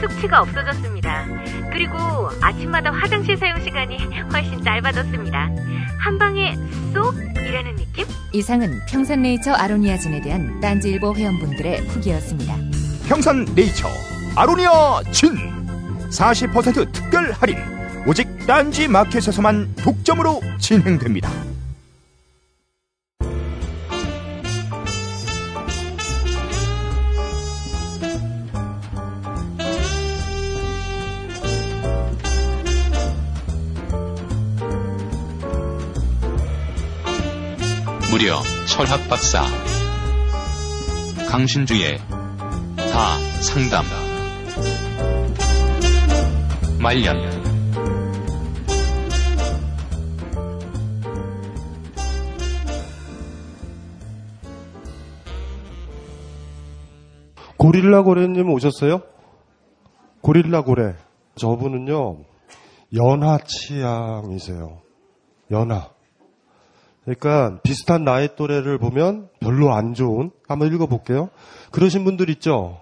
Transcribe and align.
숙취가 0.00 0.40
없어졌습니다. 0.40 1.26
그리고 1.70 1.96
아침마다 2.40 2.90
화장실 2.92 3.36
사용 3.36 3.60
시간이 3.60 3.96
훨씬 4.32 4.62
짧아졌습니다. 4.62 5.50
한 5.98 6.18
방에 6.18 6.56
쏙 6.92 7.14
이라는 7.36 7.76
느낌? 7.76 8.06
이상은 8.32 8.80
평산네이처 8.88 9.52
아로니아진에 9.52 10.20
대한 10.22 10.60
딴지일보 10.60 11.14
회원분들의 11.14 11.86
후기였습니다. 11.88 12.56
평산네이처 13.08 13.88
아로니아 14.36 15.02
진 15.12 15.36
40% 16.10 16.92
특별 16.92 17.32
할인 17.32 17.58
오직 18.06 18.28
딴지 18.46 18.88
마켓에서만 18.88 19.74
독점으로 19.76 20.40
진행됩니다. 20.58 21.30
무려 38.22 38.40
철학 38.68 39.08
박사 39.08 39.42
강신주의 41.28 41.98
다 42.76 43.18
상담 43.42 43.84
말년 46.80 47.16
고릴라 57.56 58.02
고래님 58.02 58.48
오셨어요? 58.50 59.02
고릴라 60.20 60.62
고래. 60.62 60.94
저분은요, 61.34 62.18
연하 62.94 63.38
취향이세요. 63.38 64.80
연하. 65.50 65.91
그러니까 67.04 67.58
비슷한 67.62 68.04
나이 68.04 68.34
또래를 68.36 68.78
보면 68.78 69.28
별로 69.40 69.74
안 69.74 69.94
좋은, 69.94 70.30
한번 70.46 70.72
읽어볼게요. 70.72 71.30
그러신 71.72 72.04
분들 72.04 72.30
있죠? 72.30 72.80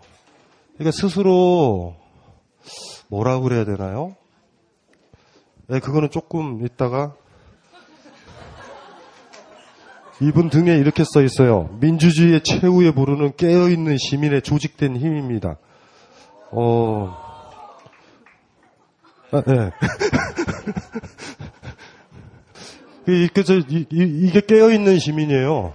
그러니까 0.74 0.90
스스로 0.92 1.96
뭐라고 3.08 3.44
그래야 3.44 3.64
되나요? 3.64 4.14
네, 5.68 5.80
그거는 5.80 6.10
조금 6.10 6.64
있다가 6.64 7.14
이분 10.20 10.50
등에 10.50 10.76
이렇게 10.76 11.02
써 11.04 11.22
있어요. 11.22 11.70
민주주의의 11.80 12.42
최후에 12.42 12.92
부르는 12.92 13.36
깨어있는 13.36 13.96
시민의 13.96 14.42
조직된 14.42 14.96
힘입니다. 14.96 15.56
어, 16.50 17.16
아, 19.32 19.42
네. 19.46 19.70
이, 23.10 23.28
그, 23.28 23.44
저, 23.44 23.54
이, 23.58 23.86
이, 23.90 24.30
게 24.30 24.40
깨어있는 24.40 24.98
시민이에요. 24.98 25.72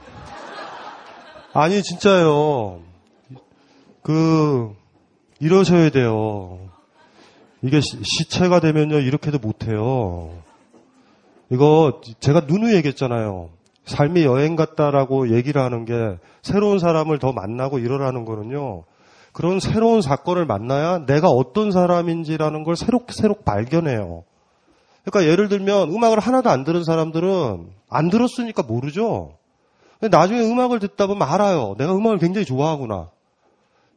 아니, 1.53 1.81
진짜요. 1.81 2.79
그, 4.01 4.75
이러셔야 5.40 5.90
돼요. 5.90 6.59
이게 7.62 7.79
시, 7.81 7.97
시체가 8.03 8.59
되면요, 8.59 9.00
이렇게도 9.00 9.40
못해요. 9.40 10.31
이거, 11.50 12.01
제가 12.19 12.41
누누이 12.41 12.75
얘기했잖아요. 12.75 13.50
삶이 13.85 14.23
여행 14.23 14.56
같다라고 14.56 15.35
얘기를 15.35 15.62
하는 15.62 15.85
게 15.85 16.17
새로운 16.41 16.79
사람을 16.79 17.19
더 17.19 17.31
만나고 17.31 17.79
이러라는 17.79 18.25
거는요. 18.25 18.84
그런 19.31 19.59
새로운 19.59 20.02
사건을 20.02 20.46
만나야 20.46 21.06
내가 21.06 21.29
어떤 21.29 21.72
사람인지라는 21.72 22.63
걸 22.63 22.75
새록새록 22.75 23.46
발견해요. 23.46 24.23
그러니까 25.05 25.31
예를 25.31 25.49
들면 25.49 25.91
음악을 25.93 26.19
하나도 26.19 26.49
안 26.49 26.63
들은 26.63 26.83
사람들은 26.83 27.69
안 27.89 28.09
들었으니까 28.09 28.63
모르죠. 28.63 29.38
나중에 30.01 30.41
음악을 30.41 30.79
듣다 30.79 31.07
보면 31.07 31.27
알아요. 31.27 31.75
내가 31.77 31.95
음악을 31.95 32.17
굉장히 32.17 32.45
좋아하구나. 32.45 33.09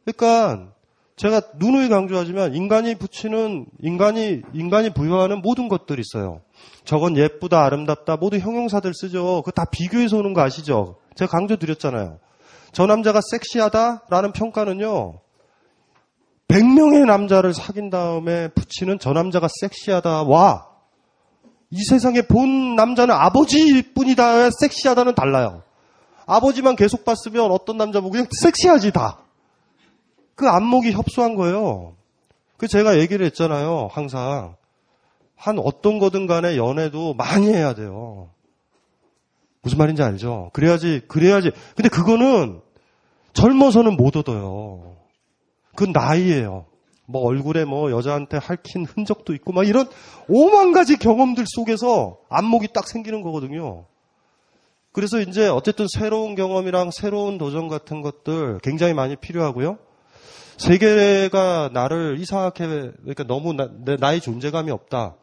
그러니까 0.05 0.69
제가 1.17 1.41
누누이 1.57 1.89
강조하지만 1.89 2.55
인간이 2.55 2.95
붙이는 2.95 3.65
인간이 3.81 4.41
인간이 4.53 4.91
부여하는 4.91 5.41
모든 5.41 5.67
것들이 5.67 6.01
있어요. 6.01 6.41
저건 6.85 7.17
예쁘다, 7.17 7.63
아름답다, 7.65 8.15
모두 8.15 8.37
형용사들 8.37 8.93
쓰죠. 8.93 9.41
그 9.43 9.51
다 9.51 9.65
비교해서 9.65 10.17
오는 10.17 10.33
거 10.33 10.41
아시죠? 10.41 10.95
제가 11.15 11.29
강조 11.29 11.57
드렸잖아요. 11.57 12.19
저 12.71 12.85
남자가 12.85 13.19
섹시하다라는 13.31 14.31
평가는요. 14.31 15.19
100명의 16.47 17.05
남자를 17.05 17.53
사귄 17.53 17.89
다음에 17.89 18.47
붙이는 18.49 18.97
저 18.99 19.11
남자가 19.11 19.47
섹시하다. 19.59 20.23
와! 20.23 20.68
이 21.71 21.83
세상에 21.83 22.21
본 22.23 22.75
남자는 22.75 23.13
아버지뿐이다. 23.13 24.49
섹시하다는 24.51 25.15
달라요. 25.15 25.63
아버지만 26.25 26.75
계속 26.75 27.05
봤으면 27.05 27.51
어떤 27.51 27.77
남자 27.77 28.01
보고 28.01 28.11
그냥 28.11 28.27
섹시하지 28.31 28.91
다. 28.91 29.19
그 30.35 30.47
안목이 30.47 30.91
협소한 30.91 31.35
거예요. 31.35 31.95
그 32.57 32.67
제가 32.67 32.99
얘기를 32.99 33.25
했잖아요. 33.25 33.89
항상. 33.91 34.55
한 35.35 35.57
어떤 35.59 35.99
거든 35.99 36.27
간에 36.27 36.57
연애도 36.57 37.13
많이 37.13 37.47
해야 37.47 37.73
돼요. 37.73 38.29
무슨 39.61 39.77
말인지 39.77 40.01
알죠? 40.01 40.49
그래야지, 40.53 41.01
그래야지. 41.07 41.51
근데 41.75 41.89
그거는 41.89 42.61
젊어서는 43.33 43.95
못 43.95 44.17
얻어요. 44.17 44.97
그건 45.75 45.93
나이예요. 45.93 46.65
뭐 47.09 47.23
얼굴에 47.23 47.65
뭐 47.65 47.89
여자한테 47.89 48.37
핥힌 48.37 48.85
흔적도 48.85 49.33
있고 49.33 49.51
막 49.51 49.67
이런 49.67 49.89
오만 50.27 50.71
가지 50.73 50.95
경험들 50.95 51.45
속에서 51.47 52.19
안목이 52.29 52.67
딱 52.71 52.87
생기는 52.87 53.23
거거든요. 53.23 53.85
그래서 54.91 55.19
이제 55.19 55.47
어쨌든 55.47 55.87
새로운 55.89 56.35
경험이랑 56.35 56.91
새로운 56.91 57.39
도전 57.39 57.67
같은 57.67 58.01
것들 58.01 58.59
굉장히 58.61 58.93
많이 58.93 59.15
필요하고요. 59.15 59.79
세계가 60.57 61.71
나를 61.73 62.17
이상하게 62.19 62.91
그러니까 63.01 63.23
너무 63.23 63.53
나, 63.53 63.69
내 63.83 63.95
나의 63.95 64.21
존재감이 64.21 64.69
없다. 64.69 65.15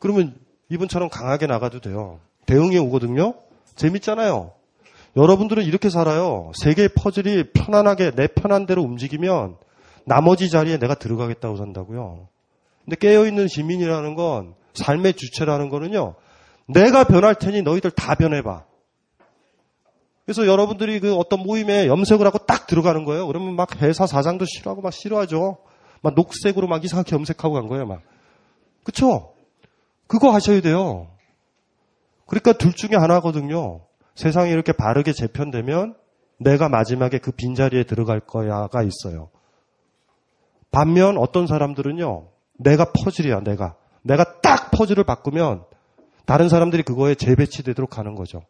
그러면 0.00 0.34
이분처럼 0.68 1.10
강하게 1.10 1.46
나가도 1.46 1.80
돼요. 1.80 2.18
대응이 2.46 2.76
오거든요. 2.78 3.34
재밌잖아요. 3.76 4.50
여러분들은 5.16 5.62
이렇게 5.62 5.90
살아요. 5.90 6.50
세계의 6.56 6.90
퍼즐이 6.96 7.52
편안하게 7.52 8.12
내 8.16 8.26
편한 8.26 8.66
대로 8.66 8.82
움직이면 8.82 9.56
나머지 10.04 10.50
자리에 10.50 10.78
내가 10.78 10.94
들어가겠다고 10.94 11.56
산다고요. 11.56 12.28
근데 12.84 12.96
깨어있는 12.96 13.48
시민이라는 13.48 14.14
건 14.14 14.54
삶의 14.74 15.14
주체라는 15.14 15.68
거는요. 15.68 16.14
내가 16.66 17.04
변할 17.04 17.34
테니 17.34 17.62
너희들 17.62 17.90
다 17.90 18.14
변해봐. 18.14 18.64
그래서 20.24 20.46
여러분들이 20.46 21.00
그 21.00 21.16
어떤 21.16 21.40
모임에 21.40 21.86
염색을 21.88 22.24
하고 22.24 22.38
딱 22.38 22.66
들어가는 22.66 23.04
거예요. 23.04 23.26
그러면 23.26 23.56
막 23.56 23.82
회사 23.82 24.06
사장도 24.06 24.44
싫어하고 24.44 24.80
막 24.80 24.92
싫어하죠. 24.92 25.58
막 26.02 26.14
녹색으로 26.14 26.68
막 26.68 26.84
이상하게 26.84 27.16
염색하고 27.16 27.54
간 27.54 27.66
거예요, 27.66 27.86
막. 27.86 28.00
그쵸? 28.84 29.32
그거 30.06 30.30
하셔야 30.30 30.60
돼요. 30.60 31.08
그러니까 32.26 32.52
둘 32.52 32.72
중에 32.72 32.96
하나거든요. 32.96 33.80
세상이 34.14 34.50
이렇게 34.50 34.72
바르게 34.72 35.12
재편되면 35.12 35.96
내가 36.38 36.68
마지막에 36.68 37.18
그 37.18 37.32
빈자리에 37.32 37.84
들어갈 37.84 38.20
거야가 38.20 38.82
있어요. 38.82 39.30
반면 40.70 41.18
어떤 41.18 41.46
사람들은요, 41.46 42.28
내가 42.58 42.92
퍼즐이야, 42.92 43.40
내가. 43.40 43.74
내가 44.02 44.40
딱 44.40 44.70
퍼즐을 44.70 45.04
바꾸면 45.04 45.64
다른 46.26 46.48
사람들이 46.48 46.82
그거에 46.82 47.14
재배치되도록 47.14 47.98
하는 47.98 48.14
거죠. 48.14 48.42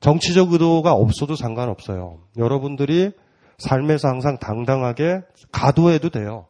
정치적 0.00 0.52
의도가 0.52 0.92
없어도 0.92 1.36
상관없어요. 1.36 2.18
여러분들이 2.36 3.12
삶에서 3.58 4.08
항상 4.08 4.38
당당하게 4.38 5.20
가도해도 5.52 6.10
돼요. 6.10 6.46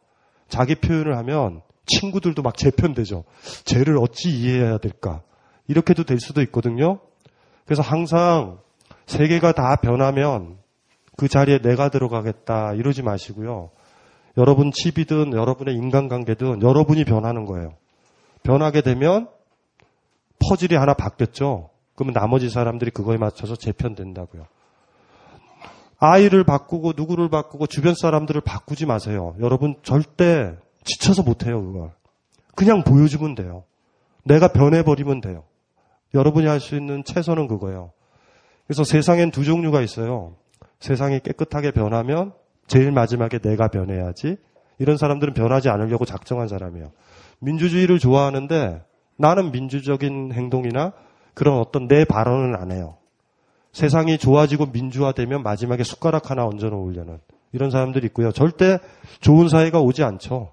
자기 0.49 0.75
표현을 0.75 1.17
하면 1.17 1.61
친구들도 1.85 2.41
막 2.41 2.57
재편되죠. 2.57 3.25
쟤를 3.65 3.97
어찌 3.97 4.29
이해해야 4.29 4.79
될까? 4.79 5.21
이렇게도 5.67 6.03
될 6.03 6.19
수도 6.19 6.41
있거든요. 6.41 6.99
그래서 7.65 7.81
항상 7.81 8.59
세계가 9.05 9.51
다 9.51 9.75
변하면 9.75 10.57
그 11.15 11.27
자리에 11.27 11.59
내가 11.59 11.89
들어가겠다 11.89 12.73
이러지 12.73 13.03
마시고요. 13.03 13.69
여러분 14.37 14.71
집이든 14.71 15.33
여러분의 15.33 15.75
인간관계든 15.75 16.61
여러분이 16.61 17.05
변하는 17.05 17.45
거예요. 17.45 17.73
변하게 18.43 18.81
되면 18.81 19.29
퍼즐이 20.39 20.77
하나 20.77 20.93
바뀌었죠. 20.93 21.69
그러면 21.95 22.13
나머지 22.13 22.49
사람들이 22.49 22.91
그거에 22.91 23.17
맞춰서 23.17 23.55
재편된다고요. 23.55 24.45
아이를 25.99 26.43
바꾸고 26.43 26.93
누구를 26.97 27.29
바꾸고 27.29 27.67
주변 27.67 27.93
사람들을 27.95 28.41
바꾸지 28.41 28.85
마세요. 28.85 29.35
여러분 29.39 29.75
절대 29.83 30.53
지쳐서 30.83 31.23
못해요 31.23 31.63
그걸. 31.63 31.91
그냥 32.55 32.83
보여주면 32.83 33.35
돼요. 33.35 33.63
내가 34.25 34.49
변해버리면 34.49 35.21
돼요. 35.21 35.43
여러분이 36.13 36.47
할 36.47 36.59
수 36.59 36.75
있는 36.75 37.03
최선은 37.03 37.47
그거예요. 37.47 37.91
그래서 38.67 38.83
세상엔 38.83 39.31
두 39.31 39.43
종류가 39.43 39.81
있어요. 39.81 40.35
세상이 40.79 41.19
깨끗하게 41.21 41.71
변하면 41.71 42.33
제일 42.73 42.91
마지막에 42.91 43.37
내가 43.37 43.67
변해야지. 43.67 44.37
이런 44.79 44.97
사람들은 44.97 45.35
변하지 45.35 45.69
않으려고 45.69 46.05
작정한 46.05 46.47
사람이에요. 46.47 46.91
민주주의를 47.37 47.99
좋아하는데 47.99 48.81
나는 49.15 49.51
민주적인 49.51 50.33
행동이나 50.33 50.93
그런 51.35 51.59
어떤 51.59 51.87
내 51.87 52.03
발언은 52.03 52.55
안 52.55 52.71
해요. 52.71 52.97
세상이 53.73 54.17
좋아지고 54.17 54.67
민주화되면 54.67 55.43
마지막에 55.43 55.83
숟가락 55.83 56.31
하나 56.31 56.47
얹어 56.47 56.69
놓으려는 56.69 57.19
이런 57.51 57.69
사람들이 57.69 58.07
있고요. 58.07 58.31
절대 58.31 58.79
좋은 59.21 59.49
사회가 59.49 59.79
오지 59.79 60.03
않죠. 60.03 60.51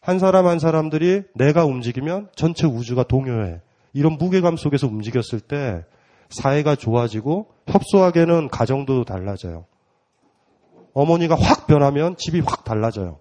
한 0.00 0.18
사람 0.18 0.46
한 0.46 0.58
사람들이 0.58 1.24
내가 1.34 1.66
움직이면 1.66 2.30
전체 2.34 2.66
우주가 2.66 3.02
동요해. 3.02 3.60
이런 3.92 4.16
무게감 4.16 4.56
속에서 4.56 4.86
움직였을 4.86 5.40
때 5.40 5.84
사회가 6.30 6.76
좋아지고 6.76 7.48
협소하게는 7.66 8.48
가정도 8.48 9.04
달라져요. 9.04 9.66
어머니가 10.98 11.36
확 11.36 11.68
변하면 11.68 12.16
집이 12.16 12.40
확 12.40 12.64
달라져요. 12.64 13.20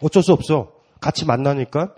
어쩔 0.00 0.22
수 0.22 0.32
없어. 0.32 0.70
같이 1.00 1.26
만나니까 1.26 1.92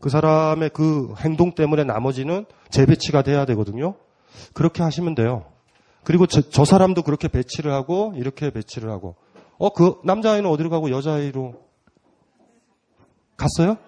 그 0.00 0.08
사람의 0.08 0.70
그 0.70 1.14
행동 1.18 1.52
때문에 1.52 1.82
나머지는 1.82 2.46
재배치가 2.70 3.22
돼야 3.22 3.44
되거든요. 3.46 3.96
그렇게 4.52 4.84
하시면 4.84 5.16
돼요. 5.16 5.46
그리고 6.04 6.26
저, 6.26 6.42
저 6.42 6.64
사람도 6.64 7.02
그렇게 7.02 7.26
배치를 7.26 7.72
하고 7.72 8.12
이렇게 8.14 8.52
배치를 8.52 8.90
하고 8.90 9.16
어 9.58 9.70
그 9.70 10.00
남자아이는 10.04 10.48
어디로 10.48 10.70
가고 10.70 10.90
여자아이로 10.90 11.54
갔어요? 13.36 13.78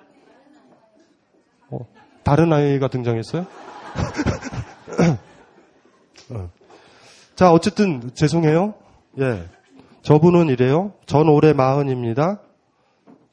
어, 1.71 1.79
다른 2.25 2.53
아이가 2.53 2.89
등장했어요? 2.89 3.47
어. 6.31 6.51
자, 7.37 7.53
어쨌든 7.53 8.13
죄송해요. 8.15 8.75
예. 9.21 9.45
저분은 10.03 10.49
이래요. 10.49 10.93
전 11.07 11.29
올해 11.29 11.53
마흔입니다. 11.53 12.41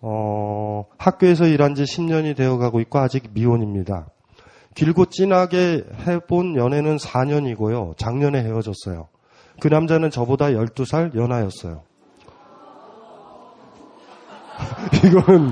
어, 0.02 0.86
학교에서 0.98 1.46
일한 1.46 1.76
지 1.76 1.84
10년이 1.84 2.36
되어 2.36 2.58
가고 2.58 2.80
있고 2.82 3.00
아직 3.00 3.32
미혼입니다. 3.34 4.08
길고 4.76 5.06
진하게 5.06 5.84
해본 6.06 6.58
연애는 6.58 6.98
4년이고요. 6.98 7.98
작년에 7.98 8.44
헤어졌어요. 8.44 9.08
그 9.62 9.68
남자는 9.68 10.12
저보다 10.12 10.48
12살 10.48 11.16
연하였어요. 11.16 11.84
이거는, 15.06 15.52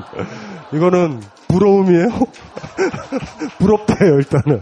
이거는 0.73 1.21
부러움이에요? 1.47 2.07
부럽대요, 3.59 4.15
일단은. 4.15 4.61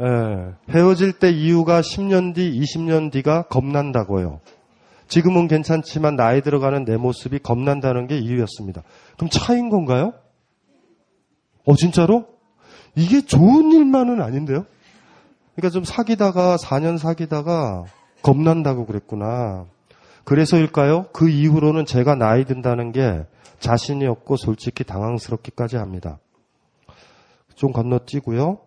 예, 0.00 0.72
헤어질 0.72 1.14
때 1.14 1.30
이유가 1.30 1.80
10년 1.80 2.34
뒤, 2.34 2.60
20년 2.60 3.10
뒤가 3.10 3.42
겁난다고요. 3.44 4.40
지금은 5.08 5.48
괜찮지만 5.48 6.16
나이 6.16 6.42
들어가는 6.42 6.84
내 6.84 6.96
모습이 6.96 7.38
겁난다는 7.40 8.06
게 8.06 8.18
이유였습니다. 8.18 8.82
그럼 9.16 9.30
차인 9.30 9.70
건가요? 9.70 10.12
어, 11.64 11.74
진짜로? 11.74 12.26
이게 12.94 13.20
좋은 13.20 13.72
일만은 13.72 14.20
아닌데요? 14.20 14.66
그러니까 15.56 15.72
좀 15.72 15.84
사귀다가, 15.84 16.56
4년 16.56 16.98
사귀다가 16.98 17.84
겁난다고 18.22 18.86
그랬구나. 18.86 19.66
그래서일까요? 20.24 21.06
그 21.12 21.28
이후로는 21.28 21.86
제가 21.86 22.14
나이 22.14 22.44
든다는 22.44 22.92
게 22.92 23.24
자신이 23.60 24.06
없고 24.06 24.36
솔직히 24.36 24.84
당황스럽기까지 24.84 25.76
합니다. 25.76 26.18
좀 27.54 27.72
건너뛰고요. 27.72 28.58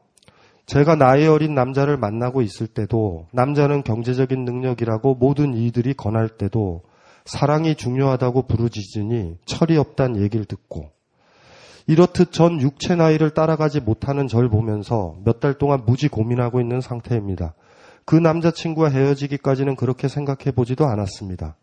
제가 0.71 0.95
나이 0.95 1.27
어린 1.27 1.53
남자를 1.53 1.97
만나고 1.97 2.41
있을 2.41 2.65
때도 2.65 3.27
남자는 3.33 3.83
경제적인 3.83 4.45
능력이라고 4.45 5.15
모든 5.15 5.53
이들이 5.53 5.93
권할 5.95 6.29
때도 6.29 6.83
사랑이 7.25 7.75
중요하다고 7.75 8.43
부르짖으니 8.47 9.35
철이 9.43 9.75
없단 9.75 10.15
얘기를 10.21 10.45
듣고 10.45 10.91
이렇듯 11.87 12.31
전 12.31 12.61
육체 12.61 12.95
나이를 12.95 13.31
따라가지 13.31 13.81
못하는 13.81 14.29
절 14.29 14.47
보면서 14.47 15.17
몇 15.25 15.41
달 15.41 15.55
동안 15.55 15.83
무지 15.85 16.07
고민하고 16.07 16.61
있는 16.61 16.79
상태입니다. 16.79 17.53
그 18.05 18.15
남자친구와 18.15 18.91
헤어지기까지는 18.91 19.75
그렇게 19.75 20.07
생각해 20.07 20.51
보지도 20.55 20.85
않았습니다. 20.85 21.57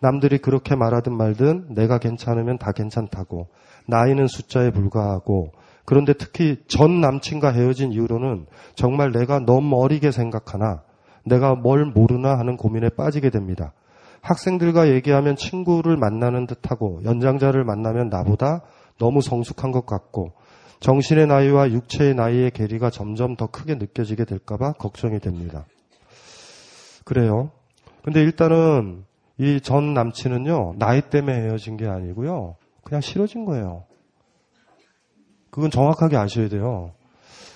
남들이 0.00 0.36
그렇게 0.36 0.76
말하든 0.76 1.16
말든 1.16 1.74
내가 1.74 1.96
괜찮으면 1.96 2.58
다 2.58 2.72
괜찮다고 2.72 3.48
나이는 3.86 4.26
숫자에 4.26 4.70
불과하고 4.70 5.52
그런데 5.90 6.12
특히 6.12 6.56
전 6.68 7.00
남친과 7.00 7.50
헤어진 7.50 7.90
이후로는 7.90 8.46
정말 8.76 9.10
내가 9.10 9.40
너무 9.40 9.82
어리게 9.82 10.12
생각하나 10.12 10.84
내가 11.24 11.56
뭘 11.56 11.84
모르나 11.84 12.38
하는 12.38 12.56
고민에 12.56 12.90
빠지게 12.90 13.30
됩니다. 13.30 13.72
학생들과 14.20 14.90
얘기하면 14.90 15.34
친구를 15.34 15.96
만나는 15.96 16.46
듯하고 16.46 17.00
연장자를 17.04 17.64
만나면 17.64 18.08
나보다 18.08 18.62
너무 19.00 19.20
성숙한 19.20 19.72
것 19.72 19.84
같고 19.84 20.30
정신의 20.78 21.26
나이와 21.26 21.68
육체의 21.72 22.14
나이의 22.14 22.52
괴리가 22.52 22.90
점점 22.90 23.34
더 23.34 23.48
크게 23.48 23.74
느껴지게 23.74 24.26
될까봐 24.26 24.74
걱정이 24.74 25.18
됩니다. 25.18 25.64
그래요. 27.04 27.50
근데 28.04 28.20
일단은 28.22 29.02
이 29.38 29.58
전 29.60 29.92
남친은요, 29.92 30.74
나이 30.78 31.00
때문에 31.00 31.36
헤어진 31.36 31.76
게 31.76 31.88
아니고요, 31.88 32.54
그냥 32.84 33.00
싫어진 33.00 33.44
거예요. 33.44 33.89
그건 35.50 35.70
정확하게 35.70 36.16
아셔야 36.16 36.48
돼요. 36.48 36.92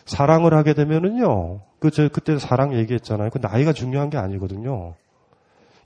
사랑을 0.06 0.54
하게 0.54 0.74
되면은요, 0.74 1.60
그, 1.78 1.90
저, 1.90 2.08
그때 2.08 2.38
사랑 2.38 2.74
얘기했잖아요. 2.74 3.30
그 3.30 3.38
나이가 3.38 3.72
중요한 3.72 4.10
게 4.10 4.18
아니거든요. 4.18 4.94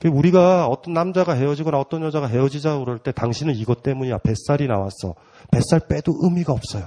그 0.01 0.09
우리가 0.09 0.67
어떤 0.67 0.95
남자가 0.95 1.33
헤어지거나 1.35 1.79
어떤 1.79 2.03
여자가 2.03 2.29
헤어지자 2.29 2.79
그럴 2.79 2.99
때 2.99 3.11
당신은 3.11 3.55
이것 3.57 3.83
때문이야. 3.83 4.19
뱃살이 4.19 4.69
나왔어. 4.69 5.15
뱃살 5.51 5.89
빼도 5.89 6.13
의미가 6.23 6.53
없어요. 6.53 6.87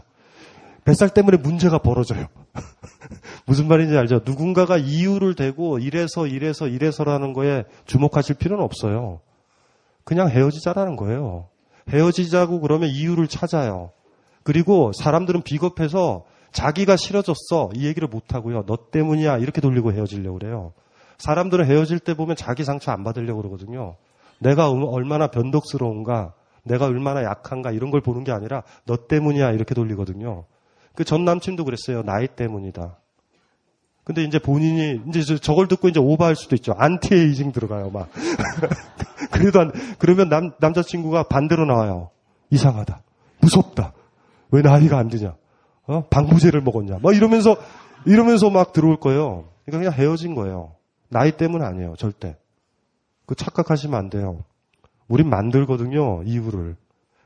뱃살 0.85 1.09
때문에 1.09 1.37
문제가 1.37 1.77
벌어져요. 1.77 2.27
무슨 3.45 3.67
말인지 3.67 3.97
알죠? 3.97 4.21
누군가가 4.25 4.77
이유를 4.77 5.35
대고 5.35 5.79
이래서 5.79 6.25
이래서 6.25 6.67
이래서라는 6.67 7.33
거에 7.33 7.65
주목하실 7.85 8.35
필요는 8.35 8.63
없어요. 8.63 9.19
그냥 10.03 10.29
헤어지자라는 10.29 10.95
거예요. 10.95 11.49
헤어지자고 11.89 12.61
그러면 12.61 12.89
이유를 12.89 13.27
찾아요. 13.27 13.91
그리고 14.43 14.91
사람들은 14.93 15.43
비겁해서 15.43 16.25
자기가 16.51 16.95
싫어졌어 16.97 17.69
이 17.75 17.85
얘기를 17.85 18.07
못 18.07 18.33
하고요. 18.33 18.65
너 18.65 18.77
때문이야 18.91 19.37
이렇게 19.37 19.61
돌리고 19.61 19.93
헤어지려고 19.93 20.39
그래요. 20.39 20.73
사람들은 21.17 21.65
헤어질 21.65 21.99
때 21.99 22.13
보면 22.15 22.35
자기 22.35 22.63
상처 22.63 22.91
안 22.91 23.03
받으려고 23.03 23.41
그러거든요. 23.41 23.95
내가 24.39 24.71
음, 24.71 24.83
얼마나 24.83 25.27
변덕스러운가, 25.27 26.33
내가 26.63 26.85
얼마나 26.85 27.23
약한가 27.23 27.71
이런 27.71 27.91
걸 27.91 28.01
보는 28.01 28.23
게 28.23 28.31
아니라 28.31 28.63
너 28.85 28.97
때문이야 29.07 29.51
이렇게 29.51 29.75
돌리거든요. 29.75 30.45
그 30.95 31.03
전 31.05 31.23
남친도 31.25 31.63
그랬어요. 31.63 32.03
나이 32.03 32.27
때문이다. 32.27 32.97
근데 34.03 34.23
이제 34.23 34.39
본인이 34.39 34.99
이제 35.07 35.37
저걸 35.37 35.67
듣고 35.67 35.87
이제 35.87 35.99
오버할 35.99 36.35
수도 36.35 36.55
있죠. 36.55 36.73
안티에이징 36.75 37.51
들어가요, 37.51 37.91
막. 37.91 38.09
그래도 39.31 39.61
안, 39.61 39.71
그러면 39.99 40.27
남, 40.27 40.51
남자친구가 40.59 41.23
반대로 41.23 41.65
나와요. 41.65 42.09
이상하다. 42.49 43.01
무섭다. 43.41 43.93
왜 44.51 44.61
나이가 44.61 44.97
안 44.97 45.07
드냐? 45.07 45.35
어? 45.87 46.03
방부제를 46.09 46.61
먹었냐? 46.61 46.99
막 47.01 47.15
이러면서, 47.15 47.57
이러면서 48.05 48.49
막 48.49 48.73
들어올 48.73 48.97
거예요. 48.99 49.49
그러니까 49.65 49.89
그냥 49.89 49.93
헤어진 49.93 50.35
거예요. 50.35 50.75
나이 51.09 51.31
때문 51.31 51.61
아니에요, 51.63 51.95
절대. 51.97 52.37
그 53.25 53.35
착각하시면 53.35 53.97
안 53.97 54.09
돼요. 54.09 54.43
우린 55.07 55.29
만들거든요, 55.29 56.23
이유를. 56.23 56.75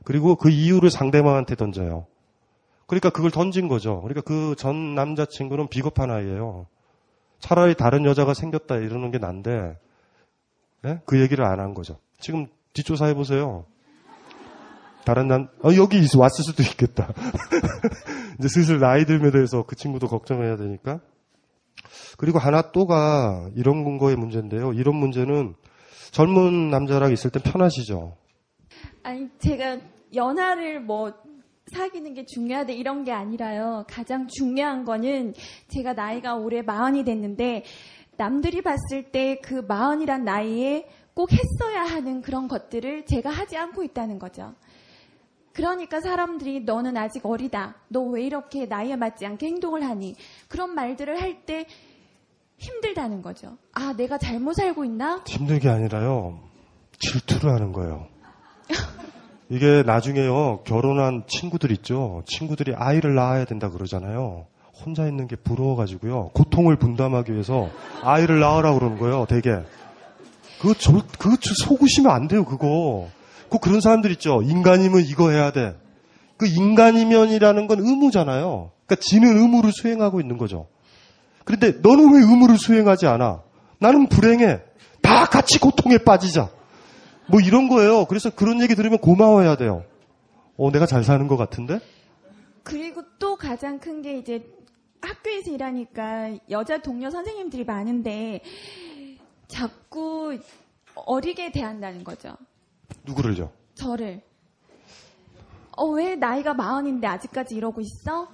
그리고 0.04 0.36
그 0.36 0.50
이유를 0.50 0.90
상대방한테 0.90 1.54
던져요. 1.56 2.06
그러니까 2.86 3.10
그걸 3.10 3.30
던진 3.30 3.68
거죠. 3.68 4.00
그러니까 4.02 4.20
그 4.20 4.54
전 4.56 4.94
남자친구는 4.94 5.68
비겁한 5.68 6.10
아이예요. 6.10 6.66
차라리 7.40 7.74
다른 7.74 8.04
여자가 8.04 8.32
생겼다 8.34 8.76
이러는 8.76 9.10
게 9.10 9.18
난데, 9.18 9.76
네? 10.82 11.00
그 11.04 11.20
얘기를 11.20 11.44
안 11.44 11.58
한 11.60 11.74
거죠. 11.74 11.98
지금 12.18 12.46
뒷조사 12.72 13.06
해 13.06 13.14
보세요. 13.14 13.64
다른 15.06 15.28
남, 15.28 15.48
어, 15.62 15.70
여기 15.76 16.00
있, 16.00 16.16
왔을 16.16 16.42
수도 16.42 16.64
있겠다. 16.64 17.14
이제 18.40 18.48
슬슬 18.48 18.80
나이 18.80 19.04
들에 19.04 19.30
대해서 19.30 19.62
그 19.62 19.76
친구도 19.76 20.08
걱정해야 20.08 20.56
되니까. 20.56 20.98
그리고 22.18 22.40
하나 22.40 22.72
또가 22.72 23.48
이런 23.54 23.84
근거의 23.84 24.16
문제인데요. 24.16 24.72
이런 24.72 24.96
문제는 24.96 25.54
젊은 26.10 26.70
남자랑 26.70 27.12
있을 27.12 27.30
땐 27.30 27.40
편하시죠. 27.44 28.16
아니, 29.04 29.28
제가 29.38 29.78
연하를 30.12 30.80
뭐 30.80 31.12
사귀는 31.66 32.14
게 32.14 32.24
중요하다 32.24 32.72
이런 32.72 33.04
게 33.04 33.12
아니라요. 33.12 33.84
가장 33.88 34.26
중요한 34.26 34.84
거는 34.84 35.34
제가 35.68 35.92
나이가 35.92 36.34
올해 36.34 36.62
마흔이 36.62 37.04
됐는데 37.04 37.62
남들이 38.16 38.60
봤을 38.60 39.12
때 39.12 39.40
그 39.40 39.54
마흔이란 39.68 40.24
나이에 40.24 40.88
꼭 41.14 41.30
했어야 41.32 41.84
하는 41.84 42.20
그런 42.22 42.48
것들을 42.48 43.06
제가 43.06 43.30
하지 43.30 43.56
않고 43.56 43.84
있다는 43.84 44.18
거죠. 44.18 44.54
그러니까 45.56 46.00
사람들이 46.00 46.60
너는 46.60 46.96
아직 46.98 47.24
어리다. 47.24 47.74
너 47.88 48.02
왜 48.02 48.22
이렇게 48.24 48.66
나이에 48.66 48.94
맞지 48.96 49.24
않게 49.26 49.46
행동을 49.46 49.82
하니? 49.84 50.14
그런 50.48 50.74
말들을 50.74 51.20
할 51.20 51.44
때 51.46 51.66
힘들다는 52.58 53.22
거죠. 53.22 53.56
아, 53.72 53.92
내가 53.96 54.18
잘못 54.18 54.54
살고 54.54 54.84
있나? 54.84 55.22
힘든 55.26 55.58
게 55.58 55.68
아니라요. 55.68 56.38
질투를 56.98 57.52
하는 57.52 57.72
거예요. 57.72 58.06
이게 59.48 59.82
나중에요. 59.84 60.60
결혼한 60.64 61.24
친구들 61.26 61.70
있죠. 61.72 62.22
친구들이 62.26 62.74
아이를 62.74 63.14
낳아야 63.14 63.44
된다 63.44 63.70
그러잖아요. 63.70 64.46
혼자 64.84 65.06
있는 65.06 65.26
게 65.28 65.36
부러워가지고요. 65.36 66.30
고통을 66.34 66.76
분담하기 66.76 67.32
위해서 67.32 67.68
아이를 68.02 68.40
낳으라 68.40 68.74
그러는 68.74 68.98
거예요. 68.98 69.26
되게. 69.28 69.62
그거 70.60 70.74
저, 70.74 70.92
그거 71.18 71.36
저 71.40 71.54
속으시면 71.54 72.10
안 72.10 72.28
돼요. 72.28 72.44
그거. 72.44 73.08
꼭 73.48 73.60
그런 73.60 73.80
사람들 73.80 74.10
있죠. 74.12 74.42
인간이면 74.42 75.00
이거 75.02 75.30
해야 75.30 75.50
돼. 75.52 75.76
그 76.36 76.46
인간이면이라는 76.46 77.66
건 77.66 77.78
의무잖아요. 77.80 78.70
그러니까 78.86 78.96
지는 79.00 79.36
의무를 79.38 79.72
수행하고 79.72 80.20
있는 80.20 80.36
거죠. 80.38 80.68
그런데 81.44 81.72
너는 81.82 82.12
왜 82.14 82.20
의무를 82.20 82.58
수행하지 82.58 83.06
않아? 83.06 83.42
나는 83.78 84.08
불행해. 84.08 84.60
다 85.02 85.26
같이 85.26 85.58
고통에 85.60 85.98
빠지자. 85.98 86.50
뭐 87.28 87.40
이런 87.40 87.68
거예요. 87.68 88.04
그래서 88.06 88.30
그런 88.30 88.60
얘기 88.60 88.74
들으면 88.74 88.98
고마워해야 88.98 89.56
돼요. 89.56 89.84
어, 90.56 90.70
내가 90.70 90.86
잘 90.86 91.04
사는 91.04 91.26
것 91.28 91.36
같은데? 91.36 91.80
그리고 92.62 93.02
또 93.18 93.36
가장 93.36 93.78
큰 93.78 94.02
게 94.02 94.18
이제 94.18 94.44
학교에서 95.00 95.50
일하니까 95.52 96.30
여자 96.50 96.78
동료 96.78 97.10
선생님들이 97.10 97.64
많은데 97.64 98.40
자꾸 99.46 100.38
어리게 100.94 101.52
대한다는 101.52 102.02
거죠. 102.02 102.36
누구를요? 103.06 103.50
저를. 103.74 104.20
어, 105.76 105.84
왜 105.86 106.14
나이가 106.16 106.54
마흔인데 106.54 107.06
아직까지 107.06 107.54
이러고 107.54 107.80
있어? 107.82 108.28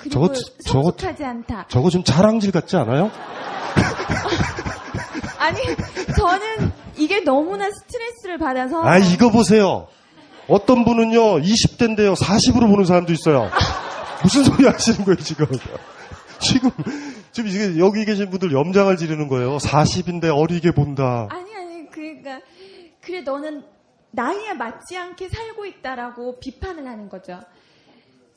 그리고 0.00 0.28
저거- 0.28 0.34
저거- 0.64 0.90
성숙하지 0.92 1.24
않다. 1.24 1.66
저거 1.68 1.90
좀 1.90 2.04
자랑질 2.04 2.52
같지 2.52 2.76
않아요? 2.76 3.10
아니, 5.38 5.58
저는 6.16 6.72
이게 6.96 7.20
너무나 7.20 7.68
스트레스를 7.70 8.38
받아서. 8.38 8.82
아, 8.82 8.98
이거 8.98 9.30
보세요. 9.30 9.88
어떤 10.48 10.84
분은요, 10.84 11.40
20대인데요, 11.40 12.14
40으로 12.16 12.68
보는 12.70 12.84
사람도 12.84 13.12
있어요. 13.12 13.50
무슨 14.22 14.44
소리 14.44 14.64
하시는 14.66 15.04
거예요, 15.04 15.16
지금? 15.16 15.46
지금, 16.38 16.70
지금 17.32 17.78
여기 17.78 18.04
계신 18.04 18.30
분들 18.30 18.52
염장을 18.52 18.96
지르는 18.96 19.28
거예요. 19.28 19.56
40인데 19.58 20.30
어리게 20.34 20.70
본다. 20.72 21.26
아니, 21.30 21.54
아니, 21.56 21.90
그러니까, 21.90 22.40
그래, 23.00 23.22
너는 23.22 23.64
나이에 24.14 24.54
맞지 24.54 24.96
않게 24.96 25.28
살고 25.28 25.66
있다라고 25.66 26.38
비판을 26.38 26.86
하는 26.86 27.08
거죠. 27.08 27.40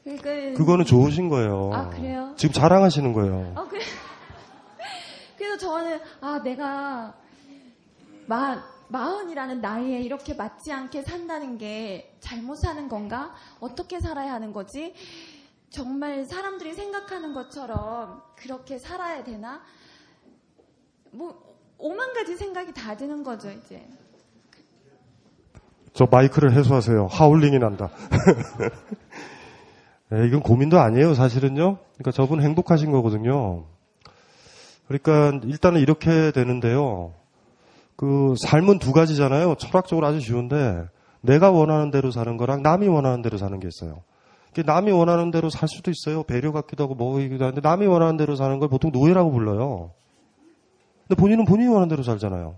그러니까. 0.03 0.57
그거는 0.57 0.85
좋으신 0.85 1.29
거예요. 1.29 1.71
아, 1.73 1.89
그래요? 1.89 2.33
지금 2.37 2.53
자랑하시는 2.53 3.13
거예요. 3.13 3.53
어, 3.55 3.67
그래. 3.67 3.81
그래서 5.37 5.57
저는, 5.57 5.99
아, 6.21 6.41
내가, 6.43 7.15
마, 8.25 8.63
마흔이라는 8.87 9.61
나이에 9.61 10.01
이렇게 10.01 10.33
맞지 10.33 10.71
않게 10.71 11.03
산다는 11.03 11.57
게 11.57 12.17
잘못 12.21 12.55
사는 12.55 12.87
건가? 12.87 13.35
어떻게 13.59 13.99
살아야 13.99 14.33
하는 14.33 14.53
거지? 14.53 14.95
정말 15.69 16.25
사람들이 16.25 16.73
생각하는 16.73 17.33
것처럼 17.33 18.23
그렇게 18.35 18.79
살아야 18.79 19.23
되나? 19.23 19.61
뭐, 21.11 21.55
오만 21.77 22.13
가지 22.13 22.35
생각이 22.35 22.73
다 22.73 22.95
드는 22.95 23.23
거죠, 23.23 23.51
이제. 23.51 23.87
저 25.97 26.07
마이크를 26.11 26.53
해소하세요. 26.53 27.07
하울링이 27.07 27.57
난다. 27.57 27.89
네, 30.11 30.27
이건 30.27 30.41
고민도 30.41 30.79
아니에요, 30.79 31.15
사실은요. 31.15 31.79
그러니까 31.95 32.11
저분 32.11 32.39
행복하신 32.39 32.91
거거든요. 32.91 33.63
그러니까 34.87 35.39
일단은 35.43 35.81
이렇게 35.81 36.29
되는데요. 36.29 37.15
그 37.95 38.35
삶은 38.37 38.77
두 38.77 38.93
가지잖아요. 38.93 39.55
철학적으로 39.55 40.05
아주 40.05 40.19
쉬운데 40.19 40.85
내가 41.21 41.49
원하는 41.49 41.89
대로 41.89 42.11
사는 42.11 42.37
거랑 42.37 42.61
남이 42.61 42.87
원하는 42.87 43.23
대로 43.23 43.39
사는 43.39 43.59
게 43.59 43.67
있어요. 43.67 44.03
남이 44.55 44.91
원하는 44.91 45.31
대로 45.31 45.49
살 45.49 45.67
수도 45.67 45.89
있어요. 45.89 46.21
배려 46.21 46.51
같기도 46.51 46.83
하고 46.83 46.93
뭐이기도 46.93 47.43
하는데 47.43 47.67
남이 47.67 47.87
원하는 47.87 48.17
대로 48.17 48.35
사는 48.35 48.59
걸 48.59 48.69
보통 48.69 48.91
노예라고 48.91 49.31
불러요. 49.31 49.93
근데 51.07 51.19
본인은 51.19 51.45
본인이 51.45 51.69
원하는 51.69 51.87
대로 51.87 52.03
살잖아요. 52.03 52.57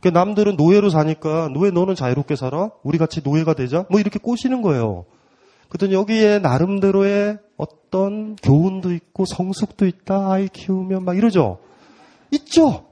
그러니까 0.00 0.18
남들은 0.18 0.56
노예로 0.56 0.90
사니까 0.90 1.50
왜 1.58 1.70
너는 1.70 1.94
자유롭게 1.94 2.36
살아? 2.36 2.70
우리 2.82 2.98
같이 2.98 3.20
노예가 3.22 3.54
되자? 3.54 3.84
뭐 3.90 4.00
이렇게 4.00 4.18
꼬시는 4.18 4.62
거예요. 4.62 5.04
그랬더니 5.68 5.94
여기에 5.94 6.40
나름대로의 6.40 7.38
어떤 7.56 8.36
교훈도 8.36 8.92
있고 8.92 9.24
성숙도 9.24 9.86
있다. 9.86 10.32
아이 10.32 10.48
키우면 10.48 11.04
막 11.04 11.16
이러죠. 11.16 11.58
있죠. 12.32 12.86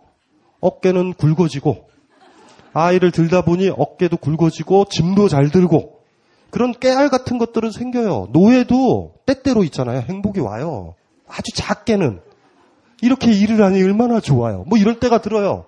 어깨는 0.60 1.14
굵어지고 1.14 1.88
아이를 2.72 3.10
들다 3.10 3.42
보니 3.42 3.70
어깨도 3.76 4.18
굵어지고 4.18 4.86
짐도 4.90 5.28
잘 5.28 5.50
들고 5.50 5.98
그런 6.50 6.72
깨알 6.72 7.08
같은 7.08 7.38
것들은 7.38 7.70
생겨요. 7.70 8.28
노예도 8.32 9.14
때때로 9.26 9.64
있잖아요. 9.64 10.00
행복이 10.08 10.40
와요. 10.40 10.94
아주 11.26 11.52
작게는 11.54 12.20
이렇게 13.02 13.32
일을 13.32 13.62
하니 13.62 13.82
얼마나 13.82 14.20
좋아요. 14.20 14.64
뭐 14.66 14.78
이럴 14.78 14.98
때가 14.98 15.18
들어요. 15.20 15.66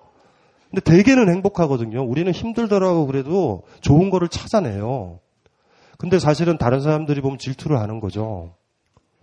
근데 0.71 0.81
대개는 0.81 1.29
행복하거든요. 1.29 2.01
우리는 2.03 2.31
힘들더라고 2.31 3.05
그래도 3.05 3.63
좋은 3.81 4.09
거를 4.09 4.29
찾아내요. 4.29 5.19
근데 5.97 6.17
사실은 6.17 6.57
다른 6.57 6.79
사람들이 6.79 7.21
보면 7.21 7.37
질투를 7.37 7.77
하는 7.79 7.99
거죠. 7.99 8.55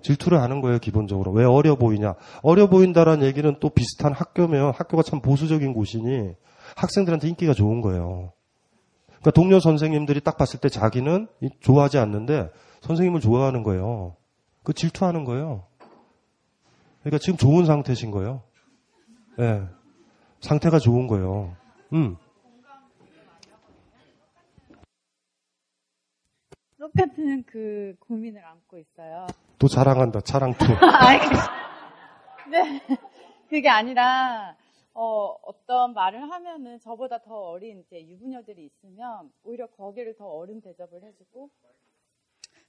질투를 0.02 0.40
하는 0.40 0.60
거예요, 0.60 0.78
기본적으로. 0.78 1.32
왜 1.32 1.44
어려 1.44 1.74
보이냐? 1.74 2.14
어려 2.42 2.68
보인다라는 2.68 3.26
얘기는 3.26 3.56
또 3.60 3.70
비슷한 3.70 4.12
학교면 4.12 4.72
학교가 4.76 5.02
참 5.02 5.20
보수적인 5.20 5.72
곳이니 5.72 6.34
학생들한테 6.76 7.28
인기가 7.28 7.52
좋은 7.54 7.80
거예요. 7.80 8.32
그러니까 9.06 9.30
동료 9.32 9.58
선생님들이 9.58 10.20
딱 10.20 10.36
봤을 10.36 10.60
때 10.60 10.68
자기는 10.68 11.26
이- 11.40 11.48
좋아하지 11.60 11.98
않는데 11.98 12.50
선생님을 12.82 13.20
좋아하는 13.20 13.62
거예요. 13.64 14.14
그 14.62 14.72
질투하는 14.74 15.24
거예요. 15.24 15.64
그러니까 17.00 17.18
지금 17.18 17.36
좋은 17.38 17.64
상태신 17.64 18.10
거예요. 18.12 18.42
예. 19.40 19.62
상태가 20.40 20.78
좋은 20.78 21.06
거예요. 21.06 21.56
음. 21.92 22.16
똑같은 26.78 27.42
그 27.44 27.96
고민을 28.00 28.44
안고 28.44 28.78
있어요. 28.78 29.26
또 29.58 29.66
자랑한다. 29.66 30.20
자랑투. 30.20 30.64
아니, 30.80 31.18
그- 31.18 32.50
네. 32.50 32.80
그게 33.48 33.68
아니라, 33.68 34.56
어, 34.94 35.34
어떤 35.42 35.92
말을 35.94 36.30
하면은 36.30 36.78
저보다 36.80 37.20
더 37.22 37.34
어린 37.50 37.80
이제 37.80 38.06
유부녀들이 38.06 38.64
있으면 38.64 39.32
오히려 39.42 39.66
거기를 39.66 40.14
더 40.16 40.26
어른 40.26 40.60
대접을 40.60 41.02
해주고, 41.02 41.50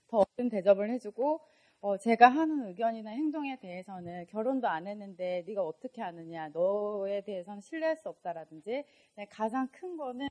더 0.08 0.26
어른 0.38 0.50
대접을 0.50 0.90
해주고, 0.92 1.42
어, 1.82 1.98
제가 1.98 2.28
하는 2.30 2.68
의견이나 2.68 3.12
행동에 3.12 3.58
대해서는 3.60 4.26
결혼도 4.28 4.68
안 4.68 4.88
했는데 4.88 5.44
네가 5.48 5.64
어떻게 5.64 6.02
아느냐, 6.02 6.50
너에 6.50 7.22
대해서는 7.22 7.62
신뢰할 7.62 7.98
수 7.98 8.10
없다라든지, 8.10 8.84
네, 9.16 9.26
가장 9.30 9.68
큰 9.72 9.96
거는, 9.98 10.28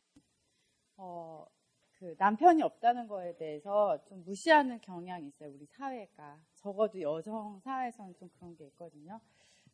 어, 0.97 1.47
그 1.93 2.15
남편이 2.19 2.63
없다는 2.63 3.09
거에 3.09 3.37
대해서 3.37 3.99
좀 4.09 4.23
무시하는 4.25 4.81
경향이 4.81 5.29
있어요. 5.29 5.51
우리 5.53 5.67
사회가. 5.67 6.39
적어도 6.57 7.01
여성 7.01 7.61
사회에서는 7.65 8.15
좀 8.19 8.29
그런 8.39 8.57
게 8.57 8.65
있거든요. 8.67 9.21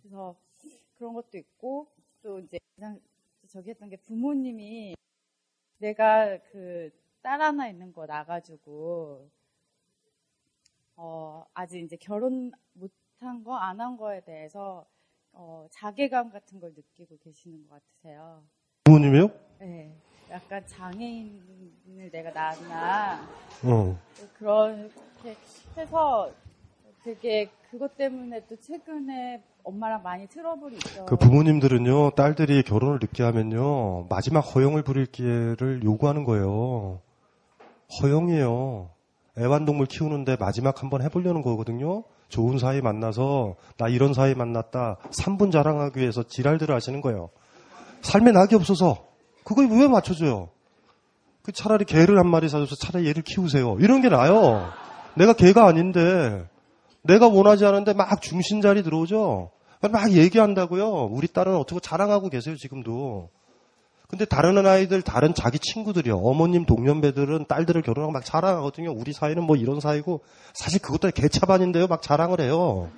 그래서 0.03 0.37
그런 0.97 1.15
것도 1.15 1.39
있고 1.39 1.89
또 2.23 2.41
이제 2.41 2.59
가장 2.77 3.01
저기 3.49 3.71
했던 3.71 3.89
게 3.91 3.97
부모님이 3.99 4.97
내가 5.79 6.39
그 6.53 6.91
딸 7.25 7.41
하나 7.43 7.69
있는 7.69 7.93
거 7.93 8.07
나가지고 8.07 9.31
어 10.97 11.45
아직 11.55 11.83
이제 11.83 11.97
결혼 11.97 12.53
못한 12.75 13.43
거 13.45 13.57
안 13.57 13.81
한 13.81 13.97
거에 13.97 14.21
대해서 14.25 14.87
어 15.33 15.67
자괴감 15.71 16.31
같은 16.31 16.61
걸 16.61 16.71
느끼고 16.75 17.19
계시는 17.19 17.67
것 17.69 17.75
같으세요. 17.81 18.43
부모님이요? 18.85 19.29
네. 19.61 19.93
약간 20.31 20.65
장애인을 20.67 22.11
내가 22.13 22.31
낳았나 22.31 23.29
어. 23.65 23.99
그렇게 24.39 25.37
해서 25.77 26.31
되게 27.03 27.51
그것 27.71 27.97
때문에 27.97 28.47
또 28.47 28.57
최근에 28.57 29.43
엄마랑 29.65 30.03
많이 30.03 30.27
트러블이 30.29 30.77
있어요. 30.77 31.05
그 31.07 31.17
부모님들은요, 31.17 32.11
딸들이 32.13 32.63
결혼을 32.63 32.99
늦게 33.01 33.23
하면요, 33.23 34.07
마지막 34.09 34.41
허용을 34.41 34.83
부릴 34.83 35.07
기회를 35.07 35.83
요구하는 35.83 36.25
거예요. 36.25 37.01
허용이에요. 38.03 38.91
애완동물 39.39 39.87
키우는데 39.87 40.37
마지막 40.39 40.83
한번 40.83 41.03
해보려는 41.03 41.43
거거든요. 41.43 42.05
좋은 42.29 42.59
사이 42.59 42.81
만나서 42.81 43.57
나 43.77 43.89
이런 43.89 44.15
사이 44.15 44.35
만났다. 44.35 44.99
3분 45.11 45.51
자랑하기 45.51 45.99
위해서 46.01 46.23
지랄들을 46.23 46.75
하시는 46.75 47.01
거예요. 47.01 47.31
삶에 48.03 48.33
낙이 48.33 48.55
없어서 48.55 49.07
그걸 49.45 49.69
왜 49.69 49.89
맞춰줘요? 49.89 50.51
그 51.43 51.53
차라리 51.53 51.85
개를 51.85 52.19
한 52.19 52.29
마리 52.29 52.49
사줘서 52.49 52.77
차라리 52.77 53.07
얘를 53.07 53.23
키우세요. 53.23 53.77
이런 53.81 54.01
게 54.01 54.09
나아요. 54.09 54.67
내가 55.15 55.33
개가 55.33 55.67
아닌데 55.67 56.49
내가 57.03 57.29
원하지 57.29 57.67
않은데 57.67 57.93
막 57.93 58.23
중심자리 58.23 58.83
들어오죠. 58.83 59.51
막 59.81 60.13
얘기한다고요. 60.13 61.09
우리 61.11 61.29
딸은 61.29 61.55
어떻게 61.57 61.81
자랑하고 61.81 62.31
계세요 62.31 62.57
지금도. 62.57 63.29
근데 64.09 64.25
다른 64.25 64.65
아이들, 64.67 65.03
다른 65.03 65.35
자기 65.35 65.59
친구들이요. 65.59 66.17
어머님 66.19 66.67
동년배들은 66.67 67.47
딸들을 67.49 67.83
결혼하고 67.83 68.13
막 68.13 68.25
자랑하거든요. 68.25 68.93
우리 68.93 69.13
사이는 69.13 69.43
뭐 69.43 69.57
이런 69.57 69.81
사이고 69.81 70.21
사실 70.53 70.81
그것도 70.81 71.11
개차반인데요. 71.13 71.87
막 71.87 72.03
자랑을 72.03 72.41
해요. 72.41 72.91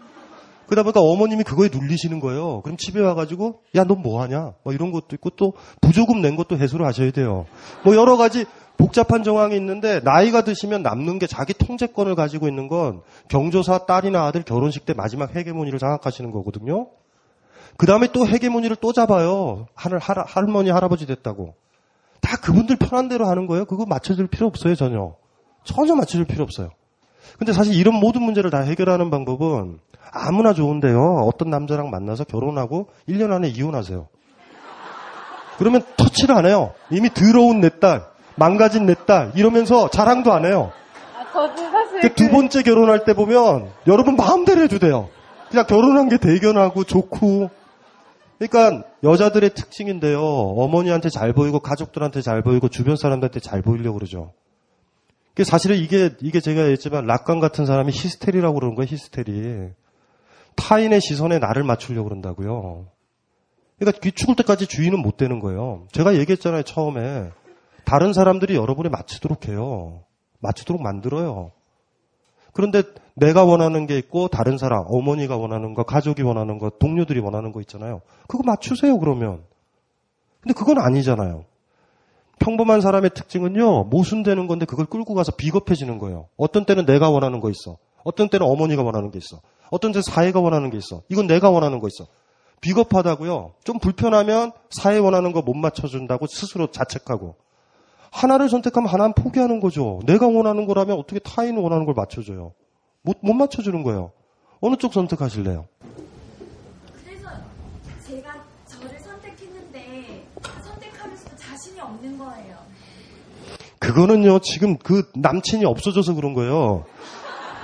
그러다 0.67 0.83
보니까 0.83 1.01
어머님이 1.01 1.45
그거에 1.45 1.69
눌리시는 1.73 2.19
거예요. 2.21 2.61
그럼 2.63 2.77
집에 2.77 3.01
와가지고 3.01 3.61
야 3.77 3.85
넌 3.85 4.03
뭐 4.03 4.21
하냐? 4.23 4.55
뭐 4.65 4.73
이런 4.73 4.91
것도 4.91 5.07
있고 5.13 5.31
또 5.31 5.53
부조금 5.81 6.21
낸 6.21 6.35
것도 6.35 6.59
해소를 6.59 6.85
하셔야 6.85 7.13
돼요. 7.13 7.47
뭐 7.85 7.95
여러 7.95 8.17
가지 8.17 8.45
복잡한 8.77 9.23
정황이 9.23 9.57
있는데 9.57 10.01
나이가 10.01 10.43
드시면 10.43 10.83
남는 10.83 11.21
게 11.21 11.27
자기 11.29 11.55
통제권을 11.55 12.17
가지고 12.17 12.49
있는 12.49 12.67
건 12.69 13.01
경조사 13.29 13.87
딸이나 13.87 14.27
아들 14.27 14.43
결혼식 14.43 14.85
때 14.85 14.93
마지막 14.93 15.35
헤게모니를 15.37 15.79
장악하시는 15.79 16.33
거거든요. 16.33 16.89
그 17.79 17.87
다음에 17.87 18.09
또 18.13 18.27
헤게모니를 18.27 18.77
또 18.77 18.93
잡아요. 18.93 19.67
할, 19.75 19.99
할, 19.99 20.17
할머니, 20.27 20.71
할아버지 20.71 21.07
됐다고. 21.07 21.55
다 22.21 22.37
그분들 22.39 22.77
편한 22.77 23.09
대로 23.09 23.27
하는 23.29 23.47
거예요. 23.47 23.65
그거 23.67 23.85
맞춰줄 23.87 24.27
필요 24.29 24.47
없어요, 24.47 24.75
전혀. 24.75 25.15
전혀 25.65 25.95
맞춰줄 25.95 26.25
필요 26.25 26.43
없어요. 26.45 26.71
근데 27.39 27.53
사실 27.53 27.75
이런 27.75 27.95
모든 27.95 28.23
문제를 28.23 28.51
다 28.51 28.61
해결하는 28.61 29.11
방법은 29.11 29.79
아무나 30.13 30.55
좋은데요. 30.55 31.25
어떤 31.27 31.51
남자랑 31.51 31.91
만나서 31.91 32.25
결혼하고 32.25 32.89
1년 33.09 33.33
안에 33.33 33.49
이혼하세요. 33.49 34.09
그러면 35.59 35.83
터치를 35.97 36.35
안 36.35 36.47
해요. 36.47 36.73
이미 36.91 37.11
더러운 37.13 37.61
내 37.61 37.69
딸, 37.81 38.05
망가진 38.37 38.87
내 38.87 38.95
딸, 39.07 39.33
이러면서 39.35 39.89
자랑도 39.89 40.33
안 40.33 40.45
해요. 40.45 40.71
아, 41.19 41.33
저도 41.33 41.71
사실 41.71 42.01
그 42.01 42.15
두 42.15 42.31
번째 42.31 42.63
결혼할 42.63 43.05
때 43.05 43.15
보면 43.15 43.71
여러분 43.87 44.17
마음대로 44.17 44.63
해도 44.63 44.79
돼요. 44.79 45.09
그냥 45.51 45.67
결혼한 45.67 46.09
게 46.09 46.19
대견하고 46.19 46.85
좋고. 46.85 47.51
그러니까 48.39 48.87
여자들의 49.03 49.51
특징인데요. 49.55 50.21
어머니한테 50.21 51.09
잘 51.09 51.33
보이고 51.33 51.59
가족들한테 51.61 52.21
잘 52.21 52.43
보이고 52.43 52.69
주변 52.69 52.97
사람들한테 52.97 53.41
잘 53.41 53.63
보이려고 53.63 53.99
그러죠. 53.99 54.33
그 55.35 55.45
사실은 55.45 55.77
이게 55.77 56.11
이게 56.21 56.41
제가 56.41 56.63
얘기했지만 56.63 57.07
락강 57.07 57.41
같은 57.41 57.67
사람이 57.67 57.93
히스테리라고 57.93 58.55
그러는 58.55 58.75
거예요. 58.75 58.89
히스테리. 58.91 59.71
타인의 60.57 61.01
시선에 61.01 61.39
나를 61.39 61.63
맞추려고 61.63 62.09
그런다고요. 62.09 62.87
그러니까 63.79 64.01
귀 64.01 64.13
죽을 64.13 64.37
때까지 64.37 64.67
주인은 64.67 64.99
못 65.01 65.17
되는 65.17 65.39
거예요. 65.39 65.87
제가 65.93 66.17
얘기했잖아요. 66.17 66.63
처음에 66.63 67.31
다른 67.85 68.13
사람들이 68.13 68.57
여러분에 68.57 68.89
맞추도록 68.89 69.49
해요. 69.49 70.05
맞추도록 70.41 70.83
만들어요. 70.83 71.53
그런데 72.57 72.83
내가 73.13 73.45
원하는 73.45 73.87
게 73.87 73.99
있고 73.99 74.29
다른 74.29 74.57
사람, 74.57 74.83
어머니가 74.89 75.37
원하는 75.37 75.75
거, 75.75 75.83
가족이 75.83 76.23
원하는 76.23 76.59
거, 76.59 76.71
동료들이 76.71 77.21
원하는 77.21 77.53
거 77.53 77.61
있잖아요. 77.61 78.01
그거 78.29 78.45
맞추세요, 78.47 78.99
그러면. 78.99 79.43
근데 80.41 80.55
그건 80.55 80.79
아니잖아요. 80.79 81.45
평범한 82.39 82.81
사람의 82.81 83.11
특징은요, 83.11 83.85
모순되는 83.85 84.47
건데 84.47 84.65
그걸 84.65 84.87
끌고 84.87 85.13
가서 85.13 85.33
비겁해지는 85.33 85.99
거예요. 85.99 86.29
어떤 86.39 86.65
때는 86.65 86.87
내가 86.87 87.11
원하는 87.11 87.41
거 87.41 87.51
있어. 87.51 87.77
어떤 88.05 88.31
때는 88.31 88.47
어머니가 88.47 88.83
원하는 88.83 89.11
게 89.11 89.19
있어. 89.19 89.43
어떤 89.71 89.93
때는 89.93 90.03
사회가 90.03 90.41
원하는 90.41 90.71
게 90.71 90.79
있어. 90.79 91.03
이건 91.11 91.27
내가 91.27 91.51
원하는 91.51 91.79
거 91.79 91.89
있어. 91.89 92.07
비겁하다고요. 92.63 93.53
좀 93.65 93.79
불편하면 93.79 94.53
사회 94.71 94.97
원하는 94.97 95.33
거 95.33 95.43
못 95.43 95.55
맞춰준다고 95.55 96.27
스스로 96.27 96.69
자책하고. 96.69 97.35
하나를 98.11 98.49
선택하면 98.49 98.89
하나는 98.89 99.15
포기하는 99.15 99.61
거죠. 99.61 100.01
내가 100.07 100.27
원하는 100.27 100.67
거라면 100.67 100.97
어떻게 100.99 101.19
타인 101.21 101.57
원하는 101.57 101.85
걸 101.85 101.95
맞춰줘요. 101.95 102.53
못, 103.03 103.19
못 103.21 103.35
맞춰주는 103.35 103.83
거예요. 103.83 104.13
어느 104.61 104.77
쪽 104.77 104.93
선택하실래요? 104.93 105.67
그래서 107.05 107.29
제가 108.07 108.43
저를 108.67 108.99
선택했는데 108.99 110.27
선택하면서도 110.65 111.37
자신이 111.37 111.81
없는 111.81 112.19
거예요. 112.19 112.57
그거는요, 113.79 114.41
지금 114.41 114.79
그 114.79 115.11
남친이 115.15 115.65
없어져서 115.65 116.15
그런 116.15 116.35
거예요. 116.35 116.85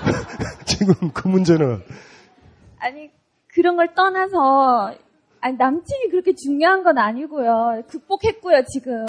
지금 0.66 1.10
그 1.12 1.28
문제는. 1.28 1.82
아니 2.78 3.10
그런 3.48 3.76
걸 3.76 3.94
떠나서 3.94 4.94
아니 5.40 5.56
남친이 5.56 6.08
그렇게 6.10 6.34
중요한 6.34 6.84
건 6.84 6.98
아니고요. 6.98 7.82
극복했고요 7.88 8.62
지금. 8.72 9.06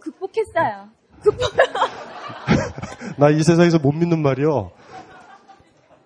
극복했어요. 0.00 0.88
극복. 1.22 1.50
나 3.18 3.30
이 3.30 3.42
세상에서 3.42 3.78
못 3.78 3.92
믿는 3.92 4.20
말이요. 4.22 4.70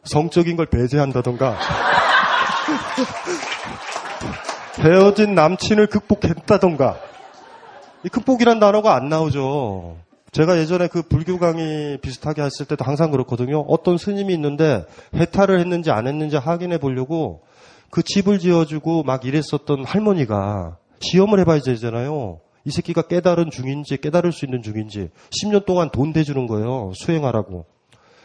성적인 0.04 0.57
걸 0.57 0.66
배제한다던가. 0.66 1.57
헤어진 4.80 5.35
남친을 5.35 5.87
극복했다던가. 5.87 6.98
이 8.04 8.09
극복이란 8.09 8.61
단어가 8.61 8.94
안 8.94 9.09
나오죠. 9.09 9.96
제가 10.33 10.59
예전에 10.59 10.88
그 10.88 11.02
불교 11.02 11.38
강의 11.38 11.96
비슷하게 11.98 12.42
했을 12.42 12.66
때도 12.66 12.85
항상 12.85 13.11
그렇거든요. 13.12 13.61
어떤 13.68 13.96
스님이 13.98 14.35
있는데 14.35 14.85
해탈을 15.14 15.61
했는지 15.61 15.90
안 15.92 16.09
했는지 16.09 16.37
확인해 16.37 16.78
보려고 16.78 17.42
그 17.90 18.02
집을 18.02 18.40
지어주고 18.40 19.04
막 19.04 19.24
이랬었던 19.24 19.85
할머니가 19.85 20.76
시험을 21.00 21.38
해봐야 21.40 21.61
되잖아요. 21.61 22.40
이 22.64 22.70
새끼가 22.70 23.03
깨달은 23.03 23.50
중인지 23.50 23.98
깨달을 23.98 24.33
수 24.33 24.44
있는 24.44 24.62
중인지 24.62 25.11
10년 25.31 25.66
동안 25.66 25.90
돈 25.90 26.12
대주는 26.12 26.46
거예요. 26.46 26.92
수행하라고. 26.94 27.66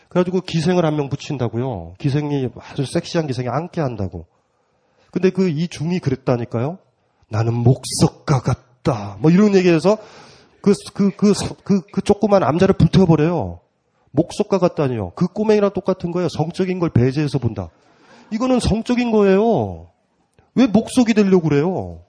그래가지고 0.09 0.41
기생을 0.41 0.85
한 0.85 0.95
명 0.95 1.09
붙인다고요. 1.09 1.95
기생이 1.97 2.49
아주 2.57 2.85
섹시한 2.85 3.27
기생이 3.27 3.47
앉게 3.49 3.81
한다고. 3.81 4.25
근데 5.11 5.29
그 5.29 5.49
이 5.49 5.67
중이 5.67 5.99
그랬다니까요. 5.99 6.77
나는 7.29 7.53
목석가 7.53 8.41
같다. 8.41 9.17
뭐 9.19 9.29
이런 9.29 9.55
얘기해서 9.55 9.97
그, 10.61 10.73
그, 10.93 11.11
그, 11.15 11.33
그, 11.63 11.81
그 11.91 12.01
조그만 12.01 12.41
남자를 12.41 12.75
불태워버려요. 12.75 13.59
목석가 14.11 14.57
같다니요. 14.57 15.11
그 15.15 15.27
꼬맹이랑 15.27 15.71
똑같은 15.73 16.11
거예요. 16.11 16.29
성적인 16.29 16.79
걸 16.79 16.89
배제해서 16.89 17.37
본다. 17.37 17.69
이거는 18.31 18.59
성적인 18.59 19.11
거예요. 19.11 19.89
왜 20.55 20.65
목석이 20.67 21.13
되려고 21.13 21.47
그래요? 21.49 22.01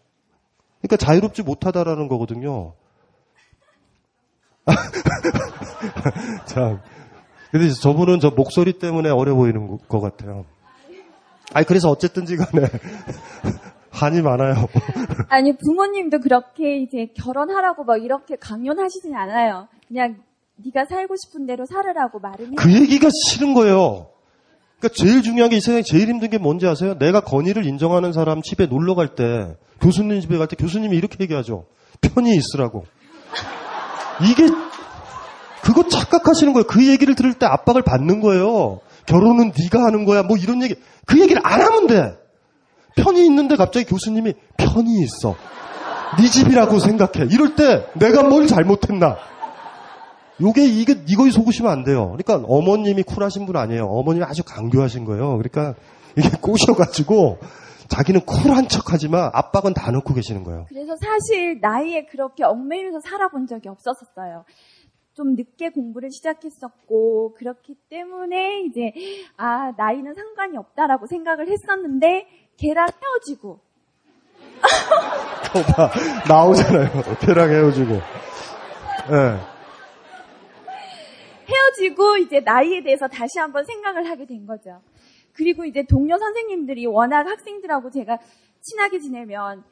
그러니까 0.80 0.96
자유롭지 0.96 1.42
못하다라는 1.42 2.08
거거든요. 2.08 2.74
자, 6.46 6.82
근데 7.50 7.68
저분은 7.70 8.20
저 8.20 8.30
목소리 8.30 8.78
때문에 8.78 9.10
어려 9.10 9.34
보이는 9.34 9.78
것 9.88 10.00
같아요. 10.00 10.44
아니, 11.52 11.66
그래서 11.66 11.90
어쨌든지 11.90 12.36
간에 12.36 12.66
한이 13.90 14.22
많아요. 14.22 14.54
아니 15.28 15.56
부모님도 15.56 16.20
그렇게 16.20 16.78
이제 16.78 17.08
결혼하라고 17.14 17.84
막 17.84 18.02
이렇게 18.02 18.36
강요하시진 18.36 19.14
않아요. 19.14 19.68
그냥 19.88 20.22
네가 20.56 20.84
살고 20.86 21.14
싶은 21.16 21.46
대로 21.46 21.66
살으라고 21.66 22.20
말은 22.20 22.46
해요. 22.46 22.54
그 22.56 22.72
얘기가 22.72 23.08
싫은 23.10 23.52
거예요. 23.54 24.10
그러니까 24.80 24.88
제일 24.94 25.22
중요한 25.22 25.50
게 25.50 25.56
이 25.56 25.60
세상에 25.60 25.82
제일 25.82 26.08
힘든 26.08 26.30
게 26.30 26.38
뭔지 26.38 26.66
아세요? 26.66 26.96
내가 26.98 27.20
건의를 27.20 27.66
인정하는 27.66 28.12
사람 28.12 28.40
집에 28.42 28.66
놀러 28.66 28.94
갈 28.94 29.08
때, 29.14 29.54
교수님 29.80 30.20
집에 30.20 30.38
갈 30.38 30.46
때 30.48 30.56
교수님이 30.56 30.96
이렇게 30.96 31.16
얘기하죠. 31.20 31.66
편히 32.00 32.34
있으라고. 32.34 32.84
이게, 34.22 34.46
그거 35.62 35.86
착각하시는 35.88 36.52
거예요. 36.54 36.64
그 36.66 36.86
얘기를 36.86 37.14
들을 37.14 37.34
때 37.34 37.46
압박을 37.46 37.82
받는 37.82 38.20
거예요. 38.20 38.80
결혼은 39.06 39.52
네가 39.58 39.84
하는 39.84 40.04
거야. 40.04 40.22
뭐 40.22 40.36
이런 40.36 40.62
얘기. 40.62 40.74
그 41.06 41.20
얘기를 41.20 41.40
안 41.44 41.60
하면 41.60 41.86
돼. 41.86 42.16
편히 42.96 43.24
있는데 43.26 43.56
갑자기 43.56 43.86
교수님이 43.86 44.34
편히 44.56 45.02
있어. 45.02 45.36
네 46.18 46.28
집이라고 46.28 46.78
생각해. 46.78 47.28
이럴 47.30 47.54
때 47.54 47.86
내가 47.94 48.22
뭘 48.22 48.46
잘못했나? 48.46 49.16
요게 50.40 50.64
이게 50.64 50.94
이거에 51.06 51.30
속으시면 51.30 51.70
안 51.70 51.84
돼요. 51.84 52.16
그러니까 52.16 52.46
어머님이 52.48 53.02
쿨하신 53.02 53.46
분 53.46 53.56
아니에요. 53.56 53.86
어머님이 53.86 54.24
아주 54.24 54.42
강교하신 54.44 55.04
거예요. 55.04 55.38
그러니까 55.38 55.74
이게 56.16 56.28
꼬셔가지고 56.40 57.38
자기는 57.88 58.20
쿨한 58.24 58.68
척하지만 58.68 59.30
압박은 59.32 59.74
다 59.74 59.90
넣고 59.90 60.14
계시는 60.14 60.44
거예요. 60.44 60.66
그래서 60.68 60.96
사실 60.96 61.58
나이에 61.60 62.06
그렇게 62.06 62.44
얽매여서 62.44 63.00
살아본 63.00 63.46
적이 63.46 63.68
없었었어요. 63.68 64.44
좀 65.12 65.34
늦게 65.34 65.70
공부를 65.70 66.10
시작했었고 66.10 67.34
그렇기 67.34 67.74
때문에 67.90 68.62
이제 68.62 68.92
아 69.36 69.72
나이는 69.76 70.14
상관이 70.14 70.56
없다라고 70.56 71.06
생각을 71.06 71.48
했었는데 71.50 72.26
걔랑 72.56 72.86
헤어지고 72.88 73.58
봐 75.74 75.90
나오잖아요. 76.28 76.88
걔랑 77.20 77.50
헤어지고. 77.50 77.94
예. 77.94 79.49
커지고 81.50 82.16
이제 82.18 82.40
나이에 82.40 82.82
대해서 82.82 83.08
다시 83.08 83.38
한번 83.38 83.64
생각을 83.64 84.08
하게 84.08 84.26
된 84.26 84.46
거죠. 84.46 84.80
그리고 85.32 85.64
이제 85.64 85.84
동료 85.84 86.18
선생님들이 86.18 86.86
워낙 86.86 87.26
학생들하고 87.26 87.90
제가 87.90 88.18
친하게 88.60 89.00
지내면 89.00 89.64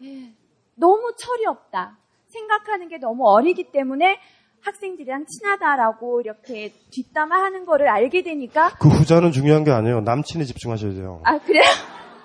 너무 0.74 1.12
철이 1.16 1.46
없다. 1.46 1.98
생각하는 2.28 2.88
게 2.88 2.98
너무 2.98 3.26
어리기 3.28 3.72
때문에 3.72 4.18
학생들이랑 4.60 5.26
친하다라고 5.26 6.20
이렇게 6.20 6.72
뒷담화하는 6.90 7.64
거를 7.64 7.88
알게 7.88 8.22
되니까 8.22 8.70
그 8.80 8.88
후자는 8.88 9.32
중요한 9.32 9.64
게 9.64 9.70
아니에요. 9.70 10.00
남친에 10.00 10.44
집중하셔야 10.44 10.92
돼요. 10.94 11.20
아 11.24 11.38
그래요? 11.38 11.64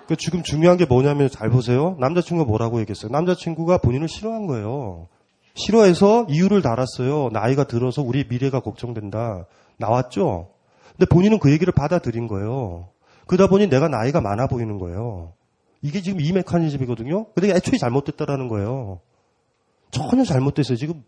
그 0.08 0.16
지금 0.16 0.42
중요한 0.42 0.76
게 0.76 0.84
뭐냐면 0.84 1.28
잘 1.30 1.48
보세요. 1.48 1.96
남자친구가 2.00 2.46
뭐라고 2.46 2.80
얘기했어요? 2.80 3.10
남자친구가 3.12 3.78
본인을 3.78 4.08
싫어한 4.08 4.46
거예요. 4.46 5.08
싫어해서 5.54 6.26
이유를 6.28 6.62
달았어요. 6.62 7.30
나이가 7.32 7.64
들어서 7.64 8.02
우리 8.02 8.24
미래가 8.28 8.60
걱정된다. 8.60 9.46
나왔죠? 9.78 10.50
근데 10.92 11.06
본인은 11.06 11.38
그 11.38 11.50
얘기를 11.52 11.72
받아들인 11.72 12.28
거예요. 12.28 12.88
그러다 13.26 13.48
보니 13.48 13.68
내가 13.68 13.88
나이가 13.88 14.20
많아 14.20 14.46
보이는 14.46 14.78
거예요. 14.78 15.32
이게 15.82 16.00
지금 16.00 16.20
이 16.20 16.32
메커니즘이거든요. 16.32 17.26
근데 17.34 17.50
애초에 17.54 17.78
잘못됐다라는 17.78 18.48
거예요. 18.48 19.00
전혀 19.90 20.24
잘못됐어요. 20.24 20.76
지금 20.76 21.02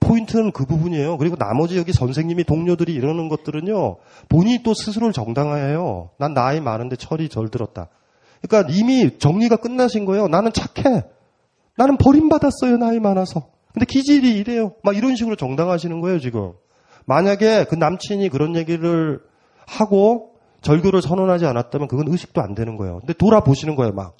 포인트는 0.00 0.52
그 0.52 0.64
부분이에요. 0.64 1.18
그리고 1.18 1.36
나머지 1.36 1.76
여기 1.76 1.92
선생님이 1.92 2.44
동료들이 2.44 2.92
이러는 2.92 3.28
것들은요. 3.28 3.96
본인이 4.28 4.62
또 4.62 4.72
스스로를 4.72 5.12
정당화해요. 5.12 6.10
난 6.18 6.32
나이 6.32 6.60
많은데 6.60 6.96
철이 6.96 7.28
절 7.28 7.48
들었다. 7.48 7.88
그러니까 8.40 8.72
이미 8.74 9.18
정리가 9.18 9.56
끝나신 9.56 10.06
거예요. 10.06 10.26
나는 10.28 10.52
착해. 10.52 11.04
나는 11.76 11.98
버림받았어요. 11.98 12.78
나이 12.78 12.98
많아서. 12.98 13.48
근데 13.72 13.86
기질이 13.86 14.36
이래요. 14.36 14.72
막 14.82 14.96
이런 14.96 15.16
식으로 15.16 15.36
정당하시는 15.36 16.00
거예요, 16.00 16.18
지금. 16.18 16.52
만약에 17.06 17.64
그 17.64 17.74
남친이 17.74 18.28
그런 18.28 18.56
얘기를 18.56 19.20
하고 19.66 20.30
절교를 20.62 21.02
선언하지 21.02 21.46
않았다면 21.46 21.88
그건 21.88 22.08
의식도 22.08 22.40
안 22.40 22.54
되는 22.54 22.76
거예요. 22.76 23.00
근데 23.00 23.12
돌아보시는 23.12 23.76
거예요, 23.76 23.92
막. 23.92 24.16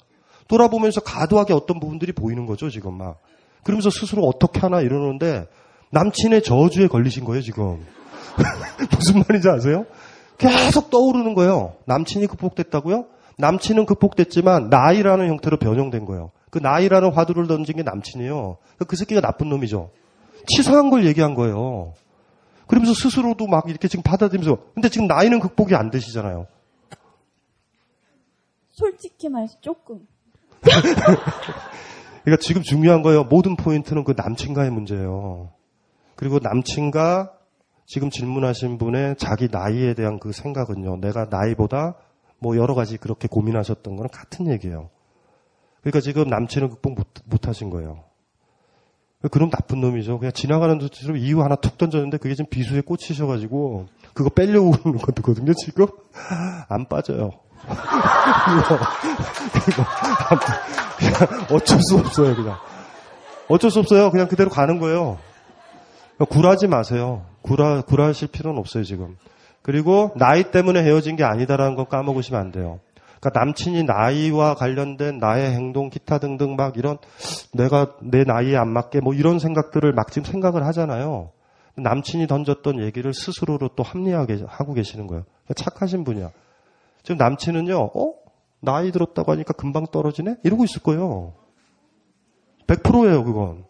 돌아보면서 0.47 1.01
가도하게 1.01 1.53
어떤 1.53 1.79
부분들이 1.79 2.11
보이는 2.11 2.45
거죠, 2.45 2.69
지금 2.69 2.97
막. 2.97 3.19
그러면서 3.63 3.89
스스로 3.89 4.23
어떻게 4.23 4.59
하나 4.59 4.81
이러는데 4.81 5.47
남친의 5.91 6.43
저주에 6.43 6.87
걸리신 6.87 7.25
거예요, 7.25 7.41
지금. 7.41 7.85
무슨 8.95 9.23
말인지 9.27 9.49
아세요? 9.49 9.85
계속 10.37 10.89
떠오르는 10.89 11.35
거예요. 11.35 11.75
남친이 11.85 12.27
극복됐다고요? 12.27 13.05
남친은 13.37 13.85
극복됐지만 13.85 14.69
나이라는 14.69 15.27
형태로 15.27 15.57
변형된 15.57 16.05
거예요. 16.05 16.31
그 16.51 16.59
나이라는 16.59 17.13
화두를 17.13 17.47
던진 17.47 17.77
게 17.77 17.83
남친이에요. 17.83 18.57
그 18.87 18.95
새끼가 18.95 19.21
나쁜 19.21 19.49
놈이죠. 19.49 19.89
치사한 20.47 20.89
걸 20.89 21.05
얘기한 21.05 21.33
거예요. 21.33 21.93
그러면서 22.67 22.93
스스로도 22.93 23.47
막 23.47 23.69
이렇게 23.69 23.87
지금 23.87 24.03
받아들이면서 24.03 24.61
근데 24.73 24.89
지금 24.89 25.07
나이는 25.07 25.39
극복이 25.39 25.73
안 25.75 25.89
되시잖아요. 25.89 26.45
솔직히 28.69 29.29
말해서 29.29 29.59
조금. 29.61 30.07
그러니까 32.23 32.41
지금 32.41 32.61
중요한 32.61 33.01
거예요. 33.01 33.23
모든 33.23 33.55
포인트는 33.55 34.03
그 34.03 34.13
남친과의 34.15 34.71
문제예요. 34.71 35.51
그리고 36.15 36.39
남친과 36.39 37.33
지금 37.85 38.09
질문하신 38.09 38.77
분의 38.77 39.15
자기 39.17 39.47
나이에 39.51 39.93
대한 39.93 40.19
그 40.19 40.31
생각은요. 40.31 40.97
내가 40.97 41.27
나이보다 41.29 41.95
뭐 42.39 42.57
여러 42.57 42.75
가지 42.75 42.97
그렇게 42.97 43.27
고민하셨던 43.27 43.95
거는 43.95 44.09
같은 44.09 44.47
얘기예요. 44.47 44.89
그러니까 45.81 45.99
지금 45.99 46.27
남친은 46.27 46.69
극복 46.69 46.93
못, 46.93 47.07
못 47.25 47.47
하신 47.47 47.69
거예요. 47.69 48.03
그럼 49.29 49.51
나쁜 49.51 49.81
놈이죠. 49.81 50.17
그냥 50.17 50.31
지나가는 50.31 50.77
도처럼 50.79 51.17
이유 51.17 51.43
하나 51.43 51.55
툭 51.55 51.77
던졌는데 51.77 52.17
그게 52.17 52.33
지금 52.33 52.49
비수에 52.49 52.81
꽂히셔가지고 52.81 53.87
그거 54.13 54.29
빼려고 54.29 54.71
그러는 54.71 54.99
거거든요, 54.99 55.53
지금. 55.53 55.85
안 56.67 56.85
빠져요. 56.85 57.31
어쩔 61.51 61.79
수 61.81 61.97
없어요, 61.97 62.35
그냥. 62.35 62.57
어쩔 63.47 63.69
수 63.69 63.79
없어요. 63.79 64.09
그냥 64.09 64.27
그대로 64.27 64.49
가는 64.49 64.79
거예요. 64.79 65.19
굴하지 66.29 66.67
마세요. 66.67 67.25
굴하, 67.41 67.81
굴하실 67.81 68.29
필요는 68.29 68.59
없어요, 68.59 68.83
지금. 68.83 69.17
그리고 69.61 70.11
나이 70.15 70.49
때문에 70.49 70.81
헤어진 70.83 71.15
게 71.15 71.23
아니다라는 71.23 71.75
건 71.75 71.87
까먹으시면 71.87 72.41
안 72.41 72.51
돼요. 72.51 72.79
그러니까 73.21 73.39
남친이 73.39 73.83
나이와 73.83 74.55
관련된 74.55 75.19
나의 75.19 75.51
행동, 75.51 75.89
기타 75.89 76.17
등등 76.17 76.55
막 76.55 76.75
이런 76.75 76.97
내가 77.53 77.93
내 78.01 78.23
나이에 78.23 78.57
안 78.57 78.67
맞게 78.69 78.99
뭐 78.99 79.13
이런 79.13 79.37
생각들을 79.37 79.93
막 79.93 80.11
지금 80.11 80.25
생각을 80.29 80.65
하잖아요. 80.65 81.29
남친이 81.75 82.27
던졌던 82.27 82.81
얘기를 82.81 83.13
스스로로 83.13 83.69
또 83.75 83.83
합리하게 83.83 84.43
하고 84.47 84.73
계시는 84.73 85.05
거예요. 85.07 85.23
그러니까 85.45 85.53
착하신 85.63 86.03
분이야. 86.03 86.31
지금 87.03 87.17
남친은요, 87.17 87.77
어? 87.77 88.13
나이 88.59 88.91
들었다고 88.91 89.31
하니까 89.31 89.53
금방 89.53 89.85
떨어지네? 89.85 90.37
이러고 90.43 90.63
있을 90.63 90.81
거예요. 90.81 91.33
100%예요, 92.67 93.23
그건. 93.23 93.65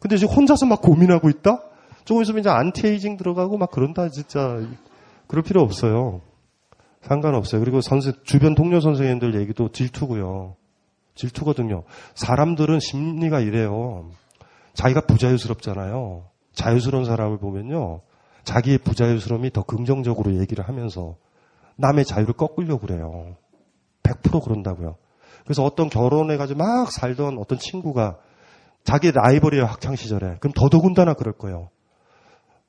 근데 0.00 0.16
지금 0.16 0.34
혼자서 0.34 0.66
막 0.66 0.82
고민하고 0.82 1.30
있다? 1.30 1.62
조금 2.04 2.22
있으면 2.22 2.40
이제 2.40 2.50
안티에이징 2.50 3.16
들어가고 3.16 3.56
막 3.56 3.70
그런다, 3.70 4.08
진짜. 4.08 4.60
그럴 5.26 5.42
필요 5.42 5.62
없어요. 5.62 6.20
상관없어요. 7.04 7.60
그리고 7.60 7.80
선생, 7.80 8.12
주변 8.24 8.54
동료 8.54 8.80
선생님들 8.80 9.40
얘기도 9.40 9.70
질투고요. 9.70 10.56
질투거든요. 11.14 11.84
사람들은 12.14 12.80
심리가 12.80 13.40
이래요. 13.40 14.10
자기가 14.72 15.02
부자유스럽잖아요. 15.02 16.24
자유스러운 16.52 17.04
사람을 17.04 17.38
보면요. 17.38 18.00
자기의 18.44 18.78
부자유스러움이 18.78 19.50
더 19.52 19.62
긍정적으로 19.62 20.34
얘기를 20.38 20.66
하면서 20.66 21.16
남의 21.76 22.04
자유를 22.04 22.34
꺾으려고 22.34 22.86
그래요. 22.86 23.36
100% 24.02 24.42
그런다고요. 24.42 24.96
그래서 25.44 25.64
어떤 25.64 25.88
결혼해가지고 25.88 26.58
막 26.58 26.90
살던 26.90 27.38
어떤 27.38 27.58
친구가 27.58 28.18
자기 28.82 29.12
라이벌이에요, 29.12 29.64
학창시절에. 29.64 30.36
그럼 30.40 30.52
더더군다나 30.54 31.14
그럴 31.14 31.32
거예요. 31.34 31.70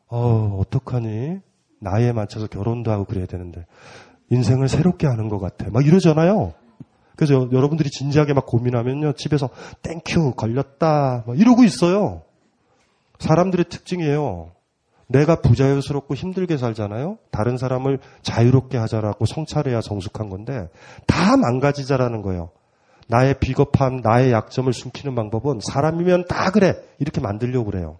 어, 0.07 0.59
어떡하니? 0.59 1.39
나이에 1.79 2.13
맞춰서 2.13 2.47
결혼도 2.47 2.91
하고 2.91 3.05
그래야 3.05 3.25
되는데. 3.25 3.65
인생을 4.29 4.69
새롭게 4.69 5.07
하는 5.07 5.29
것 5.29 5.39
같아. 5.39 5.69
막 5.71 5.85
이러잖아요. 5.85 6.53
그래서 7.15 7.49
여러분들이 7.51 7.89
진지하게 7.89 8.33
막 8.33 8.45
고민하면요. 8.45 9.13
집에서 9.13 9.49
thank 9.81 10.10
you, 10.10 10.33
걸렸다. 10.35 11.23
막 11.25 11.39
이러고 11.39 11.63
있어요. 11.63 12.23
사람들의 13.19 13.65
특징이에요. 13.69 14.51
내가 15.07 15.41
부자유스럽고 15.41 16.15
힘들게 16.15 16.57
살잖아요. 16.57 17.17
다른 17.31 17.57
사람을 17.57 17.99
자유롭게 18.23 18.77
하자라고 18.77 19.25
성찰해야 19.25 19.81
성숙한 19.81 20.29
건데 20.29 20.69
다 21.05 21.37
망가지자라는 21.37 22.21
거예요. 22.21 22.49
나의 23.07 23.39
비겁함, 23.39 23.97
나의 24.01 24.31
약점을 24.31 24.71
숨기는 24.73 25.13
방법은 25.13 25.59
사람이면 25.61 26.25
다 26.27 26.49
그래 26.49 26.75
이렇게 26.97 27.21
만들려고 27.21 27.65
그래요. 27.65 27.99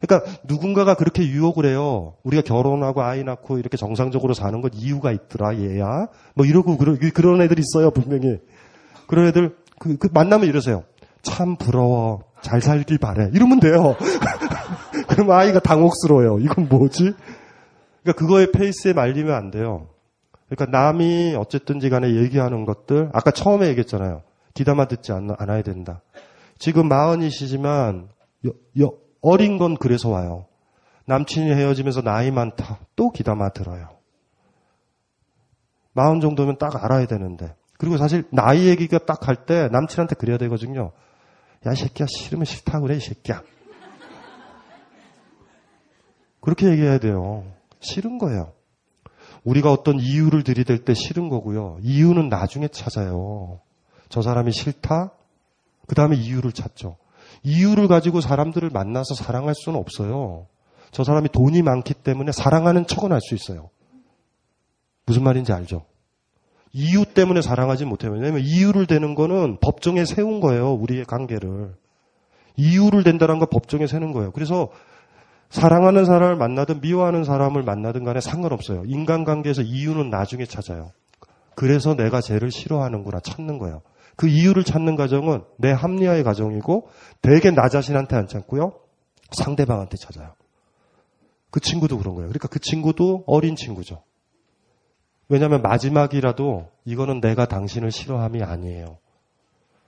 그러니까 0.00 0.30
누군가가 0.44 0.94
그렇게 0.94 1.26
유혹을 1.26 1.66
해요. 1.66 2.14
우리가 2.22 2.42
결혼하고 2.42 3.02
아이 3.02 3.24
낳고 3.24 3.58
이렇게 3.58 3.76
정상적으로 3.76 4.34
사는 4.34 4.60
건 4.60 4.70
이유가 4.74 5.12
있더라 5.12 5.58
얘야. 5.58 6.08
뭐 6.34 6.46
이러고 6.46 6.76
그런, 6.76 6.98
그런 6.98 7.40
애들 7.42 7.58
있어요 7.58 7.90
분명히. 7.90 8.38
그런 9.06 9.26
애들 9.26 9.56
그, 9.78 9.96
그 9.96 10.08
만나면 10.12 10.48
이러세요. 10.48 10.84
참 11.22 11.56
부러워. 11.56 12.24
잘 12.40 12.60
살길 12.60 12.98
바래. 12.98 13.28
이러면 13.32 13.60
돼요. 13.60 13.96
그럼 15.08 15.30
아이가 15.30 15.58
당혹스러워요. 15.60 16.38
이건 16.40 16.68
뭐지? 16.68 17.12
그러니까 18.02 18.12
그거의 18.12 18.52
페이스에 18.52 18.92
말리면 18.92 19.34
안 19.34 19.50
돼요. 19.50 19.88
그러니까 20.48 20.78
남이 20.78 21.34
어쨌든지 21.36 21.90
간에 21.90 22.14
얘기하는 22.14 22.64
것들, 22.64 23.10
아까 23.12 23.30
처음에 23.32 23.66
얘기했잖아요. 23.68 24.22
귀담아 24.54 24.86
듣지 24.86 25.12
않, 25.12 25.28
아야 25.36 25.62
된다. 25.62 26.02
지금 26.58 26.88
마흔이시지만, 26.88 28.08
여, 28.46 28.50
여, 28.80 28.92
어린 29.20 29.58
건 29.58 29.76
그래서 29.76 30.08
와요. 30.10 30.46
남친이 31.06 31.50
헤어지면서 31.52 32.02
나이 32.02 32.30
많다. 32.30 32.80
또 32.96 33.10
귀담아 33.10 33.50
들어요. 33.50 33.90
마흔 35.92 36.20
정도면 36.20 36.58
딱 36.58 36.84
알아야 36.84 37.06
되는데. 37.06 37.54
그리고 37.78 37.96
사실 37.96 38.24
나이 38.30 38.66
얘기가 38.66 38.98
딱 38.98 39.28
할 39.28 39.46
때 39.46 39.68
남친한테 39.70 40.16
그래야 40.16 40.38
되거든요. 40.38 40.92
야, 41.66 41.72
이 41.72 41.76
새끼야, 41.76 42.06
싫으면 42.08 42.44
싫다 42.44 42.80
그래, 42.80 42.96
이 42.96 43.00
새끼야. 43.00 43.42
그렇게 46.40 46.68
얘기해야 46.68 46.98
돼요. 46.98 47.44
싫은 47.80 48.18
거예요. 48.18 48.52
우리가 49.44 49.72
어떤 49.72 49.98
이유를 49.98 50.42
들이댈 50.44 50.84
때 50.84 50.94
싫은 50.94 51.28
거고요. 51.28 51.78
이유는 51.82 52.28
나중에 52.28 52.68
찾아요. 52.68 53.60
저 54.08 54.22
사람이 54.22 54.52
싫다? 54.52 55.12
그 55.86 55.94
다음에 55.94 56.16
이유를 56.16 56.52
찾죠. 56.52 56.96
이유를 57.42 57.88
가지고 57.88 58.20
사람들을 58.20 58.70
만나서 58.70 59.14
사랑할 59.14 59.54
수는 59.54 59.78
없어요. 59.78 60.46
저 60.90 61.04
사람이 61.04 61.28
돈이 61.30 61.62
많기 61.62 61.94
때문에 61.94 62.32
사랑하는 62.32 62.86
척은 62.86 63.12
할 63.12 63.20
수 63.20 63.34
있어요. 63.34 63.70
무슨 65.06 65.22
말인지 65.22 65.52
알죠? 65.52 65.84
이유 66.72 67.04
때문에 67.06 67.40
사랑하지 67.40 67.84
못해요. 67.84 68.12
왜냐하면 68.12 68.42
이유를 68.42 68.86
대는 68.86 69.14
거는 69.14 69.58
법정에 69.60 70.04
세운 70.04 70.40
거예요. 70.40 70.72
우리의 70.74 71.04
관계를. 71.04 71.74
이유를 72.56 73.04
댄다는 73.04 73.38
건 73.38 73.48
법정에 73.50 73.86
세는 73.86 74.12
거예요. 74.12 74.32
그래서 74.32 74.68
사랑하는 75.48 76.04
사람을 76.04 76.36
만나든 76.36 76.80
미워하는 76.80 77.24
사람을 77.24 77.62
만나든 77.62 78.04
간에 78.04 78.20
상관없어요. 78.20 78.84
인간관계에서 78.86 79.62
이유는 79.62 80.10
나중에 80.10 80.44
찾아요. 80.44 80.90
그래서 81.54 81.94
내가 81.94 82.20
쟤를 82.20 82.50
싫어하는구나 82.50 83.20
찾는 83.20 83.58
거예요. 83.58 83.80
그 84.16 84.28
이유를 84.28 84.64
찾는 84.64 84.96
과정은 84.96 85.44
내 85.58 85.70
합리화의 85.70 86.24
과정이고 86.24 86.88
대개 87.20 87.50
나 87.50 87.68
자신한테 87.68 88.16
안 88.16 88.26
찾고요. 88.26 88.72
상대방한테 89.32 89.96
찾아요. 89.96 90.32
그 91.50 91.60
친구도 91.60 91.98
그런 91.98 92.14
거예요. 92.14 92.28
그러니까 92.28 92.48
그 92.48 92.58
친구도 92.58 93.24
어린 93.26 93.56
친구죠. 93.56 94.02
왜냐하면 95.28 95.62
마지막이라도 95.62 96.68
이거는 96.84 97.20
내가 97.20 97.46
당신을 97.46 97.90
싫어함이 97.90 98.42
아니에요. 98.42 98.98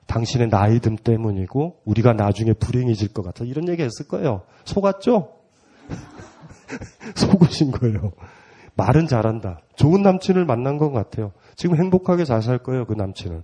당신의 0.07 0.49
나이듦 0.49 1.05
때문이고 1.05 1.83
우리가 1.85 2.15
나중에 2.15 2.55
불행해질 2.55 3.13
것 3.13 3.23
같아. 3.23 3.45
이런 3.45 3.69
얘기 3.69 3.83
했을 3.83 4.09
거예요. 4.09 4.43
속았죠? 4.65 5.35
속으신 7.15 7.71
거예요. 7.73 8.13
말은 8.75 9.07
잘한다. 9.07 9.61
좋은 9.77 10.03
남친을 10.03 10.45
만난 10.45 10.79
것 10.79 10.91
같아요. 10.91 11.33
지금 11.57 11.77
행복하게 11.77 12.25
잘 12.25 12.43
살 12.43 12.59
거예요, 12.59 12.87
그 12.87 12.95
남친은. 12.95 13.43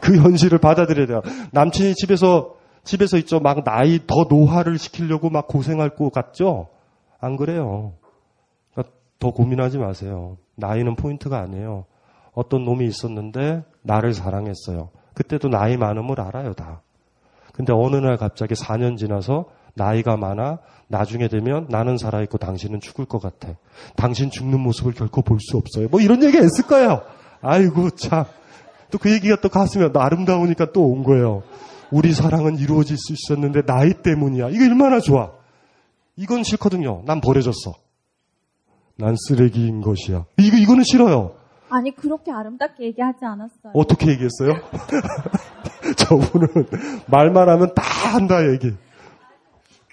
그 0.00 0.16
현실을 0.16 0.58
받아들여야 0.58 1.06
돼요. 1.06 1.22
남친이 1.52 1.94
집에서, 1.94 2.54
집에서 2.84 3.16
있죠. 3.18 3.40
막 3.40 3.64
나이 3.64 4.00
더 4.06 4.26
노화를 4.28 4.78
시키려고 4.78 5.30
막 5.30 5.46
고생할 5.46 5.94
것 5.96 6.12
같죠? 6.12 6.68
안 7.20 7.36
그래요. 7.36 7.92
그러니까 8.72 8.94
더 9.18 9.30
고민하지 9.30 9.78
마세요. 9.78 10.36
나이는 10.56 10.96
포인트가 10.96 11.38
아니에요. 11.38 11.84
어떤 12.34 12.64
놈이 12.64 12.86
있었는데 12.86 13.62
나를 13.82 14.14
사랑했어요. 14.14 14.90
그때도 15.14 15.48
나이 15.48 15.76
많음을 15.76 16.20
알아요, 16.20 16.54
다. 16.54 16.80
근데 17.52 17.72
어느 17.72 17.96
날 17.96 18.16
갑자기 18.16 18.54
4년 18.54 18.96
지나서 18.96 19.44
나이가 19.74 20.16
많아 20.16 20.58
나중에 20.88 21.28
되면 21.28 21.66
나는 21.68 21.98
살아있고 21.98 22.38
당신은 22.38 22.80
죽을 22.80 23.04
것 23.04 23.20
같아. 23.20 23.54
당신 23.96 24.30
죽는 24.30 24.58
모습을 24.60 24.92
결코 24.92 25.22
볼 25.22 25.38
수 25.40 25.56
없어요. 25.58 25.88
뭐 25.90 26.00
이런 26.00 26.22
얘기 26.22 26.38
했을 26.38 26.64
거예요. 26.66 27.02
아이고 27.42 27.90
참. 27.90 28.24
또 28.90 28.98
그 28.98 29.10
얘기가 29.12 29.36
또 29.40 29.48
가슴에 29.48 29.88
아름다우니까 29.94 30.72
또 30.72 30.82
온 30.86 31.02
거예요. 31.02 31.42
우리 31.90 32.12
사랑은 32.12 32.56
이루어질 32.58 32.96
수 32.96 33.12
있었는데 33.12 33.62
나이 33.62 33.92
때문이야. 33.94 34.48
이거 34.50 34.64
얼마나 34.64 35.00
좋아. 35.00 35.30
이건 36.16 36.42
싫거든요. 36.44 37.02
난 37.06 37.20
버려졌어. 37.20 37.74
난 38.96 39.16
쓰레기인 39.16 39.80
것이야. 39.80 40.24
이거 40.38 40.56
이거는 40.56 40.84
싫어요. 40.84 41.34
아니 41.70 41.94
그렇게 41.94 42.30
아름답게 42.30 42.84
얘기하지 42.84 43.24
않았어요. 43.24 43.72
어떻게 43.74 44.08
얘기했어요? 44.10 44.52
저분은 45.96 46.48
말만 47.06 47.48
하면 47.48 47.74
다 47.74 47.82
한다 48.14 48.46
얘기. 48.52 48.72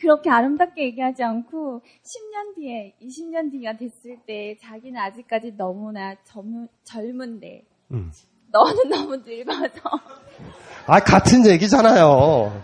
그렇게 0.10 0.32
아름답게 0.32 0.86
얘기하지 0.86 1.22
않고 1.22 1.82
10년 1.84 2.56
뒤에 2.56 2.96
20년 3.00 3.52
뒤가 3.52 3.78
됐을 3.78 4.18
때 4.26 4.58
자기는 4.60 5.00
아직까지 5.00 5.54
너무나 5.56 6.16
젊은, 6.24 6.68
젊은데 6.84 7.62
음. 7.92 8.12
너는 8.52 8.90
너무 8.90 9.18
늙어서 9.18 9.80
아 10.88 11.00
같은 11.00 11.46
얘기잖아요. 11.46 12.60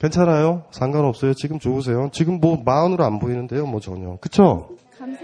괜찮아요? 0.00 0.64
상관없어요. 0.72 1.34
지금 1.34 1.60
좋으세요. 1.60 2.10
지금 2.12 2.40
뭐 2.40 2.60
마흔으로 2.64 3.04
안 3.04 3.20
보이는데요, 3.20 3.64
뭐 3.66 3.78
전혀. 3.78 4.16
그쵸? 4.16 4.76
감사. 4.98 5.20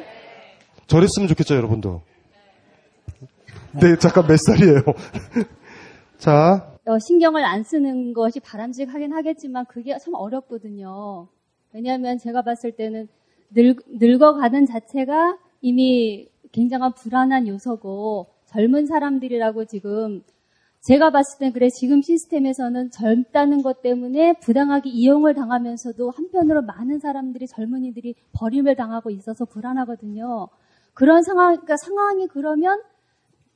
저랬으면 0.86 1.26
좋겠죠, 1.26 1.56
여러분도. 1.56 2.02
네, 3.72 3.96
잠깐 3.98 4.28
몇 4.28 4.36
살이에요? 4.38 4.82
자, 6.18 6.68
어, 6.68 6.71
신경을 7.06 7.44
안 7.44 7.62
쓰는 7.62 8.12
것이 8.12 8.40
바람직하긴 8.40 9.12
하겠지만 9.12 9.66
그게 9.66 9.96
참 9.98 10.14
어렵거든요. 10.14 11.28
왜냐하면 11.72 12.18
제가 12.18 12.42
봤을 12.42 12.72
때는 12.72 13.08
늙, 13.54 13.78
늙어가는 13.88 14.66
자체가 14.66 15.38
이미 15.60 16.28
굉장한 16.52 16.92
불안한 16.94 17.48
요소고 17.48 18.26
젊은 18.46 18.86
사람들이라고 18.86 19.64
지금 19.66 20.22
제가 20.80 21.10
봤을 21.10 21.38
땐 21.38 21.52
그래 21.52 21.68
지금 21.70 22.02
시스템에서는 22.02 22.90
젊다는 22.90 23.62
것 23.62 23.82
때문에 23.82 24.34
부당하게 24.40 24.90
이용을 24.90 25.34
당하면서도 25.34 26.10
한편으로 26.10 26.62
많은 26.62 26.98
사람들이 26.98 27.46
젊은이들이 27.46 28.16
버림을 28.32 28.74
당하고 28.74 29.10
있어서 29.10 29.44
불안하거든요. 29.44 30.48
그런 30.92 31.22
상황, 31.22 31.52
그러니까 31.52 31.76
상황이 31.76 32.26
그러면 32.26 32.82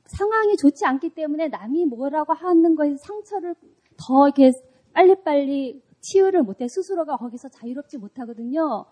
상황이 0.07 0.57
좋지 0.57 0.85
않기 0.85 1.09
때문에 1.09 1.49
남이 1.49 1.85
뭐라고 1.85 2.33
하는 2.33 2.75
거에 2.75 2.95
상처를 2.97 3.55
더 3.97 4.27
이렇게 4.27 4.51
빨리빨리 4.93 5.81
치유를 6.01 6.43
못해 6.43 6.67
스스로가 6.67 7.17
거기서 7.17 7.49
자유롭지 7.49 7.97
못하거든요. 7.97 8.85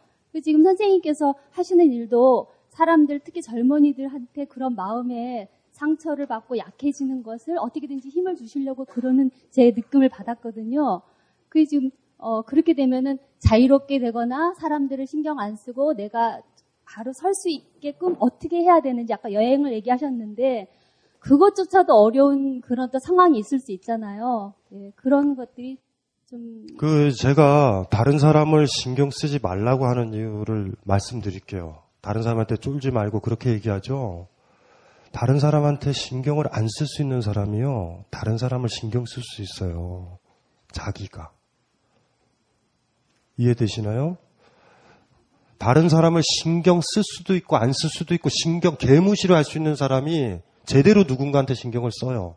지금 0.43 0.63
선생님께서 0.63 1.34
하시는 1.51 1.91
일도 1.91 2.47
사람들 2.69 3.21
특히 3.23 3.41
젊은이들한테 3.41 4.45
그런 4.45 4.75
마음에 4.75 5.49
상처를 5.71 6.25
받고 6.25 6.58
약해지는 6.58 7.23
것을 7.23 7.58
어떻게든지 7.58 8.10
힘을 8.10 8.36
주시려고 8.36 8.86
그러는 8.86 9.32
제 9.49 9.71
느낌을 9.71 10.10
받았거든요. 10.10 11.01
그 11.49 11.65
지금 11.65 11.89
어, 12.17 12.41
그렇게 12.41 12.73
되면은 12.73 13.17
자유롭게 13.39 13.99
되거나 13.99 14.54
사람들을 14.56 15.06
신경 15.08 15.39
안 15.39 15.56
쓰고 15.56 15.93
내가 15.93 16.41
바로 16.86 17.12
설 17.13 17.34
수 17.34 17.49
있게끔 17.49 18.15
어떻게 18.19 18.58
해야 18.58 18.82
되는지 18.82 19.13
아까 19.13 19.34
여행을 19.34 19.73
얘기하셨는데 19.73 20.67
그것조차도 21.26 21.94
어려운 21.94 22.62
그런 22.62 22.90
또 22.92 23.00
상황이 23.00 23.40
있을 23.40 23.60
수 23.60 23.72
있잖아요. 23.72 24.54
예, 24.74 24.92
그런 24.96 25.36
것들이 25.36 25.78
좀. 26.30 26.68
그, 26.78 27.12
제가 27.12 27.88
다른 27.90 28.20
사람을 28.20 28.68
신경 28.68 29.10
쓰지 29.10 29.40
말라고 29.42 29.86
하는 29.86 30.14
이유를 30.14 30.76
말씀드릴게요. 30.84 31.82
다른 32.02 32.22
사람한테 32.22 32.58
쫄지 32.58 32.92
말고 32.92 33.22
그렇게 33.22 33.52
얘기하죠. 33.52 34.28
다른 35.12 35.40
사람한테 35.40 35.94
신경을 35.94 36.46
안 36.52 36.68
쓸 36.68 36.86
수 36.88 37.02
있는 37.02 37.22
사람이요. 37.22 38.06
다른 38.12 38.38
사람을 38.38 38.70
신경 38.70 39.06
쓸 39.06 39.24
수 39.24 39.42
있어요. 39.42 40.20
자기가. 40.72 41.32
이해되시나요? 43.38 44.18
다른 45.58 45.90
사람을 45.90 46.22
신경 46.24 46.82
쓸 46.82 47.02
수도 47.04 47.34
있고 47.36 47.56
안 47.58 47.72
쓸 47.72 47.90
수도 47.90 48.14
있고 48.14 48.30
신경 48.30 48.76
개무시를 48.78 49.36
할 49.36 49.44
수 49.44 49.58
있는 49.58 49.76
사람이 49.76 50.40
제대로 50.65 51.04
누군가한테 51.04 51.54
신경을 51.54 51.91
써요. 51.91 52.36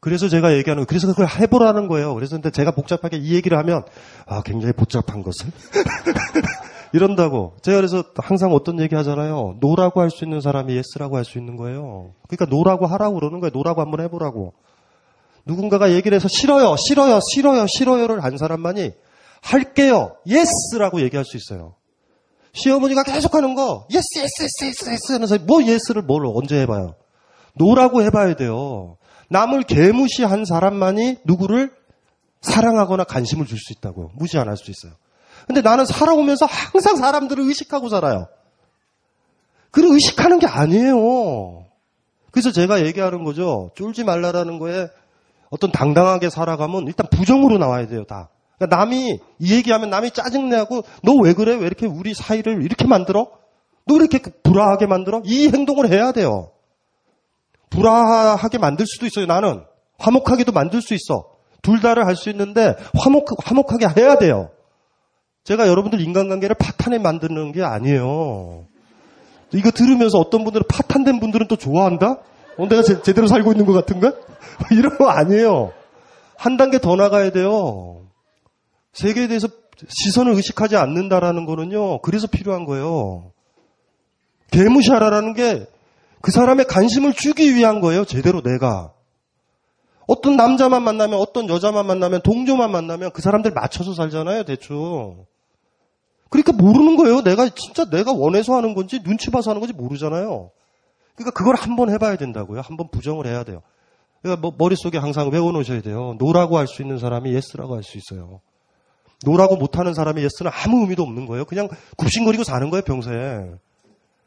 그래서 0.00 0.28
제가 0.28 0.56
얘기하는, 0.56 0.84
그래서 0.84 1.08
그걸 1.08 1.26
해보라는 1.28 1.88
거예요. 1.88 2.14
그래서 2.14 2.36
근데 2.36 2.50
제가 2.50 2.70
복잡하게 2.70 3.16
이 3.16 3.34
얘기를 3.34 3.58
하면, 3.58 3.82
아, 4.26 4.42
굉장히 4.42 4.72
복잡한 4.72 5.22
것을. 5.22 5.50
이런다고. 6.92 7.54
제가 7.62 7.76
그래서 7.76 8.04
항상 8.16 8.52
어떤 8.52 8.80
얘기 8.80 8.94
하잖아요. 8.94 9.56
no라고 9.60 10.00
할 10.00 10.10
수 10.10 10.24
있는 10.24 10.40
사람이 10.40 10.74
yes라고 10.74 11.16
할 11.16 11.24
수 11.24 11.38
있는 11.38 11.56
거예요. 11.56 12.12
그러니까 12.28 12.46
no라고 12.46 12.86
하라고 12.86 13.16
그러는 13.16 13.40
거예요. 13.40 13.50
no라고 13.52 13.80
한번 13.80 14.00
해보라고. 14.00 14.54
누군가가 15.44 15.92
얘기를 15.92 16.14
해서 16.14 16.28
싫어요, 16.28 16.76
싫어요, 16.76 17.20
싫어요, 17.32 17.66
싫어요를 17.66 18.22
한 18.22 18.36
사람만이 18.38 18.92
할게요, 19.42 20.16
yes라고 20.26 21.00
얘기할 21.02 21.24
수 21.24 21.36
있어요. 21.36 21.74
시어머니가 22.58 23.02
계속 23.04 23.34
하는 23.34 23.54
거, 23.54 23.86
yes, 23.90 24.04
yes, 24.18 24.42
yes, 24.42 24.64
yes, 24.64 24.90
yes 24.90 25.12
하면서 25.12 25.38
뭐 25.38 25.62
yes를 25.64 26.02
뭘 26.02 26.26
언제 26.26 26.60
해봐요. 26.62 26.94
no라고 27.54 28.02
해봐야 28.02 28.34
돼요. 28.36 28.96
남을 29.30 29.62
개무시한 29.64 30.44
사람만이 30.44 31.18
누구를 31.24 31.72
사랑하거나 32.40 33.04
관심을 33.04 33.46
줄 33.46 33.58
수 33.58 33.72
있다고요. 33.72 34.10
무시 34.14 34.38
안 34.38 34.48
할 34.48 34.56
수 34.56 34.70
있어요. 34.70 34.92
근데 35.46 35.60
나는 35.62 35.84
살아오면서 35.86 36.46
항상 36.46 36.96
사람들을 36.96 37.42
의식하고 37.44 37.88
살아요. 37.88 38.26
그걸 39.70 39.92
의식하는 39.94 40.38
게 40.38 40.46
아니에요. 40.46 41.64
그래서 42.30 42.52
제가 42.52 42.84
얘기하는 42.84 43.24
거죠. 43.24 43.70
쫄지 43.74 44.04
말라라는 44.04 44.58
거에 44.58 44.88
어떤 45.50 45.72
당당하게 45.72 46.28
살아가면 46.30 46.86
일단 46.86 47.06
부정으로 47.10 47.58
나와야 47.58 47.86
돼요, 47.86 48.04
다. 48.04 48.28
그러니까 48.58 48.76
남이 48.76 49.18
이 49.38 49.54
얘기하면 49.54 49.90
남이 49.90 50.10
짜증내고 50.10 50.82
너 51.02 51.12
왜 51.22 51.32
그래? 51.32 51.54
왜 51.54 51.66
이렇게 51.66 51.86
우리 51.86 52.14
사이를 52.14 52.62
이렇게 52.62 52.86
만들어? 52.86 53.28
너 53.86 53.94
이렇게 53.96 54.18
불화하게 54.42 54.86
만들어? 54.86 55.22
이 55.24 55.48
행동을 55.48 55.90
해야 55.90 56.12
돼요. 56.12 56.50
불화하게 57.70 58.58
만들 58.58 58.86
수도 58.86 59.06
있어요. 59.06 59.26
나는 59.26 59.62
화목하게도 59.98 60.52
만들 60.52 60.80
수 60.82 60.94
있어. 60.94 61.26
둘 61.62 61.80
다를 61.80 62.06
할 62.06 62.14
수 62.16 62.30
있는데 62.30 62.74
화목 62.96 63.26
화목하게 63.44 63.86
해야 64.00 64.16
돼요. 64.16 64.50
제가 65.44 65.66
여러분들 65.66 66.00
인간관계를 66.00 66.56
파탄에 66.58 66.98
만드는 66.98 67.52
게 67.52 67.62
아니에요. 67.62 68.66
이거 69.54 69.70
들으면서 69.70 70.18
어떤 70.18 70.44
분들은 70.44 70.66
파탄된 70.68 71.20
분들은 71.20 71.48
또 71.48 71.56
좋아한다? 71.56 72.18
어, 72.58 72.68
내가 72.68 72.82
제, 72.82 73.00
제대로 73.02 73.26
살고 73.26 73.52
있는 73.52 73.64
것 73.64 73.72
같은가? 73.72 74.12
이런 74.72 74.98
거 74.98 75.08
아니에요. 75.08 75.72
한 76.36 76.56
단계 76.56 76.78
더 76.78 76.96
나가야 76.96 77.30
돼요. 77.30 78.02
세계에 79.00 79.28
대해서 79.28 79.48
시선을 79.88 80.34
의식하지 80.34 80.76
않는다라는 80.76 81.46
거는요, 81.46 82.00
그래서 82.00 82.26
필요한 82.26 82.64
거예요. 82.64 83.32
개무시하라라는 84.50 85.34
게 85.34 85.66
그 86.20 86.30
사람의 86.30 86.66
관심을 86.66 87.12
주기 87.12 87.54
위한 87.54 87.80
거예요, 87.80 88.04
제대로 88.04 88.42
내가. 88.42 88.92
어떤 90.06 90.36
남자만 90.36 90.82
만나면 90.82 91.18
어떤 91.18 91.48
여자만 91.48 91.86
만나면 91.86 92.22
동료만 92.22 92.70
만나면 92.70 93.12
그 93.12 93.22
사람들 93.22 93.52
맞춰서 93.52 93.94
살잖아요, 93.94 94.44
대충. 94.44 95.26
그러니까 96.30 96.52
모르는 96.52 96.96
거예요. 96.96 97.22
내가 97.22 97.48
진짜 97.50 97.88
내가 97.88 98.12
원해서 98.12 98.54
하는 98.56 98.74
건지 98.74 99.02
눈치 99.02 99.30
봐서 99.30 99.50
하는 99.50 99.60
건지 99.60 99.74
모르잖아요. 99.74 100.50
그러니까 101.14 101.30
그걸 101.36 101.54
한번 101.56 101.90
해봐야 101.90 102.16
된다고요. 102.16 102.60
한번 102.60 102.88
부정을 102.90 103.26
해야 103.26 103.44
돼요. 103.44 103.62
그러니까 104.22 104.40
뭐 104.40 104.52
머릿속에 104.56 104.98
항상 104.98 105.30
외워놓으셔야 105.30 105.82
돼요. 105.82 106.16
no라고 106.18 106.58
할 106.58 106.66
수 106.66 106.82
있는 106.82 106.98
사람이 106.98 107.32
yes라고 107.34 107.76
할 107.76 107.82
수 107.82 107.98
있어요. 107.98 108.40
no라고 109.24 109.56
못하는 109.56 109.94
사람이 109.94 110.22
yes는 110.22 110.50
아무 110.54 110.80
의미도 110.82 111.02
없는 111.02 111.26
거예요. 111.26 111.44
그냥 111.44 111.68
굽신거리고 111.96 112.44
사는 112.44 112.70
거예요, 112.70 112.82
평소에. 112.82 113.50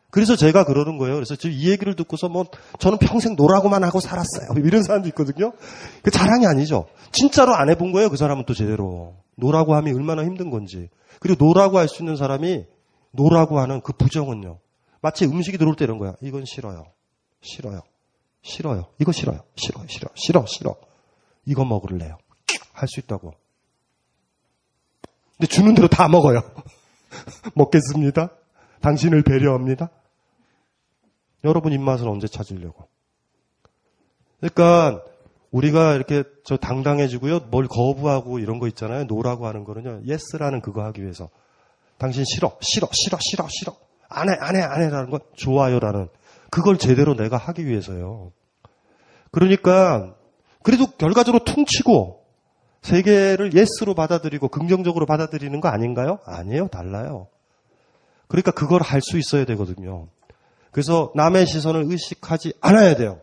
그래서 0.10 0.36
제가 0.36 0.66
그러는 0.66 0.98
거예요. 0.98 1.16
그래서 1.16 1.36
지금 1.38 1.56
이 1.56 1.70
얘기를 1.70 1.96
듣고서 1.96 2.28
뭐 2.28 2.46
저는 2.80 2.98
평생 2.98 3.36
no라고만 3.38 3.84
하고 3.86 4.02
살았어요. 4.02 4.50
이런 4.66 4.84
사람도 4.84 5.08
있거든요. 5.10 5.54
그 6.04 6.12
자랑이 6.12 6.46
아니죠. 6.46 6.88
진짜로 7.14 7.56
안 7.56 7.70
해본 7.70 7.94
거예요. 7.94 8.10
그 8.10 8.18
사람은 8.18 8.44
또 8.46 8.54
제대로. 8.54 9.16
no라고 9.36 9.74
하면 9.76 9.96
얼마나 9.96 10.24
힘든 10.26 10.50
건지. 10.50 10.90
그리고 11.20 11.46
no라고 11.46 11.78
할 11.78 11.88
수 11.88 12.04
있는 12.04 12.18
사람이 12.18 12.66
no라고 13.12 13.60
하는 13.60 13.80
그 13.82 13.94
부정은요. 13.94 14.60
마치 15.02 15.26
음식이 15.26 15.58
들어올 15.58 15.76
때 15.78 15.86
이런 15.86 15.98
거야. 15.98 16.16
이건 16.22 16.44
싫어요. 16.46 16.88
싫어요. 17.42 17.82
싫어요. 18.44 18.88
이거 19.00 19.12
싫어요. 19.14 19.40
싫어요. 19.56 19.86
싫어. 19.88 20.10
싫어. 20.16 20.46
싫어. 20.46 20.76
이거 21.46 21.64
먹을래요. 21.64 22.18
할 22.74 22.88
수 22.90 23.00
있다고. 23.00 23.34
근데 25.42 25.48
주는 25.48 25.74
대로 25.74 25.88
다 25.88 26.08
먹어요. 26.08 26.44
먹겠습니다. 27.56 28.30
당신을 28.82 29.24
배려합니다. 29.24 29.90
여러분 31.44 31.74
입맛을 31.74 32.08
언제 32.08 32.28
찾으려고? 32.28 32.88
그러니까 34.40 35.04
우리가 35.50 35.96
이렇게 35.96 36.24
저 36.44 36.58
당당해지고요. 36.58 37.40
뭘 37.50 37.68
거부하고 37.68 38.38
이런 38.38 38.60
거 38.60 38.68
있잖아요. 38.68 39.06
no라고 39.06 39.48
하는 39.48 39.64
거는요. 39.64 40.04
yes라는 40.06 40.62
그거 40.62 40.84
하기 40.84 41.02
위해서. 41.02 41.30
당신 41.98 42.24
싫어, 42.24 42.56
싫어, 42.62 42.88
싫어, 42.92 43.18
싫어, 43.20 43.48
싫어. 43.50 43.76
안 44.10 44.30
해, 44.30 44.36
안 44.40 44.56
해, 44.56 44.62
안 44.62 44.84
해라는 44.84 45.10
건 45.10 45.22
좋아요라는 45.38 46.08
그걸 46.52 46.78
제대로 46.78 47.16
내가 47.16 47.38
하기 47.38 47.66
위해서요. 47.66 48.32
그러니까 49.32 50.14
그래도 50.62 50.86
결과적으로 50.86 51.44
퉁치고 51.44 52.21
세계를 52.82 53.54
yes로 53.54 53.94
받아들이고 53.94 54.48
긍정적으로 54.50 55.06
받아들이는 55.06 55.62
거 55.62 55.70
아닌가요? 55.70 56.20
아니에요. 56.26 56.68
달라요. 56.70 57.28
그러니까 58.28 58.52
그걸 58.52 58.82
할 58.82 59.02
수 59.02 59.18
있어야 59.18 59.46
되거든요. 59.46 60.08
그래서 60.72 61.12
남의 61.16 61.46
시선을 61.46 61.84
의식하지 61.86 62.54
않아야 62.62 62.96
돼요. 62.96 63.20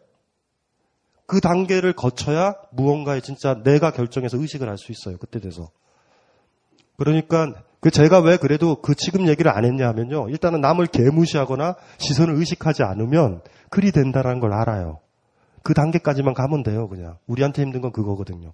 그 1.27 1.40
단계를 1.40 1.92
거쳐야 1.94 2.55
무언가에 2.73 3.21
진짜 3.21 3.62
내가 3.62 3.90
결정해서 3.90 4.38
의식을 4.38 4.68
할 4.68 4.79
수 4.79 4.92
있어요. 4.92 5.16
그때 5.18 5.40
돼서. 5.40 5.71
그러니까 6.97 7.53
그 7.81 7.90
제가 7.90 8.21
왜 8.21 8.37
그래도 8.37 8.77
그 8.81 8.94
지금 8.94 9.29
얘기를 9.29 9.51
안 9.51 9.64
했냐 9.64 9.88
하면요. 9.88 10.29
일단은 10.31 10.61
남을 10.61 10.87
개무시하거나 10.87 11.77
시선을 11.99 12.35
의식하지 12.35 12.83
않으면 12.83 13.40
그리 13.71 13.92
된다라는 13.92 14.40
걸 14.40 14.53
알아요. 14.53 15.01
그 15.62 15.75
단계까지만 15.75 16.35
가면 16.35 16.62
돼요, 16.62 16.88
그냥. 16.88 17.18
우리한테 17.27 17.62
힘든 17.62 17.81
건 17.81 17.92
그거거든요. 17.92 18.53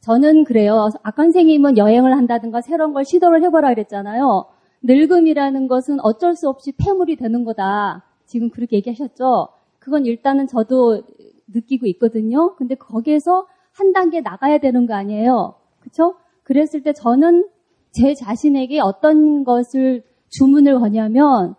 저는 0.00 0.44
그래요. 0.44 0.90
아까 1.02 1.22
선생님은 1.22 1.78
여행을 1.78 2.16
한다든가 2.16 2.60
새로운 2.60 2.92
걸 2.92 3.04
시도를 3.04 3.42
해보라 3.44 3.70
그랬잖아요. 3.70 4.46
늙음이라는 4.82 5.68
것은 5.68 5.98
어쩔 6.00 6.36
수 6.36 6.48
없이 6.48 6.72
폐물이 6.72 7.16
되는 7.16 7.44
거다. 7.44 8.04
지금 8.24 8.50
그렇게 8.50 8.76
얘기하셨죠? 8.76 9.48
그건 9.78 10.06
일단은 10.06 10.46
저도 10.46 11.02
느끼고 11.48 11.86
있거든요. 11.86 12.54
근데 12.56 12.74
거기에서 12.74 13.46
한 13.72 13.92
단계 13.92 14.20
나가야 14.20 14.58
되는 14.58 14.86
거 14.86 14.94
아니에요. 14.94 15.54
그쵸? 15.80 16.16
그랬을 16.42 16.82
때 16.82 16.92
저는 16.92 17.48
제 17.92 18.14
자신에게 18.14 18.80
어떤 18.80 19.44
것을 19.44 20.04
주문을 20.28 20.78
거냐면 20.80 21.54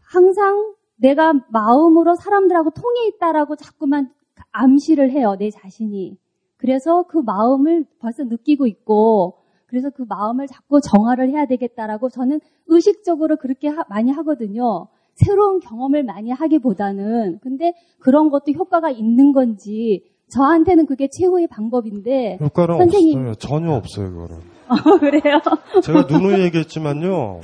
항상 0.00 0.74
내가 0.96 1.34
마음으로 1.50 2.14
사람들하고 2.14 2.70
통해 2.70 3.08
있다라고 3.08 3.56
자꾸만 3.56 4.10
암시를 4.52 5.10
해요. 5.10 5.36
내 5.38 5.50
자신이. 5.50 6.18
그래서 6.56 7.04
그 7.04 7.18
마음을 7.18 7.84
벌써 8.00 8.24
느끼고 8.24 8.66
있고 8.66 9.34
그래서 9.66 9.90
그 9.90 10.04
마음을 10.08 10.46
자꾸 10.46 10.80
정화를 10.80 11.30
해야 11.30 11.46
되겠다라고 11.46 12.08
저는 12.08 12.40
의식적으로 12.66 13.36
그렇게 13.36 13.68
하, 13.68 13.84
많이 13.88 14.10
하거든요. 14.12 14.88
새로운 15.14 15.60
경험을 15.60 16.02
많이 16.04 16.30
하기보다는 16.30 17.40
근데 17.42 17.74
그런 17.98 18.30
것도 18.30 18.52
효과가 18.52 18.90
있는 18.90 19.32
건지 19.32 20.04
저한테는 20.28 20.86
그게 20.86 21.08
최후의 21.08 21.46
방법인데 21.48 22.38
효과는 22.40 22.78
선생님 22.78 23.18
없어요. 23.28 23.34
전혀 23.34 23.72
없어요, 23.72 24.10
그거는. 24.10 24.40
어, 24.68 24.98
그래요? 24.98 25.40
제가 25.82 26.06
누누이 26.10 26.40
얘기했지만요. 26.42 27.40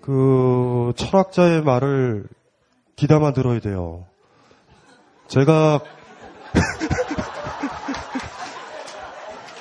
그 0.00 0.92
철학자의 0.96 1.62
말을 1.62 2.24
귀담아 2.96 3.32
들어야 3.32 3.60
돼요. 3.60 4.04
제가 5.28 5.80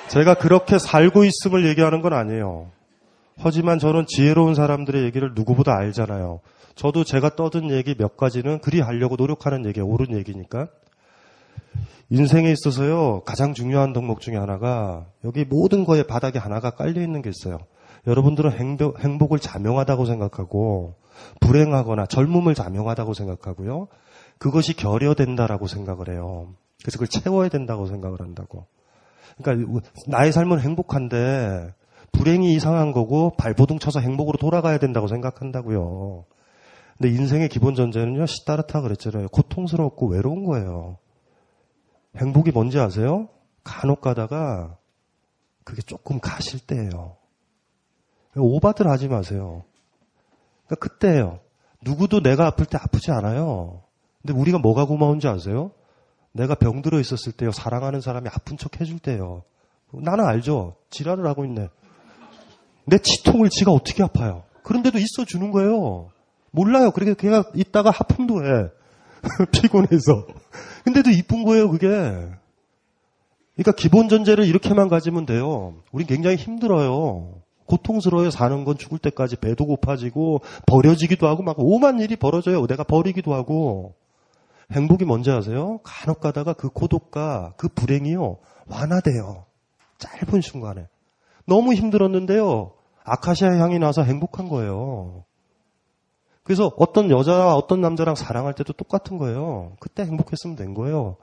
제가 0.10 0.34
그렇게 0.34 0.80
살고 0.80 1.24
있음을 1.24 1.68
얘기하는 1.68 2.02
건 2.02 2.14
아니에요. 2.14 2.72
하지만 3.38 3.80
저는 3.80 4.06
지혜로운 4.08 4.56
사람들의 4.56 5.04
얘기를 5.04 5.34
누구보다 5.34 5.78
알잖아요. 5.78 6.42
저도 6.76 7.04
제가 7.04 7.36
떠든 7.36 7.70
얘기 7.72 7.96
몇 7.96 8.18
가지는 8.18 8.60
그리 8.60 8.82
하려고 8.82 9.16
노력하는 9.16 9.66
얘기예요. 9.66 9.88
옳은 9.88 10.18
얘기니까. 10.18 10.68
인생에 12.10 12.52
있어서요, 12.52 13.22
가장 13.24 13.54
중요한 13.54 13.94
덕목 13.94 14.20
중에 14.20 14.36
하나가 14.36 15.06
여기 15.24 15.46
모든 15.46 15.86
거에 15.86 16.04
바닥에 16.04 16.40
하나가 16.40 16.72
깔려 16.72 17.02
있는 17.02 17.22
게 17.22 17.30
있어요. 17.30 17.60
여러분들은 18.08 18.52
행복, 18.54 19.00
행복을 19.00 19.40
자명하다고 19.40 20.06
생각하고 20.06 20.96
불행하거나 21.40 22.08
젊음을 22.08 22.56
자명하다고 22.56 23.14
생각하고요. 23.14 23.88
그것이 24.40 24.74
결여된다라고 24.76 25.68
생각을 25.68 26.10
해요. 26.10 26.56
그래서 26.82 26.98
그걸 26.98 27.08
채워야 27.10 27.50
된다고 27.50 27.86
생각을 27.86 28.22
한다고. 28.22 28.66
그러니까 29.42 29.82
나의 30.08 30.32
삶은 30.32 30.60
행복한데 30.60 31.74
불행이 32.12 32.54
이상한 32.54 32.92
거고 32.92 33.32
발버둥 33.38 33.80
쳐서 33.80 34.00
행복으로 34.00 34.38
돌아가야 34.38 34.78
된다고 34.78 35.08
생각한다고요. 35.08 36.26
근데 36.98 37.16
인생의 37.16 37.50
기본 37.50 37.76
전제는요, 37.76 38.26
시따르타 38.26 38.82
그랬잖아요. 38.82 39.30
고통스럽고 39.30 40.08
외로운 40.08 40.44
거예요. 40.44 40.98
행복이 42.18 42.52
뭔지 42.52 42.80
아세요? 42.80 43.30
간혹 43.64 44.02
가다가 44.02 44.78
그게 45.64 45.82
조금 45.82 46.20
가실 46.20 46.60
때예요. 46.60 47.16
오바들 48.36 48.88
하지 48.88 49.08
마세요. 49.08 49.64
그러니까 50.66 50.88
그때예요. 50.88 51.40
누구도 51.82 52.22
내가 52.22 52.48
아플 52.48 52.66
때 52.66 52.78
아프지 52.82 53.12
않아요. 53.12 53.84
근데 54.22 54.34
우리가 54.38 54.58
뭐가 54.58 54.86
고마운지 54.86 55.28
아세요? 55.28 55.72
내가 56.32 56.56
병들어 56.56 57.00
있었을 57.00 57.32
때요. 57.34 57.52
사랑하는 57.52 58.02
사람이 58.02 58.30
아픈 58.30 58.58
척 58.58 58.80
해줄 58.80 59.00
때요. 59.00 59.44
나는 59.92 60.26
알죠. 60.26 60.76
지랄을 60.90 61.26
하고 61.28 61.46
있네. 61.46 61.70
내 62.86 62.98
치통을 62.98 63.50
지가 63.50 63.72
어떻게 63.72 64.04
아파요. 64.04 64.44
그런데도 64.64 64.98
있어 65.00 65.26
주는 65.26 65.52
거예요. 65.52 66.10
몰라요. 66.52 66.92
그렇게 66.92 67.14
걔가 67.16 67.44
있다가 67.56 67.92
하품도 67.92 68.46
해. 68.46 68.70
피곤해서. 69.52 70.28
근데도 70.84 71.10
이쁜 71.12 71.44
거예요, 71.44 71.70
그게. 71.70 71.88
그러니까 71.88 73.72
기본 73.78 74.08
전제를 74.08 74.46
이렇게만 74.46 74.88
가지면 74.88 75.26
돼요. 75.26 75.76
우린 75.92 76.08
굉장히 76.08 76.38
힘들어요. 76.38 77.34
고통스러워요. 77.66 78.32
사는 78.32 78.64
건 78.64 78.78
죽을 78.78 78.98
때까지 78.98 79.36
배도 79.36 79.66
고파지고 79.66 80.42
버려지기도 80.66 81.28
하고 81.28 81.44
막 81.44 81.56
오만 81.60 82.00
일이 82.00 82.16
벌어져요. 82.16 82.66
내가 82.66 82.84
버리기도 82.84 83.34
하고. 83.34 83.94
행복이 84.72 85.06
뭔지 85.06 85.32
아세요? 85.32 85.80
간혹 85.84 86.20
가다가 86.20 86.54
그 86.54 86.70
고독과 86.70 87.54
그 87.58 87.68
불행이요. 87.70 88.38
완화돼요. 88.68 89.46
짧은 89.98 90.42
순간에. 90.42 90.88
너무 91.46 91.74
힘들었는데요. 91.74 92.74
아카시아 93.04 93.58
향이 93.58 93.80
나서 93.80 94.04
행복한 94.04 94.48
거예요. 94.48 95.24
그래서 96.44 96.72
어떤 96.78 97.10
여자와 97.10 97.56
어떤 97.56 97.82
남자랑 97.82 98.16
사랑할 98.16 98.54
때도 98.54 98.74
똑같은 98.74 99.18
거예요. 99.18 99.74
그때 99.80 100.04
행복했으면 100.04 100.56
된 100.56 100.74
거예요. 100.74 101.18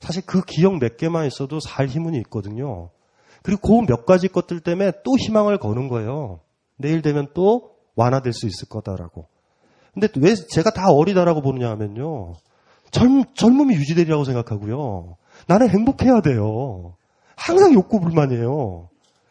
사실 0.00 0.22
그 0.26 0.42
기억 0.42 0.78
몇 0.78 0.96
개만 0.96 1.26
있어도 1.26 1.60
살 1.60 1.86
힘은 1.86 2.14
있거든요. 2.14 2.90
그리고 3.42 3.80
그 3.80 3.86
몇 3.86 4.06
가지 4.06 4.28
것들 4.28 4.60
때문에 4.60 4.92
또 5.04 5.16
희망을 5.16 5.58
거는 5.58 5.88
거예요. 5.88 6.40
내일 6.76 7.02
되면 7.02 7.28
또 7.34 7.74
완화될 7.94 8.32
수 8.32 8.46
있을 8.46 8.68
거다라고. 8.68 9.26
근데 9.92 10.08
왜 10.16 10.34
제가 10.34 10.70
다 10.70 10.90
어리다라고 10.90 11.40
보느냐 11.40 11.70
하면요. 11.70 12.34
젊, 12.94 13.24
젊음이 13.34 13.74
유지되리라고 13.74 14.22
생각하고요. 14.24 15.16
나는 15.48 15.68
행복해야 15.68 16.20
돼요. 16.20 16.94
항상 17.34 17.74
욕구 17.74 17.98
불만이에요. 17.98 18.88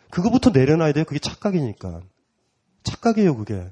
그거부터 0.09 0.49
내려놔야 0.49 0.91
돼요. 0.91 1.05
그게 1.05 1.17
착각이니까. 1.17 2.01
착각이에요, 2.83 3.37
그게. 3.37 3.65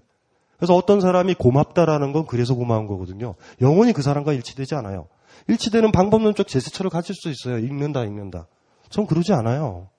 그래서 0.56 0.76
어떤 0.76 1.02
사람이 1.02 1.34
고맙다라는 1.34 2.14
건 2.14 2.26
그래서 2.26 2.56
고마운 2.56 2.88
거거든요. 2.88 3.36
영원히 3.60 3.92
그 3.92 4.02
사람과 4.02 4.32
일치되지 4.32 4.76
않아요. 4.76 5.08
일치되는 5.50 5.92
방법론적 5.92 6.48
제스처를 6.48 6.90
가질 6.90 7.14
수 7.14 7.30
있어요. 7.30 7.58
읽는다, 7.58 8.06
읽는다. 8.06 8.48
전 8.90 9.06
그러지 9.06 9.34
않아요. 9.34 9.90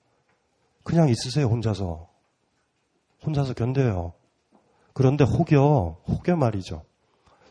그냥 0.83 1.09
있으세요, 1.09 1.45
혼자서. 1.45 2.07
혼자서 3.23 3.53
견뎌요. 3.53 4.13
그런데 4.93 5.23
혹여, 5.23 5.97
혹여 6.07 6.35
말이죠. 6.35 6.83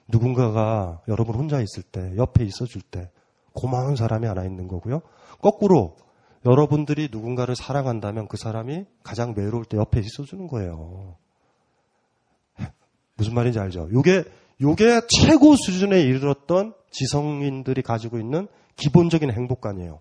누군가가 0.08 1.00
여러분 1.08 1.34
혼자 1.34 1.60
있을 1.60 1.82
때, 1.82 2.12
옆에 2.16 2.44
있어줄 2.44 2.82
때, 2.82 3.10
고마운 3.52 3.96
사람이 3.96 4.26
하나 4.26 4.44
있는 4.44 4.68
거고요. 4.68 5.02
거꾸로, 5.40 5.96
여러분들이 6.44 7.08
누군가를 7.10 7.54
사랑한다면 7.54 8.26
그 8.28 8.36
사람이 8.36 8.84
가장 9.02 9.34
외로울 9.36 9.64
때 9.64 9.76
옆에 9.76 10.00
있어주는 10.00 10.46
거예요. 10.48 11.16
무슨 13.16 13.34
말인지 13.34 13.58
알죠? 13.58 13.88
요게, 13.92 14.24
요게 14.60 15.02
최고 15.08 15.54
수준에 15.54 16.00
이르렀던 16.02 16.74
지성인들이 16.90 17.82
가지고 17.82 18.18
있는 18.18 18.48
기본적인 18.76 19.30
행복관이에요. 19.30 20.00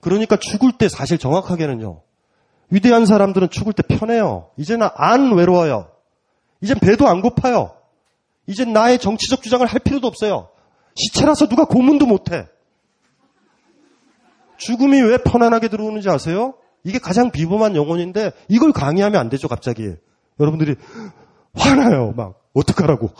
그러니까 0.00 0.36
죽을 0.36 0.72
때 0.72 0.88
사실 0.88 1.18
정확하게는요. 1.18 2.02
위대한 2.70 3.06
사람들은 3.06 3.50
죽을 3.50 3.72
때 3.72 3.82
편해요. 3.82 4.50
이제는 4.56 4.88
안 4.94 5.32
외로워요. 5.32 5.88
이젠 6.60 6.78
배도 6.78 7.06
안 7.06 7.20
고파요. 7.20 7.74
이젠 8.46 8.72
나의 8.72 8.98
정치적 8.98 9.42
주장을 9.42 9.64
할 9.66 9.80
필요도 9.80 10.06
없어요. 10.06 10.48
시체라서 10.94 11.48
누가 11.48 11.64
고문도 11.64 12.06
못해. 12.06 12.46
죽음이 14.56 15.00
왜 15.00 15.18
편안하게 15.18 15.68
들어오는지 15.68 16.08
아세요? 16.08 16.54
이게 16.84 16.98
가장 16.98 17.30
비범한 17.30 17.76
영혼인데 17.76 18.32
이걸 18.48 18.72
강의하면 18.72 19.20
안 19.20 19.28
되죠, 19.28 19.48
갑자기. 19.48 19.94
여러분들이 20.40 20.76
화나요, 21.54 22.12
막. 22.12 22.40
어떡하라고. 22.54 23.10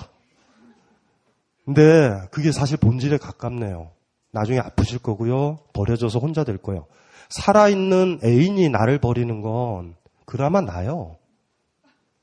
근데 1.64 2.20
그게 2.31 2.51
사실 2.53 2.77
본질에 2.77 3.18
가깝네요. 3.18 3.91
나중에 4.33 4.59
아프실 4.59 4.99
거고요. 4.99 5.59
버려져서 5.73 6.18
혼자 6.18 6.43
될 6.45 6.59
거예요. 6.59 6.87
살아있는 7.29 8.20
애인이 8.25 8.68
나를 8.68 8.99
버리는 8.99 9.41
건 9.41 9.95
그나마 10.27 10.61
나요. 10.61 11.16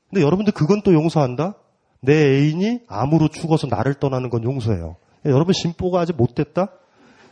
근데 0.08 0.22
여러분들 0.22 0.52
그건 0.52 0.82
또 0.82 0.92
용서한다? 0.92 1.54
내 2.00 2.12
애인이 2.12 2.80
암으로 2.88 3.28
죽어서 3.28 3.66
나를 3.66 3.94
떠나는 3.94 4.30
건 4.30 4.42
용서해요. 4.44 4.96
여러분 5.26 5.52
심보가 5.52 6.00
아직 6.00 6.16
못됐다? 6.16 6.68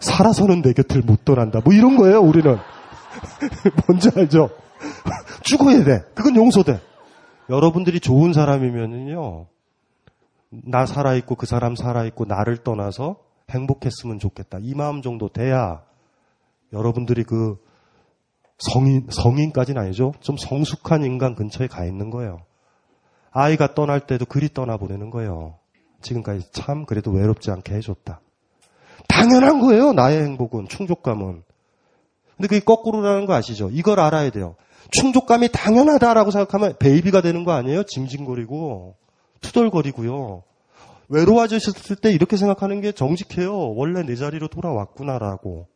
살아서는 0.00 0.62
내 0.62 0.72
곁을 0.72 1.02
못 1.02 1.24
떠난다. 1.24 1.60
뭐 1.64 1.72
이런 1.72 1.96
거예요, 1.96 2.20
우리는. 2.20 2.56
뭔지 3.86 4.10
알죠? 4.14 4.50
죽어야 5.42 5.84
돼. 5.84 6.02
그건 6.14 6.36
용서돼. 6.36 6.80
여러분들이 7.48 7.98
좋은 8.00 8.32
사람이면요. 8.32 9.46
나 10.50 10.86
살아있고 10.86 11.34
그 11.34 11.46
사람 11.46 11.74
살아있고 11.74 12.26
나를 12.26 12.58
떠나서 12.58 13.16
행복했으면 13.50 14.18
좋겠다. 14.18 14.58
이 14.60 14.74
마음 14.74 15.02
정도 15.02 15.28
돼야 15.28 15.82
여러분들이 16.72 17.24
그 17.24 17.56
성인, 18.58 19.06
성인까지는 19.08 19.80
아니죠. 19.80 20.12
좀 20.20 20.36
성숙한 20.36 21.04
인간 21.04 21.34
근처에 21.34 21.66
가 21.66 21.84
있는 21.84 22.10
거예요. 22.10 22.40
아이가 23.30 23.74
떠날 23.74 24.00
때도 24.00 24.24
그리 24.26 24.52
떠나보내는 24.52 25.10
거예요. 25.10 25.58
지금까지 26.02 26.50
참 26.52 26.86
그래도 26.86 27.10
외롭지 27.10 27.50
않게 27.50 27.74
해줬다. 27.74 28.20
당연한 29.08 29.60
거예요. 29.60 29.92
나의 29.92 30.22
행복은, 30.22 30.68
충족감은. 30.68 31.42
근데 32.36 32.48
그게 32.48 32.60
거꾸로라는 32.60 33.26
거 33.26 33.34
아시죠? 33.34 33.68
이걸 33.72 34.00
알아야 34.00 34.30
돼요. 34.30 34.54
충족감이 34.90 35.50
당연하다라고 35.52 36.30
생각하면 36.30 36.76
베이비가 36.78 37.20
되는 37.20 37.44
거 37.44 37.52
아니에요? 37.52 37.82
징징거리고, 37.82 38.96
투덜거리고요. 39.40 40.44
외로워지셨을 41.08 41.96
때 41.96 42.12
이렇게 42.12 42.36
생각하는 42.36 42.80
게 42.80 42.92
정직해요. 42.92 43.74
원래 43.74 44.02
내 44.02 44.14
자리로 44.14 44.48
돌아왔구나라고. 44.48 45.66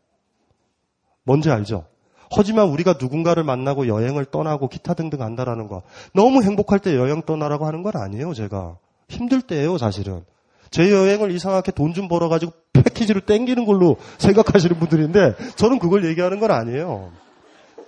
뭔지 1.24 1.50
알죠? 1.50 1.86
하지만 2.34 2.68
우리가 2.68 2.94
누군가를 3.00 3.44
만나고 3.44 3.86
여행을 3.86 4.26
떠나고 4.26 4.68
기타 4.68 4.94
등등 4.94 5.20
한다라는 5.22 5.68
거. 5.68 5.82
너무 6.14 6.42
행복할 6.42 6.78
때 6.78 6.96
여행 6.96 7.22
떠나라고 7.22 7.66
하는 7.66 7.82
건 7.82 7.92
아니에요, 7.96 8.34
제가. 8.34 8.76
힘들 9.08 9.42
때예요, 9.42 9.78
사실은. 9.78 10.24
제 10.70 10.90
여행을 10.90 11.30
이상하게 11.32 11.72
돈 11.72 11.92
좀 11.92 12.08
벌어가지고 12.08 12.52
패키지로 12.72 13.20
땡기는 13.20 13.66
걸로 13.66 13.96
생각하시는 14.18 14.78
분들인데 14.78 15.34
저는 15.56 15.78
그걸 15.78 16.06
얘기하는 16.06 16.40
건 16.40 16.50
아니에요. 16.50 17.12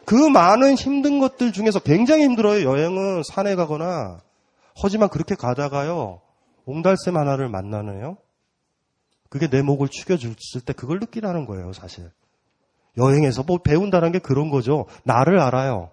그 0.04 0.14
많은 0.14 0.74
힘든 0.74 1.18
것들 1.18 1.52
중에서 1.52 1.80
굉장히 1.80 2.24
힘들어요. 2.24 2.68
여행은 2.68 3.22
산에 3.24 3.54
가거나. 3.54 4.18
하지만 4.76 5.08
그렇게 5.08 5.34
가다가요. 5.34 6.20
옹달샘 6.66 7.16
하나를 7.16 7.48
만나네요. 7.48 8.18
그게 9.30 9.48
내 9.48 9.62
목을 9.62 9.88
축여줬을 9.88 10.60
때 10.66 10.72
그걸 10.74 11.00
느끼라는 11.00 11.46
거예요, 11.46 11.72
사실. 11.72 12.10
여행에서 12.96 13.42
뭐 13.42 13.58
배운다는 13.58 14.12
게 14.12 14.18
그런 14.18 14.50
거죠. 14.50 14.86
나를 15.04 15.40
알아요. 15.40 15.90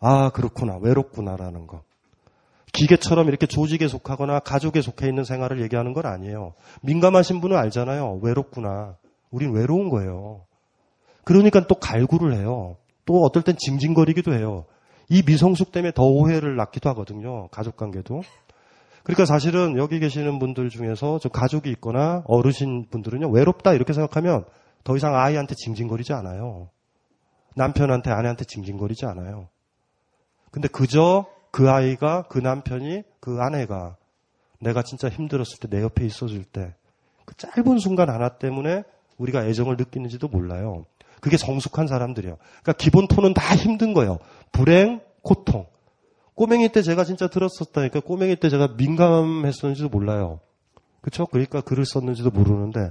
아, 0.00 0.30
그렇구나. 0.30 0.78
외롭구나라는 0.80 1.66
거. 1.66 1.82
기계처럼 2.72 3.28
이렇게 3.28 3.46
조직에 3.46 3.86
속하거나 3.86 4.40
가족에 4.40 4.82
속해 4.82 5.06
있는 5.06 5.24
생활을 5.24 5.62
얘기하는 5.62 5.92
건 5.92 6.06
아니에요. 6.06 6.54
민감하신 6.82 7.40
분은 7.40 7.56
알잖아요. 7.56 8.20
외롭구나. 8.22 8.96
우린 9.30 9.52
외로운 9.52 9.88
거예요. 9.88 10.42
그러니까 11.22 11.66
또 11.66 11.76
갈구를 11.76 12.34
해요. 12.34 12.76
또 13.06 13.22
어떨 13.22 13.42
땐 13.42 13.56
징징거리기도 13.56 14.34
해요. 14.34 14.64
이 15.08 15.22
미성숙 15.24 15.72
때문에 15.72 15.92
더 15.92 16.02
오해를 16.02 16.56
낳기도 16.56 16.88
하거든요. 16.90 17.48
가족 17.48 17.76
관계도. 17.76 18.22
그러니까 19.04 19.26
사실은 19.26 19.76
여기 19.76 20.00
계시는 20.00 20.38
분들 20.38 20.70
중에서 20.70 21.18
저 21.20 21.28
가족이 21.28 21.70
있거나 21.70 22.22
어르신 22.26 22.86
분들은요. 22.90 23.28
외롭다 23.30 23.74
이렇게 23.74 23.92
생각하면 23.92 24.44
더 24.84 24.96
이상 24.96 25.16
아이한테 25.16 25.54
징징거리지 25.54 26.12
않아요. 26.12 26.70
남편한테 27.56 28.10
아내한테 28.10 28.44
징징거리지 28.44 29.06
않아요. 29.06 29.48
근데 30.50 30.68
그저 30.68 31.26
그 31.50 31.70
아이가 31.70 32.22
그 32.28 32.38
남편이 32.38 33.02
그 33.20 33.38
아내가 33.40 33.96
내가 34.60 34.82
진짜 34.82 35.08
힘들었을 35.08 35.58
때 35.60 35.68
내 35.68 35.82
옆에 35.82 36.04
있어줄 36.04 36.44
때 36.44 36.74
그 37.24 37.34
짧은 37.36 37.78
순간 37.78 38.10
하나 38.10 38.30
때문에 38.30 38.84
우리가 39.18 39.46
애정을 39.46 39.76
느끼는지도 39.76 40.28
몰라요. 40.28 40.84
그게 41.20 41.36
성숙한 41.36 41.86
사람들이에요. 41.86 42.36
그러니까 42.36 42.72
기본 42.74 43.08
톤은 43.08 43.34
다 43.34 43.54
힘든 43.56 43.94
거예요. 43.94 44.18
불행, 44.52 45.00
고통. 45.22 45.66
꼬맹이 46.34 46.70
때 46.70 46.82
제가 46.82 47.04
진짜 47.04 47.28
들었었다니까 47.28 48.00
꼬맹이 48.00 48.36
때 48.36 48.48
제가 48.50 48.74
민감했었는지도 48.76 49.88
몰라요. 49.88 50.40
그렇죠? 51.00 51.26
그러니까 51.26 51.60
글을 51.60 51.86
썼는지도 51.86 52.30
모르는데 52.30 52.90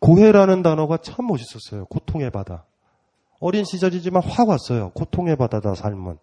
고해라는 0.00 0.62
단어가 0.62 0.96
참 0.98 1.26
멋있었어요. 1.26 1.86
고통의 1.86 2.30
바다. 2.30 2.64
어린 3.40 3.64
시절이지만 3.64 4.22
확 4.22 4.48
왔어요. 4.48 4.90
고통의 4.90 5.36
바다다 5.36 5.74
삶은. 5.74 6.18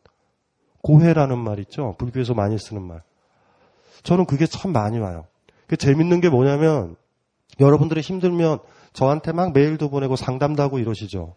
고해라는 0.82 1.38
말 1.38 1.60
있죠. 1.60 1.96
불교에서 1.98 2.34
많이 2.34 2.58
쓰는 2.58 2.82
말. 2.82 3.04
저는 4.04 4.26
그게 4.26 4.46
참 4.48 4.72
많이 4.72 4.98
와요. 4.98 5.26
그 5.68 5.78
재밌는 5.78 6.22
게 6.22 6.30
뭐냐면 6.30 6.96
여러분들이 7.60 8.02
힘들면 8.02 8.60
저한테 8.94 9.32
막 9.32 9.54
메일도 9.54 9.90
보내고 9.90 10.16
상담도 10.16 10.64
하고 10.64 10.80
이러시죠. 10.80 11.36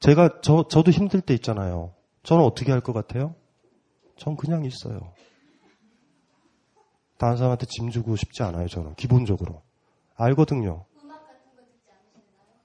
제가 0.00 0.40
저 0.42 0.66
저도 0.68 0.90
힘들 0.90 1.20
때 1.20 1.32
있잖아요. 1.34 1.92
저는 2.22 2.44
어떻게 2.44 2.70
할 2.70 2.80
것 2.80 2.92
같아요? 2.92 3.34
전 4.16 4.36
그냥 4.36 4.64
있어요. 4.64 5.12
다른 7.18 7.36
사람한테 7.36 7.66
짐 7.66 7.90
주고 7.90 8.16
싶지 8.16 8.42
않아요. 8.42 8.68
저는 8.68 8.94
기본적으로 8.94 9.62
알거든요. 10.16 10.84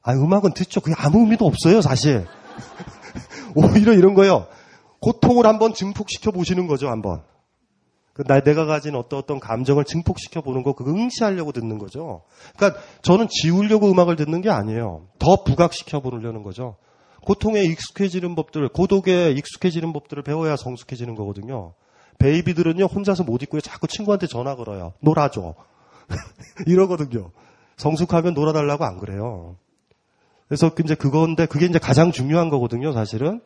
아, 0.07 0.13
음악은 0.13 0.53
듣죠. 0.53 0.79
그게 0.79 0.95
아무 0.97 1.19
의미도 1.19 1.45
없어요, 1.45 1.81
사실. 1.81 2.25
오히려 3.55 3.91
이런 3.91 4.13
거요. 4.13 4.47
고통을 5.01 5.45
한번 5.45 5.73
증폭시켜 5.73 6.31
보시는 6.31 6.65
거죠, 6.67 6.87
한번. 6.87 7.23
그 8.13 8.23
나, 8.23 8.39
내가 8.39 8.65
가진 8.65 8.95
어떤 8.95 9.19
어떤 9.19 9.41
감정을 9.41 9.83
증폭시켜 9.83 10.39
보는 10.39 10.63
거, 10.63 10.71
그거 10.71 10.91
응시하려고 10.91 11.51
듣는 11.51 11.77
거죠. 11.77 12.21
그러니까 12.55 12.81
저는 13.01 13.27
지우려고 13.29 13.91
음악을 13.91 14.15
듣는 14.15 14.39
게 14.39 14.49
아니에요. 14.49 15.07
더 15.19 15.43
부각시켜 15.43 15.99
보려는 15.99 16.41
거죠. 16.41 16.77
고통에 17.25 17.63
익숙해지는 17.63 18.33
법들, 18.33 18.69
고독에 18.69 19.31
익숙해지는 19.31 19.91
법들을 19.91 20.23
배워야 20.23 20.55
성숙해지는 20.55 21.15
거거든요. 21.15 21.73
베이비들은요, 22.17 22.85
혼자서 22.85 23.25
못 23.25 23.43
있고요. 23.43 23.59
자꾸 23.59 23.87
친구한테 23.87 24.27
전화 24.27 24.55
걸어요. 24.55 24.93
놀아줘. 25.01 25.53
이러거든요. 26.65 27.31
성숙하면 27.75 28.35
놀아달라고 28.35 28.85
안 28.85 28.99
그래요. 28.99 29.57
그래서 30.47 30.71
이제 30.83 30.95
그건데 30.95 31.45
그게 31.45 31.65
이제 31.65 31.79
가장 31.79 32.11
중요한 32.11 32.49
거거든요, 32.49 32.93
사실은. 32.93 33.41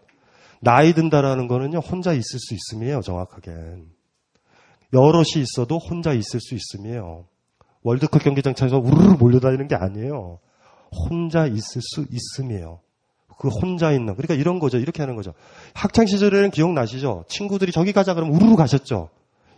나이 0.60 0.94
든다라는 0.94 1.48
거는요, 1.48 1.80
혼자 1.80 2.14
있을 2.14 2.40
수 2.40 2.54
있음이에요, 2.54 3.02
정확하게. 3.02 3.52
여럿이 4.94 5.38
있어도 5.38 5.78
혼자 5.80 6.14
있을 6.14 6.40
수 6.40 6.56
있음이에요. 6.56 7.26
월드컵 7.84 8.24
경기장 8.24 8.54
차에서 8.54 8.78
우르르 8.78 9.14
몰려다니는 9.14 9.68
게 9.68 9.76
아니에요. 9.76 10.40
혼자 10.92 11.48
있을 11.48 11.82
수 11.82 12.06
있음이에요. 12.10 12.80
그 13.40 13.48
혼자 13.48 13.92
있는. 13.92 14.16
그러니까 14.16 14.36
이런 14.36 14.60
거죠. 14.60 14.78
이렇게 14.78 15.02
하는 15.02 15.16
거죠. 15.16 15.34
학창 15.74 16.06
시절에는 16.06 16.52
기억나시죠? 16.52 17.26
친구들이 17.28 17.72
저기 17.72 17.92
가자 17.92 18.14
그러면 18.14 18.36
우르르 18.36 18.56
가셨죠. 18.56 19.10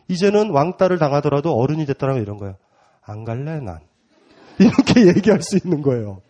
이제는 0.08 0.52
왕따를 0.52 1.00
당하더라도 1.00 1.54
어른이 1.54 1.86
됐다는 1.86 2.22
이런 2.22 2.38
거예요. 2.38 2.56
안 3.02 3.26
갈래, 3.26 3.60
난. 3.60 3.80
이렇게 4.60 5.08
얘기할 5.08 5.42
수 5.42 5.58
있는 5.58 5.82
거예요. 5.82 6.22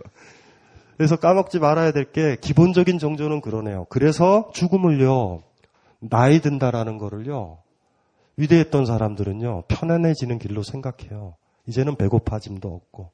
그래서 1.03 1.17
까먹지 1.17 1.59
말아야 1.59 1.91
될 1.91 2.13
게 2.13 2.37
기본적인 2.39 2.97
정조는 2.97 3.41
그러네요. 3.41 3.85
그래서 3.89 4.49
죽음을요, 4.53 5.41
나이 5.99 6.39
든다라는 6.39 6.97
거를요, 6.97 7.57
위대했던 8.37 8.85
사람들은요, 8.85 9.63
편안해지는 9.67 10.39
길로 10.39 10.63
생각해요. 10.63 11.35
이제는 11.67 11.97
배고파짐도 11.97 12.73
없고, 12.73 13.11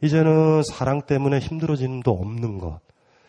이제는 0.00 0.62
사랑 0.62 1.02
때문에 1.02 1.40
힘들어짐도 1.40 2.12
없는 2.12 2.58
것. 2.58 2.78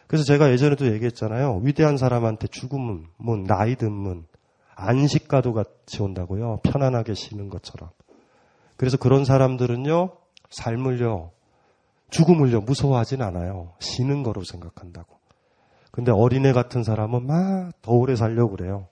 그래서 0.06 0.24
제가 0.24 0.52
예전에도 0.52 0.86
얘기했잖아요. 0.94 1.62
위대한 1.64 1.98
사람한테 1.98 2.46
죽음은, 2.46 3.08
뭐, 3.18 3.38
나이 3.38 3.76
든문, 3.76 4.28
안식과도 4.76 5.54
같이 5.54 6.04
온다고요. 6.04 6.60
편안하게 6.62 7.16
쉬는 7.16 7.50
것처럼. 7.50 7.90
그래서 8.78 8.98
그런 8.98 9.26
사람들은요, 9.26 10.12
삶을요, 10.52 11.32
죽음을요, 12.10 12.62
무서워하진 12.62 13.22
않아요. 13.22 13.74
쉬는 13.80 14.24
거로 14.24 14.44
생각한다고. 14.44 15.20
근데 15.92 16.12
어린애 16.12 16.54
같은 16.54 16.84
사람은 16.84 17.26
막 17.26 17.72
더 17.82 17.92
오래 17.94 18.16
살려고 18.16 18.56
그래요. 18.56 18.88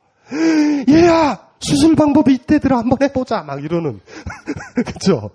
얘야! 0.90 1.48
수술 1.60 1.96
방법이 1.96 2.34
있대더라. 2.34 2.78
한번 2.78 3.00
해보자. 3.02 3.44
막 3.44 3.64
이러는. 3.64 4.00
그쵸? 4.86 5.32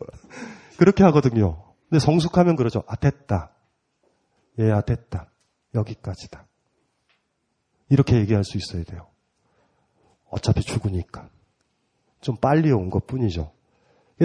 그렇게 0.77 1.03
하거든요. 1.05 1.63
근데 1.89 1.99
성숙하면 1.99 2.57
그러죠. 2.57 2.83
아, 2.87 2.97
됐다. 2.97 3.51
얘야, 4.59 4.81
됐다. 4.83 5.31
여기까지다. 5.75 6.47
이렇게 7.89 8.17
얘기할 8.17 8.45
수 8.45 8.57
있어야 8.59 8.85
돼요. 8.85 9.07
어차피 10.31 10.63
죽으니까. 10.63 11.29
좀 12.21 12.37
빨리 12.37 12.71
온 12.71 12.89
것 12.91 13.07
뿐이죠. 13.07 13.53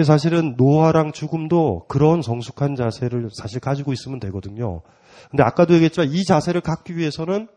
사실은 0.04 0.54
노화랑 0.56 1.12
죽음도 1.12 1.86
그런 1.88 2.22
성숙한 2.22 2.76
자세를 2.76 3.30
사실 3.32 3.60
가지고 3.60 3.92
있으면 3.92 4.20
되거든요. 4.20 4.82
근데 5.30 5.42
아까도 5.42 5.74
얘기했지만 5.74 6.10
이 6.10 6.24
자세를 6.24 6.60
갖기 6.60 6.96
위해서는 6.96 7.48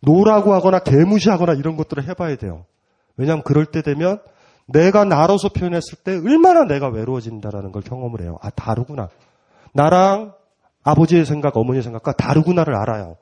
no라고 0.00 0.54
하거나 0.54 0.78
개무시하거나 0.78 1.54
이런 1.54 1.76
것들을 1.76 2.08
해봐야 2.08 2.36
돼요. 2.36 2.64
왜냐하면 3.16 3.44
그럴 3.44 3.66
때 3.66 3.82
되면 3.82 4.20
내가 4.66 5.04
나로서 5.04 5.50
표현했을 5.50 5.98
때 6.04 6.12
얼마나 6.12 6.64
내가 6.64 6.88
외로워진다라는 6.88 7.72
걸 7.72 7.82
경험을 7.82 8.22
해요. 8.22 8.38
아, 8.40 8.50
다르구나. 8.50 9.08
나랑 9.74 10.32
아버지의 10.82 11.26
생각, 11.26 11.56
어머니의 11.56 11.82
생각과 11.82 12.12
다르구나를 12.12 12.74
알아요. 12.74 13.16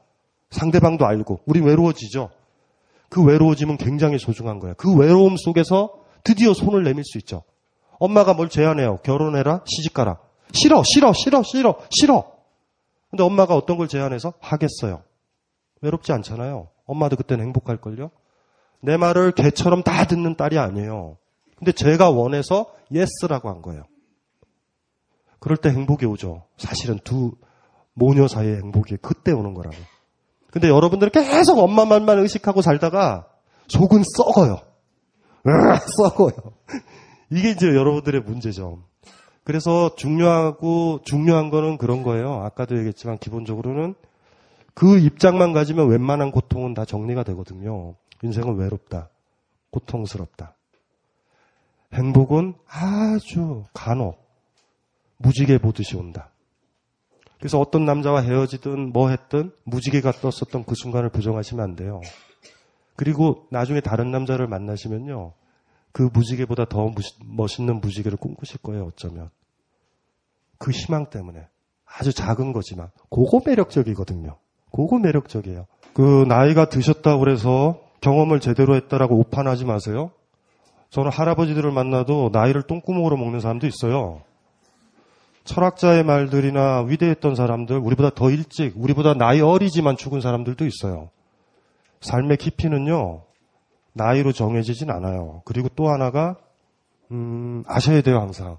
상대방도 0.51 1.07
알고. 1.07 1.41
우리 1.47 1.61
외로워지죠? 1.61 2.31
그 3.09 3.25
외로워짐은 3.25 3.79
굉장히 3.79 4.19
소중한 4.19 4.59
거예요. 4.59 4.75
그 4.77 4.95
외로움 4.95 5.37
속에서 5.37 5.91
드디어 6.23 6.53
손을 6.53 6.85
내밀 6.85 7.05
수 7.05 7.19
있죠. 7.19 7.43
엄마가 7.99 8.35
뭘 8.35 8.49
제안해요. 8.49 8.99
결혼해라, 8.99 9.63
시집가라. 9.65 10.19
싫어, 10.53 10.83
싫어, 10.85 11.13
싫어, 11.13 11.43
싫어, 11.43 11.79
싫어. 11.91 12.33
근데 13.11 13.23
엄마가 13.23 13.55
어떤 13.55 13.77
걸 13.77 13.89
제안해서 13.89 14.35
하겠어요. 14.41 15.03
외롭지 15.81 16.13
않잖아요. 16.13 16.69
엄마도 16.87 17.17
그때는 17.17 17.45
행복할걸요? 17.47 18.11
내 18.81 18.97
말을 18.97 19.33
개처럼 19.33 19.83
다 19.83 20.07
듣는 20.07 20.37
딸이 20.37 20.59
아니에요. 20.59 21.17
근데 21.57 21.73
제가 21.73 22.11
원해서 22.11 22.73
yes라고 22.93 23.49
한 23.49 23.63
거예요. 23.63 23.85
그럴 25.41 25.57
때 25.57 25.71
행복이 25.71 26.07
오죠. 26.07 26.45
사실은 26.57 26.99
두 27.05 27.33
모녀 27.95 28.29
사이의 28.29 28.57
행복이 28.59 28.99
그때 29.03 29.33
오는 29.33 29.55
거라고. 29.55 29.77
근데 30.51 30.69
여러분들은 30.69 31.11
계속 31.13 31.59
엄마 31.59 31.85
말만 31.85 32.19
의식하고 32.21 32.63
살다가 32.63 33.27
속은 33.69 34.03
썩어요. 34.17 34.61
썩어요. 35.97 36.55
이게 37.31 37.51
이제 37.51 37.67
여러분들의 37.69 38.23
문제죠. 38.23 38.83
그래서 39.45 39.95
중요하고 39.95 41.01
중요한 41.05 41.51
거는 41.51 41.79
그런 41.79 42.03
거예요. 42.03 42.43
아까도 42.43 42.77
얘기했지만 42.77 43.19
기본적으로는 43.19 43.95
그 44.75 44.99
입장만 44.99 45.53
가지면 45.53 45.89
웬만한 45.89 46.31
고통은 46.31 46.75
다 46.75 46.85
정리가 46.85 47.23
되거든요. 47.25 47.95
인생은 48.23 48.57
외롭다. 48.57 49.09
고통스럽다. 49.71 50.55
행복은 51.95 52.55
아주 52.67 53.65
간혹 53.73 54.19
무지개 55.17 55.59
보듯이 55.59 55.97
온다. 55.97 56.31
그래서 57.39 57.59
어떤 57.59 57.85
남자와 57.85 58.23
헤어지든 58.23 58.93
뭐 58.93 59.11
했든 59.11 59.53
무지개가 59.65 60.13
떴었던 60.13 60.65
그 60.65 60.75
순간을 60.75 61.11
부정하시면 61.11 61.65
안 61.65 61.77
돼요. 61.77 62.01
그리고 62.97 63.47
나중에 63.51 63.81
다른 63.81 64.11
남자를 64.11 64.49
만나시면요. 64.49 65.33
그 65.93 66.09
무지개보다 66.13 66.67
더 66.67 66.93
멋있는 67.25 67.81
무지개를 67.81 68.19
꿈꾸실 68.19 68.59
거예요, 68.59 68.87
어쩌면. 68.87 69.31
그 70.59 70.71
희망 70.71 71.11
때문에. 71.11 71.47
아주 71.85 72.13
작은 72.13 72.53
거지만, 72.53 72.91
그거 73.11 73.41
매력적이거든요. 73.45 74.37
그거 74.71 74.99
매력적이에요. 74.99 75.67
그, 75.95 76.25
나이가 76.29 76.69
드셨다고 76.69 77.21
그래서 77.21 77.81
경험을 78.01 78.41
제대로 78.41 78.77
했다라고 78.77 79.17
오판하지 79.19 79.65
마세요. 79.65 80.11
저는 80.91 81.11
할아버지들을 81.11 81.71
만나도 81.71 82.31
나이를 82.33 82.63
똥구멍으로 82.63 83.17
먹는 83.17 83.41
사람도 83.41 83.67
있어요. 83.67 84.23
철학자의 85.45 86.05
말들이나 86.05 86.83
위대했던 86.83 87.35
사람들, 87.35 87.79
우리보다 87.79 88.11
더 88.11 88.31
일찍, 88.31 88.75
우리보다 88.77 89.15
나이 89.15 89.41
어리지만 89.41 89.97
죽은 89.97 90.21
사람들도 90.21 90.67
있어요. 90.67 91.09
삶의 92.01 92.37
깊이는요, 92.37 93.23
나이로 93.99 94.33
정해지진 94.33 94.91
않아요. 94.91 95.43
그리고 95.45 95.69
또 95.69 95.89
하나가 95.89 96.37
음, 97.11 97.65
아셔야 97.67 98.01
돼요 98.01 98.21
항상 98.21 98.59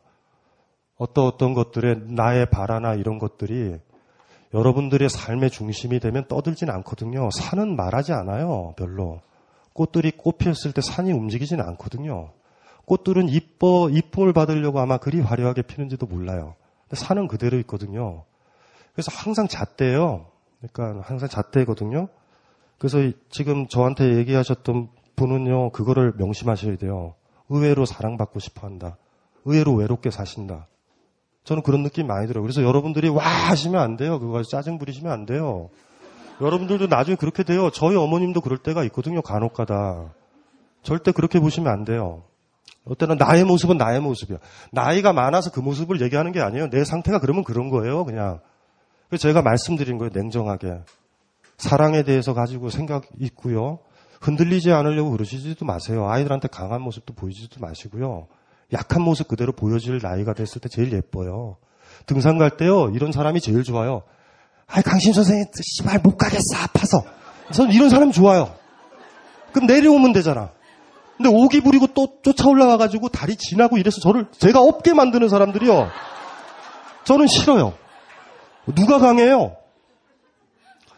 어떤 0.97 1.25
어떤 1.25 1.53
것들의 1.53 2.01
나의 2.07 2.49
바라나 2.49 2.93
이런 2.93 3.17
것들이 3.17 3.77
여러분들의 4.53 5.09
삶의 5.09 5.49
중심이 5.49 5.99
되면 5.99 6.27
떠들진 6.27 6.69
않거든요. 6.69 7.29
산은 7.31 7.75
말하지 7.75 8.13
않아요. 8.13 8.73
별로 8.77 9.21
꽃들이 9.73 10.11
꽃 10.11 10.37
피었을 10.37 10.73
때 10.73 10.81
산이 10.81 11.11
움직이진 11.13 11.61
않거든요. 11.61 12.31
꽃들은 12.85 13.29
이뻐 13.29 13.89
이쁨을 13.89 14.33
받으려고 14.33 14.79
아마 14.79 14.97
그리 14.97 15.21
화려하게 15.21 15.61
피는지도 15.61 16.05
몰라요. 16.07 16.55
근데 16.83 16.95
산은 16.95 17.27
그대로 17.27 17.57
있거든요. 17.59 18.23
그래서 18.93 19.11
항상 19.13 19.47
잣대예요. 19.47 20.25
그러니까 20.59 21.07
항상 21.07 21.29
잣대거든요. 21.29 22.09
그래서 22.79 22.97
지금 23.29 23.67
저한테 23.67 24.17
얘기하셨던 24.17 24.89
분은요, 25.19 25.71
그거를 25.71 26.13
명심하셔야 26.17 26.77
돼요. 26.77 27.13
의외로 27.49 27.85
사랑받고 27.85 28.39
싶어 28.39 28.65
한다. 28.65 28.97
의외로 29.45 29.73
외롭게 29.73 30.09
사신다. 30.09 30.67
저는 31.43 31.63
그런 31.63 31.83
느낌 31.83 32.07
많이 32.07 32.27
들어요. 32.27 32.41
그래서 32.41 32.63
여러분들이 32.63 33.09
와 33.09 33.23
하시면 33.23 33.81
안 33.81 33.97
돼요. 33.97 34.19
그거 34.19 34.41
짜증 34.43 34.77
부리시면 34.77 35.11
안 35.11 35.25
돼요. 35.25 35.69
여러분들도 36.41 36.87
나중에 36.87 37.15
그렇게 37.15 37.43
돼요. 37.43 37.69
저희 37.69 37.95
어머님도 37.95 38.41
그럴 38.41 38.57
때가 38.57 38.83
있거든요. 38.85 39.21
간혹 39.21 39.53
가다. 39.53 40.13
절대 40.83 41.11
그렇게 41.11 41.39
보시면 41.39 41.71
안 41.71 41.83
돼요. 41.83 42.23
어때는 42.85 43.17
나의 43.17 43.43
모습은 43.43 43.77
나의 43.77 43.99
모습이야. 43.99 44.37
나이가 44.71 45.11
많아서 45.11 45.51
그 45.51 45.59
모습을 45.59 46.01
얘기하는 46.01 46.31
게 46.31 46.39
아니에요. 46.39 46.69
내 46.69 46.83
상태가 46.83 47.19
그러면 47.19 47.43
그런 47.43 47.69
거예요. 47.69 48.05
그냥. 48.05 48.39
그래서 49.09 49.23
제가 49.23 49.41
말씀드린 49.41 49.97
거예요. 49.97 50.11
냉정하게. 50.13 50.81
사랑에 51.57 52.03
대해서 52.03 52.33
가지고 52.33 52.69
생각 52.69 53.05
있고요. 53.19 53.79
흔들리지 54.19 54.71
않으려고 54.71 55.11
그러시지도 55.11 55.65
마세요. 55.65 56.09
아이들한테 56.09 56.47
강한 56.49 56.81
모습도 56.81 57.13
보이지도 57.13 57.59
마시고요. 57.59 58.27
약한 58.73 59.01
모습 59.01 59.27
그대로 59.27 59.51
보여질 59.51 59.99
나이가 60.01 60.33
됐을 60.33 60.61
때 60.61 60.69
제일 60.69 60.93
예뻐요. 60.93 61.57
등산 62.05 62.37
갈 62.37 62.57
때요, 62.57 62.89
이런 62.89 63.11
사람이 63.11 63.41
제일 63.41 63.63
좋아요. 63.63 64.03
아이, 64.67 64.83
강신 64.83 65.13
선생님, 65.13 65.45
씨발, 65.61 66.01
못 66.03 66.17
가겠어, 66.17 66.43
아파서. 66.63 67.03
저는 67.51 67.73
이런 67.73 67.89
사람 67.89 68.11
좋아요. 68.11 68.53
그럼 69.51 69.67
내려오면 69.67 70.13
되잖아. 70.13 70.51
근데 71.17 71.29
오기 71.29 71.61
부리고 71.61 71.87
또 71.87 72.21
쫓아 72.21 72.47
올라와가지고 72.47 73.09
다리 73.09 73.35
지나고 73.35 73.77
이래서 73.77 73.99
저를, 73.99 74.27
제가 74.31 74.61
없게 74.61 74.93
만드는 74.93 75.27
사람들이요. 75.27 75.89
저는 77.05 77.27
싫어요. 77.27 77.73
누가 78.75 78.99
강해요? 78.99 79.55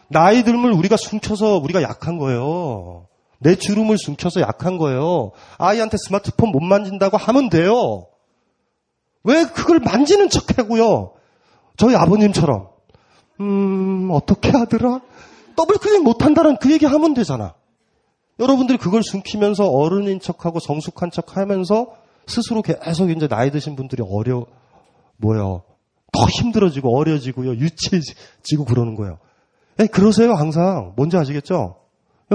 나이 0.08 0.44
들면 0.44 0.72
우리가 0.74 0.96
숨쳐서 0.96 1.56
우리가 1.56 1.82
약한 1.82 2.18
거예요. 2.18 3.06
내 3.42 3.56
주름을 3.56 3.98
숨겨서 3.98 4.40
약한 4.40 4.78
거예요. 4.78 5.32
아이한테 5.58 5.96
스마트폰 5.96 6.50
못 6.50 6.60
만진다고 6.60 7.16
하면 7.16 7.48
돼요. 7.50 8.06
왜 9.24 9.44
그걸 9.44 9.78
만지는 9.80 10.28
척 10.28 10.58
하고요? 10.58 11.12
저희 11.76 11.94
아버님처럼. 11.94 12.68
음, 13.40 14.08
어떻게 14.12 14.50
하더라? 14.50 15.00
더블 15.56 15.76
클릭 15.78 16.02
못 16.02 16.24
한다는 16.24 16.56
그 16.56 16.72
얘기 16.72 16.86
하면 16.86 17.14
되잖아. 17.14 17.54
여러분들이 18.38 18.78
그걸 18.78 19.02
숨기면서 19.02 19.68
어른인 19.68 20.20
척하고 20.20 20.58
성숙한 20.58 21.10
척 21.10 21.36
하면서 21.36 21.94
스스로 22.26 22.62
계속 22.62 23.10
이제 23.10 23.28
나이 23.28 23.50
드신 23.50 23.76
분들이 23.76 24.02
어려, 24.08 24.46
뭐요. 25.18 25.62
더 26.12 26.26
힘들어지고 26.26 26.96
어려지고요. 26.96 27.52
유치해지고 27.52 28.64
그러는 28.66 28.94
거예요. 28.94 29.18
에, 29.78 29.86
그러세요, 29.86 30.34
항상. 30.34 30.92
뭔지 30.96 31.16
아시겠죠? 31.16 31.81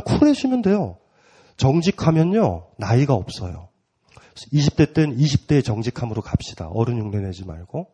쿨해지면 0.01 0.61
돼요. 0.61 0.97
정직하면요, 1.57 2.67
나이가 2.77 3.13
없어요. 3.13 3.69
20대 4.53 4.93
땐 4.93 5.17
20대의 5.17 5.63
정직함으로 5.65 6.21
갑시다. 6.21 6.67
어른 6.69 6.99
흉내 6.99 7.19
내지 7.19 7.45
말고. 7.45 7.87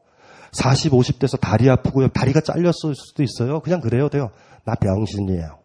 40, 0.52 0.92
50대에서 0.92 1.40
다리 1.40 1.70
아프고요. 1.70 2.10
다리가 2.10 2.42
잘렸을 2.42 2.96
수도 2.96 3.24
있어요. 3.24 3.62
그냥 3.62 3.80
그래요. 3.80 4.10
돼요. 4.10 4.32
나 4.66 4.76
병신이에요. 4.76 5.60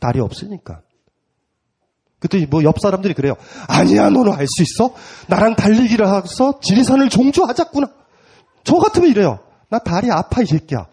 다리 0.00 0.20
없으니까. 0.20 0.80
그때 2.18 2.44
뭐 2.46 2.62
옆 2.62 2.80
사람들이 2.80 3.14
그래요. 3.14 3.34
아니야, 3.68 4.08
너는 4.08 4.32
알 4.32 4.46
수 4.46 4.62
있어? 4.62 4.94
나랑 5.28 5.56
달리기를 5.56 6.06
하서 6.08 6.60
지리산을 6.60 7.08
종주하자꾸나. 7.10 7.88
저 8.64 8.76
같으면 8.76 9.10
이래요. 9.10 9.40
나 9.68 9.78
다리 9.78 10.10
아파, 10.10 10.40
이 10.42 10.46
새끼야. 10.46 10.86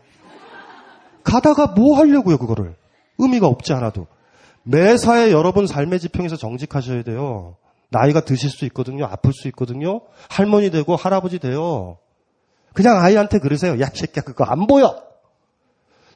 가다가 1.24 1.68
뭐 1.68 1.98
하려고요, 1.98 2.38
그거를. 2.38 2.76
의미가 3.20 3.48
없지 3.48 3.74
않아도. 3.74 4.08
매사에 4.70 5.32
여러분 5.32 5.66
삶의 5.66 6.00
지평에서 6.00 6.36
정직하셔야 6.36 7.04
돼요. 7.04 7.58
나이가 7.90 8.22
드실 8.22 8.52
수 8.52 8.66
있거든요. 8.66 9.06
아플 9.06 9.34
수 9.34 9.48
있거든요. 9.48 10.02
할머니 10.30 10.70
되고 10.70 10.96
할아버지 10.96 11.40
돼요. 11.40 11.98
그냥 12.74 12.98
아이한테 13.02 13.40
그러세요. 13.40 13.80
야, 13.82 13.90
이 13.92 13.98
새끼야, 13.98 14.24
그거 14.24 14.44
안 14.44 14.68
보여! 14.68 15.04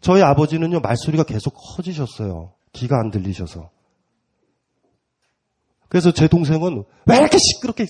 저희 0.02 0.22
아버지는요, 0.22 0.82
말소리가 0.82 1.24
계속 1.24 1.56
커지셨어요. 1.56 2.52
귀가 2.74 3.00
안 3.00 3.10
들리셔서. 3.10 3.72
그래서 5.90 6.12
제 6.12 6.28
동생은 6.28 6.84
왜 7.08 7.18
이렇게 7.18 7.38
시끄럽게, 7.40 7.88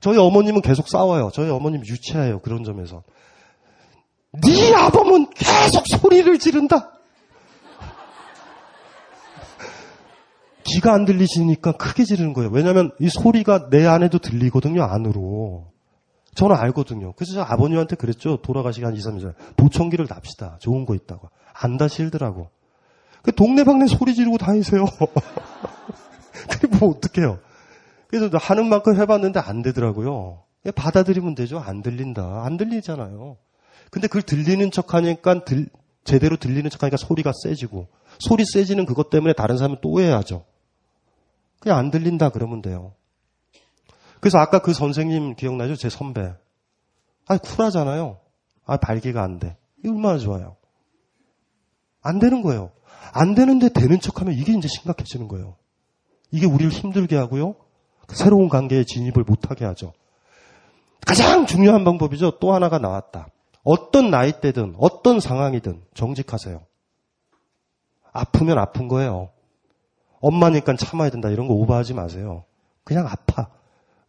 저희 0.00 0.16
어머님은 0.16 0.60
계속 0.60 0.88
싸워요. 0.88 1.30
저희 1.34 1.50
어머님 1.50 1.80
유치해요. 1.84 2.40
그런 2.40 2.62
점에서. 2.62 3.02
네 4.30 4.72
아범은 4.74 5.30
계속 5.30 5.86
소리를 5.88 6.38
지른다. 6.38 6.97
귀가 10.68 10.92
안 10.92 11.04
들리시니까 11.04 11.72
크게 11.72 12.04
지르는 12.04 12.32
거예요. 12.32 12.50
왜냐하면 12.50 12.92
이 13.00 13.08
소리가 13.08 13.70
내 13.70 13.86
안에도 13.86 14.18
들리거든요. 14.18 14.82
안으로. 14.82 15.72
저는 16.34 16.54
알거든요. 16.54 17.14
그래서 17.14 17.34
저 17.34 17.42
아버님한테 17.42 17.96
그랬죠. 17.96 18.38
돌아가시기 18.42 18.84
한 18.84 18.94
2, 18.94 18.98
3일 18.98 19.20
전에. 19.20 19.32
보청기를 19.56 20.06
납시다. 20.08 20.58
좋은 20.60 20.86
거 20.86 20.94
있다고. 20.94 21.28
안다 21.52 21.88
싫더라고. 21.88 22.50
그 23.22 23.34
동네방네 23.34 23.86
소리 23.88 24.14
지르고 24.14 24.38
다니세요. 24.38 24.86
그게 26.48 26.68
뭐 26.78 26.90
어떡해요. 26.90 27.38
그래서 28.06 28.30
하는 28.38 28.68
만큼 28.68 28.96
해봤는데 28.96 29.40
안 29.40 29.62
되더라고요. 29.62 30.44
받아들이면 30.74 31.34
되죠. 31.34 31.58
안 31.58 31.82
들린다. 31.82 32.44
안 32.44 32.56
들리잖아요. 32.56 33.36
근데 33.90 34.06
그걸 34.06 34.22
들리는 34.22 34.70
척 34.70 34.94
하니까 34.94 35.44
들, 35.44 35.68
제대로 36.04 36.36
들리는 36.36 36.68
척 36.70 36.82
하니까 36.82 36.96
소리가 36.96 37.32
세지고 37.42 37.88
소리 38.18 38.44
세지는 38.44 38.86
그것 38.86 39.10
때문에 39.10 39.32
다른 39.34 39.56
사람은 39.56 39.78
또 39.82 39.90
오해하죠. 39.90 40.44
그냥 41.60 41.78
안 41.78 41.90
들린다 41.90 42.30
그러면 42.30 42.62
돼요. 42.62 42.94
그래서 44.20 44.38
아까 44.38 44.60
그 44.60 44.72
선생님 44.72 45.34
기억나죠? 45.34 45.76
제 45.76 45.88
선배. 45.88 46.34
아 47.26 47.38
쿨하잖아요. 47.38 48.18
아, 48.66 48.76
발기가 48.76 49.22
안 49.22 49.38
돼. 49.38 49.56
이 49.84 49.88
얼마나 49.88 50.18
좋아요. 50.18 50.56
안 52.02 52.18
되는 52.18 52.42
거예요. 52.42 52.70
안 53.12 53.34
되는데 53.34 53.70
되는 53.70 53.98
척 54.00 54.20
하면 54.20 54.34
이게 54.34 54.52
이제 54.52 54.68
심각해지는 54.68 55.26
거예요. 55.28 55.56
이게 56.30 56.46
우리를 56.46 56.70
힘들게 56.70 57.16
하고요. 57.16 57.54
새로운 58.08 58.48
관계에 58.48 58.84
진입을 58.84 59.24
못하게 59.24 59.64
하죠. 59.64 59.92
가장 61.06 61.46
중요한 61.46 61.84
방법이죠. 61.84 62.38
또 62.38 62.52
하나가 62.52 62.78
나왔다. 62.78 63.28
어떤 63.64 64.10
나이대든 64.10 64.76
어떤 64.78 65.20
상황이든 65.20 65.82
정직하세요. 65.94 66.60
아프면 68.12 68.58
아픈 68.58 68.88
거예요. 68.88 69.30
엄마니까 70.20 70.74
참아야 70.76 71.10
된다 71.10 71.28
이런 71.30 71.46
거 71.48 71.54
오버하지 71.54 71.94
마세요. 71.94 72.44
그냥 72.84 73.06
아파. 73.06 73.48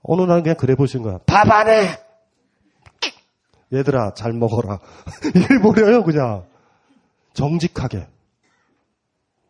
어느 0.01 0.21
날은 0.21 0.43
그냥 0.43 0.55
그래 0.57 0.75
보신 0.75 1.03
거야. 1.03 1.19
밥 1.25 1.49
안 1.51 1.67
해! 1.69 1.87
얘들아, 3.71 4.13
잘 4.15 4.33
먹어라. 4.33 4.79
이래 5.35 5.61
버려요, 5.61 6.03
그냥. 6.03 6.45
정직하게. 7.33 8.07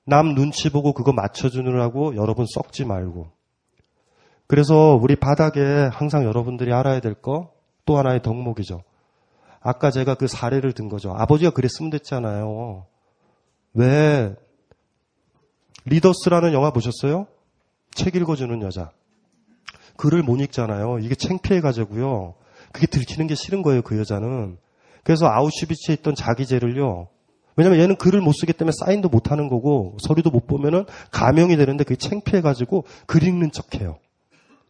남 0.05 0.33
눈치 0.35 0.69
보고 0.71 0.93
그거 0.93 1.13
맞춰주느라고 1.13 2.15
여러분 2.17 2.45
썩지 2.47 2.83
말고. 2.85 3.29
그래서 4.47 4.99
우리 5.01 5.15
바닥에 5.15 5.61
항상 5.91 6.23
여러분들이 6.25 6.73
알아야 6.73 6.99
될 6.99 7.13
거 7.15 7.51
또 7.85 7.97
하나의 7.97 8.21
덕목이죠. 8.21 8.83
아까 9.61 9.89
제가 9.89 10.13
그 10.13 10.27
사례를 10.27 10.73
든 10.73 10.89
거죠. 10.89 11.11
아버지가 11.15 11.49
그랬으면 11.51 11.89
됐잖아요. 11.89 12.85
왜 13.73 14.35
리더스라는 15.89 16.53
영화 16.53 16.71
보셨어요? 16.71 17.27
책 17.91 18.15
읽어주는 18.15 18.61
여자. 18.61 18.91
글을 19.97 20.23
못 20.23 20.39
읽잖아요. 20.41 20.99
이게 20.99 21.15
창피해 21.15 21.61
가지고요. 21.61 22.35
그게 22.71 22.87
들키는 22.87 23.27
게 23.27 23.35
싫은 23.35 23.61
거예요, 23.61 23.81
그 23.81 23.97
여자는. 23.97 24.57
그래서 25.03 25.27
아우슈비츠에 25.27 25.95
있던 25.95 26.15
자기제를요. 26.15 27.07
왜냐면 27.55 27.79
얘는 27.79 27.97
글을 27.97 28.21
못 28.21 28.31
쓰기 28.31 28.53
때문에 28.53 28.71
사인도 28.79 29.09
못 29.09 29.31
하는 29.31 29.49
거고, 29.49 29.97
서류도 29.99 30.29
못 30.29 30.47
보면은 30.47 30.85
가명이 31.11 31.57
되는데 31.57 31.83
그게 31.83 31.95
창피해 31.97 32.41
가지고 32.41 32.85
글 33.05 33.23
읽는 33.23 33.51
척 33.51 33.75
해요. 33.75 33.97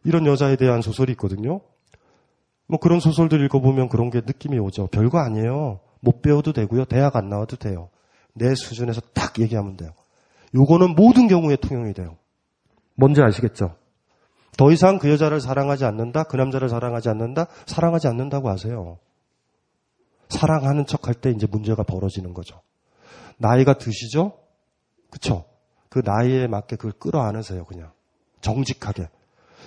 이런 0.02 0.26
여자에 0.26 0.56
대한 0.56 0.80
소설이 0.82 1.12
있거든요. 1.12 1.60
뭐 2.66 2.78
그런 2.78 2.98
소설들 3.00 3.44
읽어보면 3.44 3.88
그런 3.88 4.10
게 4.10 4.20
느낌이 4.20 4.58
오죠. 4.58 4.88
별거 4.88 5.18
아니에요. 5.18 5.80
못 6.00 6.22
배워도 6.22 6.52
되고요. 6.52 6.86
대학 6.86 7.16
안 7.16 7.28
나와도 7.28 7.56
돼요. 7.56 7.90
내 8.32 8.54
수준에서 8.54 9.00
딱 9.12 9.38
얘기하면 9.38 9.76
돼요. 9.76 9.90
요거는 10.54 10.94
모든 10.94 11.28
경우에 11.28 11.56
통용이 11.56 11.92
돼요. 11.94 12.16
뭔지 12.94 13.22
아시겠죠? 13.22 13.76
더 14.56 14.70
이상 14.72 14.98
그 14.98 15.10
여자를 15.10 15.40
사랑하지 15.40 15.84
않는다, 15.84 16.24
그 16.24 16.36
남자를 16.36 16.68
사랑하지 16.68 17.08
않는다, 17.08 17.46
사랑하지 17.66 18.08
않는다고 18.08 18.48
하세요. 18.48 18.98
사랑하는 20.28 20.86
척 20.86 21.08
할 21.08 21.14
때 21.14 21.30
이제 21.30 21.46
문제가 21.50 21.82
벌어지는 21.82 22.34
거죠. 22.34 22.60
나이가 23.38 23.74
드시죠? 23.74 24.38
그쵸? 25.10 25.44
그 25.88 26.02
나이에 26.04 26.46
맞게 26.46 26.76
그걸 26.76 26.92
끌어안으세요, 26.92 27.64
그냥. 27.64 27.90
정직하게. 28.40 29.08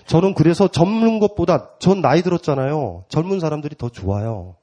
저는 0.05 0.33
그래서 0.35 0.67
젊은 0.67 1.19
것보다 1.19 1.71
전 1.79 2.01
나이 2.01 2.21
들었잖아요. 2.21 3.05
젊은 3.09 3.39
사람들이 3.39 3.75
더 3.77 3.89
좋아요. 3.89 4.55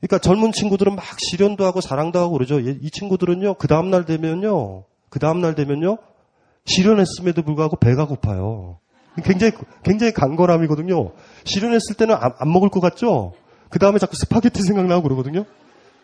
그러니까 0.00 0.18
젊은 0.18 0.52
친구들은 0.52 0.96
막 0.96 1.04
실현도 1.18 1.64
하고 1.64 1.80
사랑도 1.80 2.18
하고 2.18 2.32
그러죠. 2.32 2.58
이 2.58 2.90
친구들은요, 2.90 3.54
그 3.54 3.68
다음날 3.68 4.06
되면요, 4.06 4.84
그 5.10 5.18
다음날 5.18 5.54
되면요, 5.54 5.98
실현했음에도 6.64 7.42
불구하고 7.42 7.76
배가 7.76 8.06
고파요. 8.06 8.78
굉장히, 9.24 9.52
굉장히 9.82 10.12
간거람이거든요. 10.12 11.12
실현했을 11.44 11.96
때는 11.96 12.14
안, 12.14 12.32
안 12.38 12.52
먹을 12.52 12.70
것 12.70 12.80
같죠? 12.80 13.32
그 13.68 13.78
다음에 13.78 13.98
자꾸 13.98 14.16
스파게티 14.16 14.62
생각나고 14.62 15.02
그러거든요. 15.02 15.44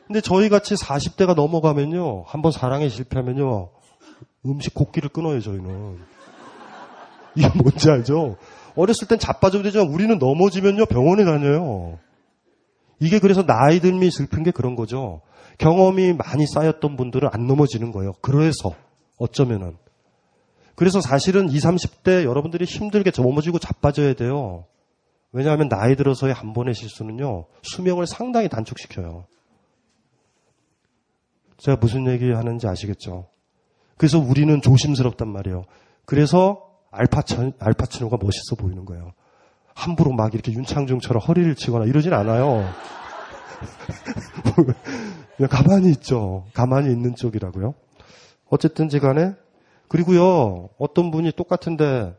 근데 0.07 0.21
저희 0.21 0.49
같이 0.49 0.75
40대가 0.75 1.35
넘어가면요, 1.35 2.25
한번 2.27 2.53
사랑에 2.53 2.89
실패하면요, 2.89 3.71
음식 4.47 4.75
곡기를 4.75 5.09
끊어요, 5.09 5.41
저희는. 5.41 5.99
이게 7.37 7.49
뭔지 7.55 7.91
알죠? 7.91 8.37
어렸을 8.77 9.09
땐 9.09 9.19
자빠져도 9.19 9.65
되지만 9.65 9.89
우리는 9.89 10.19
넘어지면요 10.19 10.87
병원에 10.87 11.25
다녀요. 11.25 11.99
이게 12.99 13.19
그래서 13.19 13.45
나이 13.45 13.81
듦이 13.81 14.11
슬픈 14.11 14.43
게 14.43 14.51
그런 14.51 14.75
거죠. 14.75 15.21
경험이 15.59 16.13
많이 16.13 16.47
쌓였던 16.47 16.97
분들은 16.97 17.29
안 17.33 17.47
넘어지는 17.47 17.93
거예요. 17.93 18.13
그래서 18.21 18.75
어쩌면은. 19.17 19.77
그래서 20.75 21.01
사실은 21.01 21.49
20, 21.49 21.71
30대 21.71 22.25
여러분들이 22.25 22.64
힘들게 22.64 23.11
넘어지고 23.17 23.59
자빠져야 23.59 24.14
돼요. 24.14 24.67
왜냐하면 25.33 25.69
나이 25.69 25.97
들어서의 25.97 26.35
한 26.35 26.53
번의 26.53 26.75
실수는요, 26.75 27.47
수명을 27.62 28.07
상당히 28.07 28.49
단축시켜요. 28.49 29.27
제가 31.59 31.79
무슨 31.79 32.07
얘기 32.07 32.31
하는지 32.31 32.67
아시겠죠? 32.67 33.29
그래서 33.97 34.19
우리는 34.19 34.61
조심스럽단 34.61 35.29
말이에요. 35.29 35.64
그래서 36.05 36.71
알파치, 36.91 37.53
알파치노가 37.59 38.19
멋있어 38.21 38.57
보이는 38.57 38.85
거예요. 38.85 39.12
함부로 39.75 40.12
막 40.12 40.33
이렇게 40.35 40.53
윤창중처럼 40.53 41.23
허리를 41.23 41.55
치거나 41.55 41.85
이러진 41.87 42.12
않아요. 42.12 42.67
가만히 45.51 45.91
있죠. 45.91 46.47
가만히 46.55 46.91
있는 46.91 47.14
쪽이라고요. 47.14 47.75
어쨌든지 48.49 48.99
간에 49.01 49.35
그리고요 49.89 50.71
어떤 50.79 51.11
분이 51.11 51.33
똑같은데 51.33 52.17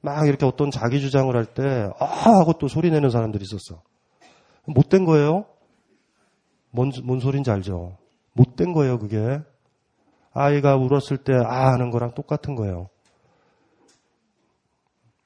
막 0.00 0.26
이렇게 0.26 0.44
어떤 0.46 0.70
자기 0.70 1.00
주장을 1.00 1.34
할 1.34 1.46
때 1.54 1.62
아 1.98 2.04
하고 2.38 2.52
또 2.54 2.68
소리 2.68 2.90
내는 2.90 3.10
사람들이 3.10 3.42
있었어. 3.44 3.82
못된 4.66 5.04
거예요. 5.04 5.46
뭔, 6.70 6.90
뭔 7.04 7.20
소린지 7.20 7.50
알죠? 7.50 7.96
못된 8.32 8.72
거예요, 8.72 8.98
그게. 8.98 9.40
아이가 10.32 10.76
울었을 10.76 11.18
때 11.18 11.32
아 11.34 11.72
하는 11.72 11.90
거랑 11.90 12.14
똑같은 12.14 12.54
거예요. 12.56 12.88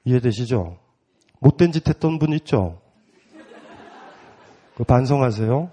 이해되시죠? 0.05 0.77
못된 1.39 1.71
짓 1.71 1.87
했던 1.87 2.19
분 2.19 2.33
있죠? 2.33 2.81
그 4.75 4.83
반성하세요. 4.83 5.71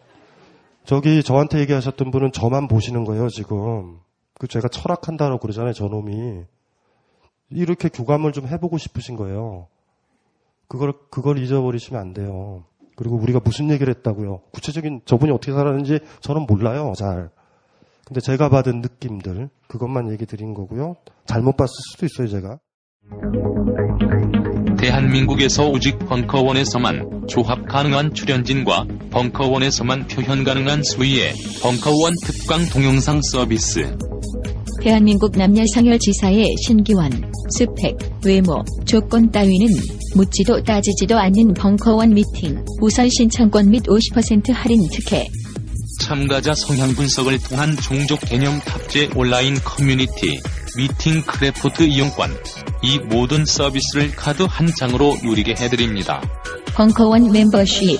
저기 0.84 1.22
저한테 1.22 1.60
얘기하셨던 1.60 2.10
분은 2.10 2.32
저만 2.32 2.68
보시는 2.68 3.04
거예요, 3.04 3.28
지금. 3.28 3.98
그 4.38 4.46
제가 4.46 4.68
철학한다고 4.68 5.38
그러잖아요, 5.38 5.72
저놈이. 5.72 6.44
이렇게 7.50 7.88
교감을 7.88 8.32
좀 8.32 8.46
해보고 8.46 8.78
싶으신 8.78 9.16
거예요. 9.16 9.68
그걸, 10.68 10.94
그걸 11.10 11.38
잊어버리시면 11.38 12.00
안 12.00 12.12
돼요. 12.12 12.64
그리고 12.96 13.16
우리가 13.16 13.40
무슨 13.44 13.70
얘기를 13.70 13.94
했다고요. 13.94 14.40
구체적인 14.52 15.02
저분이 15.04 15.30
어떻게 15.30 15.52
살았는지 15.52 16.00
저는 16.20 16.46
몰라요. 16.46 16.92
잘. 16.96 17.30
근데 18.04 18.20
제가 18.20 18.48
받은 18.48 18.80
느낌들 18.80 19.50
그것만 19.68 20.10
얘기 20.10 20.26
드린 20.26 20.54
거고요. 20.54 20.96
잘못 21.26 21.56
봤을 21.56 21.72
수도 21.92 22.06
있어요, 22.06 22.28
제가. 22.28 22.58
대한민국에서 24.78 25.66
오직 25.68 25.98
벙커원에서만 26.00 27.26
조합 27.28 27.66
가능한 27.66 28.14
출연진과 28.14 28.86
벙커원에서만 29.10 30.06
표현 30.06 30.44
가능한 30.44 30.82
수위의 30.82 31.34
벙커원 31.62 32.14
특강 32.22 32.64
동영상 32.68 33.20
서비스. 33.22 33.96
대한민국 34.80 35.32
남녀상열지사의 35.36 36.54
신기원, 36.64 37.10
스펙, 37.50 37.96
외모, 38.24 38.62
조건 38.84 39.30
따위는 39.30 39.68
묻지도 40.14 40.62
따지지도 40.62 41.18
않는 41.18 41.54
벙커원 41.54 42.14
미팅, 42.14 42.64
우선 42.80 43.08
신청권 43.08 43.70
및 43.70 43.82
50% 43.84 44.52
할인 44.52 44.86
특혜. 44.92 45.26
참가자 46.00 46.54
성향 46.54 46.92
분석을 46.94 47.38
통한 47.40 47.74
종족 47.76 48.20
개념 48.20 48.60
탑재 48.60 49.10
온라인 49.16 49.54
커뮤니티, 49.64 50.40
미팅 50.76 51.22
크래프트 51.22 51.84
이용권. 51.84 52.30
이 52.82 52.98
모든 52.98 53.46
서비스를 53.46 54.14
카드 54.14 54.42
한 54.42 54.66
장으로 54.66 55.16
누리게 55.22 55.54
해드립니다. 55.58 56.20
벙커원 56.74 57.32
멤버십. 57.32 57.98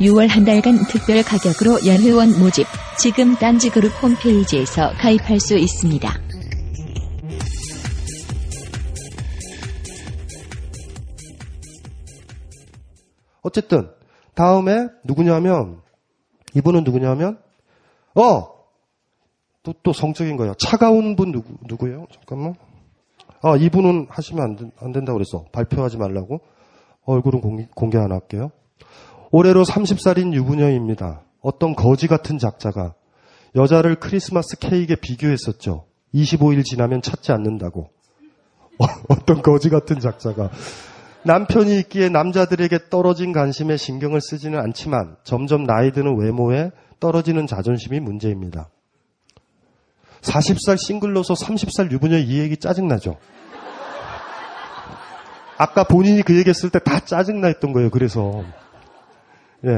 6월 0.00 0.26
한 0.26 0.44
달간 0.44 0.78
특별 0.88 1.22
가격으로 1.22 1.86
연회원 1.86 2.38
모집. 2.38 2.66
지금 2.98 3.36
딴지그룹 3.36 3.92
홈페이지에서 4.02 4.92
가입할 4.94 5.38
수 5.40 5.58
있습니다. 5.58 6.10
어쨌든 13.42 13.90
다음에 14.34 14.88
누구냐면 15.04 15.82
이분은 16.54 16.82
누구냐면 16.84 17.38
어! 18.14 18.55
또, 19.66 19.74
또 19.82 19.92
성적인 19.92 20.36
거예요. 20.36 20.54
차가운 20.54 21.16
분 21.16 21.32
누구, 21.32 21.54
누구예요? 21.66 22.06
잠깐만. 22.14 22.54
아, 23.42 23.56
이분은 23.56 24.06
하시면 24.08 24.44
안, 24.44 24.56
된, 24.56 24.70
안 24.80 24.92
된다고 24.92 25.18
그랬어. 25.18 25.44
발표하지 25.50 25.96
말라고. 25.96 26.40
얼굴은 27.04 27.40
공개, 27.40 27.66
공개 27.74 27.98
안 27.98 28.12
할게요. 28.12 28.52
올해로 29.32 29.64
30살인 29.64 30.32
유부녀입니다. 30.34 31.22
어떤 31.40 31.74
거지 31.74 32.06
같은 32.06 32.38
작자가 32.38 32.94
여자를 33.56 33.96
크리스마스 33.96 34.56
케이크에 34.56 34.94
비교했었죠. 34.94 35.86
25일 36.14 36.64
지나면 36.64 37.02
찾지 37.02 37.32
않는다고. 37.32 37.90
어떤 39.08 39.42
거지 39.42 39.68
같은 39.68 39.98
작자가 39.98 40.50
남편이 41.24 41.76
있기에 41.80 42.08
남자들에게 42.08 42.88
떨어진 42.88 43.32
관심에 43.32 43.76
신경을 43.76 44.20
쓰지는 44.20 44.60
않지만 44.60 45.16
점점 45.24 45.64
나이 45.64 45.90
드는 45.90 46.20
외모에 46.20 46.70
떨어지는 47.00 47.48
자존심이 47.48 47.98
문제입니다. 47.98 48.68
40살 50.22 50.78
싱글로서 50.78 51.34
30살 51.34 51.90
유부녀 51.92 52.18
이 52.18 52.38
얘기 52.40 52.56
짜증나죠? 52.56 53.16
아까 55.58 55.84
본인이 55.84 56.22
그 56.22 56.36
얘기 56.36 56.50
했을 56.50 56.68
때 56.70 56.78
다 56.80 57.00
짜증나 57.00 57.46
했던 57.48 57.72
거예요, 57.72 57.90
그래서. 57.90 58.44
예. 59.64 59.70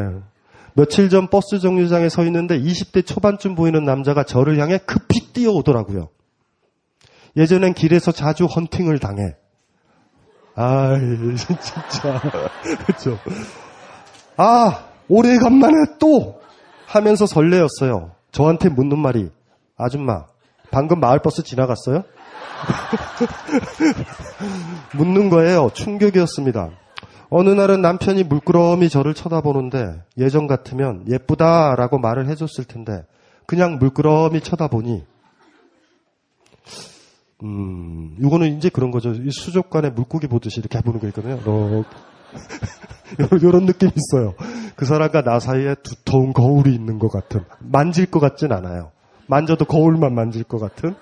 며칠 0.74 1.08
전 1.08 1.28
버스 1.28 1.58
정류장에 1.60 2.08
서 2.08 2.24
있는데 2.24 2.58
20대 2.60 3.04
초반쯤 3.06 3.54
보이는 3.54 3.82
남자가 3.84 4.22
저를 4.24 4.58
향해 4.58 4.78
급히 4.78 5.32
뛰어오더라고요. 5.32 6.08
예전엔 7.36 7.74
길에서 7.74 8.10
자주 8.12 8.46
헌팅을 8.46 8.98
당해. 8.98 9.36
아이, 10.54 10.98
진짜. 11.36 12.20
그렇죠. 12.86 13.18
아, 14.36 14.84
오래간만에 15.08 15.74
또! 16.00 16.40
하면서 16.86 17.26
설레었어요. 17.26 18.12
저한테 18.32 18.68
묻는 18.68 18.98
말이, 18.98 19.30
아줌마, 19.78 20.26
방금 20.70 21.00
마을버스 21.00 21.44
지나갔어요? 21.44 22.02
묻는 24.94 25.30
거예요. 25.30 25.70
충격이었습니다. 25.72 26.70
어느 27.30 27.50
날은 27.50 27.80
남편이 27.80 28.24
물끄러미 28.24 28.88
저를 28.88 29.14
쳐다보는데 29.14 30.02
예전 30.18 30.46
같으면 30.46 31.04
예쁘다라고 31.08 31.98
말을 31.98 32.28
해줬을 32.28 32.64
텐데 32.64 33.04
그냥 33.46 33.78
물끄러미 33.78 34.40
쳐다보니 34.40 35.04
음, 37.44 38.16
이거는 38.18 38.56
이제 38.56 38.68
그런 38.68 38.90
거죠. 38.90 39.12
이 39.12 39.30
수족관에 39.30 39.90
물고기 39.90 40.26
보듯이 40.26 40.58
이렇게 40.58 40.78
해보는 40.78 41.00
거 41.00 41.06
있거든요. 41.08 41.38
이런 43.40 43.64
느낌이 43.66 43.92
있어요. 43.94 44.34
그 44.74 44.84
사람과 44.84 45.22
나 45.22 45.38
사이에 45.38 45.76
두터운 45.82 46.32
거울이 46.32 46.74
있는 46.74 46.98
것 46.98 47.08
같은. 47.08 47.44
만질 47.60 48.10
것 48.10 48.18
같진 48.18 48.52
않아요. 48.52 48.90
만져도 49.28 49.64
거울만 49.64 50.14
만질 50.14 50.42
것 50.44 50.58
같은. 50.58 50.94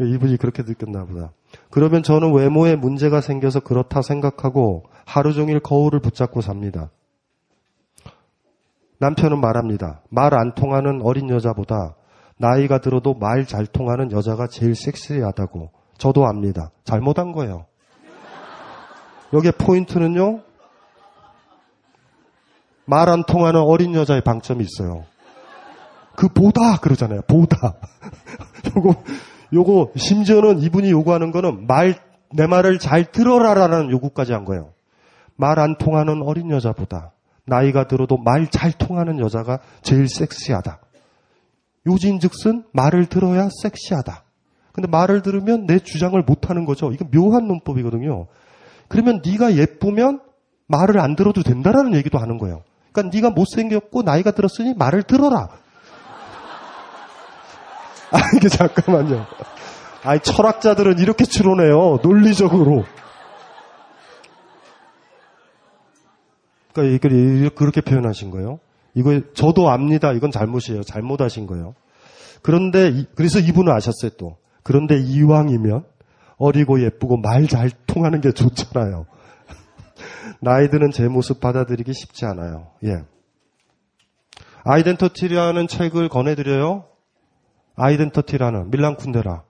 이분이 0.00 0.36
그렇게 0.36 0.62
느꼈나 0.62 1.04
보다. 1.04 1.30
그러면 1.70 2.02
저는 2.02 2.34
외모에 2.34 2.74
문제가 2.76 3.20
생겨서 3.20 3.60
그렇다 3.60 4.02
생각하고 4.02 4.84
하루 5.06 5.32
종일 5.32 5.60
거울을 5.60 6.00
붙잡고 6.00 6.40
삽니다. 6.40 6.90
남편은 8.98 9.40
말합니다. 9.40 10.00
말 10.10 10.34
안 10.34 10.54
통하는 10.54 11.00
어린 11.02 11.30
여자보다 11.30 11.94
나이가 12.38 12.78
들어도 12.78 13.14
말 13.14 13.46
잘 13.46 13.66
통하는 13.66 14.10
여자가 14.10 14.48
제일 14.48 14.74
섹시하다고. 14.74 15.70
저도 15.98 16.26
압니다. 16.26 16.70
잘못한 16.84 17.30
거예요. 17.32 17.66
여기에 19.32 19.52
포인트는요. 19.52 20.40
말 22.86 23.08
안 23.08 23.24
통하는 23.24 23.60
어린 23.60 23.94
여자의 23.94 24.22
방점이 24.22 24.64
있어요. 24.64 25.04
그 26.16 26.28
보다 26.28 26.76
그러잖아요. 26.78 27.22
보다. 27.28 27.74
요거 28.76 29.02
요거 29.52 29.92
심지어는 29.96 30.60
이분이 30.60 30.90
요구하는 30.90 31.30
거는 31.30 31.66
말 31.66 31.94
내 32.34 32.48
말을 32.48 32.78
잘 32.80 33.04
들어라라는 33.12 33.90
요구까지 33.92 34.32
한 34.32 34.44
거예요. 34.44 34.72
말 35.36 35.58
안 35.60 35.76
통하는 35.78 36.20
어린 36.22 36.50
여자보다 36.50 37.12
나이가 37.46 37.86
들어도 37.86 38.16
말 38.16 38.48
잘 38.50 38.72
통하는 38.72 39.20
여자가 39.20 39.60
제일 39.82 40.08
섹시하다. 40.08 40.80
요진즉슨 41.86 42.64
말을 42.72 43.06
들어야 43.06 43.48
섹시하다. 43.62 44.24
근데 44.72 44.88
말을 44.88 45.22
들으면 45.22 45.66
내 45.66 45.78
주장을 45.78 46.20
못 46.22 46.50
하는 46.50 46.64
거죠. 46.64 46.90
이거 46.92 47.04
묘한 47.12 47.46
논법이거든요. 47.46 48.26
그러면 48.88 49.22
네가 49.24 49.54
예쁘면 49.54 50.20
말을 50.66 50.98
안 50.98 51.14
들어도 51.14 51.42
된다라는 51.44 51.94
얘기도 51.94 52.18
하는 52.18 52.38
거예요. 52.38 52.62
그러니까 52.90 53.14
네가 53.14 53.30
못생겼고 53.30 54.02
나이가 54.02 54.32
들었으니 54.32 54.74
말을 54.74 55.04
들어라. 55.04 55.50
아, 58.14 58.18
이게 58.36 58.48
잠깐만요. 58.48 59.26
아이, 60.04 60.20
철학자들은 60.20 60.98
이렇게 60.98 61.24
추론해요. 61.24 61.98
논리적으로. 62.02 62.84
그러니까 66.72 67.08
그렇게 67.54 67.80
표현하신 67.80 68.30
거예요. 68.30 68.60
이거 68.94 69.20
저도 69.34 69.70
압니다. 69.70 70.12
이건 70.12 70.30
잘못이에요. 70.30 70.82
잘못하신 70.82 71.46
거예요. 71.46 71.74
그런데 72.42 73.04
그래서 73.16 73.38
이분은 73.38 73.72
아셨어요 73.72 74.12
또. 74.18 74.36
그런데 74.62 74.98
이왕이면 74.98 75.84
어리고 76.36 76.82
예쁘고 76.82 77.16
말 77.18 77.46
잘 77.46 77.70
통하는 77.86 78.20
게 78.20 78.32
좋잖아요. 78.32 79.06
나이 80.40 80.68
드는 80.68 80.90
제 80.90 81.08
모습 81.08 81.40
받아들이기 81.40 81.92
쉽지 81.92 82.24
않아요. 82.26 82.68
예. 82.84 83.02
아이덴터티라는 84.64 85.68
책을 85.68 86.08
권해드려요. 86.08 86.84
아이덴터티라는 87.76 88.70
밀란 88.70 88.96
쿤데라. 88.96 89.42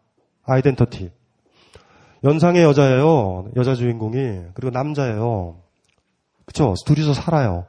아이덴터티. 0.44 1.10
연상의 2.24 2.62
여자예요. 2.62 3.50
여자 3.56 3.74
주인공이. 3.74 4.42
그리고 4.54 4.70
남자예요. 4.70 5.60
그쵸? 6.46 6.74
둘이서 6.86 7.14
살아요. 7.14 7.66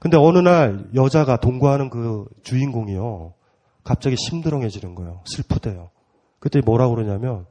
근데 0.00 0.16
어느 0.16 0.38
날 0.38 0.88
여자가 0.94 1.36
동거하는 1.36 1.90
그 1.90 2.24
주인공이요. 2.42 3.34
갑자기 3.84 4.16
심드렁해지는 4.16 4.94
거예요. 4.94 5.22
슬프대요. 5.26 5.90
그때 6.38 6.60
뭐라고 6.60 6.94
그러냐면 6.94 7.46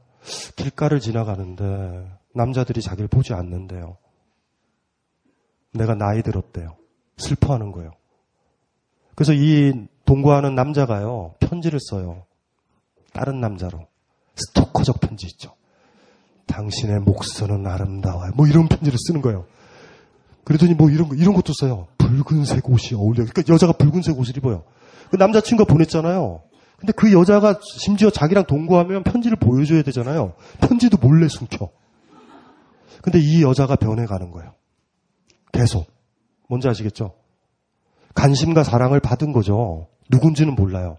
길가를 0.56 1.00
지나가는데 1.00 2.10
남자들이 2.34 2.80
자기를 2.80 3.08
보지 3.08 3.34
않는데요. 3.34 3.96
내가 5.72 5.94
나이 5.94 6.22
들었대요. 6.22 6.76
슬퍼하는 7.16 7.72
거예요. 7.72 7.90
그래서 9.14 9.32
이 9.32 9.86
동거하는 10.04 10.54
남자가요. 10.54 11.34
편지를 11.40 11.78
써요. 11.80 12.24
다른 13.12 13.40
남자로. 13.40 13.86
스토커적 14.36 15.00
편지 15.00 15.26
있죠. 15.26 15.54
당신의 16.46 17.00
목소는 17.00 17.66
아름다워요. 17.66 18.32
뭐 18.34 18.46
이런 18.46 18.68
편지를 18.68 18.98
쓰는 18.98 19.22
거예요. 19.22 19.46
그러더니 20.44 20.74
뭐 20.74 20.90
이런 20.90 21.08
거, 21.08 21.14
이런 21.14 21.34
것도 21.34 21.52
써요. 21.52 21.86
붉은색 21.98 22.68
옷이 22.68 22.94
어울려요. 22.94 23.26
그러니까 23.26 23.52
여자가 23.52 23.72
붉은색 23.74 24.18
옷을 24.18 24.36
입어요. 24.36 24.64
그 25.10 25.16
남자친구가 25.16 25.72
보냈잖아요. 25.72 26.42
근데 26.78 26.92
그 26.96 27.12
여자가 27.12 27.60
심지어 27.62 28.10
자기랑 28.10 28.46
동거하면 28.46 29.04
편지를 29.04 29.36
보여줘야 29.36 29.82
되잖아요. 29.82 30.34
편지도 30.60 30.96
몰래 30.96 31.28
숨겨. 31.28 31.70
근데 33.02 33.20
이 33.20 33.42
여자가 33.42 33.76
변해가는 33.76 34.30
거예요. 34.30 34.54
계속. 35.52 35.86
뭔지 36.48 36.68
아시겠죠? 36.68 37.14
관심과 38.14 38.64
사랑을 38.64 39.00
받은 39.00 39.32
거죠. 39.32 39.86
누군지는 40.12 40.54
몰라요. 40.54 40.98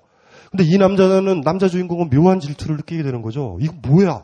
근데 0.52 0.64
이 0.66 0.78
남자는 0.78 1.42
남자 1.42 1.68
주인공은 1.68 2.10
묘한 2.10 2.40
질투를 2.40 2.78
느끼게 2.78 3.04
되는 3.04 3.22
거죠. 3.22 3.58
이거 3.62 3.74
뭐야? 3.88 4.24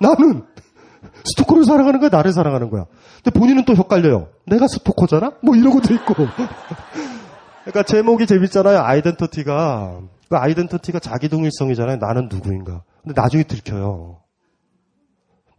나는 0.00 0.44
스토커를 1.24 1.64
사랑하는 1.64 2.00
거야, 2.00 2.10
나를 2.10 2.32
사랑하는 2.32 2.70
거야. 2.70 2.86
근데 3.22 3.38
본인은 3.38 3.64
또 3.64 3.74
헷갈려요. 3.74 4.28
내가 4.46 4.68
스토커잖아? 4.68 5.32
뭐 5.42 5.56
이런 5.56 5.72
것도 5.72 5.92
있고. 5.94 6.14
그러니까 7.64 7.82
제목이 7.82 8.26
재밌잖아요. 8.26 8.78
아이덴티티가 8.78 10.00
그 10.28 10.36
아이덴티티가 10.36 11.00
자기 11.00 11.28
동일성이잖아요. 11.28 11.96
나는 11.96 12.28
누구인가. 12.30 12.82
근데 13.02 13.20
나중에 13.20 13.42
들켜요. 13.42 14.20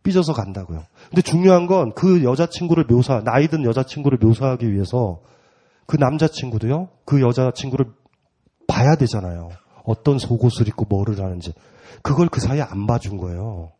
삐져서 0.03 0.33
간다고요. 0.33 0.83
근데 1.09 1.21
중요한 1.21 1.67
건 1.67 1.91
그 1.93 2.23
여자친구를 2.23 2.85
묘사, 2.85 3.21
나이 3.23 3.47
든 3.47 3.63
여자친구를 3.65 4.17
묘사하기 4.21 4.71
위해서 4.71 5.19
그 5.85 5.97
남자친구도요, 5.97 6.89
그 7.05 7.21
여자친구를 7.21 7.85
봐야 8.67 8.95
되잖아요. 8.95 9.49
어떤 9.83 10.19
속옷을 10.19 10.67
입고 10.67 10.85
뭐를 10.89 11.19
하는지. 11.19 11.53
그걸 12.01 12.27
그 12.27 12.39
사이에 12.39 12.61
안 12.61 12.85
봐준 12.85 13.17
거예요. 13.17 13.71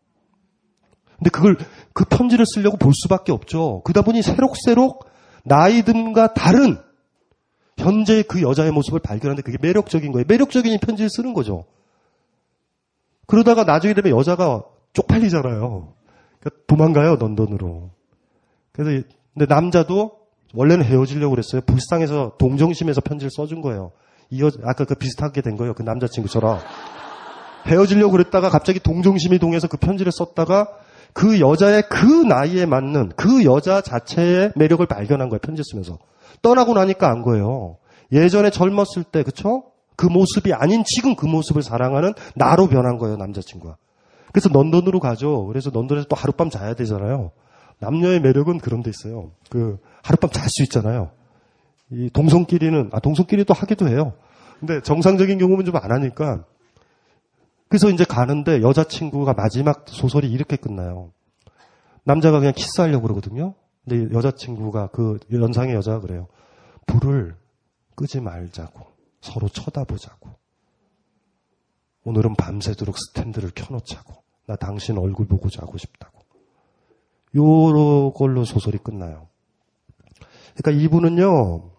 근데 1.16 1.30
그걸, 1.30 1.56
그 1.92 2.04
편지를 2.04 2.46
쓰려고 2.46 2.76
볼 2.76 2.92
수밖에 2.94 3.32
없죠. 3.32 3.82
그러다 3.84 4.02
보니 4.02 4.22
새록새록 4.22 5.06
나이 5.44 5.82
듦과 5.82 6.34
다른 6.34 6.78
현재의 7.76 8.22
그 8.24 8.42
여자의 8.42 8.70
모습을 8.72 9.00
발견하는데 9.00 9.42
그게 9.42 9.58
매력적인 9.60 10.12
거예요. 10.12 10.24
매력적인 10.28 10.78
편지를 10.80 11.08
쓰는 11.10 11.34
거죠. 11.34 11.64
그러다가 13.26 13.64
나중에 13.64 13.94
되면 13.94 14.16
여자가 14.16 14.62
쪽팔리잖아요. 14.92 15.92
그러니까 16.40 16.62
도망가요, 16.66 17.16
런던으로. 17.16 17.90
그래서, 18.72 19.06
근데 19.34 19.52
남자도 19.52 20.18
원래는 20.54 20.84
헤어지려고 20.84 21.30
그랬어요. 21.30 21.60
불쌍해서 21.62 22.36
동정심에서 22.38 23.00
편지를 23.00 23.30
써준 23.30 23.60
거예요. 23.60 23.92
이 24.30 24.42
여, 24.42 24.50
아까 24.64 24.84
그 24.84 24.94
비슷하게 24.94 25.40
된 25.40 25.56
거예요. 25.56 25.74
그 25.74 25.82
남자친구처럼. 25.82 26.58
헤어지려고 27.66 28.12
그랬다가 28.12 28.48
갑자기 28.48 28.78
동정심이 28.80 29.38
동해서 29.38 29.68
그 29.68 29.76
편지를 29.76 30.12
썼다가 30.12 30.68
그 31.12 31.40
여자의 31.40 31.82
그 31.88 32.04
나이에 32.04 32.66
맞는 32.66 33.12
그 33.16 33.44
여자 33.44 33.80
자체의 33.80 34.52
매력을 34.56 34.84
발견한 34.86 35.28
거예요. 35.28 35.40
편지 35.40 35.62
쓰면서. 35.64 35.98
떠나고 36.42 36.74
나니까 36.74 37.08
안 37.08 37.22
거예요. 37.22 37.76
예전에 38.12 38.50
젊었을 38.50 39.04
때, 39.10 39.22
그쵸? 39.22 39.64
그 39.96 40.06
모습이 40.06 40.52
아닌 40.52 40.84
지금 40.84 41.16
그 41.16 41.26
모습을 41.26 41.62
사랑하는 41.62 42.14
나로 42.36 42.68
변한 42.68 42.98
거예요, 42.98 43.16
남자친구가. 43.16 43.76
그래서 44.32 44.48
런던으로 44.52 45.00
가죠. 45.00 45.46
그래서 45.46 45.70
런던에서 45.72 46.06
또 46.08 46.14
하룻밤 46.14 46.50
자야 46.50 46.74
되잖아요. 46.74 47.32
남녀의 47.80 48.20
매력은 48.20 48.58
그런 48.58 48.82
데 48.82 48.90
있어요. 48.90 49.32
그, 49.50 49.78
하룻밤 50.02 50.30
잘 50.30 50.48
수 50.48 50.62
있잖아요. 50.64 51.10
이 51.90 52.10
동성끼리는, 52.10 52.90
아, 52.92 53.00
동성끼리도 53.00 53.54
하기도 53.54 53.88
해요. 53.88 54.12
근데 54.60 54.80
정상적인 54.82 55.38
경우는 55.38 55.64
좀 55.64 55.76
안 55.76 55.90
하니까. 55.92 56.44
그래서 57.68 57.90
이제 57.90 58.04
가는데 58.04 58.62
여자친구가 58.62 59.34
마지막 59.34 59.84
소설이 59.88 60.30
이렇게 60.30 60.56
끝나요. 60.56 61.12
남자가 62.04 62.38
그냥 62.38 62.54
키스하려고 62.54 63.02
그러거든요. 63.02 63.54
근데 63.86 64.14
여자친구가 64.14 64.88
그 64.88 65.18
연상의 65.32 65.74
여자가 65.74 66.00
그래요. 66.00 66.28
불을 66.86 67.36
끄지 67.94 68.20
말자고. 68.20 68.86
서로 69.20 69.48
쳐다보자고. 69.48 70.30
오늘은 72.04 72.34
밤새도록 72.36 72.96
스탠드를 72.98 73.50
켜놓자고. 73.54 74.14
나 74.46 74.56
당신 74.56 74.96
얼굴 74.96 75.26
보고 75.26 75.50
자고 75.50 75.76
싶다고. 75.76 76.18
요런 77.34 78.14
걸로 78.14 78.44
소설이 78.44 78.78
끝나요. 78.78 79.28
그러니까 80.56 80.82
이분은요, 80.82 81.70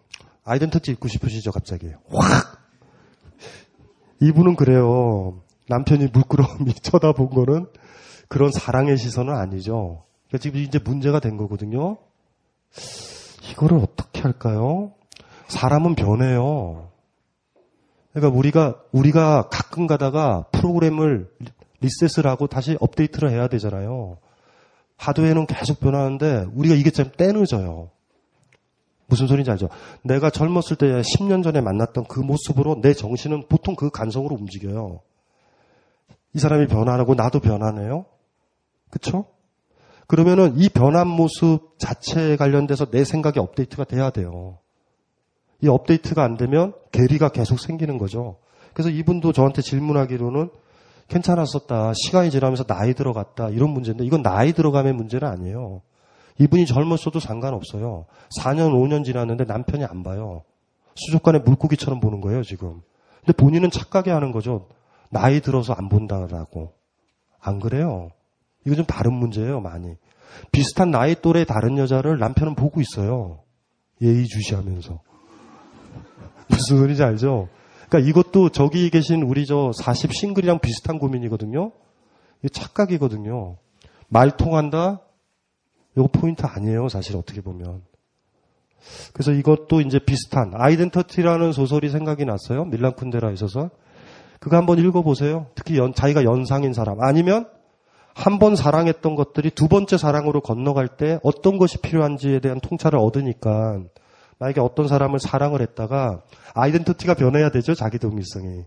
아이덴티티 0.44 0.92
입고 0.92 1.08
싶으시죠, 1.08 1.52
갑자기. 1.52 1.90
확! 2.10 2.60
이분은 4.20 4.56
그래요. 4.56 5.42
남편이 5.68 6.08
물끄러미 6.12 6.74
쳐다본 6.82 7.30
거는 7.30 7.66
그런 8.28 8.50
사랑의 8.50 8.96
시선은 8.96 9.34
아니죠. 9.34 10.04
그러니까 10.28 10.42
지금 10.42 10.60
이제 10.60 10.78
문제가 10.78 11.20
된 11.20 11.36
거거든요. 11.36 11.98
이거를 13.50 13.78
어떻게 13.78 14.20
할까요? 14.22 14.92
사람은 15.48 15.94
변해요. 15.94 16.90
그러니까 18.12 18.36
우리가 18.36 18.82
우리가 18.92 19.48
가끔 19.48 19.86
가다가 19.86 20.44
프로그램을 20.52 21.30
리셋을 21.80 22.26
하고 22.26 22.46
다시 22.46 22.76
업데이트를 22.80 23.30
해야 23.30 23.48
되잖아요. 23.48 24.18
하드웨어는 24.96 25.46
계속 25.46 25.80
변하는데 25.80 26.46
우리가 26.52 26.74
이게 26.74 26.90
좀 26.90 27.10
때늦어요. 27.16 27.90
무슨 29.10 29.26
소리인지 29.26 29.50
알죠? 29.50 29.68
내가 30.02 30.30
젊었을 30.30 30.76
때 30.76 30.86
10년 31.02 31.42
전에 31.42 31.60
만났던 31.60 32.04
그 32.04 32.20
모습으로 32.20 32.80
내 32.80 32.94
정신은 32.94 33.48
보통 33.48 33.74
그 33.76 33.90
감성으로 33.90 34.34
움직여요. 34.36 35.00
이 36.32 36.38
사람이 36.38 36.68
변하고 36.68 37.14
나도 37.14 37.40
변하네요. 37.40 38.06
그쵸? 38.88 39.26
그러면은 40.06 40.54
이 40.56 40.68
변한 40.68 41.08
모습 41.08 41.78
자체에 41.78 42.36
관련돼서 42.36 42.86
내 42.86 43.04
생각이 43.04 43.38
업데이트가 43.38 43.84
돼야 43.84 44.10
돼요. 44.10 44.58
이 45.60 45.68
업데이트가 45.68 46.24
안 46.24 46.36
되면 46.36 46.72
괴리가 46.92 47.30
계속 47.30 47.60
생기는 47.60 47.98
거죠. 47.98 48.38
그래서 48.72 48.88
이분도 48.88 49.32
저한테 49.32 49.62
질문하기로는 49.62 50.50
괜찮았었다. 51.08 51.92
시간이 51.94 52.30
지나면서 52.30 52.64
나이 52.64 52.94
들어갔다. 52.94 53.50
이런 53.50 53.70
문제인데 53.70 54.04
이건 54.04 54.22
나이 54.22 54.52
들어감의 54.52 54.92
문제는 54.92 55.28
아니에요. 55.28 55.82
이분이 56.38 56.66
젊었어도 56.66 57.20
상관없어요. 57.20 58.06
4년, 58.38 58.72
5년 58.72 59.04
지났는데 59.04 59.44
남편이 59.44 59.84
안 59.84 60.02
봐요. 60.02 60.42
수족관에 60.94 61.40
물고기처럼 61.40 62.00
보는 62.00 62.20
거예요, 62.20 62.42
지금. 62.42 62.80
근데 63.20 63.32
본인은 63.32 63.70
착각해 63.70 64.10
하는 64.10 64.32
거죠. 64.32 64.68
나이 65.10 65.40
들어서 65.40 65.72
안 65.72 65.88
본다라고. 65.88 66.72
안 67.40 67.58
그래요. 67.58 68.10
이거 68.66 68.76
좀 68.76 68.84
다른 68.84 69.14
문제예요, 69.14 69.60
많이. 69.60 69.96
비슷한 70.52 70.90
나이 70.90 71.14
또래 71.20 71.44
다른 71.44 71.78
여자를 71.78 72.18
남편은 72.18 72.54
보고 72.54 72.80
있어요. 72.80 73.40
예의주시하면서. 74.00 75.00
무슨 76.48 76.76
소리인지 76.78 77.02
알죠? 77.02 77.48
그러니까 77.88 78.08
이것도 78.08 78.50
저기 78.50 78.88
계신 78.90 79.22
우리 79.22 79.46
저 79.46 79.72
40 79.74 80.14
싱글이랑 80.14 80.60
비슷한 80.60 80.98
고민이거든요. 80.98 81.72
이게 82.38 82.48
착각이거든요. 82.48 83.56
말 84.08 84.36
통한다? 84.36 85.00
이거 86.00 86.08
포인트 86.10 86.46
아니에요, 86.46 86.88
사실 86.88 87.16
어떻게 87.16 87.42
보면. 87.42 87.82
그래서 89.12 89.32
이것도 89.32 89.82
이제 89.82 89.98
비슷한 89.98 90.52
아이덴터티라는 90.54 91.52
소설이 91.52 91.90
생각이 91.90 92.24
났어요. 92.24 92.64
밀란 92.64 92.94
쿤데라 92.94 93.32
있어서. 93.34 93.68
그거 94.38 94.56
한번 94.56 94.78
읽어보세요. 94.78 95.48
특히 95.54 95.76
연, 95.76 95.92
자기가 95.92 96.24
연상인 96.24 96.72
사람. 96.72 97.02
아니면 97.02 97.46
한 98.14 98.38
번 98.38 98.56
사랑했던 98.56 99.14
것들이 99.14 99.50
두 99.50 99.68
번째 99.68 99.98
사랑으로 99.98 100.40
건너갈 100.40 100.88
때 100.88 101.20
어떤 101.22 101.58
것이 101.58 101.78
필요한지에 101.78 102.40
대한 102.40 102.58
통찰을 102.60 102.98
얻으니까 102.98 103.82
만약에 104.38 104.60
어떤 104.60 104.88
사람을 104.88 105.20
사랑을 105.20 105.60
했다가 105.60 106.22
아이덴티티가 106.54 107.14
변해야 107.14 107.50
되죠. 107.50 107.74
자기 107.74 107.98
동일성이. 107.98 108.64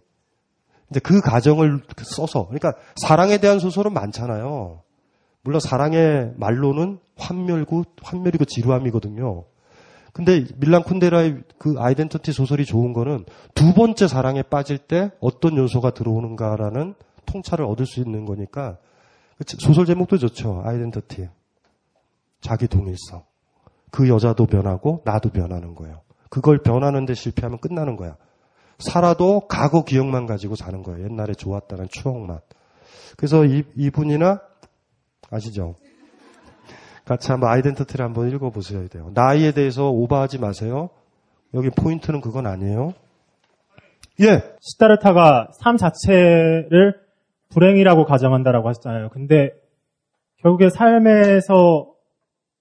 이제 0.92 1.00
그 1.00 1.20
과정을 1.22 1.82
써서 1.98 2.46
그러니까 2.46 2.74
사랑에 2.96 3.40
대한 3.40 3.58
소설은 3.58 3.94
많잖아요. 3.94 4.84
물론 5.42 5.60
사랑의 5.60 6.34
말로는 6.38 7.00
환멸고 7.16 7.84
환멸이고 8.02 8.46
지루함이거든요. 8.46 9.46
근데 10.14 10.46
밀란 10.58 10.84
쿤데라의 10.84 11.44
그 11.58 11.76
아이덴티티 11.78 12.34
소설이 12.34 12.66
좋은 12.66 12.94
거는 12.94 13.26
두 13.56 13.74
번째 13.74 14.08
사랑에 14.08 14.44
빠질 14.44 14.78
때 14.78 15.12
어떤 15.20 15.58
요소가 15.58 15.92
들어오는가라는 15.92 16.94
통찰을 17.26 17.66
얻을 17.66 17.86
수 17.86 18.00
있는 18.00 18.26
거니까 18.26 18.78
소설 19.48 19.86
제목도 19.86 20.18
좋죠. 20.18 20.62
아이덴티티. 20.66 21.30
자기 22.42 22.68
동일성. 22.68 23.24
그 23.90 24.08
여자도 24.08 24.46
변하고 24.46 25.02
나도 25.06 25.30
변하는 25.30 25.76
거예요. 25.76 26.02
그걸 26.30 26.62
변하는데 26.62 27.14
실패하면 27.14 27.60
끝나는 27.60 27.96
거야. 27.96 28.18
살아도 28.80 29.48
과거 29.48 29.84
기억만 29.84 30.26
가지고 30.26 30.56
사는 30.56 30.84
거예요. 30.84 31.06
옛날에 31.06 31.34
좋았다는 31.34 31.88
추억만. 31.90 32.40
그래서 33.18 33.46
이, 33.46 33.64
이분이나 33.76 34.42
아시죠? 35.30 35.76
같이 37.06 37.32
한번 37.32 37.50
아이덴티티를 37.50 38.06
한번 38.06 38.30
읽어보셔야 38.30 38.88
돼요. 38.88 39.12
나이에 39.14 39.52
대해서 39.52 39.90
오버하지 39.90 40.40
마세요. 40.40 40.90
여기 41.54 41.70
포인트는 41.70 42.22
그건 42.22 42.48
아니에요. 42.48 42.94
예. 44.22 44.42
시타르타가 44.62 45.50
삶 45.54 45.78
자체를 45.78 47.02
불행이라고 47.50 48.06
가정한다라고 48.06 48.70
하셨잖아요. 48.70 49.10
근데 49.10 49.52
결국에 50.38 50.70
삶에서 50.70 51.94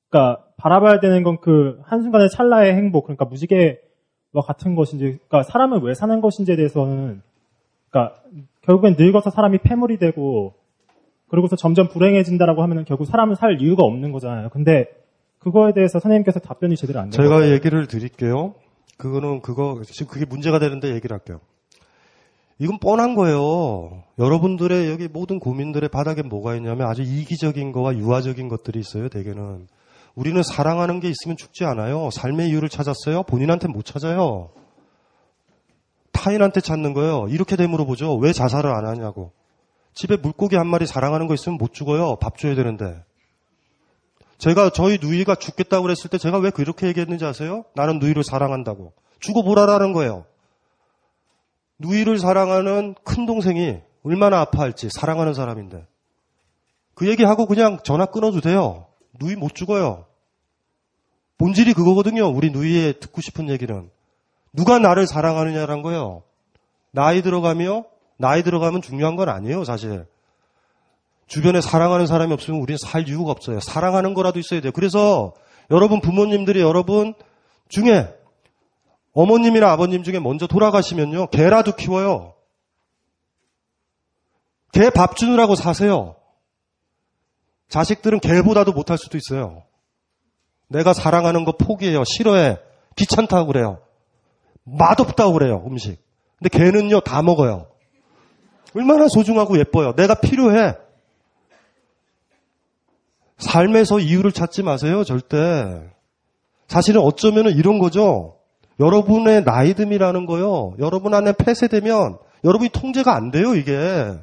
그러니까 0.08 0.44
바라봐야 0.56 1.00
되는 1.00 1.22
건 1.22 1.38
그 1.40 1.80
한순간의 1.84 2.30
찰나의 2.30 2.74
행복, 2.74 3.04
그러니까 3.04 3.24
무지개와 3.24 4.42
같은 4.46 4.74
것인지, 4.74 5.18
그러니까 5.28 5.42
사람은 5.42 5.82
왜 5.82 5.94
사는 5.94 6.20
것인지에 6.20 6.56
대해서는, 6.56 7.22
그러니까 7.90 8.22
결국엔 8.62 8.96
늙어서 8.98 9.30
사람이 9.30 9.58
폐물이 9.58 9.98
되고, 9.98 10.54
그러고서 11.32 11.56
점점 11.56 11.88
불행해진다라고 11.88 12.62
하면은 12.62 12.84
결국 12.84 13.06
사람은 13.06 13.36
살 13.36 13.56
이유가 13.58 13.84
없는 13.84 14.12
거잖아요. 14.12 14.50
근데 14.50 14.84
그거에 15.38 15.72
대해서 15.72 15.98
선생님께서 15.98 16.40
답변이 16.40 16.76
제대로 16.76 17.00
안 17.00 17.08
돼요. 17.08 17.22
제가 17.22 17.50
얘기를 17.50 17.86
드릴게요. 17.86 18.54
그거는 18.98 19.40
그거 19.40 19.80
지금 19.86 20.12
그게 20.12 20.26
문제가 20.26 20.58
되는데 20.58 20.94
얘기를 20.94 21.14
할게요. 21.14 21.40
이건 22.58 22.78
뻔한 22.80 23.14
거예요. 23.14 24.02
여러분들의 24.18 24.90
여기 24.90 25.08
모든 25.08 25.38
고민들의 25.38 25.88
바닥에 25.88 26.20
뭐가 26.20 26.54
있냐면 26.56 26.86
아주 26.86 27.00
이기적인 27.00 27.72
거와 27.72 27.96
유아적인 27.96 28.48
것들이 28.48 28.78
있어요. 28.78 29.08
대개는 29.08 29.68
우리는 30.14 30.42
사랑하는 30.42 31.00
게 31.00 31.08
있으면 31.08 31.38
죽지 31.38 31.64
않아요. 31.64 32.10
삶의 32.10 32.50
이유를 32.50 32.68
찾았어요. 32.68 33.22
본인한테 33.22 33.68
못 33.68 33.86
찾아요. 33.86 34.50
타인한테 36.12 36.60
찾는 36.60 36.92
거예요. 36.92 37.26
이렇게 37.30 37.56
되물어보죠. 37.56 38.16
왜 38.16 38.34
자살을 38.34 38.70
안 38.70 38.84
하냐고. 38.86 39.32
집에 39.94 40.16
물고기 40.16 40.56
한 40.56 40.66
마리 40.66 40.86
사랑하는 40.86 41.26
거 41.26 41.34
있으면 41.34 41.58
못 41.58 41.72
죽어요. 41.72 42.16
밥 42.16 42.38
줘야 42.38 42.54
되는데. 42.54 43.04
제가 44.38 44.70
저희 44.70 44.98
누이가 45.00 45.34
죽겠다고 45.34 45.82
그랬을 45.82 46.10
때 46.10 46.18
제가 46.18 46.38
왜 46.38 46.50
그렇게 46.50 46.88
얘기했는지 46.88 47.24
아세요? 47.24 47.64
나는 47.74 47.98
누이를 47.98 48.24
사랑한다고. 48.24 48.92
죽어보라라는 49.20 49.92
거예요. 49.92 50.24
누이를 51.78 52.18
사랑하는 52.18 52.94
큰 53.04 53.26
동생이 53.26 53.80
얼마나 54.02 54.40
아파할지 54.40 54.88
사랑하는 54.90 55.34
사람인데. 55.34 55.86
그 56.94 57.08
얘기하고 57.08 57.46
그냥 57.46 57.78
전화 57.84 58.06
끊어도 58.06 58.40
돼요. 58.40 58.86
누이 59.20 59.36
못 59.36 59.54
죽어요. 59.54 60.06
본질이 61.38 61.74
그거거든요. 61.74 62.28
우리 62.28 62.50
누이의 62.50 63.00
듣고 63.00 63.20
싶은 63.20 63.48
얘기는. 63.48 63.90
누가 64.52 64.78
나를 64.78 65.06
사랑하느냐란 65.06 65.82
거예요. 65.82 66.22
나이 66.90 67.22
들어가며 67.22 67.84
나이 68.22 68.44
들어가면 68.44 68.82
중요한 68.82 69.16
건 69.16 69.28
아니에요, 69.28 69.64
사실. 69.64 70.06
주변에 71.26 71.60
사랑하는 71.60 72.06
사람이 72.06 72.32
없으면 72.32 72.60
우리는 72.60 72.78
살 72.78 73.08
이유가 73.08 73.32
없어요. 73.32 73.58
사랑하는 73.58 74.14
거라도 74.14 74.38
있어야 74.38 74.60
돼요. 74.60 74.70
그래서 74.72 75.34
여러분 75.72 76.00
부모님들이 76.00 76.60
여러분 76.60 77.14
중에 77.68 78.14
어머님이나 79.12 79.72
아버님 79.72 80.04
중에 80.04 80.20
먼저 80.20 80.46
돌아가시면요. 80.46 81.26
개라도 81.28 81.74
키워요. 81.74 82.34
개 84.72 84.88
밥 84.90 85.16
주느라고 85.16 85.56
사세요. 85.56 86.14
자식들은 87.68 88.20
개보다도 88.20 88.72
못할 88.72 88.98
수도 88.98 89.18
있어요. 89.18 89.64
내가 90.68 90.92
사랑하는 90.92 91.44
거 91.44 91.52
포기해요. 91.52 92.04
싫어해. 92.04 92.58
귀찮다고 92.94 93.48
그래요. 93.48 93.80
맛없다고 94.64 95.32
그래요. 95.32 95.64
음식. 95.66 95.98
근데 96.38 96.56
개는요. 96.56 97.00
다 97.00 97.22
먹어요. 97.22 97.71
얼마나 98.74 99.08
소중하고 99.08 99.58
예뻐요. 99.58 99.94
내가 99.94 100.14
필요해. 100.14 100.76
삶에서 103.38 103.98
이유를 103.98 104.32
찾지 104.32 104.62
마세요. 104.62 105.04
절대. 105.04 105.82
사실은 106.68 107.00
어쩌면 107.02 107.48
이런 107.48 107.78
거죠. 107.78 108.38
여러분의 108.80 109.42
나이듦이라는 109.42 110.26
거요. 110.26 110.74
여러분 110.78 111.12
안에 111.14 111.32
폐쇄되면 111.32 112.18
여러분이 112.44 112.70
통제가 112.70 113.14
안 113.14 113.30
돼요, 113.30 113.54
이게. 113.54 114.14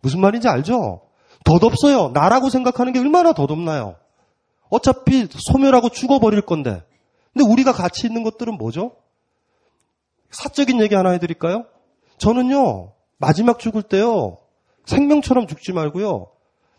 무슨 0.00 0.20
말인지 0.20 0.48
알죠? 0.48 1.02
덧없어요. 1.44 2.10
나라고 2.10 2.50
생각하는 2.50 2.92
게 2.92 2.98
얼마나 2.98 3.32
덧없나요? 3.32 3.96
어차피 4.68 5.28
소멸하고 5.30 5.88
죽어버릴 5.88 6.42
건데. 6.42 6.82
근데 7.32 7.50
우리가 7.50 7.72
같이 7.72 8.06
있는 8.06 8.22
것들은 8.22 8.56
뭐죠? 8.56 8.92
사적인 10.30 10.80
얘기 10.80 10.94
하나 10.94 11.10
해드릴까요? 11.10 11.64
저는요, 12.18 12.92
마지막 13.18 13.58
죽을 13.58 13.82
때요, 13.82 14.38
생명처럼 14.84 15.46
죽지 15.46 15.72
말고요, 15.72 16.28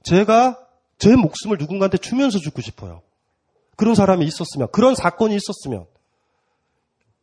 제가 0.04 0.60
제 0.98 1.16
목숨을 1.16 1.58
누군가한테 1.58 1.98
주면서 1.98 2.40
죽고 2.40 2.62
싶어요. 2.62 3.02
그런 3.76 3.96
사람이 3.96 4.26
있었으면, 4.26 4.68
그런 4.72 4.96
사건이 4.96 5.36
있었으면. 5.36 5.86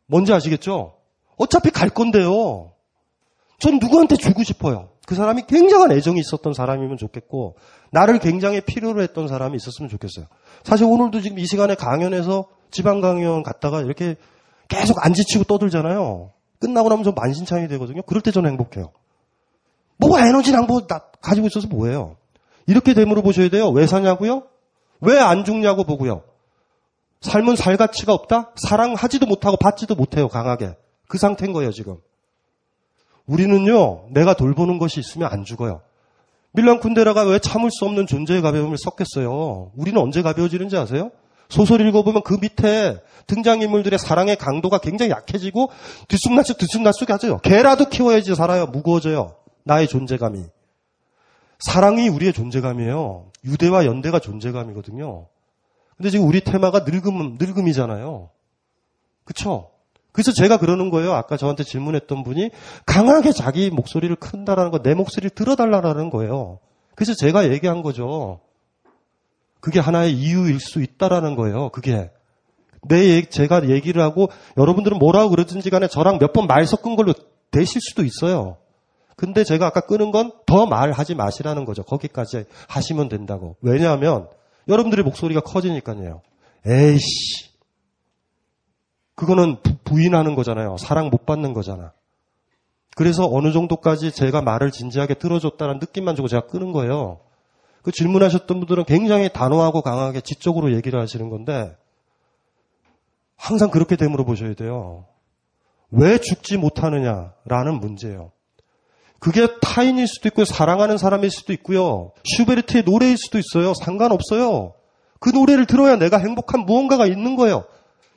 뭔지 0.07 0.33
아시겠죠? 0.33 0.97
어차피 1.37 1.71
갈 1.71 1.89
건데요. 1.89 2.73
전 3.59 3.79
누구한테 3.79 4.15
주고 4.15 4.43
싶어요. 4.43 4.89
그 5.05 5.15
사람이 5.15 5.43
굉장한 5.47 5.91
애정이 5.91 6.19
있었던 6.19 6.53
사람이면 6.53 6.97
좋겠고, 6.97 7.57
나를 7.91 8.19
굉장히 8.19 8.61
필요로 8.61 9.01
했던 9.01 9.27
사람이 9.27 9.55
있었으면 9.55 9.89
좋겠어요. 9.89 10.27
사실 10.63 10.85
오늘도 10.85 11.21
지금 11.21 11.39
이 11.39 11.45
시간에 11.45 11.75
강연에서 11.75 12.47
지방 12.71 13.01
강연 13.01 13.43
갔다가 13.43 13.81
이렇게 13.81 14.15
계속 14.67 15.05
안 15.05 15.13
지치고 15.13 15.43
떠들잖아요. 15.45 16.31
끝나고 16.59 16.89
나면 16.89 17.03
저 17.03 17.11
만신창이 17.11 17.67
되거든요. 17.67 18.01
그럴 18.03 18.21
때 18.21 18.31
저는 18.31 18.49
행복해요. 18.51 18.91
뭐가 19.97 20.27
에너지 20.27 20.51
낭보 20.51 20.87
가지고 21.21 21.47
있어서 21.47 21.67
뭐예요? 21.67 22.17
이렇게 22.67 22.93
되물어 22.93 23.21
보셔야 23.21 23.49
돼요. 23.49 23.69
왜 23.69 23.87
사냐고요? 23.87 24.43
왜 25.01 25.17
안 25.19 25.45
죽냐고 25.45 25.83
보고요. 25.83 26.23
삶은 27.21 27.55
살 27.55 27.77
가치가 27.77 28.13
없다? 28.13 28.51
사랑하지도 28.55 29.25
못하고 29.25 29.57
받지도 29.57 29.95
못해요, 29.95 30.27
강하게. 30.27 30.75
그 31.07 31.17
상태인 31.17 31.53
거예요, 31.53 31.71
지금. 31.71 31.97
우리는요, 33.25 34.05
내가 34.11 34.35
돌보는 34.35 34.77
것이 34.77 34.99
있으면 34.99 35.29
안 35.31 35.43
죽어요. 35.43 35.81
밀란 36.51 36.79
쿤데라가 36.79 37.27
왜 37.29 37.39
참을 37.39 37.69
수 37.71 37.85
없는 37.85 38.07
존재의 38.07 38.41
가벼움을 38.41 38.77
썼겠어요? 38.77 39.71
우리는 39.75 39.99
언제 39.99 40.21
가벼워지는지 40.21 40.77
아세요? 40.77 41.11
소설 41.49 41.81
읽어보면 41.81 42.23
그 42.23 42.37
밑에 42.39 43.01
등장인물들의 43.27 43.99
사랑의 43.99 44.35
강도가 44.35 44.77
굉장히 44.77 45.11
약해지고 45.11 45.69
들쑥날쑥 46.07 46.57
들쑥날쑥 46.57 47.09
하죠. 47.11 47.39
개라도 47.39 47.89
키워야지 47.89 48.35
살아요. 48.35 48.67
무거워져요. 48.67 49.35
나의 49.65 49.87
존재감이. 49.87 50.43
사랑이 51.59 52.07
우리의 52.07 52.33
존재감이에요. 52.33 53.31
유대와 53.43 53.85
연대가 53.85 54.19
존재감이거든요. 54.19 55.27
근데 55.97 56.09
지금 56.09 56.27
우리 56.27 56.41
테마가 56.41 56.81
늙음, 56.81 57.37
늙음이잖아요. 57.39 58.29
그쵸? 59.23 59.71
그래서 60.11 60.31
제가 60.31 60.57
그러는 60.57 60.89
거예요. 60.91 61.13
아까 61.13 61.35
저한테 61.35 61.63
질문했던 61.63 62.23
분이 62.23 62.51
강하게 62.85 63.31
자기 63.31 63.69
목소리를 63.69 64.15
큰다라는 64.15 64.71
거, 64.71 64.79
내 64.79 64.93
목소리를 64.93 65.31
들어달라는 65.31 66.09
거예요. 66.09 66.59
그래서 66.95 67.13
제가 67.13 67.49
얘기한 67.49 67.81
거죠. 67.81 68.39
그게 69.59 69.79
하나의 69.79 70.13
이유일 70.13 70.59
수 70.59 70.81
있다라는 70.81 71.35
거예요. 71.35 71.69
그게. 71.69 72.11
내, 72.87 73.23
제가 73.23 73.67
얘기를 73.69 74.01
하고 74.03 74.29
여러분들은 74.57 74.99
뭐라고 74.99 75.31
그러든지 75.31 75.69
간에 75.71 75.87
저랑 75.87 76.19
몇 76.19 76.33
번 76.33 76.45
말 76.47 76.67
섞은 76.67 76.95
걸로 76.95 77.13
되실 77.49 77.81
수도 77.81 78.03
있어요. 78.03 78.57
근데 79.15 79.43
제가 79.43 79.67
아까 79.67 79.81
끄는 79.81 80.11
건 80.11 80.31
더 80.45 80.65
말하지 80.65 81.15
마시라는 81.15 81.65
거죠. 81.65 81.83
거기까지 81.83 82.45
하시면 82.69 83.09
된다고. 83.09 83.57
왜냐하면 83.61 84.29
여러분들의 84.69 85.03
목소리가 85.03 85.41
커지니까요. 85.41 86.21
에이씨. 86.65 87.49
그거는 89.15 89.57
부 89.83 90.01
인하는 90.01 90.35
거잖아요. 90.35 90.77
사랑 90.77 91.09
못 91.09 91.25
받는 91.25 91.53
거잖아. 91.53 91.91
그래서 92.95 93.27
어느 93.29 93.51
정도까지 93.51 94.11
제가 94.13 94.41
말을 94.41 94.71
진지하게 94.71 95.15
들어줬다는 95.15 95.79
느낌만 95.79 96.15
주고 96.15 96.29
제가 96.29 96.47
끄는 96.47 96.71
거예요. 96.71 97.19
그 97.81 97.91
질문하셨던 97.91 98.59
분들은 98.59 98.85
굉장히 98.85 99.29
단호하고 99.31 99.81
강하게 99.81 100.21
지적으로 100.21 100.73
얘기를 100.73 100.99
하시는 100.99 101.29
건데 101.29 101.75
항상 103.35 103.69
그렇게 103.69 103.95
되물어 103.97 104.23
보셔야 104.23 104.53
돼요. 104.53 105.05
왜 105.91 106.17
죽지 106.17 106.57
못하느냐라는 106.57 107.79
문제예요. 107.79 108.31
그게 109.25 109.47
타인일 109.59 110.07
수도 110.07 110.27
있고요. 110.29 110.45
사랑하는 110.45 110.99
사람일 110.99 111.31
수도 111.31 111.51
있고요. 111.53 112.11
슈베르트의 112.25 112.83
노래일 112.83 113.17
수도 113.17 113.39
있어요. 113.39 113.73
상관없어요. 113.73 114.75
그 115.19 115.29
노래를 115.29 115.65
들어야 115.65 115.95
내가 115.95 116.19
행복한 116.19 116.67
무언가가 116.67 117.07
있는 117.07 117.35
거예요. 117.35 117.65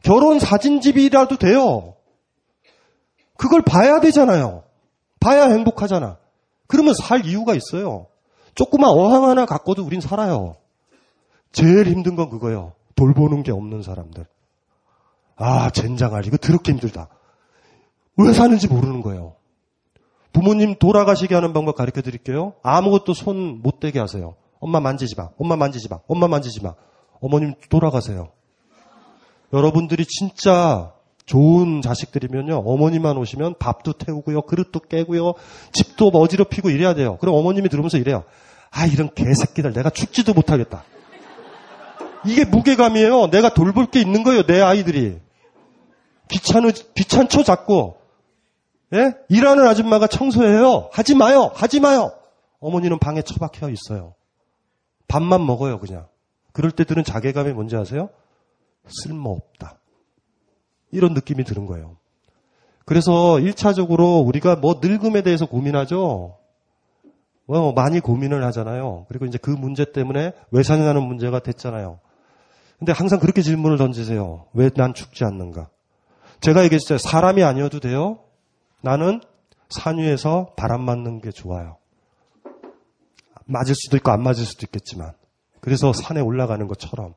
결혼 0.03 0.39
사진집이라도 0.39 1.39
돼요. 1.39 1.95
그걸 3.39 3.63
봐야 3.63 4.01
되잖아요. 4.01 4.65
봐야 5.19 5.45
행복하잖아. 5.45 6.19
그러면 6.67 6.93
살 6.93 7.25
이유가 7.25 7.55
있어요. 7.55 8.09
조그만 8.55 8.91
어항 8.91 9.25
하나 9.25 9.47
갖고도 9.47 9.83
우린 9.83 10.03
살아요. 10.03 10.57
제일 11.53 11.87
힘든 11.87 12.17
건 12.17 12.29
그거예요. 12.29 12.75
돌보는 12.97 13.45
게 13.45 13.51
없는 13.51 13.83
사람들. 13.83 14.27
아, 15.37 15.71
젠장할. 15.71 16.27
이거 16.27 16.37
더럽게 16.37 16.73
힘들다. 16.73 17.09
왜 18.19 18.35
사는지 18.35 18.69
모르는 18.69 19.01
거예요. 19.01 19.38
부모님 20.33 20.75
돌아가시게 20.77 21.35
하는 21.35 21.53
방법 21.53 21.77
가르쳐 21.77 22.03
드릴게요. 22.03 22.55
아무것도 22.63 23.15
손 23.15 23.63
못 23.63 23.81
대게 23.81 23.99
하세요. 23.99 24.35
엄마 24.61 24.81
만지지 24.81 25.15
마. 25.17 25.31
엄마 25.39 25.57
만지지 25.57 25.89
마. 25.89 26.01
엄마 26.07 26.29
만지지 26.29 26.63
마. 26.63 26.75
어머님 27.21 27.55
돌아가세요. 27.71 28.31
여러분들이 29.53 30.05
진짜 30.05 30.93
좋은 31.27 31.83
자식들이면요. 31.83 32.63
어머니만 32.65 33.17
오시면 33.17 33.55
밥도 33.59 33.95
태우고요. 33.95 34.43
그릇도 34.43 34.81
깨고요. 34.81 35.35
집도 35.73 36.09
어지럽히고 36.09 36.71
이래야 36.71 36.95
돼요. 36.95 37.17
그럼 37.21 37.35
어머님이 37.35 37.69
들으면서 37.69 37.99
이래요. 37.99 38.25
아, 38.71 38.87
이런 38.87 39.11
개새끼들 39.15 39.73
내가 39.73 39.91
죽지도 39.91 40.35
못하겠다. 40.35 40.85
이게 42.27 42.45
무게감이에요. 42.45 43.31
내가 43.31 43.55
돌볼 43.55 43.87
게 43.87 44.01
있는 44.01 44.23
거예요. 44.23 44.45
내 44.45 44.61
아이들이. 44.61 45.19
귀찮으, 46.29 46.73
귀찮죠, 46.95 47.43
자꾸. 47.43 47.95
예? 48.95 49.15
일하는 49.29 49.67
아줌마가 49.67 50.07
청소해요. 50.07 50.89
하지 50.93 51.15
마요. 51.15 51.51
하지 51.55 51.81
마요. 51.81 52.13
어머니는 52.61 52.99
방에 52.99 53.23
처박혀 53.23 53.71
있어요. 53.71 54.15
밥만 55.09 55.45
먹어요, 55.47 55.79
그냥. 55.79 56.07
그럴 56.53 56.71
때 56.71 56.85
드는 56.85 57.05
자괴감이 57.05 57.53
뭔지 57.53 57.77
아세요? 57.77 58.09
쓸모없다. 58.89 59.79
이런 60.91 61.13
느낌이 61.15 61.45
드는 61.45 61.67
거예요. 61.67 61.97
그래서 62.87 63.13
1차적으로 63.13 64.27
우리가 64.27 64.57
뭐 64.57 64.81
늙음에 64.83 65.23
대해서 65.23 65.45
고민하죠. 65.47 66.39
뭐 67.45 67.73
많이 67.73 68.01
고민을 68.01 68.43
하잖아요. 68.45 69.05
그리고 69.09 69.27
이제 69.27 69.39
그 69.39 69.51
문제 69.51 69.85
때문에 69.93 70.33
외산이라는 70.51 71.03
문제가 71.03 71.39
됐잖아요. 71.41 72.01
근데 72.79 72.93
항상 72.93 73.19
그렇게 73.19 73.43
질문을 73.43 73.77
던지세요. 73.77 74.47
왜 74.55 74.71
난 74.75 74.95
죽지 74.95 75.25
않는가? 75.25 75.69
제가 76.41 76.65
얘기했어요. 76.65 76.99
사람이 76.99 77.43
아니어도 77.43 77.81
돼요. 77.81 78.21
나는 78.83 79.21
산 79.69 79.99
위에서 79.99 80.53
바람 80.57 80.83
맞는 80.83 81.21
게 81.21 81.31
좋아요. 81.31 81.77
맞을 83.45 83.75
수도 83.75 83.97
있고 83.97 84.11
안 84.11 84.23
맞을 84.23 84.45
수도 84.45 84.67
있겠지만. 84.67 85.13
그래서 85.61 85.93
산에 85.93 86.21
올라가는 86.21 86.67
것처럼. 86.67 87.15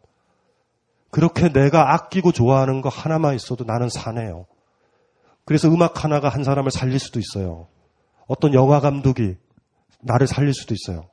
그렇게 1.09 1.49
내가 1.51 1.93
아끼고 1.93 2.31
좋아하는 2.31 2.81
거 2.81 2.89
하나만 2.89 3.35
있어도 3.35 3.65
나는 3.65 3.89
사네요. 3.89 4.45
그래서 5.45 5.67
음악 5.67 6.03
하나가 6.03 6.29
한 6.29 6.43
사람을 6.43 6.71
살릴 6.71 6.99
수도 6.99 7.19
있어요. 7.19 7.67
어떤 8.27 8.53
영화 8.53 8.79
감독이 8.79 9.35
나를 9.99 10.27
살릴 10.27 10.53
수도 10.53 10.73
있어요. 10.73 11.09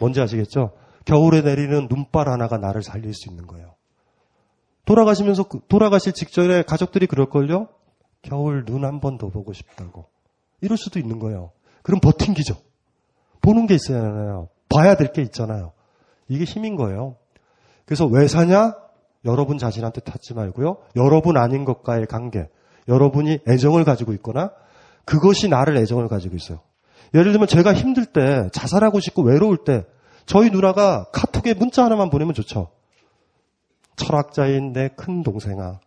뭔지 0.00 0.20
아시겠죠? 0.20 0.72
겨울에 1.04 1.42
내리는 1.42 1.86
눈발 1.88 2.28
하나가 2.28 2.58
나를 2.58 2.82
살릴 2.82 3.14
수 3.14 3.30
있는 3.30 3.46
거예요. 3.46 3.74
돌아가시면서 4.84 5.44
그- 5.44 5.60
돌아가실 5.68 6.12
직전에 6.12 6.62
가족들이 6.62 7.06
그럴걸요? 7.06 7.68
겨울 8.28 8.64
눈 8.64 8.84
한 8.84 9.00
번 9.00 9.18
더 9.18 9.28
보고 9.28 9.52
싶다고. 9.52 10.06
이럴 10.60 10.76
수도 10.76 10.98
있는 10.98 11.18
거예요. 11.18 11.52
그럼 11.82 12.00
버틴기죠. 12.00 12.56
보는 13.40 13.66
게 13.66 13.74
있어야 13.74 14.02
하나요? 14.02 14.48
봐야 14.68 14.96
될 14.96 15.12
게 15.12 15.22
있잖아요. 15.22 15.72
이게 16.28 16.44
힘인 16.44 16.74
거예요. 16.76 17.16
그래서 17.84 18.06
왜 18.06 18.26
사냐? 18.26 18.74
여러분 19.24 19.58
자신한테 19.58 20.00
탓지 20.00 20.34
말고요. 20.34 20.78
여러분 20.96 21.36
아닌 21.36 21.64
것과의 21.64 22.06
관계. 22.06 22.48
여러분이 22.88 23.40
애정을 23.48 23.84
가지고 23.84 24.12
있거나 24.14 24.50
그것이 25.04 25.48
나를 25.48 25.76
애정을 25.76 26.08
가지고 26.08 26.36
있어요. 26.36 26.60
예를 27.14 27.30
들면 27.32 27.46
제가 27.46 27.72
힘들 27.74 28.06
때 28.06 28.48
자살하고 28.52 28.98
싶고 29.00 29.22
외로울 29.22 29.58
때 29.64 29.84
저희 30.26 30.50
누나가 30.50 31.04
카톡에 31.12 31.54
문자 31.54 31.84
하나만 31.84 32.10
보내면 32.10 32.34
좋죠. 32.34 32.70
철학자인 33.96 34.72
내 34.72 34.88
큰 34.96 35.22
동생아. 35.22 35.80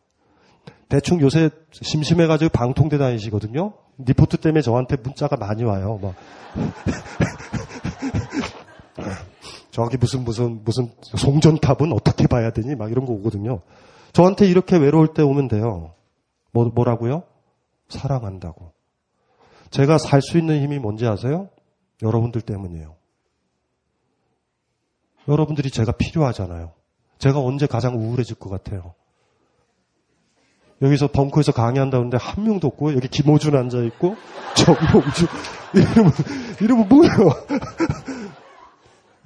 대충 0.90 1.22
요새 1.22 1.50
심심해가지고 1.72 2.50
방통대 2.50 2.98
다니시거든요. 2.98 3.74
리포트 4.00 4.38
때문에 4.38 4.62
저한테 4.62 4.98
문자가 4.98 5.38
많이 5.38 5.64
와요. 5.64 6.00
막. 6.02 6.16
저기 9.72 9.98
무슨 9.98 10.24
무슨 10.26 10.64
무슨 10.64 10.92
송전탑은 11.16 11.94
어떻게 11.94 12.28
봐야 12.28 12.52
되니? 12.52 12.76
막 12.76 12.92
이런 12.92 13.06
거 13.06 13.14
오거든요. 13.14 13.62
저한테 14.14 14.48
이렇게 14.48 14.78
외로울 14.78 15.14
때 15.14 15.22
오면 15.22 15.48
돼요. 15.48 15.94
뭐 16.52 16.66
뭐라고요? 16.66 17.24
사랑한다고. 17.88 18.74
제가 19.70 20.00
살 20.00 20.22
수 20.22 20.38
있는 20.40 20.62
힘이 20.62 20.80
뭔지 20.80 21.06
아세요? 21.06 21.50
여러분들 22.02 22.42
때문이에요. 22.42 22.96
여러분들이 25.28 25.70
제가 25.70 25.92
필요하잖아요. 25.92 26.72
제가 27.20 27.40
언제 27.40 27.68
가장 27.68 27.96
우울해질 27.96 28.38
것 28.38 28.50
같아요? 28.50 28.96
여기서 30.82 31.07
벙커에서 31.07 31.51
강의한다는데 31.51 32.17
한 32.17 32.43
명도 32.43 32.67
없고 32.67 32.93
여기 32.95 33.07
김호준 33.07 33.55
앉아 33.55 33.80
있고 33.84 34.15
정봉주 34.55 35.27
이러면 35.73 36.11
이러면 36.61 36.89
뭐예요? 36.89 37.13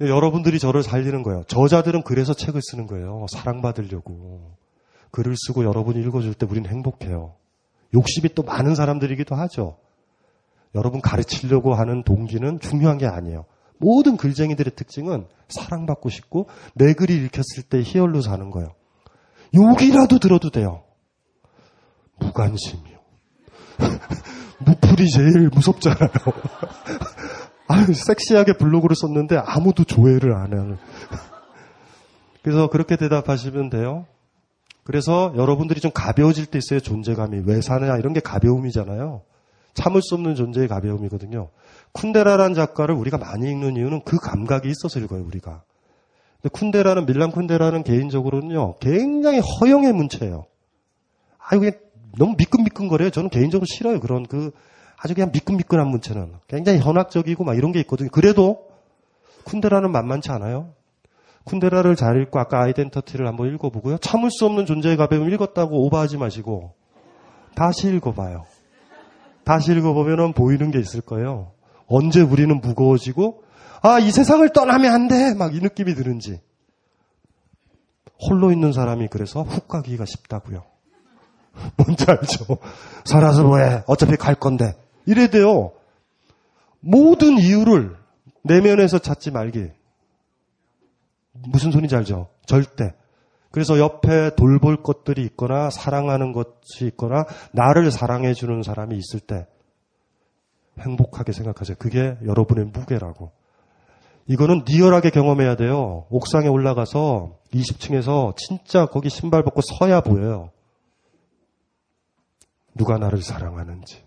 여러분들이 0.00 0.58
저를 0.58 0.82
살리는 0.82 1.22
거예요. 1.22 1.44
저자들은 1.46 2.02
그래서 2.02 2.34
책을 2.34 2.60
쓰는 2.62 2.86
거예요. 2.86 3.26
사랑받으려고. 3.30 4.56
글을 5.12 5.36
쓰고 5.36 5.64
여러분이 5.64 6.00
읽어줄 6.00 6.34
때 6.34 6.46
우리는 6.50 6.68
행복해요. 6.68 7.34
욕심이 7.94 8.34
또 8.34 8.42
많은 8.42 8.74
사람들이기도 8.74 9.36
하죠. 9.36 9.78
여러분 10.74 11.00
가르치려고 11.00 11.74
하는 11.74 12.02
동기는 12.02 12.58
중요한 12.58 12.98
게 12.98 13.06
아니에요. 13.06 13.44
모든 13.78 14.16
글쟁이들의 14.16 14.74
특징은 14.74 15.26
사랑받고 15.48 16.08
싶고 16.08 16.48
내 16.74 16.94
글이 16.94 17.14
읽혔을 17.14 17.62
때 17.68 17.80
희열로 17.80 18.20
사는 18.20 18.50
거예요. 18.50 18.74
욕이라도 19.54 20.18
들어도 20.18 20.50
돼요. 20.50 20.83
무관심이요. 22.18 22.98
무풀이 24.60 25.08
제일 25.10 25.50
무섭잖아요. 25.50 26.08
아유, 27.68 27.92
섹시하게 27.92 28.54
블로그를 28.54 28.94
썼는데 28.96 29.36
아무도 29.36 29.84
조회를 29.84 30.34
안 30.34 30.52
하는. 30.52 30.78
그래서 32.42 32.68
그렇게 32.68 32.96
대답하시면 32.96 33.70
돼요. 33.70 34.06
그래서 34.84 35.32
여러분들이 35.34 35.80
좀 35.80 35.90
가벼워질 35.92 36.46
때 36.46 36.58
있어요, 36.58 36.80
존재감이. 36.80 37.42
왜 37.46 37.62
사느냐, 37.62 37.96
이런 37.96 38.12
게 38.12 38.20
가벼움이잖아요. 38.20 39.22
참을 39.72 40.02
수 40.02 40.14
없는 40.14 40.34
존재의 40.34 40.68
가벼움이거든요. 40.68 41.48
쿤데라라는 41.94 42.54
작가를 42.54 42.94
우리가 42.94 43.16
많이 43.16 43.50
읽는 43.50 43.76
이유는 43.76 44.02
그 44.04 44.18
감각이 44.18 44.68
있어서 44.68 45.00
읽어요, 45.00 45.24
우리가. 45.24 45.62
근데 46.42 46.52
쿤데라는, 46.52 47.06
밀란 47.06 47.32
쿤데라는 47.32 47.82
개인적으로는요, 47.82 48.76
굉장히 48.76 49.40
허영의 49.40 49.92
문체예요. 49.94 50.44
아유, 51.38 51.60
그냥 51.60 51.74
너무 52.18 52.34
미끈미끈거려요. 52.38 53.10
저는 53.10 53.30
개인적으로 53.30 53.66
싫어요. 53.66 54.00
그런 54.00 54.24
그, 54.26 54.52
아주 54.96 55.14
그냥 55.14 55.30
미끈미끈한 55.32 55.86
문체는. 55.88 56.32
굉장히 56.48 56.78
현학적이고 56.78 57.44
막 57.44 57.56
이런 57.56 57.72
게 57.72 57.80
있거든요. 57.80 58.08
그래도 58.10 58.68
쿤데라는 59.44 59.90
만만치 59.90 60.30
않아요. 60.30 60.70
쿤데라를 61.44 61.96
잘 61.96 62.20
읽고 62.22 62.38
아까 62.38 62.62
아이덴터티를 62.62 63.26
한번 63.26 63.52
읽어보고요. 63.54 63.98
참을 63.98 64.30
수 64.30 64.46
없는 64.46 64.64
존재의 64.64 64.96
가벼움 64.96 65.30
읽었다고 65.30 65.84
오버하지 65.86 66.16
마시고 66.16 66.72
다시 67.54 67.88
읽어봐요. 67.88 68.46
다시 69.44 69.72
읽어보면 69.72 70.32
보이는 70.32 70.70
게 70.70 70.78
있을 70.78 71.02
거예요. 71.02 71.52
언제 71.86 72.22
우리는 72.22 72.60
무거워지고 72.60 73.44
아, 73.82 73.98
이 73.98 74.10
세상을 74.10 74.48
떠나면 74.48 74.92
안 74.92 75.08
돼! 75.08 75.34
막 75.34 75.52
이 75.52 75.60
느낌이 75.60 75.94
드는지. 75.94 76.40
홀로 78.30 78.50
있는 78.50 78.72
사람이 78.72 79.08
그래서 79.08 79.42
훅 79.42 79.68
가기가 79.68 80.06
쉽다고요. 80.06 80.64
뭔지 81.76 82.04
알죠? 82.08 82.58
살아서 83.04 83.44
뭐해? 83.44 83.84
어차피 83.86 84.16
갈 84.16 84.34
건데. 84.34 84.74
이래야 85.06 85.28
돼요. 85.28 85.72
모든 86.80 87.38
이유를 87.38 87.96
내면에서 88.42 88.98
찾지 88.98 89.30
말기. 89.30 89.70
무슨 91.32 91.72
소리인지 91.72 91.96
알죠? 91.96 92.28
절대. 92.46 92.94
그래서 93.50 93.78
옆에 93.78 94.34
돌볼 94.34 94.82
것들이 94.82 95.22
있거나 95.22 95.70
사랑하는 95.70 96.32
것이 96.32 96.86
있거나 96.88 97.24
나를 97.52 97.90
사랑해 97.90 98.34
주는 98.34 98.62
사람이 98.62 98.96
있을 98.96 99.20
때 99.20 99.46
행복하게 100.80 101.32
생각하세요. 101.32 101.76
그게 101.78 102.16
여러분의 102.24 102.66
무게라고. 102.66 103.30
이거는 104.26 104.64
리얼하게 104.66 105.10
경험해야 105.10 105.54
돼요. 105.54 106.06
옥상에 106.10 106.48
올라가서 106.48 107.36
20층에서 107.52 108.34
진짜 108.36 108.86
거기 108.86 109.08
신발 109.08 109.44
벗고 109.44 109.60
서야 109.60 110.00
보여요. 110.00 110.50
누가 112.74 112.98
나를 112.98 113.22
사랑하는지. 113.22 114.02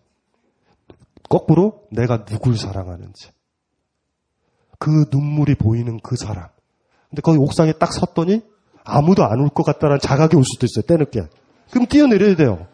거꾸로 1.30 1.84
내가 1.92 2.26
누굴 2.26 2.58
사랑하는지. 2.58 3.32
그 4.80 5.06
눈물이 5.12 5.56
보이는 5.56 6.00
그 6.02 6.16
사람. 6.16 6.48
근데 7.10 7.22
거기 7.22 7.38
옥상에 7.38 7.74
딱 7.74 7.92
섰더니 7.94 8.42
아무도 8.84 9.24
안 9.26 9.40
올 9.42 9.50
것 9.50 9.64
같다는 9.64 10.00
자각이 10.00 10.36
올 10.36 10.44
수도 10.44 10.66
있어요. 10.66 10.86
때늦게. 10.86 11.28
그럼 11.72 11.88
뛰어내려야 11.88 12.36
돼요. 12.36 12.68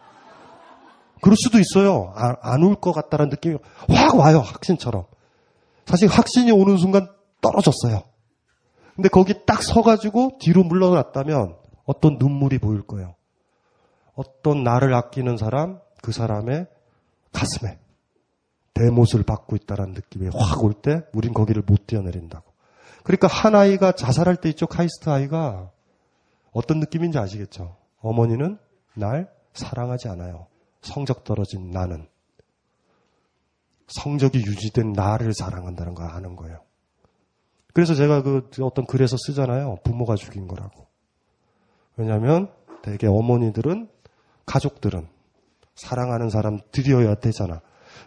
그럴 1.22 1.36
수도 1.38 1.58
있어요. 1.60 2.14
안 2.16 2.64
올 2.64 2.76
것 2.76 2.92
같다는 2.92 3.30
느낌이 3.30 3.58
확 3.90 4.16
와요. 4.18 4.40
확신처럼. 4.40 5.06
사실 5.86 6.08
확신이 6.08 6.52
오는 6.52 6.78
순간 6.78 7.08
떨어졌어요. 7.42 8.04
근데 8.96 9.10
거기 9.10 9.34
딱 9.46 9.64
서가지고 9.64 10.38
뒤로 10.40 10.64
물러났다면 10.64 11.56
어떤 11.86 12.18
눈물이 12.20 12.60
보일 12.60 12.84
거예요. 12.84 13.16
어떤 14.16 14.64
나를 14.64 14.94
아끼는 14.94 15.38
사람, 15.38 15.80
그 16.04 16.12
사람의 16.12 16.68
가슴에 17.32 17.80
대못을 18.74 19.24
받고 19.24 19.56
있다는 19.56 19.94
느낌이 19.94 20.28
확 20.34 20.64
올 20.64 20.74
때 20.74 21.04
우린 21.14 21.34
거기를 21.34 21.64
못 21.66 21.88
뛰어내린다고. 21.88 22.52
그러니까 23.04 23.28
한 23.28 23.56
아이가 23.56 23.94
자살할 23.94 24.36
때 24.36 24.50
있죠. 24.50 24.68
카이스트 24.68 25.10
아이가 25.10 25.72
어떤 26.52 26.80
느낌인지 26.82 27.18
아시겠죠? 27.18 27.78
어머니는 28.02 28.58
날 28.96 29.32
사랑하지 29.54 30.10
않아요. 30.10 30.48
성적 30.82 31.24
떨어진 31.24 31.72
나는. 31.72 32.06
성적이 33.88 34.40
유지된 34.40 34.92
나를 34.92 35.34
사랑한다는 35.34 35.94
걸 35.94 36.10
아는 36.10 36.36
거예요. 36.36 36.60
그래서 37.74 37.96
제가 37.96 38.24
그 38.24 38.50
어떤 38.62 38.86
글에서 38.86 39.16
쓰잖아요. 39.18 39.78
부모가 39.86 40.16
죽인 40.16 40.48
거라고. 40.50 40.86
왜냐하면 41.96 42.52
대개 42.82 43.08
어머니들은 43.08 43.88
가족들은 44.46 45.08
사랑하는 45.76 46.30
사람들이어야 46.30 47.16
되잖아. 47.16 47.62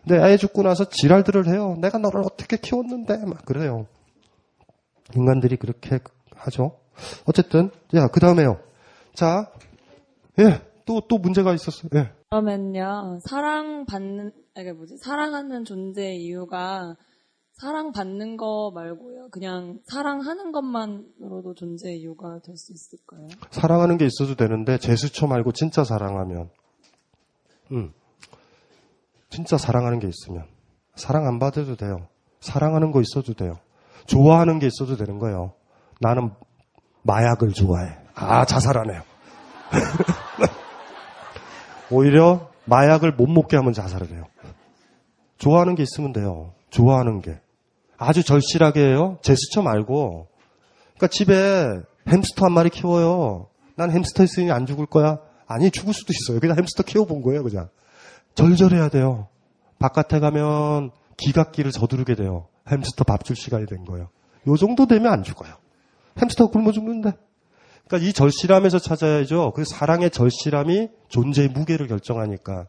근데 0.04 0.22
애 0.22 0.36
죽고 0.36 0.62
나서 0.62 0.88
지랄들을 0.88 1.48
해요. 1.48 1.76
내가 1.80 1.98
너를 1.98 2.20
어떻게 2.20 2.56
키웠는데 2.56 3.24
막 3.26 3.44
그래요. 3.44 3.86
인간들이 5.14 5.56
그렇게 5.56 5.98
하죠. 6.34 6.78
어쨌든 7.26 7.70
야 7.94 8.08
그 8.08 8.20
다음에요. 8.20 8.58
자, 9.14 9.50
예 10.38 10.60
또, 10.86 11.00
또 11.08 11.18
문제가 11.18 11.52
있었어요. 11.54 11.90
예. 11.96 12.10
그러면요, 12.30 13.18
사랑받는, 13.28 14.32
이게 14.58 14.72
뭐지, 14.72 14.98
사랑하는 14.98 15.64
존재의 15.64 16.22
이유가 16.22 16.96
사랑받는 17.54 18.36
거 18.36 18.70
말고요. 18.74 19.28
그냥 19.30 19.80
사랑하는 19.86 20.52
것만으로도 20.52 21.54
존재의 21.54 21.98
이유가 22.00 22.38
될 22.44 22.56
수 22.56 22.72
있을까요? 22.72 23.28
사랑하는 23.50 23.96
게 23.98 24.06
있어도 24.06 24.36
되는데, 24.36 24.78
제스처 24.78 25.26
말고 25.26 25.52
진짜 25.52 25.82
사랑하면. 25.82 26.50
음. 27.72 27.92
진짜 29.30 29.56
사랑하는 29.56 29.98
게 29.98 30.08
있으면. 30.08 30.44
사랑 30.94 31.26
안 31.26 31.38
받아도 31.38 31.76
돼요. 31.76 32.08
사랑하는 32.40 32.92
거 32.92 33.00
있어도 33.00 33.34
돼요. 33.34 33.58
좋아하는 34.06 34.58
게 34.58 34.66
있어도 34.66 34.96
되는 34.96 35.18
거예요. 35.18 35.52
나는 36.00 36.30
마약을 37.02 37.52
좋아해. 37.52 37.96
아, 38.14 38.44
자살하네요. 38.44 39.02
오히려 41.90 42.48
마약을 42.64 43.12
못 43.12 43.28
먹게 43.28 43.56
하면 43.56 43.72
자살을 43.72 44.10
해요. 44.10 44.24
좋아하는 45.38 45.74
게 45.74 45.82
있으면 45.82 46.12
돼요. 46.12 46.52
좋아하는 46.70 47.20
게. 47.20 47.38
아주 47.98 48.22
절실하게 48.22 48.80
해요. 48.80 49.18
제스처 49.22 49.62
말고. 49.62 50.28
그러니까 50.96 51.06
집에 51.08 51.66
햄스터 52.08 52.46
한 52.46 52.52
마리 52.52 52.70
키워요. 52.70 53.48
난 53.76 53.90
햄스터 53.90 54.24
있으니 54.24 54.50
안 54.50 54.66
죽을 54.66 54.86
거야. 54.86 55.18
아니, 55.46 55.70
죽을 55.70 55.92
수도 55.94 56.12
있어요. 56.12 56.40
그냥 56.40 56.56
햄스터 56.58 56.82
키워본 56.82 57.22
거예요, 57.22 57.42
그냥. 57.42 57.68
절절해야 58.34 58.88
돼요. 58.88 59.28
바깥에 59.78 60.20
가면 60.20 60.90
기각기를 61.16 61.70
저두르게 61.72 62.14
돼요. 62.14 62.46
햄스터 62.70 63.04
밥 63.04 63.22
줄 63.24 63.36
시간이 63.36 63.66
된 63.66 63.84
거예요. 63.84 64.08
요 64.48 64.56
정도 64.56 64.86
되면 64.86 65.12
안 65.12 65.22
죽어요. 65.22 65.54
햄스터 66.20 66.48
굶어 66.48 66.72
죽는데. 66.72 67.12
그러니까 67.86 68.08
이 68.08 68.12
절실함에서 68.12 68.78
찾아야죠. 68.78 69.52
그 69.54 69.64
사랑의 69.64 70.10
절실함이 70.10 70.88
존재의 71.08 71.48
무게를 71.48 71.86
결정하니까. 71.86 72.66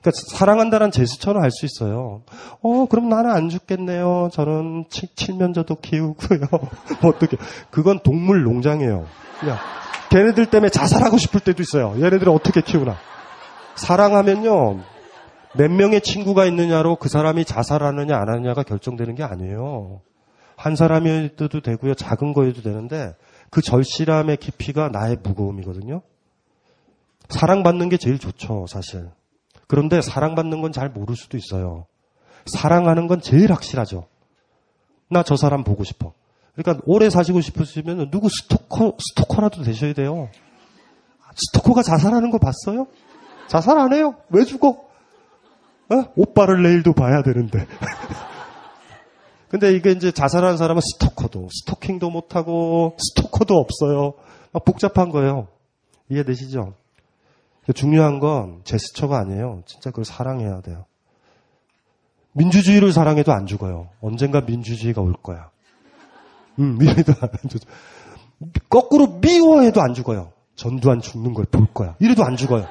그러니까 0.00 0.10
사랑한다는 0.36 0.90
제스처는 0.90 1.42
할수 1.42 1.66
있어요. 1.66 2.22
어, 2.62 2.86
그럼 2.86 3.08
나는 3.08 3.30
안 3.30 3.48
죽겠네요. 3.48 4.30
저는 4.32 4.84
치, 4.90 5.14
칠면조도 5.14 5.76
키우고요. 5.76 6.40
뭐 7.02 7.10
어떻게. 7.10 7.36
그건 7.70 8.00
동물 8.02 8.42
농장이에요. 8.42 9.06
그냥 9.40 9.58
걔네들 10.10 10.46
때문에 10.50 10.70
자살하고 10.70 11.18
싶을 11.18 11.40
때도 11.40 11.62
있어요. 11.62 11.94
얘네들을 11.96 12.28
어떻게 12.30 12.60
키우나. 12.60 12.96
사랑하면요. 13.76 14.80
몇 15.56 15.70
명의 15.70 16.00
친구가 16.00 16.46
있느냐로 16.46 16.96
그 16.96 17.08
사람이 17.08 17.44
자살하느냐 17.44 18.16
안 18.16 18.28
하느냐가 18.28 18.62
결정되는 18.62 19.14
게 19.14 19.22
아니에요. 19.22 20.00
한 20.56 20.76
사람이어도 20.76 21.60
되고요. 21.60 21.94
작은 21.94 22.32
거여도 22.34 22.62
되는데 22.62 23.14
그 23.50 23.62
절실함의 23.62 24.36
깊이가 24.36 24.88
나의 24.90 25.16
무거움이거든요. 25.22 26.02
사랑받는 27.28 27.88
게 27.88 27.96
제일 27.96 28.18
좋죠, 28.18 28.66
사실. 28.68 29.08
그런데 29.66 30.00
사랑받는 30.02 30.60
건 30.60 30.72
잘 30.72 30.88
모를 30.88 31.16
수도 31.16 31.36
있어요. 31.36 31.86
사랑하는 32.46 33.06
건 33.06 33.20
제일 33.20 33.52
확실하죠. 33.52 34.06
나 35.08 35.22
저 35.22 35.36
사람 35.36 35.64
보고 35.64 35.84
싶어. 35.84 36.12
그러니까 36.54 36.82
오래 36.86 37.10
사시고 37.10 37.40
싶으시면 37.40 38.10
누구 38.10 38.28
스토커, 38.28 38.96
스토커라도 38.98 39.62
되셔야 39.62 39.92
돼요. 39.94 40.28
스토커가 41.34 41.82
자살하는 41.82 42.30
거 42.30 42.38
봤어요? 42.38 42.86
자살 43.48 43.78
안 43.78 43.92
해요? 43.92 44.16
왜 44.30 44.44
죽어? 44.44 44.68
어? 44.68 46.04
오빠를 46.16 46.62
내일도 46.62 46.92
봐야 46.92 47.22
되는데. 47.22 47.66
근데 49.48 49.72
이게 49.72 49.90
이제 49.90 50.12
자살하는 50.12 50.56
사람은 50.56 50.80
스토커도, 50.80 51.48
스토킹도 51.50 52.10
못하고, 52.10 52.96
스토커도 52.98 53.54
없어요. 53.54 54.14
막 54.52 54.64
복잡한 54.64 55.10
거예요. 55.10 55.48
이해되시죠? 56.08 56.74
중요한 57.74 58.20
건 58.20 58.60
제스처가 58.64 59.18
아니에요. 59.18 59.62
진짜 59.66 59.90
그걸 59.90 60.04
사랑해야 60.04 60.60
돼요. 60.60 60.86
민주주의를 62.32 62.92
사랑해도 62.92 63.32
안 63.32 63.46
죽어요. 63.46 63.88
언젠가 64.00 64.40
민주주의가 64.40 65.00
올 65.00 65.14
거야. 65.14 65.50
음, 66.60 66.78
미래도 66.78 67.12
안 67.20 67.28
죽어. 67.48 67.64
거꾸로 68.68 69.18
미워해도 69.20 69.80
안 69.82 69.94
죽어요. 69.94 70.32
전두환 70.56 71.00
죽는 71.00 71.34
걸 71.34 71.46
볼 71.46 71.66
거야. 71.72 71.96
이래도 71.98 72.24
안 72.24 72.36
죽어요. 72.36 72.66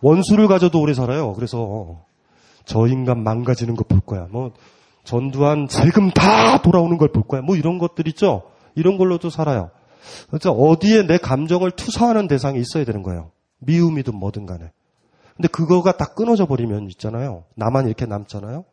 원수를 0.00 0.48
가져도 0.48 0.80
오래 0.80 0.94
살아요. 0.94 1.32
그래서 1.34 2.00
저 2.64 2.86
인간 2.86 3.22
망가지는 3.22 3.76
거볼 3.76 4.00
거야. 4.00 4.26
뭐 4.30 4.52
전두환 5.04 5.66
세금 5.68 6.10
다 6.10 6.62
돌아오는 6.62 6.96
걸 6.98 7.08
볼 7.12 7.22
거야. 7.26 7.42
뭐 7.42 7.56
이런 7.56 7.78
것들 7.78 8.08
있죠. 8.08 8.42
이런 8.74 8.96
걸로도 8.98 9.28
살아요. 9.30 9.70
그래서 10.30 10.52
어디에 10.52 11.06
내 11.06 11.18
감정을 11.18 11.72
투사하는 11.72 12.28
대상이 12.28 12.58
있어야 12.60 12.84
되는 12.84 13.02
거예요. 13.02 13.30
미움이든 13.58 14.14
뭐든 14.14 14.46
간에. 14.46 14.70
근데 15.36 15.48
그거가 15.48 15.96
다 15.96 16.06
끊어져 16.14 16.46
버리면 16.46 16.88
있잖아요. 16.90 17.44
나만 17.56 17.86
이렇게 17.86 18.06
남잖아요. 18.06 18.64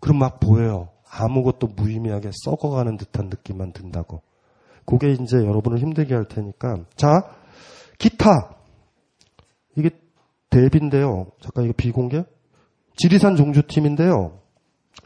그럼 0.00 0.18
막 0.18 0.40
보여요. 0.40 0.88
아무것도 1.16 1.68
무의미하게 1.76 2.30
썩어가는 2.44 2.96
듯한 2.96 3.26
느낌만 3.26 3.72
든다고. 3.72 4.22
그게 4.84 5.12
이제 5.12 5.36
여러분을 5.38 5.78
힘들게 5.78 6.14
할 6.14 6.26
테니까. 6.26 6.84
자, 6.96 7.08
기타. 7.98 8.56
이게 9.76 9.90
대비인데요. 10.50 11.26
잠깐 11.40 11.64
이거 11.64 11.74
비공개? 11.76 12.24
지리산 12.96 13.36
종주팀인데요. 13.36 14.38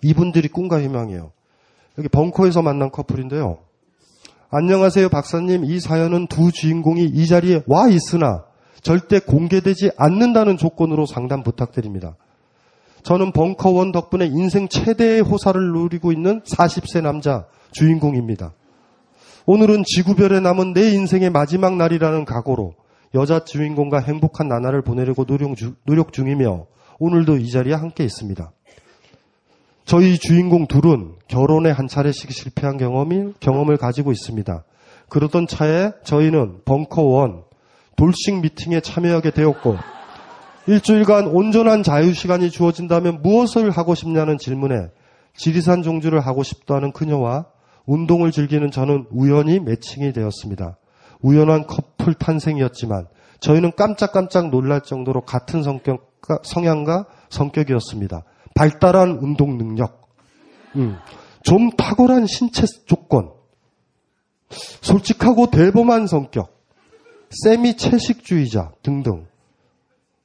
이분들이 0.02 0.48
꿈과 0.48 0.80
희망이에요. 0.80 1.32
여기 1.98 2.08
벙커에서 2.08 2.62
만난 2.62 2.90
커플인데요. 2.90 3.58
안녕하세요, 4.50 5.08
박사님. 5.08 5.64
이 5.64 5.80
사연은 5.80 6.26
두 6.26 6.52
주인공이 6.52 7.04
이 7.04 7.26
자리에 7.26 7.62
와 7.66 7.88
있으나 7.88 8.44
절대 8.82 9.18
공개되지 9.20 9.92
않는다는 9.96 10.56
조건으로 10.56 11.06
상담 11.06 11.42
부탁드립니다. 11.42 12.16
저는 13.02 13.32
벙커원 13.32 13.92
덕분에 13.92 14.26
인생 14.26 14.68
최대의 14.68 15.22
호사를 15.22 15.60
누리고 15.60 16.12
있는 16.12 16.40
40세 16.42 17.02
남자 17.02 17.46
주인공입니다. 17.72 18.52
오늘은 19.46 19.84
지구별에 19.84 20.40
남은 20.40 20.74
내 20.74 20.90
인생의 20.90 21.30
마지막 21.30 21.76
날이라는 21.76 22.24
각오로 22.24 22.74
여자 23.14 23.44
주인공과 23.44 24.00
행복한 24.00 24.48
나날을 24.48 24.82
보내려고 24.82 25.24
노력, 25.24 25.56
주, 25.56 25.74
노력 25.84 26.12
중이며 26.12 26.66
오늘도 26.98 27.38
이 27.38 27.50
자리에 27.50 27.74
함께 27.74 28.04
있습니다. 28.04 28.52
저희 29.86 30.18
주인공 30.18 30.66
둘은 30.68 31.14
결혼에 31.26 31.70
한 31.70 31.88
차례씩 31.88 32.30
실패한 32.30 32.76
경험이, 32.76 33.32
경험을 33.40 33.76
가지고 33.76 34.12
있습니다. 34.12 34.62
그러던 35.08 35.48
차에 35.48 35.92
저희는 36.04 36.60
벙커원 36.64 37.42
돌싱 37.96 38.40
미팅에 38.42 38.80
참여하게 38.80 39.32
되었고 39.32 39.76
일주일간 40.66 41.26
온전한 41.26 41.82
자유 41.82 42.12
시간이 42.12 42.50
주어진다면 42.50 43.22
무엇을 43.22 43.70
하고 43.70 43.94
싶냐는 43.94 44.38
질문에 44.38 44.88
지리산 45.34 45.82
종주를 45.82 46.20
하고 46.20 46.42
싶다는 46.42 46.92
그녀와 46.92 47.46
운동을 47.86 48.30
즐기는 48.30 48.70
저는 48.70 49.06
우연히 49.10 49.58
매칭이 49.58 50.12
되었습니다. 50.12 50.76
우연한 51.22 51.66
커플 51.66 52.14
탄생이었지만 52.14 53.06
저희는 53.40 53.72
깜짝깜짝 53.76 54.50
놀랄 54.50 54.82
정도로 54.82 55.22
같은 55.22 55.62
성격과, 55.62 56.40
성향과 56.42 57.06
성격이었습니다. 57.30 58.22
발달한 58.54 59.18
운동 59.20 59.56
능력, 59.56 60.08
음, 60.76 60.96
좀 61.42 61.70
탁월한 61.70 62.26
신체 62.26 62.66
조건, 62.86 63.30
솔직하고 64.50 65.50
대범한 65.50 66.06
성격, 66.06 66.60
세미 67.30 67.76
채식주의자 67.76 68.72
등등. 68.82 69.29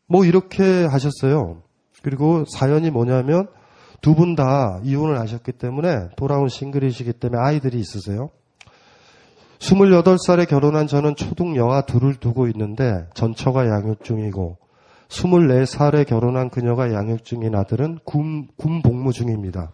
뭐 0.07 0.26
이렇게 0.26 0.86
하셨어요. 0.86 1.61
그리고 2.03 2.44
사연이 2.45 2.90
뭐냐면 2.91 3.48
두 4.02 4.14
분 4.14 4.36
다 4.36 4.80
이혼을 4.84 5.19
하셨기 5.19 5.53
때문에 5.53 6.10
돌아온 6.15 6.48
싱글이시기 6.48 7.14
때문에 7.14 7.41
아이들이 7.41 7.80
있으세요. 7.80 8.30
28살에 9.57 10.48
결혼한 10.48 10.86
저는 10.86 11.15
초등 11.15 11.56
여아 11.56 11.82
둘을 11.82 12.15
두고 12.15 12.48
있는데 12.49 13.07
전처가 13.15 13.68
양육 13.68 14.03
중이고 14.03 14.57
24살에 15.07 16.06
결혼한 16.06 16.49
그녀가 16.49 16.91
양육 16.94 17.23
중인 17.23 17.56
아들은 17.56 17.99
군, 18.06 18.48
군 18.57 18.84
복무 18.84 19.11
중입니다. 19.11 19.72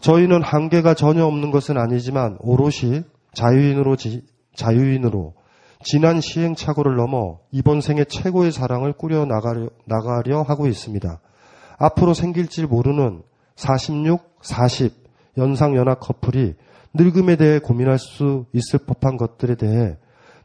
저희는 0.00 0.42
한계가 0.42 0.94
전혀 0.94 1.24
없는 1.26 1.52
것은 1.52 1.78
아니지만 1.78 2.38
오롯이 2.40 3.02
자유인으로 3.34 3.94
지, 3.96 4.22
자유인으로 4.56 5.34
지난 5.88 6.20
시행착오를 6.20 6.96
넘어 6.96 7.38
이번 7.52 7.80
생에 7.80 8.02
최고의 8.02 8.50
사랑을 8.50 8.92
꾸려 8.92 9.24
나가려, 9.24 9.70
나가려 9.84 10.42
하고 10.42 10.66
있습니다. 10.66 11.20
앞으로 11.78 12.12
생길지 12.12 12.66
모르는 12.66 13.22
46, 13.54 14.20
40 14.40 14.92
연상 15.38 15.76
연하 15.76 15.94
커플이 15.94 16.54
늙음에 16.92 17.36
대해 17.36 17.60
고민할 17.60 18.00
수 18.00 18.46
있을 18.52 18.80
법한 18.80 19.16
것들에 19.16 19.54
대해 19.54 19.96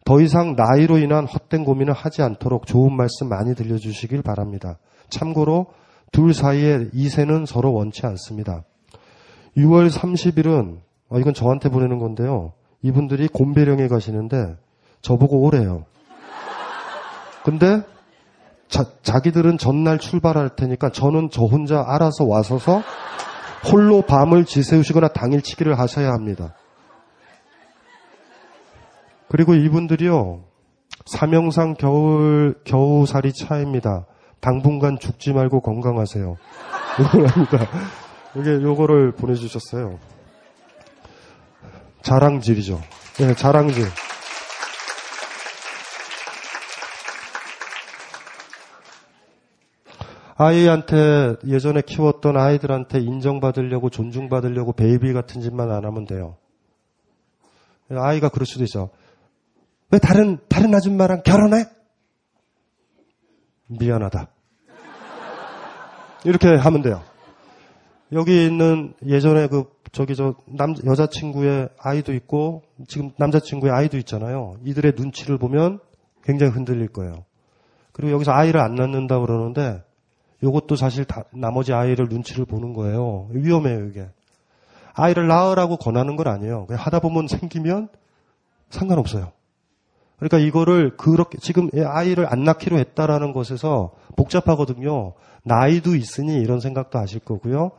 더 0.06 0.22
이상 0.22 0.56
나이로 0.56 1.00
인한 1.00 1.26
헛된 1.26 1.66
고민을 1.66 1.92
하지 1.92 2.22
않도록 2.22 2.68
좋은 2.68 2.96
말씀 2.96 3.28
많이 3.28 3.56
들려주시길 3.56 4.22
바랍니다. 4.22 4.78
참고로 5.10 5.66
둘 6.12 6.36
사이에 6.36 6.90
이세는 6.94 7.48
서로 7.48 7.74
원치 7.74 8.06
않습니다. 8.06 8.64
6월 9.58 9.90
30일은 9.90 10.82
어, 11.10 11.18
이건 11.18 11.34
저한테 11.34 11.70
보내는 11.70 11.98
건데요. 11.98 12.54
이분들이 12.84 13.28
곰배령에 13.28 13.88
가시는데 13.88 14.56
저보고 15.02 15.42
오래요. 15.42 15.86
근데 17.44 17.84
자, 18.68 18.86
자기들은 19.04 19.58
전날 19.58 20.00
출발할 20.00 20.56
테니까 20.56 20.92
저는 20.92 21.30
저 21.32 21.44
혼자 21.44 21.84
알아서 21.86 22.26
와서서 22.26 22.82
홀로 23.72 24.02
밤을 24.02 24.46
지새우시거나 24.46 25.10
당일치기를 25.10 25.78
하셔야 25.78 26.12
합니다. 26.12 26.56
그리고 29.28 29.56
이분들이요, 29.56 30.44
사명상 31.06 31.76
겨울, 31.76 32.56
겨우살이 32.64 33.34
차입니다. 33.34 34.06
당분간 34.40 34.98
죽지 35.00 35.34
말고 35.34 35.62
건강하세요. 35.62 36.38
응원합니다. 37.00 37.58
이게 38.36 38.52
요거를 38.62 39.14
보내주셨어요. 39.14 40.00
자랑질이죠. 42.02 42.82
네, 43.20 43.36
자랑질. 43.36 43.86
아이한테 50.42 51.36
예전에 51.46 51.82
키웠던 51.82 52.36
아이들한테 52.36 53.00
인정받으려고 53.00 53.90
존중받으려고 53.90 54.74
베이비 54.74 55.14
같은 55.14 55.42
짓만 55.42 55.70
안 55.70 55.86
하면 55.86 56.06
돼요. 56.06 56.38
아이가 57.90 58.30
그럴 58.30 58.46
수도 58.46 58.64
있어. 58.64 58.90
왜 59.92 60.00
다른 60.00 60.40
다른 60.50 60.74
아줌마랑 60.74 61.22
결혼해? 61.24 61.66
미안하다. 63.68 64.30
이렇게 66.24 66.48
하면 66.56 66.82
돼요. 66.82 67.04
여기 68.14 68.46
있는 68.46 68.94
예전에 69.06 69.48
그 69.48 69.66
저기 69.92 70.16
저 70.16 70.36
남 70.48 70.74
여자친구의 70.86 71.70
아이도 71.78 72.14
있고 72.14 72.64
지금 72.88 73.12
남자친구의 73.18 73.72
아이도 73.74 73.98
있잖아요. 74.00 74.58
이들의 74.64 74.94
눈치를 74.96 75.38
보면 75.38 75.80
굉장히 76.24 76.52
흔들릴 76.52 76.88
거예요. 76.88 77.26
그리고 77.92 78.14
여기서 78.14 78.32
아이를 78.32 78.60
안 78.60 78.76
낳는다 78.76 79.20
그러는데 79.20 79.84
이것도 80.42 80.76
사실 80.76 81.06
다, 81.06 81.24
나머지 81.32 81.74
아이를 81.74 82.08
눈치를 82.10 82.46
보는 82.46 82.74
거예요. 82.74 83.28
위험해요, 83.32 83.86
이게. 83.86 84.08
아이를 84.94 85.28
낳으라고 85.28 85.78
권하는 85.78 86.16
건 86.16 86.28
아니에요. 86.28 86.66
그냥 86.66 86.82
하다 86.82 87.00
보면 87.00 87.28
생기면 87.28 87.90
상관없어요. 88.70 89.32
그러니까 90.18 90.38
이거를 90.38 90.98
그렇게 90.98 91.38
지금 91.40 91.70
아이를 91.74 92.32
안 92.32 92.44
낳기로 92.44 92.78
했다라는 92.78 93.34
것에서 93.34 93.92
복잡하거든요. 94.16 95.14
나이도 95.44 95.96
있으니 95.96 96.36
이런 96.36 96.60
생각도 96.60 97.00
하실 97.00 97.20
거고요. 97.20 97.72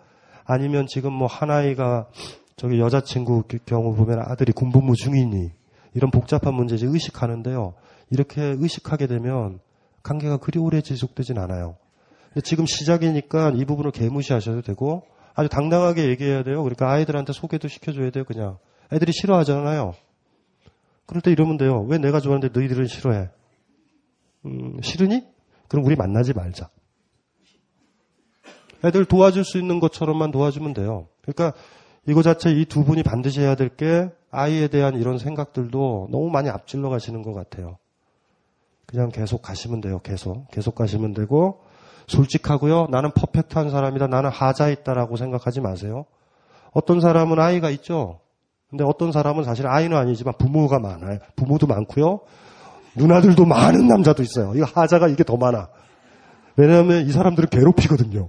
아니면 0.45 0.87
지금 0.89 1.13
뭐 1.13 1.29
하나이가 1.29 2.09
저기 2.57 2.81
여자친구 2.81 3.45
경우 3.65 3.95
보면 3.95 4.21
아들이 4.21 4.53
군복무 4.53 4.97
중이니 4.97 5.51
이런 5.95 6.11
복잡한 6.11 6.55
문제지 6.55 6.87
의식하는데요. 6.87 7.75
이렇게 8.11 8.43
의식하게 8.59 9.07
되면 9.07 9.61
관계가 10.03 10.39
그리 10.39 10.59
오래 10.59 10.81
지속되진 10.81 11.39
않아요. 11.39 11.77
지금 12.45 12.65
시작이니까 12.67 13.53
이 13.57 13.65
부분을 13.65 13.91
개무시하셔도 13.91 14.63
되고 14.63 15.03
아주 15.35 15.49
당당하게 15.49 16.09
얘기해야 16.09 16.43
돼요. 16.43 16.63
그러니까 16.63 16.91
아이들한테 16.91 17.33
소개도 17.33 17.69
시켜줘야 17.69 18.11
돼요. 18.11 18.25
그냥 18.25 18.59
애들이 18.93 19.13
싫어하잖아요. 19.13 19.95
그럴 21.07 21.21
때 21.21 21.31
이러면 21.31 21.57
돼요. 21.59 21.85
왜 21.89 21.99
내가 21.99 22.21
좋아하는데 22.21 22.59
너희들은 22.59 22.87
싫어해? 22.87 23.29
음, 24.47 24.81
싫으니? 24.83 25.25
그럼 25.69 25.85
우리 25.85 25.97
만나지 25.97 26.33
말자. 26.33 26.69
애들 28.85 29.05
도와줄 29.05 29.45
수 29.45 29.59
있는 29.59 29.79
것처럼만 29.81 30.31
도와주면 30.33 30.75
돼요. 30.75 31.09
그러니까 31.23 31.53
이거 32.07 32.23
자체 32.23 32.51
이 32.51 32.65
두 32.65 32.85
분이 32.85 33.03
반드시 33.03 33.41
해야 33.41 33.55
될 33.55 33.69
게 33.77 34.09
아이에 34.31 34.69
대한 34.69 34.97
이런 34.97 35.19
생각들도 35.19 36.09
너무 36.11 36.31
많이 36.31 36.49
앞질러 36.49 36.89
가시는 36.89 37.23
것 37.23 37.33
같아요. 37.33 37.79
그냥 38.87 39.11
계속 39.11 39.43
가시면 39.43 39.81
돼요. 39.81 40.01
계속. 40.03 40.49
계속 40.51 40.75
가시면 40.75 41.15
되고 41.15 41.63
솔직하고요. 42.13 42.87
나는 42.91 43.11
퍼펙트한 43.13 43.71
사람이다. 43.71 44.07
나는 44.07 44.31
하자 44.31 44.69
있다라고 44.69 45.17
생각하지 45.17 45.61
마세요. 45.61 46.05
어떤 46.73 47.01
사람은 47.01 47.39
아이가 47.39 47.71
있죠. 47.71 48.21
근데 48.71 48.85
어떤 48.85 49.13
사람은 49.13 49.45
사실 49.45 49.67
아이는 49.67 49.97
아니지만 49.97 50.35
부모가 50.39 50.79
많아요. 50.79 51.19
부모도 51.37 51.67
많고요. 51.67 52.21
누나들도 52.97 53.45
많은 53.45 53.87
남자도 53.87 54.23
있어요. 54.23 54.53
이거 54.55 54.65
하자가 54.65 55.09
이게 55.09 55.25
더 55.25 55.37
많아. 55.37 55.69
왜냐하면 56.57 57.07
이 57.07 57.13
사람들은 57.13 57.49
괴롭히거든요. 57.51 58.29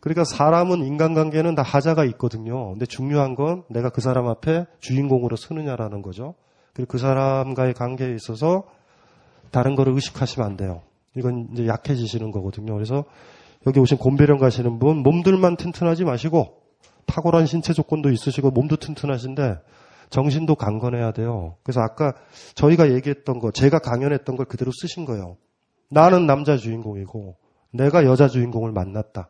그러니까 0.00 0.24
사람은 0.24 0.84
인간관계는 0.84 1.54
다 1.54 1.62
하자가 1.62 2.04
있거든요. 2.06 2.70
근데 2.70 2.86
중요한 2.86 3.34
건 3.34 3.64
내가 3.68 3.90
그 3.90 4.00
사람 4.00 4.28
앞에 4.28 4.66
주인공으로 4.80 5.36
서느냐라는 5.36 6.02
거죠. 6.02 6.34
그리고 6.72 6.92
그 6.92 6.98
사람과의 6.98 7.74
관계에 7.74 8.14
있어서 8.14 8.64
다른 9.50 9.74
거를 9.74 9.92
의식하시면 9.94 10.46
안 10.46 10.56
돼요. 10.56 10.82
이건 11.16 11.48
이제 11.52 11.66
약해지시는 11.66 12.30
거거든요. 12.30 12.74
그래서 12.74 13.04
여기 13.66 13.78
오신 13.80 13.98
곰배령 13.98 14.38
가시는 14.38 14.78
분 14.78 14.98
몸들만 14.98 15.56
튼튼하지 15.56 16.04
마시고 16.04 16.60
탁월한 17.06 17.46
신체 17.46 17.72
조건도 17.72 18.10
있으시고 18.10 18.50
몸도 18.50 18.76
튼튼하신데 18.76 19.58
정신도 20.10 20.56
강건해야 20.56 21.12
돼요. 21.12 21.56
그래서 21.62 21.80
아까 21.80 22.14
저희가 22.54 22.92
얘기했던 22.92 23.38
거, 23.38 23.50
제가 23.52 23.78
강연했던 23.78 24.36
걸 24.36 24.46
그대로 24.46 24.72
쓰신 24.72 25.04
거예요. 25.04 25.36
나는 25.88 26.26
남자 26.26 26.56
주인공이고 26.56 27.36
내가 27.72 28.04
여자 28.04 28.28
주인공을 28.28 28.72
만났다. 28.72 29.28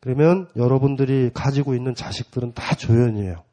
그러면 0.00 0.48
여러분들이 0.56 1.30
가지고 1.32 1.74
있는 1.74 1.94
자식들은 1.94 2.54
다 2.54 2.74
조연이에요. 2.74 3.44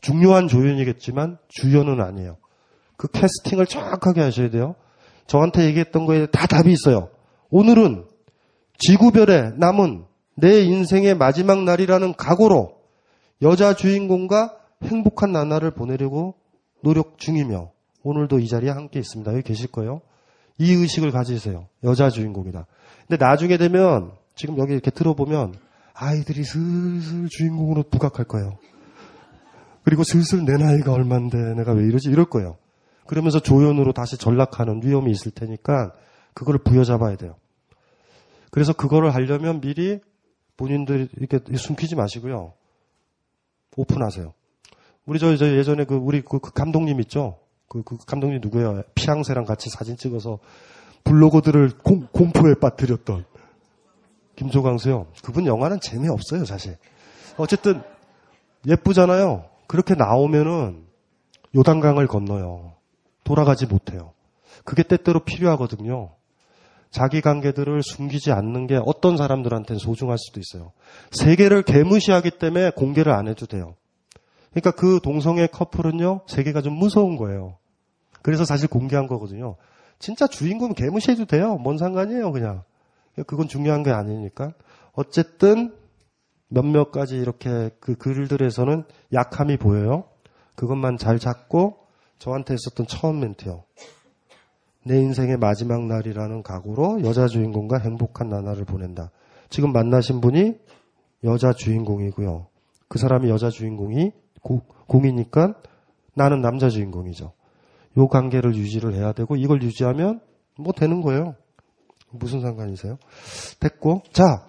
중요한 0.00 0.48
조연이겠지만 0.48 1.38
주연은 1.48 2.00
아니에요. 2.00 2.36
그 2.96 3.08
캐스팅을 3.08 3.66
정확하게 3.66 4.20
하셔야 4.22 4.50
돼요. 4.50 4.74
저한테 5.26 5.64
얘기했던 5.66 6.06
거에 6.06 6.26
다 6.26 6.46
답이 6.46 6.70
있어요. 6.72 7.08
오늘은 7.50 8.04
지구별에 8.78 9.52
남은 9.56 10.04
내 10.34 10.60
인생의 10.62 11.16
마지막 11.16 11.62
날이라는 11.64 12.14
각오로 12.14 12.76
여자 13.42 13.74
주인공과 13.74 14.56
행복한 14.82 15.32
나날을 15.32 15.70
보내려고 15.72 16.34
노력 16.82 17.18
중이며 17.18 17.70
오늘도 18.02 18.38
이 18.38 18.46
자리에 18.46 18.70
함께 18.70 18.98
있습니다. 18.98 19.32
여기 19.32 19.42
계실 19.42 19.70
거예요. 19.70 20.00
이 20.58 20.72
의식을 20.72 21.10
가지세요. 21.10 21.66
여자 21.84 22.10
주인공이다. 22.10 22.66
근데 23.08 23.24
나중에 23.24 23.56
되면 23.56 24.12
지금 24.34 24.58
여기 24.58 24.72
이렇게 24.72 24.90
들어보면 24.90 25.54
아이들이 25.94 26.44
슬슬 26.44 27.28
주인공으로 27.28 27.84
부각할 27.84 28.26
거예요. 28.26 28.58
그리고 29.82 30.02
슬슬 30.04 30.44
내 30.44 30.52
나이가 30.52 30.92
얼만데 30.92 31.54
내가 31.56 31.72
왜 31.72 31.84
이러지 31.84 32.10
이럴 32.10 32.26
거예요. 32.26 32.56
그러면서 33.06 33.40
조연으로 33.40 33.92
다시 33.92 34.16
전락하는 34.16 34.80
위험이 34.82 35.10
있을 35.10 35.30
테니까 35.32 35.92
그거를 36.34 36.60
부여잡아야 36.62 37.16
돼요. 37.16 37.36
그래서 38.50 38.72
그거를 38.72 39.14
하려면 39.14 39.60
미리 39.60 40.00
본인들이 40.56 41.08
이렇게 41.16 41.38
숨기지 41.56 41.94
마시고요. 41.94 42.54
오픈하세요. 43.76 44.32
우리 45.06 45.18
저, 45.18 45.36
저 45.36 45.46
예전에 45.56 45.84
그 45.84 45.94
우리 45.94 46.22
그, 46.22 46.38
그 46.38 46.52
감독님 46.52 47.00
있죠? 47.02 47.38
그, 47.68 47.82
그 47.82 47.96
감독님 47.98 48.40
누구예요? 48.40 48.82
피앙새랑 48.94 49.44
같이 49.44 49.68
사진 49.70 49.96
찍어서 49.96 50.38
블로거들을 51.04 51.78
공, 51.78 52.06
공포에 52.12 52.54
빠뜨렸던 52.54 53.24
김조광수요. 54.36 55.06
그분 55.22 55.46
영화는 55.46 55.80
재미없어요, 55.80 56.44
사실. 56.44 56.76
어쨌든 57.36 57.82
예쁘잖아요. 58.66 59.44
그렇게 59.66 59.94
나오면은 59.94 60.84
요단강을 61.54 62.06
건너요. 62.06 62.74
돌아가지 63.26 63.66
못해요. 63.66 64.12
그게 64.64 64.82
때때로 64.82 65.20
필요하거든요. 65.20 66.12
자기 66.90 67.20
관계들을 67.20 67.82
숨기지 67.82 68.32
않는 68.32 68.66
게 68.68 68.80
어떤 68.82 69.16
사람들한테는 69.16 69.78
소중할 69.78 70.16
수도 70.16 70.40
있어요. 70.40 70.72
세계를 71.10 71.62
개무시하기 71.62 72.30
때문에 72.38 72.70
공개를 72.70 73.12
안 73.12 73.28
해도 73.28 73.44
돼요. 73.46 73.74
그러니까 74.50 74.70
그 74.70 75.00
동성애 75.02 75.46
커플은요, 75.46 76.22
세계가 76.26 76.62
좀 76.62 76.72
무서운 76.74 77.16
거예요. 77.16 77.58
그래서 78.22 78.44
사실 78.44 78.68
공개한 78.68 79.06
거거든요. 79.06 79.56
진짜 79.98 80.26
주인공 80.26 80.72
개무시해도 80.72 81.26
돼요. 81.26 81.56
뭔 81.56 81.76
상관이에요, 81.76 82.32
그냥. 82.32 82.62
그건 83.26 83.48
중요한 83.48 83.82
게 83.82 83.90
아니니까. 83.90 84.52
어쨌든 84.92 85.74
몇몇 86.48 86.92
가지 86.92 87.16
이렇게 87.16 87.70
그 87.80 87.96
글들에서는 87.96 88.84
약함이 89.12 89.58
보여요. 89.58 90.04
그것만 90.54 90.96
잘 90.96 91.18
잡고 91.18 91.85
저한테 92.18 92.54
있었던 92.54 92.86
처음 92.86 93.20
멘트요. 93.20 93.64
내 94.84 95.00
인생의 95.00 95.36
마지막 95.38 95.84
날이라는 95.86 96.42
각오로 96.42 97.02
여자 97.04 97.26
주인공과 97.26 97.78
행복한 97.78 98.28
나날을 98.28 98.64
보낸다. 98.64 99.10
지금 99.50 99.72
만나신 99.72 100.20
분이 100.20 100.54
여자 101.24 101.52
주인공이고요. 101.52 102.46
그 102.88 102.98
사람이 102.98 103.28
여자 103.28 103.50
주인공이 103.50 104.12
고, 104.42 104.60
공이니까 104.86 105.54
나는 106.14 106.40
남자 106.40 106.68
주인공이죠. 106.68 107.32
요 107.98 108.08
관계를 108.08 108.54
유지를 108.54 108.94
해야 108.94 109.12
되고 109.12 109.36
이걸 109.36 109.62
유지하면 109.62 110.20
뭐 110.56 110.72
되는 110.72 111.02
거예요. 111.02 111.34
무슨 112.10 112.40
상관이세요? 112.40 112.98
됐고 113.60 114.02
자 114.12 114.48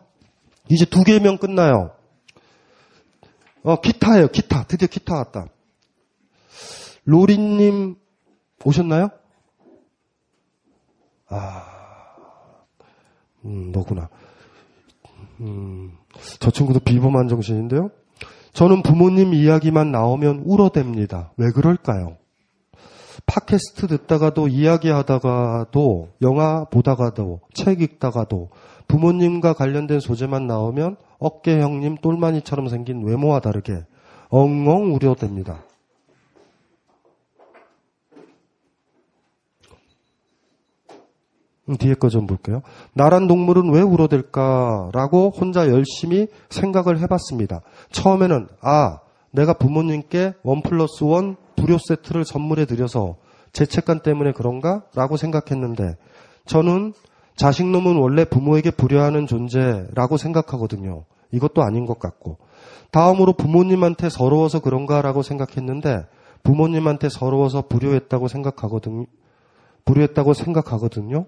이제 0.69 0.85
두 0.85 1.03
개면 1.03 1.37
끝나요. 1.37 1.91
어 3.63 3.81
기타예요. 3.81 4.27
기타 4.27 4.63
드디어 4.63 4.87
기타 4.87 5.15
왔다. 5.15 5.47
로리님 7.07 7.95
오셨나요? 8.65 9.09
아, 11.29 11.63
음, 13.45 13.71
너구나. 13.71 14.09
음, 15.39 15.93
저 16.39 16.51
친구도 16.51 16.81
비범한 16.81 17.29
정신인데요. 17.29 17.91
저는 18.51 18.83
부모님 18.83 19.33
이야기만 19.33 19.89
나오면 19.89 20.43
울어댑니다. 20.43 21.29
왜 21.37 21.51
그럴까요? 21.51 22.17
팟캐스트 23.25 23.87
듣다가도 23.87 24.49
이야기하다가도 24.49 26.09
영화 26.21 26.65
보다가도 26.65 27.39
책 27.53 27.81
읽다가도 27.81 28.49
부모님과 28.89 29.53
관련된 29.53 30.01
소재만 30.01 30.45
나오면 30.45 30.97
어깨 31.19 31.61
형님 31.61 31.97
똘마니처럼 31.97 32.67
생긴 32.67 33.05
외모와 33.05 33.39
다르게 33.39 33.85
엉엉 34.29 34.93
우려댑니다. 34.97 35.67
뒤에 41.75 41.95
거 41.95 42.09
좀 42.09 42.27
볼게요. 42.27 42.61
나란 42.93 43.27
동물은 43.27 43.71
왜 43.73 43.81
울어댈까라고 43.81 45.31
혼자 45.35 45.67
열심히 45.67 46.27
생각을 46.49 46.99
해봤습니다. 46.99 47.61
처음에는 47.91 48.47
아 48.61 48.99
내가 49.31 49.53
부모님께 49.53 50.33
원 50.43 50.61
플러스 50.61 51.03
원 51.03 51.35
불효 51.57 51.77
세트를 51.77 52.23
선물해 52.23 52.65
드려서 52.65 53.17
죄책감 53.51 53.99
때문에 53.99 54.31
그런가라고 54.31 55.17
생각했는데 55.17 55.95
저는 56.45 56.93
자식놈은 57.35 57.97
원래 57.97 58.23
부모에게 58.25 58.71
불효하는 58.71 59.27
존재라고 59.27 60.17
생각하거든요. 60.17 61.03
이것도 61.31 61.61
아닌 61.61 61.85
것 61.85 61.99
같고 61.99 62.37
다음으로 62.91 63.33
부모님한테 63.33 64.09
서러워서 64.09 64.61
그런가라고 64.61 65.21
생각했는데 65.21 66.05
부모님한테 66.43 67.09
서러워서 67.09 67.63
불효했다고 67.67 68.27
생각하거든요. 68.27 69.05
불효했다고 69.85 70.33
생각하거든요. 70.33 71.25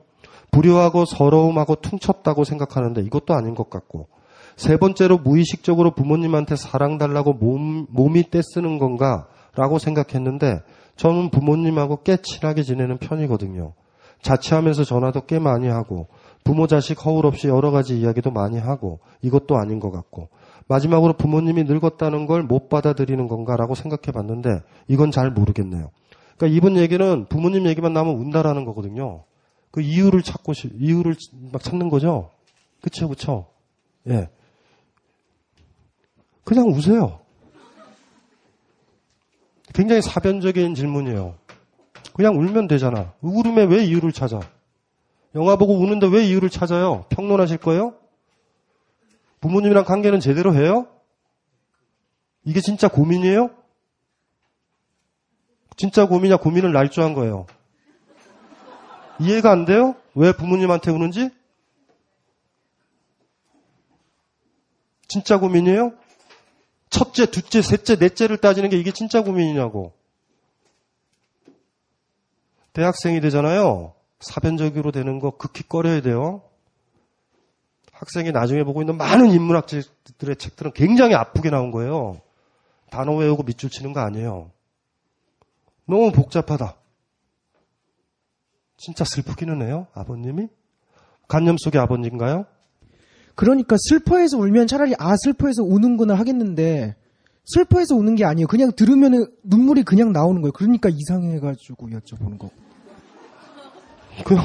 불효하고 0.52 1.06
서러움하고 1.06 1.76
퉁쳤다고 1.76 2.44
생각하는데 2.44 3.02
이것도 3.02 3.34
아닌 3.34 3.56
것 3.56 3.70
같고 3.70 4.08
세 4.56 4.78
번째로 4.78 5.18
무의식적으로 5.18 5.92
부모님한테 5.92 6.56
사랑 6.56 6.98
달라고 6.98 7.34
몸, 7.34 7.88
몸이 7.90 8.30
떼쓰는 8.30 8.78
건가 8.78 9.28
라고 9.56 9.80
생각했는데 9.80 10.62
저는 10.96 11.30
부모님하고 11.30 12.04
꽤 12.04 12.18
친하게 12.18 12.64
지내는 12.64 12.98
편이거든요. 12.98 13.74
자취하면서 14.22 14.84
전화도 14.84 15.22
꽤 15.28 15.40
많이 15.40 15.70
하고 15.70 16.08
부모 16.44 16.68
자식 16.68 17.06
허울 17.06 17.26
없이 17.26 17.48
여러 17.48 17.72
가지 17.72 17.98
이야기도 17.98 18.32
많이 18.32 18.60
하고 18.60 19.00
이것도 19.22 19.56
아닌 19.58 19.80
것 19.80 19.92
같고 19.92 20.28
마지막으로 20.68 21.14
부모님이 21.14 21.64
늙었다는 21.64 22.26
걸 22.26 22.44
못 22.44 22.70
받아들이는 22.70 23.28
건가라고 23.28 23.76
생각해 23.76 24.12
봤는데 24.14 24.62
이건 24.88 25.12
잘 25.12 25.32
모르겠네요. 25.32 25.90
그러니까 26.38 26.58
이번 26.58 26.78
얘기는 26.78 27.26
부모님 27.28 27.66
얘기만 27.68 27.94
나오면 27.94 28.16
운다라는 28.16 28.66
거거든요. 28.66 29.24
그 29.72 29.82
이유를 29.82 30.24
찾고 30.24 30.54
이유를 30.80 31.16
막 31.52 31.64
찾는 31.64 31.90
거죠. 31.90 32.32
그쵸 32.82 33.08
그쵸. 33.08 33.48
예. 34.08 34.30
그냥 36.44 36.70
우세요. 36.70 37.20
굉장히 39.74 40.02
사변적인 40.02 40.74
질문이에요. 40.74 41.36
그냥 42.14 42.38
울면 42.38 42.68
되잖아. 42.68 43.14
울음에 43.22 43.64
왜 43.64 43.84
이유를 43.86 44.12
찾아? 44.12 44.40
영화 45.36 45.56
보고 45.56 45.78
우는데 45.78 46.08
왜 46.08 46.26
이유를 46.26 46.50
찾아요? 46.50 47.06
평론하실 47.10 47.58
거예요? 47.60 47.94
부모님이랑 49.42 49.86
관계는 49.86 50.20
제대로 50.20 50.56
해요? 50.56 50.88
이게 52.44 52.62
진짜 52.62 52.88
고민이에요? 52.88 53.52
진짜 55.78 56.08
고민이야 56.08 56.38
고민을 56.38 56.74
날조한 56.74 57.14
거예요. 57.14 57.46
이해가 59.20 59.52
안 59.52 59.66
돼요? 59.66 59.96
왜 60.16 60.32
부모님한테 60.32 60.92
우는지? 60.92 61.30
진짜 65.08 65.40
고민이에요? 65.40 65.94
첫째, 66.90 67.26
둘째, 67.26 67.62
셋째, 67.62 67.96
넷째를 67.96 68.38
따지는 68.38 68.70
게 68.70 68.78
이게 68.78 68.92
진짜 68.92 69.24
고민이냐고. 69.24 69.94
대학생이 72.74 73.20
되잖아요. 73.22 73.94
사변적으로 74.20 74.92
되는 74.92 75.20
거 75.20 75.32
극히 75.32 75.64
꺼려야 75.68 76.02
돼요. 76.02 76.42
학생이 77.92 78.32
나중에 78.32 78.64
보고 78.64 78.82
있는 78.82 78.96
많은 78.98 79.32
인문학들의 79.32 80.36
책들은 80.38 80.72
굉장히 80.74 81.16
아프게 81.16 81.50
나온 81.50 81.72
거예요. 81.72 82.22
단어 82.90 83.14
외우고 83.16 83.44
밑줄 83.44 83.70
치는 83.70 83.94
거 83.94 84.00
아니에요. 84.00 84.52
너무 85.86 86.12
복잡하다. 86.12 86.79
진짜 88.80 89.04
슬프기는 89.04 89.62
해요, 89.62 89.88
아버님이? 89.94 90.48
간념 91.28 91.58
속의 91.60 91.80
아버님인가요? 91.82 92.46
그러니까 93.36 93.76
슬퍼해서 93.78 94.38
울면 94.38 94.68
차라리 94.68 94.94
아 94.98 95.16
슬퍼해서 95.18 95.64
우는구나 95.64 96.16
하겠는데 96.16 96.96
슬퍼해서 97.46 97.96
우는 97.96 98.16
게 98.16 98.26
아니에요. 98.26 98.48
그냥 98.48 98.72
들으면 98.76 99.28
눈물이 99.44 99.84
그냥 99.84 100.12
나오는 100.12 100.42
거예요. 100.42 100.54
그러니까 100.54 100.90
이상해가지고 100.90 101.90
여쭤보는 101.90 102.38
거. 102.40 102.50
그 104.26 104.36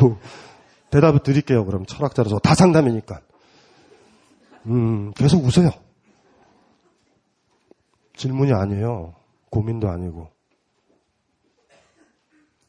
대답을 0.90 1.20
드릴게요. 1.22 1.64
그럼 1.64 1.86
철학자로서 1.86 2.38
다 2.40 2.54
상담이니까. 2.54 3.20
음 4.66 5.12
계속 5.12 5.44
웃어요. 5.44 5.70
질문이 8.16 8.52
아니에요. 8.52 9.14
고민도 9.50 9.88
아니고. 9.88 10.33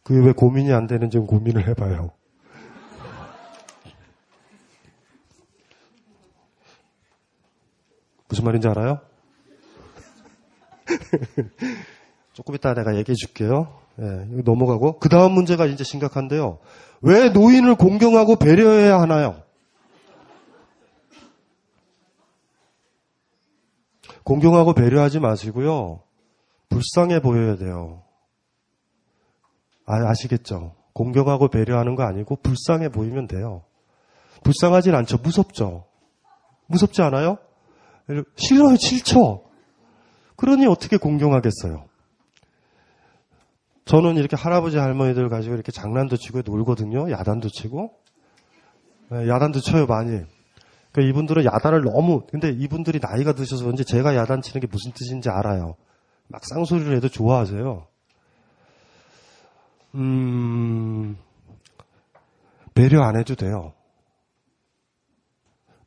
그게 0.06 0.20
왜 0.20 0.32
고민이 0.34 0.72
안 0.72 0.86
되는지 0.86 1.18
고민을 1.18 1.68
해봐요. 1.68 2.12
무슨 8.30 8.46
말인지 8.46 8.68
알아요? 8.68 9.00
조금 12.34 12.54
이따 12.54 12.76
내가 12.76 12.96
얘기해 12.98 13.16
줄게요. 13.16 13.80
예, 14.00 14.04
넘어가고. 14.44 15.00
그 15.00 15.10
다음 15.10 15.32
문제가 15.32 15.66
이제 15.66 15.84
심각한데요. 15.84 16.60
왜 17.02 17.30
노인을 17.30 17.74
공경하고 17.74 18.36
배려해야 18.36 19.02
하나요? 19.02 19.42
공경하고 24.24 24.74
배려하지 24.74 25.20
마시고요. 25.20 26.04
불쌍해 26.70 27.22
보여야 27.22 27.56
돼요. 27.56 28.05
아, 29.86 30.10
아시겠죠? 30.10 30.76
공경하고 30.94 31.50
배려하는 31.50 31.96
거 31.96 32.04
아니고 32.04 32.38
불쌍해 32.38 32.90
보이면 32.90 33.28
돼요. 33.28 33.64
불쌍하진 34.44 34.96
않죠. 34.96 35.18
무섭죠. 35.18 35.86
무섭지 36.68 37.02
않아요? 37.02 37.38
싫어요, 38.36 38.76
싫죠. 38.76 39.44
그러니 40.36 40.66
어떻게 40.68 40.98
공경하겠어요? 40.98 41.86
저는 43.86 44.18
이렇게 44.18 44.36
할아버지 44.36 44.78
할머니들 44.78 45.30
가지고 45.30 45.56
이렇게 45.56 45.72
장난도 45.72 46.18
치고 46.18 46.42
놀거든요. 46.46 47.12
야단도 47.12 47.50
치고. 47.50 47.92
네, 49.12 49.28
야단도 49.28 49.60
쳐요, 49.60 49.86
많이. 49.86 50.22
그러니까 50.92 51.10
이분들은 51.10 51.46
야단을 51.46 51.84
너무, 51.84 52.26
근데 52.32 52.50
이분들이 52.50 53.00
나이가 53.00 53.34
드셔서 53.34 53.64
그런지 53.64 53.86
제가 53.86 54.16
야단 54.16 54.42
치는 54.42 54.62
게 54.62 54.68
무슨 54.68 54.92
뜻인지 54.92 55.30
알아요. 55.30 55.76
막 56.28 56.42
쌍소리를 56.44 56.96
해도 56.96 57.10
좋아하세요. 57.10 57.86
음, 59.96 61.18
배려 62.74 63.02
안 63.04 63.18
해도 63.18 63.36
돼요. 63.36 63.74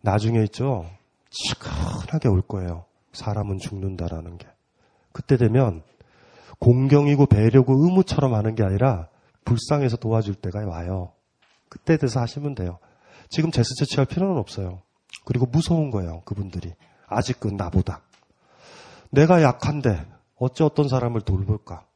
나중에 0.01 0.43
있죠. 0.45 0.87
시큰하게 1.31 2.29
올 2.29 2.43
거예요. 2.43 2.87
사람은 3.13 3.59
죽는다라는 3.59 4.39
게. 4.39 4.47
그때 5.13 5.37
되면 5.37 5.83
공경이고 6.59 7.27
배려고 7.27 7.75
의무처럼 7.85 8.35
하는 8.35 8.55
게 8.55 8.65
아니라 8.65 9.09
불쌍해서 9.45 9.97
도와줄 9.97 10.37
때가 10.37 10.67
와요. 10.67 11.13
그때 11.69 11.97
돼서 11.97 12.21
하시면 12.21 12.55
돼요. 12.55 12.79
지금 13.29 13.51
제스처 13.51 13.85
취할 13.85 14.07
필요는 14.07 14.37
없어요. 14.39 14.81
그리고 15.25 15.47
무서운 15.47 15.91
거예요. 15.91 16.23
그분들이. 16.25 16.75
아직은 17.07 17.57
나보다. 17.57 18.03
내가 19.11 19.43
약한데 19.43 20.07
어찌 20.37 20.63
어떤 20.63 20.89
사람을 20.89 21.23
돌볼까? 21.23 21.88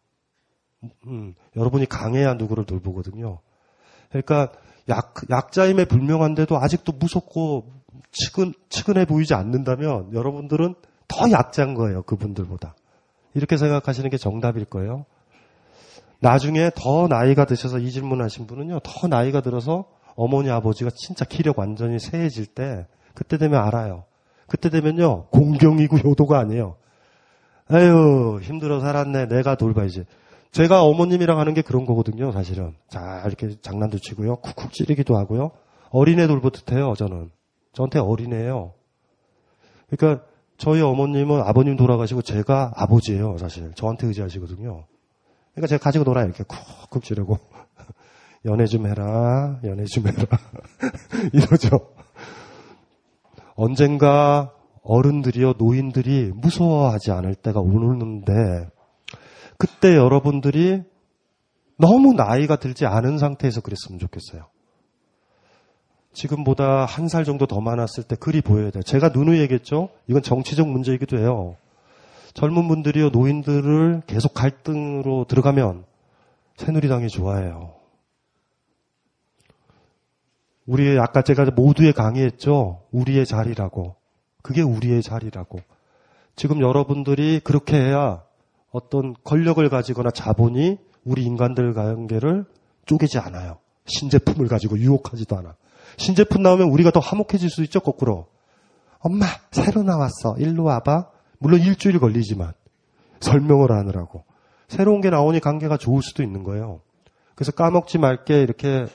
음, 1.06 1.34
여러분이 1.56 1.86
강해야 1.86 2.34
누구를 2.34 2.64
돌보거든요. 2.64 3.38
그러니까 4.08 4.52
약, 4.88 5.14
약자임에 5.30 5.84
불명한데도 5.84 6.58
아직도 6.58 6.92
무섭고 6.92 7.72
측은, 8.10 8.52
측은해 8.68 9.04
보이지 9.04 9.34
않는다면 9.34 10.12
여러분들은 10.12 10.74
더 11.08 11.30
약자인 11.30 11.74
거예요. 11.74 12.02
그분들보다. 12.02 12.74
이렇게 13.34 13.56
생각하시는 13.56 14.08
게 14.10 14.16
정답일 14.16 14.64
거예요. 14.64 15.06
나중에 16.20 16.70
더 16.74 17.08
나이가 17.08 17.44
드셔서 17.44 17.78
이 17.78 17.90
질문 17.90 18.22
하신 18.22 18.46
분은요, 18.46 18.80
더 18.80 19.08
나이가 19.08 19.40
들어서 19.40 19.86
어머니 20.14 20.50
아버지가 20.50 20.90
진짜 20.94 21.24
기력 21.24 21.58
완전히 21.58 21.98
세해질 21.98 22.46
때, 22.46 22.86
그때 23.14 23.38
되면 23.38 23.62
알아요. 23.62 24.04
그때 24.46 24.68
되면요, 24.70 25.26
공경이고 25.26 25.98
효도가 25.98 26.38
아니에요. 26.38 26.76
아유, 27.68 28.38
힘들어 28.42 28.80
살았네. 28.80 29.26
내가 29.26 29.54
돌봐야지. 29.54 30.04
제가 30.52 30.84
어머님이랑 30.84 31.38
하는 31.38 31.54
게 31.54 31.62
그런 31.62 31.86
거거든요, 31.86 32.30
사실은. 32.30 32.74
자, 32.88 33.22
이렇게 33.26 33.58
장난도 33.60 33.98
치고요. 33.98 34.36
쿡쿡 34.36 34.72
찌르기도 34.72 35.16
하고요. 35.16 35.50
어린애 35.90 36.26
돌보듯 36.26 36.72
해요, 36.72 36.92
저는. 36.96 37.30
저한테 37.72 37.98
어린애예요. 37.98 38.74
그러니까 39.88 40.24
저희 40.58 40.82
어머님은 40.82 41.40
아버님 41.40 41.76
돌아가시고 41.76 42.20
제가 42.20 42.72
아버지예요, 42.76 43.38
사실. 43.38 43.72
저한테 43.74 44.06
의지하시거든요. 44.08 44.84
그러니까 45.54 45.66
제가 45.68 45.82
가지고 45.82 46.04
놀아요, 46.04 46.26
이렇게 46.26 46.44
쿡쿡 46.44 47.02
찌르고. 47.02 47.38
연애 48.44 48.66
좀 48.66 48.86
해라, 48.86 49.58
연애 49.64 49.84
좀 49.84 50.06
해라. 50.06 50.26
이러죠. 51.32 51.94
언젠가 53.54 54.52
어른들이요, 54.82 55.54
노인들이 55.56 56.32
무서워하지 56.34 57.10
않을 57.10 57.36
때가 57.36 57.60
오는데, 57.60 58.32
그때 59.58 59.96
여러분들이 59.96 60.82
너무 61.78 62.14
나이가 62.14 62.56
들지 62.56 62.86
않은 62.86 63.18
상태에서 63.18 63.60
그랬으면 63.60 63.98
좋겠어요. 63.98 64.46
지금보다 66.12 66.84
한 66.84 67.08
살 67.08 67.24
정도 67.24 67.46
더 67.46 67.60
많았을 67.60 68.04
때 68.04 68.16
글이 68.16 68.42
보여야 68.42 68.70
돼요. 68.70 68.82
제가 68.82 69.08
누누이 69.08 69.40
얘기했죠? 69.40 69.88
이건 70.08 70.22
정치적 70.22 70.68
문제이기도 70.68 71.18
해요. 71.18 71.56
젊은 72.34 72.68
분들이요, 72.68 73.10
노인들을 73.10 74.02
계속 74.06 74.34
갈등으로 74.34 75.24
들어가면 75.28 75.84
새누리당이 76.56 77.08
좋아해요. 77.08 77.74
우리의, 80.66 80.98
아까 80.98 81.22
제가 81.22 81.46
모두에 81.50 81.92
강의했죠? 81.92 82.82
우리의 82.92 83.26
자리라고. 83.26 83.96
그게 84.42 84.62
우리의 84.62 85.02
자리라고. 85.02 85.60
지금 86.36 86.60
여러분들이 86.60 87.40
그렇게 87.42 87.76
해야 87.76 88.22
어떤 88.72 89.14
권력을 89.22 89.66
가지거나 89.68 90.10
자본이 90.10 90.78
우리 91.04 91.24
인간들 91.24 91.74
관계를 91.74 92.46
쪼개지 92.86 93.18
않아요. 93.18 93.58
신제품을 93.86 94.48
가지고 94.48 94.78
유혹하지도 94.78 95.36
않아. 95.36 95.54
신제품 95.98 96.42
나오면 96.42 96.68
우리가 96.68 96.90
더 96.90 97.00
화목해질 97.00 97.50
수 97.50 97.62
있죠, 97.64 97.80
거꾸로. 97.80 98.26
엄마, 98.98 99.26
새로 99.50 99.82
나왔어. 99.82 100.36
일로 100.38 100.64
와봐. 100.64 101.08
물론 101.38 101.60
일주일 101.60 101.98
걸리지만. 102.00 102.52
설명을 103.20 103.70
하느라고. 103.70 104.24
새로운 104.68 105.00
게 105.00 105.10
나오니 105.10 105.40
관계가 105.40 105.76
좋을 105.76 106.02
수도 106.02 106.22
있는 106.22 106.42
거예요. 106.42 106.80
그래서 107.34 107.52
까먹지 107.52 107.98
말게 107.98 108.42
이렇게 108.42 108.86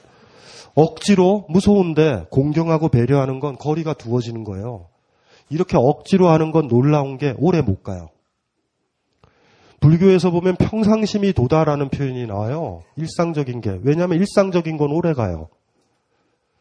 억지로 0.73 1.45
무서운데 1.49 2.25
공경하고 2.31 2.89
배려하는 2.89 3.39
건 3.39 3.57
거리가 3.57 3.93
두어지는 3.93 4.43
거예요. 4.43 4.87
이렇게 5.49 5.77
억지로 5.77 6.29
하는 6.29 6.51
건 6.51 6.67
놀라운 6.67 7.17
게 7.17 7.35
오래 7.37 7.61
못 7.61 7.83
가요. 7.83 8.09
불교에서 9.87 10.31
보면 10.31 10.57
평상심이 10.57 11.31
도다라는 11.31 11.87
표현이 11.87 12.27
나와요. 12.27 12.81
일상적인 12.97 13.61
게. 13.61 13.79
왜냐하면 13.83 14.17
일상적인 14.17 14.75
건 14.75 14.91
오래 14.91 15.13
가요. 15.13 15.47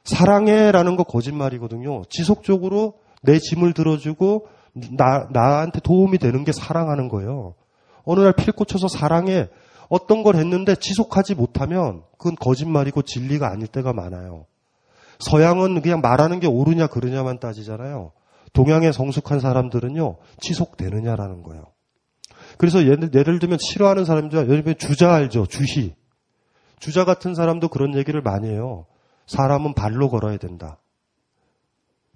사랑해라는 0.04 0.94
거 0.94 1.02
거짓말이거든요. 1.02 2.04
지속적으로 2.08 2.94
내 3.22 3.40
짐을 3.40 3.72
들어주고 3.72 4.46
나, 4.92 5.26
나한테 5.32 5.80
도움이 5.80 6.18
되는 6.18 6.44
게 6.44 6.52
사랑하는 6.52 7.08
거예요. 7.08 7.54
어느 8.04 8.20
날 8.20 8.32
필 8.32 8.52
꽂혀서 8.52 8.86
사랑해 8.86 9.48
어떤 9.88 10.22
걸 10.22 10.36
했는데 10.36 10.76
지속하지 10.76 11.34
못하면 11.34 12.02
그건 12.18 12.36
거짓말이고 12.36 13.02
진리가 13.02 13.50
아닐 13.50 13.66
때가 13.66 13.92
많아요. 13.92 14.46
서양은 15.18 15.82
그냥 15.82 16.00
말하는 16.00 16.38
게 16.38 16.46
옳으냐 16.46 16.86
그르냐만 16.86 17.40
따지잖아요. 17.40 18.12
동양의 18.52 18.92
성숙한 18.92 19.40
사람들은요 19.40 20.16
지속되느냐라는 20.38 21.42
거예요. 21.42 21.64
그래서 22.58 22.86
예를, 22.86 23.10
예를 23.14 23.38
들면 23.38 23.58
싫어하는 23.58 24.04
사람들, 24.04 24.38
예를 24.38 24.62
들면 24.62 24.78
주자 24.78 25.14
알죠? 25.14 25.46
주희. 25.46 25.94
주자 26.78 27.04
같은 27.04 27.34
사람도 27.34 27.68
그런 27.68 27.96
얘기를 27.96 28.20
많이 28.22 28.48
해요. 28.48 28.86
사람은 29.26 29.74
발로 29.74 30.08
걸어야 30.08 30.36
된다. 30.36 30.78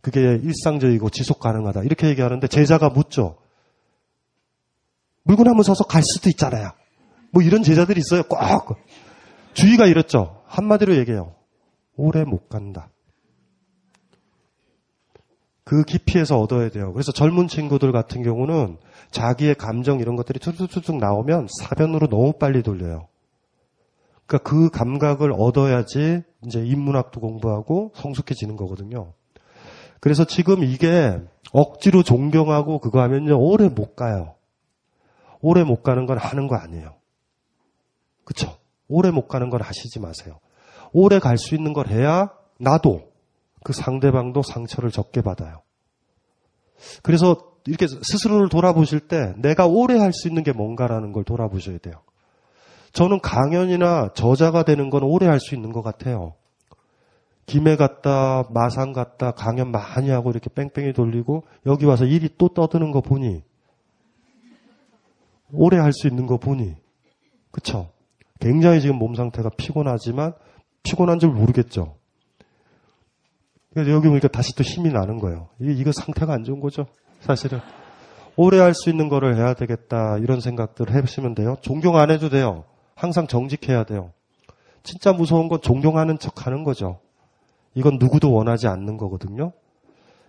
그게 0.00 0.20
일상적이고 0.20 1.10
지속 1.10 1.40
가능하다. 1.40 1.82
이렇게 1.82 2.08
얘기하는데 2.08 2.46
제자가 2.46 2.90
묻죠. 2.90 3.36
물구나무 5.24 5.62
서서 5.62 5.84
갈 5.84 6.02
수도 6.02 6.30
있잖아요. 6.30 6.70
뭐 7.32 7.42
이런 7.42 7.62
제자들이 7.62 8.00
있어요. 8.00 8.22
꼭. 8.22 8.38
주의가 9.52 9.86
이렇죠. 9.86 10.42
한마디로 10.46 10.96
얘기해요. 10.96 11.34
오래 11.96 12.24
못 12.24 12.48
간다. 12.48 12.88
그 15.64 15.84
깊이에서 15.84 16.38
얻어야 16.38 16.70
돼요. 16.70 16.92
그래서 16.92 17.12
젊은 17.12 17.46
친구들 17.48 17.92
같은 17.92 18.22
경우는 18.22 18.78
자기의 19.10 19.54
감정 19.56 20.00
이런 20.00 20.16
것들이 20.16 20.38
툭툭툭툭 20.38 20.96
나오면 20.96 21.48
사변으로 21.60 22.08
너무 22.08 22.32
빨리 22.32 22.62
돌려요. 22.62 23.08
그러니까 24.26 24.48
그 24.48 24.70
감각을 24.70 25.32
얻어야지 25.32 26.22
이제 26.46 26.64
인문학도 26.64 27.20
공부하고 27.20 27.92
성숙해지는 27.96 28.56
거거든요. 28.56 29.12
그래서 30.00 30.24
지금 30.24 30.64
이게 30.64 31.20
억지로 31.52 32.02
존경하고 32.02 32.78
그거 32.78 33.00
하면요 33.02 33.38
오래 33.38 33.68
못 33.68 33.96
가요. 33.96 34.34
오래 35.40 35.64
못 35.64 35.82
가는 35.82 36.06
건 36.06 36.18
하는 36.18 36.48
거 36.48 36.56
아니에요. 36.56 36.94
그쵸? 38.24 38.56
오래 38.88 39.10
못 39.10 39.28
가는 39.28 39.50
건 39.50 39.60
하시지 39.62 40.00
마세요. 40.00 40.38
오래 40.92 41.18
갈 41.18 41.36
수 41.36 41.54
있는 41.54 41.72
걸 41.72 41.88
해야 41.88 42.30
나도 42.58 43.09
그 43.62 43.72
상대방도 43.72 44.42
상처를 44.42 44.90
적게 44.90 45.20
받아요. 45.20 45.62
그래서 47.02 47.36
이렇게 47.66 47.86
스스로를 47.86 48.48
돌아보실 48.48 49.00
때 49.00 49.34
내가 49.36 49.66
오래 49.66 49.98
할 49.98 50.12
수 50.12 50.28
있는 50.28 50.42
게 50.42 50.52
뭔가라는 50.52 51.12
걸 51.12 51.24
돌아보셔야 51.24 51.78
돼요. 51.78 51.94
저는 52.92 53.20
강연이나 53.20 54.10
저자가 54.14 54.64
되는 54.64 54.90
건 54.90 55.02
오래 55.02 55.26
할 55.26 55.38
수 55.40 55.54
있는 55.54 55.72
것 55.72 55.82
같아요. 55.82 56.34
김해 57.46 57.76
갔다, 57.76 58.44
마산 58.50 58.92
갔다, 58.92 59.32
강연 59.32 59.70
많이 59.70 60.08
하고 60.10 60.30
이렇게 60.30 60.48
뺑뺑이 60.48 60.92
돌리고 60.92 61.44
여기 61.66 61.84
와서 61.84 62.04
일이 62.04 62.28
또 62.38 62.48
떠드는 62.48 62.92
거 62.92 63.00
보니 63.00 63.42
오래 65.52 65.78
할 65.78 65.92
수 65.92 66.06
있는 66.06 66.26
거 66.26 66.36
보니 66.38 66.76
그쵸? 67.50 67.90
굉장히 68.38 68.80
지금 68.80 68.96
몸 68.96 69.14
상태가 69.14 69.50
피곤하지만 69.50 70.32
피곤한 70.82 71.18
줄 71.18 71.30
모르겠죠. 71.30 71.96
그래서 73.72 73.90
여기 73.92 74.09
보니까 74.09 74.28
다시 74.28 74.55
또 74.56 74.62
힘이 74.64 74.90
나는 74.90 75.18
거예요. 75.18 75.48
이게, 75.60 75.72
이거 75.72 75.92
상태가 75.92 76.32
안 76.32 76.44
좋은 76.44 76.60
거죠. 76.60 76.86
사실은. 77.20 77.60
오래 78.36 78.59
할 78.59 78.74
수 78.74 78.90
있는 78.90 79.09
거를 79.09 79.36
해야 79.36 79.55
되겠다. 79.55 80.18
이런 80.18 80.40
생각들을 80.40 80.94
해보시면 80.94 81.34
돼요. 81.34 81.56
존경 81.60 81.97
안 81.97 82.10
해도 82.10 82.28
돼요. 82.28 82.64
항상 82.94 83.26
정직해야 83.26 83.84
돼요. 83.84 84.12
진짜 84.82 85.12
무서운 85.12 85.48
건 85.48 85.60
존경하는 85.60 86.18
척 86.18 86.47
하는 86.47 86.64
거죠. 86.64 87.01
이건 87.74 87.98
누구도 87.98 88.32
원하지 88.32 88.66
않는 88.66 88.97
거거든요. 88.97 89.52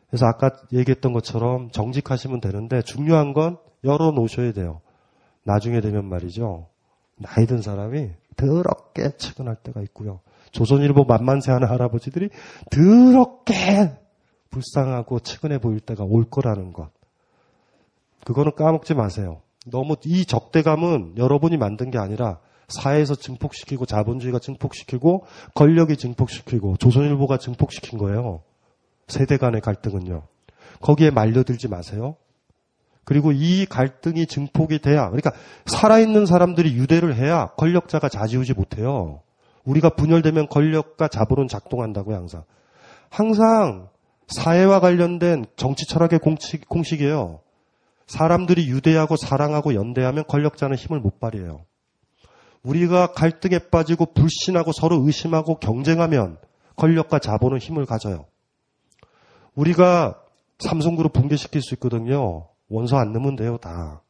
그래서 0.10 0.26
아까 0.26 0.52
얘기했던 0.74 1.14
것처럼 1.14 1.72
정직하시면 1.72 2.42
되는데 2.42 2.82
중요한 2.82 3.34
건 3.34 3.58
열어놓으셔야 3.84 4.52
돼요. 4.52 4.82
나중에 5.44 5.80
되면 5.82 6.06
말이죠. 6.06 6.68
나이 7.18 7.46
든 7.46 7.62
사람이 7.62 8.10
더럽게 8.36 9.16
측은할 9.18 9.56
때가 9.64 9.82
있고요. 9.84 10.20
조선일보 10.52 11.06
만만세 11.06 11.52
하는 11.52 11.68
할아버지들이 11.68 12.30
더럽게 12.70 13.98
불쌍하고 14.50 15.20
측은해 15.20 15.60
보일 15.60 15.80
때가 15.80 16.04
올 16.04 16.30
거라는 16.30 16.74
것. 16.74 16.90
그거는 18.26 18.54
까먹지 18.56 18.94
마세요. 18.94 19.42
너무 19.66 19.96
이 20.06 20.26
적대감은 20.26 21.16
여러분이 21.18 21.58
만든 21.58 21.92
게 21.92 21.98
아니라 21.98 22.40
사회에서 22.68 23.16
증폭시키고 23.16 23.86
자본주의가 23.86 24.40
증폭시키고 24.40 25.26
권력이 25.56 25.98
증폭시키고 25.98 26.78
조선일보가 26.78 27.38
증폭시킨 27.38 28.00
거예요. 28.00 28.42
세대 29.08 29.38
간의 29.38 29.62
갈등은요. 29.62 30.24
거기에 30.82 31.12
말려들지 31.12 31.68
마세요. 31.68 32.16
그리고 33.04 33.32
이 33.32 33.66
갈등이 33.66 34.28
증폭이 34.28 34.80
돼야 34.80 35.08
그러니까 35.08 35.32
살아있는 35.66 36.26
사람들이 36.26 36.76
유대를 36.76 37.16
해야 37.16 37.48
권력자가 37.58 38.10
자지우지 38.10 38.54
못해요. 38.54 39.22
우리가 39.66 39.90
분열되면 39.90 40.48
권력과 40.48 41.08
자본은 41.08 41.48
작동한다고요, 41.48 42.16
항상. 42.16 42.44
항상 43.10 43.90
사회와 44.28 44.80
관련된 44.80 45.46
정치 45.56 45.86
철학의 45.86 46.20
공식, 46.20 46.68
공식이에요. 46.68 47.42
사람들이 48.08 48.70
유대하고 48.70 49.16
사랑하고 49.16 49.74
연대하면 49.76 50.26
권력자는 50.28 50.76
힘을 50.76 51.00
못 51.00 51.20
발휘해요. 51.20 51.66
우리가 52.64 53.14
갈등에 53.14 53.60
빠지고 53.70 54.14
불신하고 54.14 54.72
서로 54.72 55.06
의심하고 55.06 55.60
경쟁하면 55.60 56.38
권력과 56.76 57.20
자본은 57.20 57.60
힘을 57.60 57.86
가져요. 57.86 58.26
우리가 59.56 60.22
삼성그룹 60.60 61.14
붕괴시킬 61.14 61.62
수 61.62 61.74
있거든요. 61.76 62.48
원서 62.70 62.98
안 62.98 63.12
넣으면 63.12 63.36
돼요, 63.36 63.58
다. 63.58 64.02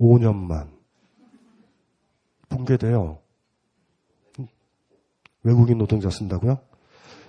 5년만. 0.00 0.68
붕괴돼요. 2.48 3.18
외국인 5.48 5.78
노동자 5.78 6.10
쓴다고요? 6.10 6.58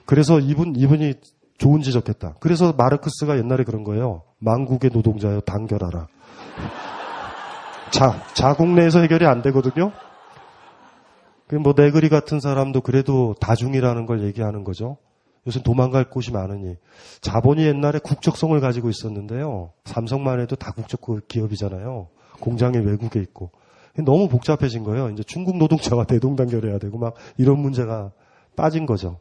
그래서 0.06 0.40
이분, 0.40 0.76
이분이 0.76 1.14
좋은 1.58 1.82
지적했다. 1.82 2.36
그래서 2.40 2.74
마르크스가 2.74 3.38
옛날에 3.38 3.64
그런 3.64 3.84
거예요. 3.84 4.24
망국의 4.40 4.92
노동자여 4.94 5.42
단결하라. 5.42 6.08
자, 7.92 8.24
자국 8.34 8.70
내에서 8.70 9.00
해결이 9.00 9.26
안 9.26 9.42
되거든요. 9.42 9.92
그뭐 11.48 11.74
네그리 11.76 12.10
같은 12.10 12.40
사람도 12.40 12.82
그래도 12.82 13.36
다중이라는 13.40 14.06
걸 14.06 14.24
얘기하는 14.24 14.64
거죠. 14.64 14.98
요새 15.48 15.64
도망갈 15.64 16.10
곳이 16.10 16.32
많으니 16.32 16.76
자본이 17.22 17.64
옛날에 17.64 18.00
국적성을 18.00 18.60
가지고 18.60 18.90
있었는데요. 18.90 19.72
삼성만 19.86 20.42
해도 20.42 20.56
다국적 20.56 21.02
기업이잖아요. 21.28 22.10
공장이 22.40 22.78
외국에 22.78 23.20
있고 23.22 23.52
너무 23.98 24.30
복잡해진 24.30 24.84
거예요. 24.84 25.10
이제 25.10 25.24
중국 25.24 25.58
노동자와 25.58 26.06
대동단결해야 26.08 26.80
되고 26.80 26.98
막 26.98 27.16
이런 27.38 27.60
문제가 27.60 28.12
빠진 28.56 28.86
거죠. 28.86 29.20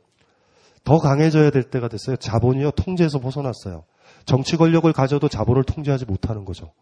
더 0.85 0.99
강해져야 0.99 1.51
될 1.51 1.65
때가 1.65 1.89
됐어요. 1.89 2.17
자본이요 2.17 2.71
통제에서 2.73 3.19
벗어났어요. 3.19 3.85
정치 4.25 4.57
권력을 4.57 4.91
가져도 4.93 5.29
자본을 5.29 5.65
통제하지 5.65 6.07
못하는 6.07 6.45
거죠. 6.45 6.73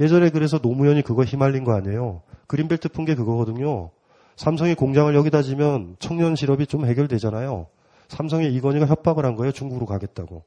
예전에 0.00 0.30
그래서 0.30 0.58
노무현이 0.58 1.02
그거 1.02 1.24
휘말린 1.24 1.64
거 1.64 1.74
아니에요. 1.74 2.22
그린벨트 2.46 2.88
푼 2.90 3.04
게 3.04 3.14
그거거든요. 3.14 3.90
삼성이 4.36 4.74
공장을 4.74 5.12
여기다 5.14 5.42
지면 5.42 5.96
청년 5.98 6.36
실업이 6.36 6.66
좀 6.66 6.86
해결되잖아요. 6.86 7.66
삼성의 8.08 8.54
이건희가 8.54 8.86
협박을 8.86 9.24
한 9.26 9.34
거예요. 9.34 9.52
중국으로 9.52 9.86
가겠다고. 9.86 10.44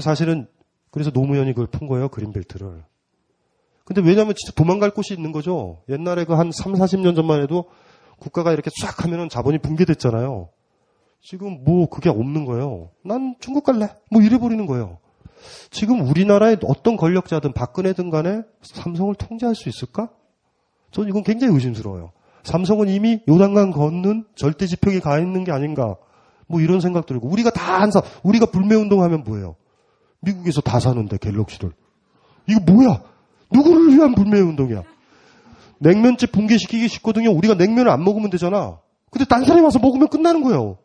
사실은 0.00 0.48
그래서 0.90 1.10
노무현이 1.10 1.52
그걸 1.52 1.66
푼 1.68 1.86
거예요. 1.86 2.08
그린벨트를. 2.08 2.82
근데 3.86 4.02
왜냐면 4.02 4.34
진짜 4.36 4.52
도망갈 4.54 4.90
곳이 4.90 5.14
있는 5.14 5.30
거죠. 5.32 5.82
옛날에 5.88 6.24
그 6.24 6.34
한 6.34 6.50
3, 6.52 6.72
40년 6.74 7.14
전만 7.14 7.40
해도 7.40 7.66
국가가 8.18 8.52
이렇게 8.52 8.68
쫙 8.82 9.04
하면은 9.04 9.28
자본이 9.28 9.58
붕괴됐잖아요. 9.58 10.48
지금 11.22 11.64
뭐 11.64 11.88
그게 11.88 12.10
없는 12.10 12.44
거예요. 12.44 12.90
난 13.04 13.36
중국 13.40 13.64
갈래. 13.64 13.88
뭐 14.10 14.20
이래 14.22 14.38
버리는 14.38 14.64
거예요. 14.66 14.98
지금 15.70 16.00
우리나라의 16.08 16.58
어떤 16.64 16.96
권력자든 16.96 17.52
박근혜든 17.52 18.10
간에 18.10 18.42
삼성을 18.62 19.14
통제할 19.14 19.54
수 19.54 19.68
있을까? 19.68 20.10
저는 20.90 21.08
이건 21.08 21.22
굉장히 21.22 21.54
의심스러워요. 21.54 22.10
삼성은 22.42 22.88
이미 22.88 23.20
요단강 23.28 23.70
걷는 23.70 24.24
절대 24.34 24.66
지평이 24.66 25.00
가 25.00 25.18
있는 25.20 25.44
게 25.44 25.52
아닌가. 25.52 25.96
뭐 26.48 26.60
이런 26.60 26.80
생각 26.80 27.06
들고 27.06 27.28
우리가 27.28 27.50
다안 27.50 27.92
사. 27.92 28.02
우리가 28.24 28.46
불매운동 28.46 29.02
하면 29.02 29.22
뭐예요? 29.24 29.54
미국에서 30.20 30.60
다 30.60 30.80
사는데 30.80 31.18
갤럭시를. 31.18 31.72
이거 32.48 32.60
뭐야? 32.60 33.02
누구를 33.50 33.94
위한 33.94 34.14
불매운동이야? 34.14 34.82
냉면집 35.78 36.32
붕괴시키기 36.32 36.88
쉽거든요. 36.88 37.30
우리가 37.32 37.54
냉면을 37.54 37.90
안 37.90 38.02
먹으면 38.04 38.30
되잖아. 38.30 38.78
근데 39.10 39.24
딴 39.24 39.44
사람이 39.44 39.62
와서 39.62 39.78
먹으면 39.78 40.08
끝나는 40.08 40.42
거예요. 40.42 40.78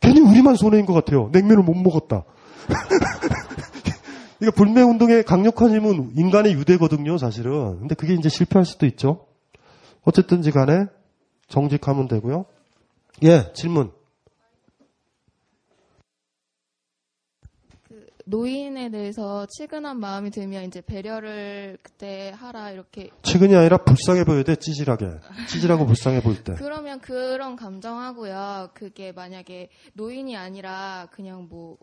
괜히 0.00 0.20
우리만 0.20 0.56
손해인 0.56 0.86
것 0.86 0.92
같아요. 0.92 1.30
냉면을 1.32 1.62
못 1.62 1.74
먹었다. 1.74 2.24
그러니까 4.38 4.56
불매운동의 4.56 5.24
강력한 5.24 5.74
힘은 5.74 6.12
인간의 6.16 6.54
유대거든요, 6.54 7.18
사실은. 7.18 7.78
근데 7.78 7.94
그게 7.94 8.14
이제 8.14 8.28
실패할 8.28 8.66
수도 8.66 8.86
있죠. 8.86 9.26
어쨌든지 10.02 10.50
간에 10.50 10.86
정직하면 11.48 12.08
되고요. 12.08 12.44
예, 13.22 13.52
질문. 13.54 13.92
노인에 18.26 18.90
대해서 18.90 19.46
치근한 19.46 20.00
마음이 20.00 20.30
들면 20.30 20.64
이제 20.64 20.80
배려를 20.80 21.78
그때 21.82 22.32
하라 22.34 22.70
이렇게 22.70 23.10
치근이 23.22 23.54
아니라 23.54 23.78
불쌍해 23.78 24.24
보여야 24.24 24.42
돼, 24.44 24.56
찌질하게. 24.56 25.06
찌질하고 25.48 25.86
불쌍해 25.86 26.22
보일 26.22 26.42
때. 26.42 26.54
그러면 26.54 27.00
그런 27.00 27.56
감정하고요. 27.56 28.70
그게 28.74 29.12
만약에 29.12 29.68
노인이 29.92 30.36
아니라 30.36 31.08
그냥 31.10 31.46
뭐, 31.48 31.76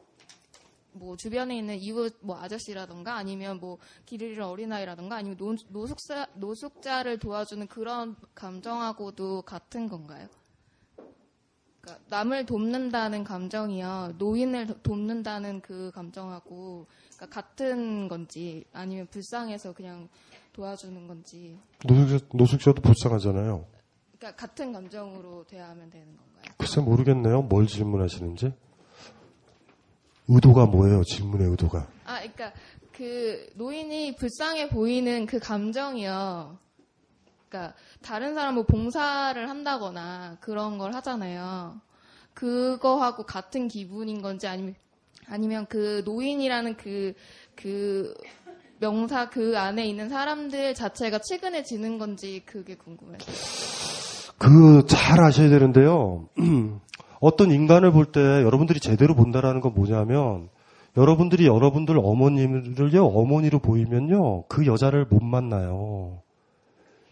뭐 0.93 1.15
주변에 1.15 1.57
있는 1.57 1.77
이웃 1.77 2.17
뭐 2.21 2.39
아저씨라던가 2.39 3.15
아니면 3.15 3.59
뭐길 3.59 4.21
잃은 4.21 4.43
어린아이라던가 4.43 5.17
아니면 5.17 5.37
노, 5.37 5.55
노숙자, 5.69 6.27
노숙자를 6.35 7.19
도와주는 7.19 7.67
그런 7.67 8.15
감정하고도 8.33 9.43
같은 9.43 9.87
건가요? 9.87 10.27
남을 12.09 12.45
돕는다는 12.45 13.23
감정이요. 13.23 14.15
노인을 14.17 14.67
도- 14.67 14.81
돕는다는 14.81 15.61
그 15.61 15.91
감정하고 15.93 16.87
그러니까 17.15 17.41
같은 17.41 18.07
건지 18.07 18.65
아니면 18.73 19.07
불쌍해서 19.07 19.73
그냥 19.73 20.09
도와주는 20.53 21.07
건지 21.07 21.57
노숙자, 21.85 22.25
노숙자 22.33 22.73
도 22.73 22.81
불쌍하잖아요. 22.81 23.65
그러니까 24.17 24.35
같은 24.47 24.71
감정으로 24.73 25.45
대하면 25.45 25.89
되는 25.89 26.07
건가요? 26.07 26.53
글쎄 26.57 26.81
모르겠네요. 26.81 27.41
뭘 27.43 27.67
질문하시는지. 27.67 28.53
의도가 30.27 30.65
뭐예요? 30.67 31.03
질문의 31.03 31.49
의도가. 31.49 31.87
아, 32.05 32.19
그러니까 32.19 32.53
그 32.91 33.49
노인이 33.55 34.15
불쌍해 34.15 34.69
보이는 34.69 35.25
그 35.25 35.39
감정이요. 35.39 36.57
그러니까 37.51 37.73
다른 38.01 38.33
사람 38.33 38.55
뭐 38.55 38.63
봉사를 38.63 39.49
한다거나 39.49 40.37
그런 40.39 40.77
걸 40.77 40.93
하잖아요. 40.95 41.81
그거하고 42.33 43.23
같은 43.23 43.67
기분인 43.67 44.21
건지 44.21 44.47
아니면 44.47 44.73
아니면 45.27 45.65
그 45.67 46.01
노인이라는 46.05 46.77
그그 46.77 48.13
명사 48.79 49.29
그 49.29 49.57
안에 49.59 49.85
있는 49.85 50.09
사람들 50.09 50.73
자체가 50.73 51.19
최근해지는 51.19 51.99
건지 51.99 52.41
그게 52.45 52.75
궁금해요. 52.75 53.17
그 54.37 54.83
잘 54.87 55.21
아셔야 55.21 55.49
되는데요. 55.49 56.29
어떤 57.19 57.51
인간을 57.51 57.91
볼 57.91 58.11
때 58.11 58.19
여러분들이 58.19 58.79
제대로 58.79 59.13
본다라는 59.13 59.61
건 59.61 59.73
뭐냐면 59.75 60.49
여러분들이 60.97 61.45
여러분들 61.45 61.99
어머님을요 61.99 63.05
어머니로 63.05 63.59
보이면요 63.59 64.45
그 64.47 64.65
여자를 64.65 65.05
못 65.05 65.21
만나요. 65.21 66.23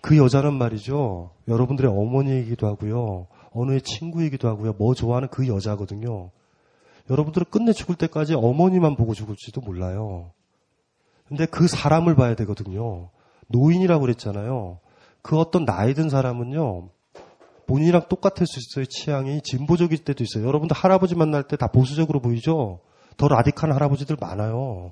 그 0.02 0.18
여자는 0.18 0.54
말이죠 0.54 1.32
여러분들의 1.48 1.92
어머니이기도 1.92 2.68
하고요 2.68 3.28
어느의 3.52 3.82
친구이기도 3.82 4.48
하고요 4.48 4.74
뭐 4.78 4.94
좋아하는 4.94 5.28
그 5.30 5.48
여자거든요. 5.48 6.32
여러분들은 7.10 7.48
끝내 7.50 7.74
죽을 7.74 7.96
때까지 7.96 8.36
어머니만 8.36 8.96
보고 8.96 9.14
죽을지도 9.14 9.62
몰라요. 9.62 10.32
근데 11.28 11.46
그 11.46 11.68
사람을 11.68 12.16
봐야 12.16 12.36
되거든요. 12.36 13.10
노인이라고 13.48 14.02
그랬잖아요. 14.02 14.80
그 15.22 15.38
어떤 15.38 15.66
나이 15.66 15.94
든 15.96 16.10
사람은요, 16.10 16.90
본인이랑 17.68 18.04
똑같을 18.10 18.46
수 18.48 18.60
있어요. 18.60 18.86
취향이 18.86 19.42
진보적일 19.42 20.04
때도 20.04 20.24
있어요. 20.24 20.46
여러분들 20.48 20.76
할아버지 20.76 21.16
만날 21.16 21.44
때 21.44 21.56
다 21.56 21.68
보수적으로 21.68 22.20
보이죠? 22.20 22.80
더 23.18 23.28
라디칼한 23.28 23.76
할아버지들 23.76 24.18
많아요. 24.20 24.92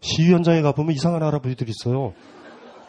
시위 0.00 0.32
현장에 0.32 0.60
가보면 0.62 0.94
이상한 0.94 1.22
할아버지들 1.22 1.68
있어요. 1.68 2.12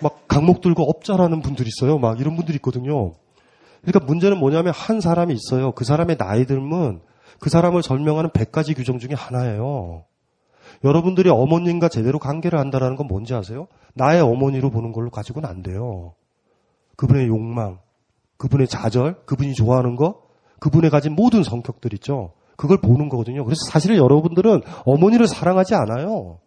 막 0.01 0.27
강목 0.27 0.61
들고 0.61 0.83
업자라는 0.83 1.41
분들 1.41 1.65
있어요. 1.67 1.97
막 1.97 2.19
이런 2.19 2.35
분들이 2.35 2.55
있거든요. 2.57 3.13
그러니까 3.81 4.05
문제는 4.05 4.37
뭐냐면 4.39 4.73
한 4.75 5.01
사람이 5.01 5.33
있어요. 5.33 5.71
그 5.71 5.85
사람의 5.85 6.17
나이 6.17 6.45
들면 6.45 7.01
그 7.39 7.49
사람을 7.49 7.83
설명하는 7.83 8.31
100가지 8.31 8.75
규정 8.75 8.99
중에 8.99 9.11
하나예요. 9.13 10.05
여러분들이 10.83 11.29
어머님과 11.29 11.89
제대로 11.89 12.19
관계를 12.19 12.59
한다는 12.59 12.95
건 12.95 13.07
뭔지 13.07 13.33
아세요? 13.33 13.67
나의 13.93 14.21
어머니로 14.21 14.69
보는 14.69 14.91
걸로 14.91 15.09
가지고는 15.09 15.49
안 15.49 15.63
돼요. 15.63 16.13
그분의 16.95 17.27
욕망, 17.27 17.79
그분의 18.37 18.67
좌절, 18.67 19.25
그분이 19.25 19.53
좋아하는 19.53 19.95
거, 19.95 20.21
그분의 20.59 20.89
가진 20.89 21.13
모든 21.13 21.43
성격들 21.43 21.93
있죠. 21.95 22.33
그걸 22.55 22.79
보는 22.81 23.09
거거든요. 23.09 23.43
그래서 23.45 23.59
사실은 23.69 23.97
여러분들은 23.97 24.61
어머니를 24.85 25.27
사랑하지 25.27 25.75
않아요. 25.75 26.39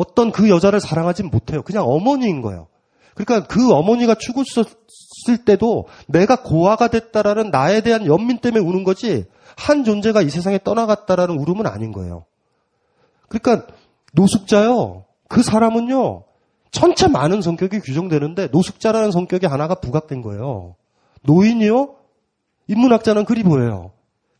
어떤 0.00 0.32
그 0.32 0.48
여자를 0.48 0.80
사랑하지 0.80 1.24
못해요. 1.24 1.62
그냥 1.62 1.84
어머니인 1.86 2.40
거예요. 2.40 2.68
그러니까 3.14 3.46
그 3.46 3.70
어머니가 3.70 4.14
죽었을 4.14 4.64
때도 5.44 5.88
내가 6.06 6.42
고아가 6.42 6.88
됐다라는 6.88 7.50
나에 7.50 7.82
대한 7.82 8.06
연민 8.06 8.38
때문에 8.38 8.64
우는 8.64 8.82
거지 8.82 9.26
한 9.56 9.84
존재가 9.84 10.22
이 10.22 10.30
세상에 10.30 10.58
떠나갔다라는 10.64 11.36
울음은 11.36 11.66
아닌 11.66 11.92
거예요. 11.92 12.24
그러니까 13.28 13.66
노숙자요. 14.14 15.04
그 15.28 15.42
사람은요. 15.42 16.24
전체 16.70 17.06
많은 17.06 17.42
성격이 17.42 17.80
규정되는데 17.80 18.48
노숙자라는 18.52 19.10
성격이 19.10 19.46
하나가 19.46 19.74
부각된 19.74 20.22
거예요. 20.22 20.76
노인이요? 21.24 21.96
인문학자는 22.68 23.26
그리 23.26 23.42
보여요. 23.42 23.90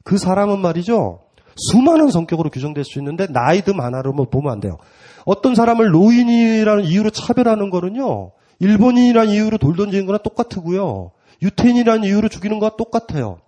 그 0.05 0.16
사람은 0.16 0.61
말이죠. 0.61 1.20
수많은 1.57 2.09
성격으로 2.09 2.49
규정될 2.49 2.85
수 2.85 2.99
있는데 2.99 3.27
나이듦 3.27 3.78
하나로 3.78 4.12
뭐 4.12 4.27
보면 4.27 4.53
안 4.53 4.61
돼요. 4.61 4.78
어떤 5.24 5.55
사람을 5.55 5.90
노인이라는 5.90 6.84
이유로 6.84 7.10
차별하는 7.10 7.70
거는요. 7.70 8.32
일본인이라는 8.59 9.32
이유로 9.32 9.59
돌 9.59 9.76
던지는 9.76 10.06
거나 10.06 10.18
똑같고요. 10.18 11.12
유태인이라는 11.42 12.05
이유로 12.05 12.28
죽이는 12.28 12.59
거와 12.59 12.72
똑같아요. 12.76 13.38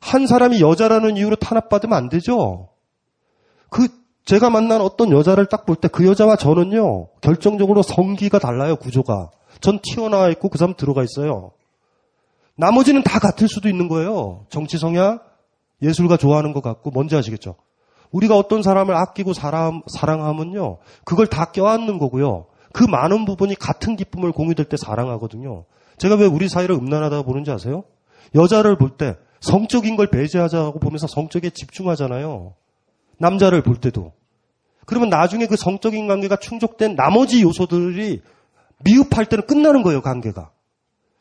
한 0.00 0.26
사람이 0.26 0.60
여자라는 0.60 1.16
이유로 1.16 1.36
탄압받으면 1.36 1.96
안 1.96 2.08
되죠. 2.08 2.68
그 3.70 3.88
제가 4.24 4.50
만난 4.50 4.80
어떤 4.80 5.10
여자를 5.10 5.46
딱 5.46 5.66
볼 5.66 5.76
때 5.76 5.88
그 5.88 6.06
여자와 6.06 6.36
저는요 6.36 7.08
결정적으로 7.20 7.82
성기가 7.82 8.38
달라요 8.38 8.76
구조가. 8.76 9.30
전 9.60 9.78
튀어나와 9.82 10.28
있고 10.30 10.48
그 10.48 10.58
사람 10.58 10.74
들어가 10.74 11.02
있어요. 11.02 11.52
나머지는 12.56 13.02
다 13.02 13.18
같을 13.18 13.48
수도 13.48 13.68
있는 13.68 13.88
거예요. 13.88 14.46
정치 14.48 14.78
성향, 14.78 15.18
예술가 15.82 16.16
좋아하는 16.16 16.52
것 16.52 16.62
같고 16.62 16.90
뭔지 16.90 17.16
아시겠죠? 17.16 17.56
우리가 18.14 18.36
어떤 18.36 18.62
사람을 18.62 18.94
아끼고 18.94 19.32
사랑, 19.32 19.82
사랑하면요 19.88 20.78
그걸 21.04 21.26
다 21.26 21.46
껴안는 21.46 21.98
거고요. 21.98 22.46
그 22.72 22.84
많은 22.84 23.24
부분이 23.24 23.56
같은 23.56 23.96
기쁨을 23.96 24.32
공유될 24.32 24.66
때 24.66 24.76
사랑하거든요. 24.76 25.64
제가 25.98 26.14
왜 26.16 26.26
우리 26.26 26.48
사이를 26.48 26.74
음란하다고 26.76 27.24
보는지 27.24 27.50
아세요? 27.50 27.84
여자를 28.34 28.76
볼 28.76 28.96
때 28.96 29.16
성적인 29.40 29.96
걸 29.96 30.08
배제하자고 30.10 30.78
보면서 30.78 31.06
성적에 31.06 31.50
집중하잖아요. 31.50 32.54
남자를 33.18 33.62
볼 33.62 33.76
때도. 33.76 34.12
그러면 34.86 35.08
나중에 35.08 35.46
그 35.46 35.56
성적인 35.56 36.08
관계가 36.08 36.36
충족된 36.36 36.94
나머지 36.96 37.42
요소들이 37.42 38.22
미흡할 38.84 39.26
때는 39.26 39.46
끝나는 39.46 39.82
거예요, 39.82 40.00
관계가. 40.02 40.50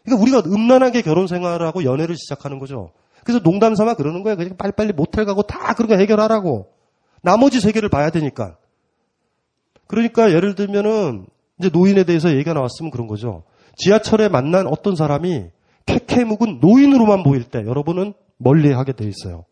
그러니까 0.04 0.22
우리가 0.22 0.50
음란하게 0.50 1.02
결혼 1.02 1.28
생활을 1.28 1.66
하고 1.66 1.84
연애를 1.84 2.16
시작하는 2.16 2.60
거죠. 2.60 2.92
그래서 3.24 3.42
농담 3.42 3.76
삼아 3.76 3.96
그러는 3.96 4.24
거예요. 4.24 4.38
그냥 4.38 4.58
빨리빨리 4.58 4.94
모텔 4.94 5.26
가고 5.26 5.44
다 5.44 5.74
그런 5.74 5.90
거 5.90 5.96
해결하라고. 5.96 6.73
나머지 7.24 7.60
세계를 7.60 7.90
봐야 7.90 8.12
되니까. 8.12 8.58
그러니까 9.88 10.32
예를 10.32 10.56
들면은 10.56 11.26
이제 11.58 11.70
노인에 11.70 12.04
대해서 12.04 12.30
얘기가 12.30 12.54
나왔으면 12.54 12.92
그런 12.92 13.08
거죠. 13.08 13.44
지하철에 13.78 14.28
만난 14.28 14.68
어떤 14.68 14.96
사람이 14.96 15.46
캐캐 15.86 16.26
묵은 16.26 16.60
노인으로만 16.62 17.24
보일 17.24 17.46
때 17.46 17.66
여러분은 17.66 18.14
멀리 18.38 18.72
하게 18.72 18.92
돼 18.92 19.06
있어요. 19.06 19.46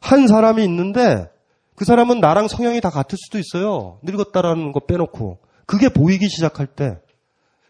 한 0.00 0.28
사람이 0.28 0.62
있는데 0.64 1.28
그 1.74 1.84
사람은 1.84 2.20
나랑 2.20 2.48
성향이 2.48 2.80
다 2.80 2.90
같을 2.90 3.18
수도 3.18 3.38
있어요. 3.38 3.98
늙었다라는 4.02 4.72
거 4.72 4.80
빼놓고. 4.80 5.38
그게 5.66 5.88
보이기 5.88 6.28
시작할 6.28 6.66
때 6.66 6.98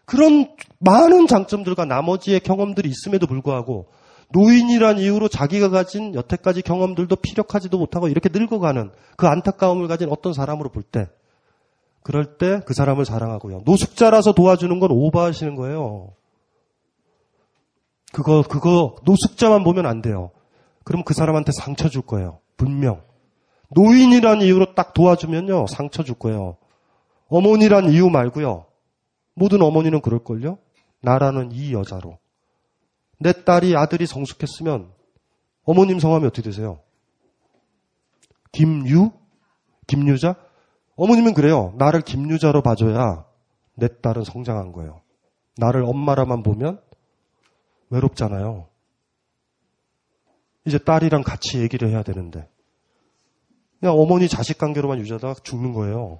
그런 0.05 0.53
많은 0.79 1.27
장점들과 1.27 1.85
나머지의 1.85 2.41
경험들이 2.41 2.89
있음에도 2.89 3.25
불구하고 3.25 3.87
노인이란 4.29 4.99
이유로 4.99 5.29
자기가 5.29 5.69
가진 5.69 6.13
여태까지 6.13 6.61
경험들도 6.61 7.15
피력하지도 7.15 7.77
못하고 7.77 8.07
이렇게 8.09 8.29
늙어가는 8.31 8.91
그 9.15 9.27
안타까움을 9.27 9.87
가진 9.87 10.09
어떤 10.09 10.33
사람으로 10.33 10.69
볼 10.69 10.83
때 10.83 11.07
그럴 12.03 12.37
때 12.37 12.61
그 12.65 12.73
사람을 12.73 13.05
사랑하고요. 13.05 13.63
노숙자라서 13.65 14.33
도와주는 14.33 14.79
건 14.79 14.91
오버하시는 14.91 15.55
거예요. 15.55 16.13
그거 18.13 18.41
그거 18.43 18.95
노숙자만 19.03 19.63
보면 19.63 19.85
안 19.85 20.01
돼요. 20.01 20.31
그럼 20.83 21.03
그 21.03 21.13
사람한테 21.13 21.51
상처 21.51 21.89
줄 21.89 22.01
거예요. 22.01 22.39
분명. 22.55 23.01
노인이란 23.69 24.41
이유로 24.41 24.73
딱 24.73 24.93
도와주면요 24.93 25.67
상처 25.67 26.03
줄 26.03 26.15
거예요. 26.15 26.55
어머니란 27.27 27.91
이유 27.91 28.09
말고요. 28.09 28.65
모든 29.33 29.61
어머니는 29.61 29.99
그럴걸요? 30.01 30.57
나라는 31.01 31.51
이 31.51 31.73
여자로. 31.73 32.17
내 33.19 33.33
딸이 33.43 33.75
아들이 33.75 34.05
성숙했으면 34.05 34.91
어머님 35.63 35.99
성함이 35.99 36.25
어떻게 36.25 36.41
되세요? 36.41 36.79
김유? 38.51 39.11
김유자? 39.87 40.35
어머님은 40.95 41.33
그래요. 41.33 41.73
나를 41.77 42.01
김유자로 42.01 42.61
봐줘야 42.61 43.25
내 43.75 43.87
딸은 44.01 44.23
성장한 44.23 44.71
거예요. 44.71 45.01
나를 45.57 45.83
엄마라만 45.83 46.43
보면 46.43 46.81
외롭잖아요. 47.89 48.67
이제 50.65 50.77
딸이랑 50.77 51.23
같이 51.23 51.59
얘기를 51.61 51.89
해야 51.89 52.03
되는데. 52.03 52.47
그냥 53.79 53.95
어머니 53.97 54.27
자식 54.27 54.57
관계로만 54.57 54.99
유지하다가 54.99 55.35
죽는 55.43 55.73
거예요. 55.73 56.19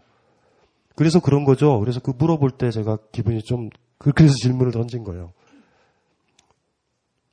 그래서 0.95 1.19
그런 1.19 1.44
거죠. 1.44 1.80
그래서 1.80 1.99
그 1.99 2.11
물어볼 2.11 2.52
때 2.52 2.72
제가 2.72 2.98
기분이 3.11 3.41
좀, 3.44 3.69
그- 3.98 4.11
그래서 4.14 4.36
질문을 4.36 4.72
던진 4.72 5.03
거예요. 5.03 5.34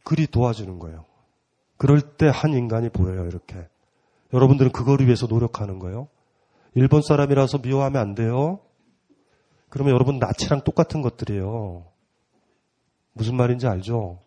글이 0.04 0.26
도와주는 0.28 0.78
거예요. 0.78 1.04
그럴 1.76 2.00
때 2.00 2.28
한 2.28 2.52
인간이 2.52 2.88
보여요, 2.88 3.26
이렇게. 3.26 3.56
여러분들은 4.32 4.72
그거를 4.72 5.06
위해서 5.06 5.26
노력하는 5.26 5.78
거예요. 5.78 6.08
일본 6.74 7.02
사람이라서 7.02 7.58
미워하면 7.58 8.00
안 8.00 8.14
돼요. 8.14 8.60
그러면 9.68 9.94
여러분 9.94 10.18
나치랑 10.18 10.62
똑같은 10.62 11.02
것들이에요. 11.02 11.84
무슨 13.12 13.36
말인지 13.36 13.66
알죠? 13.66 14.20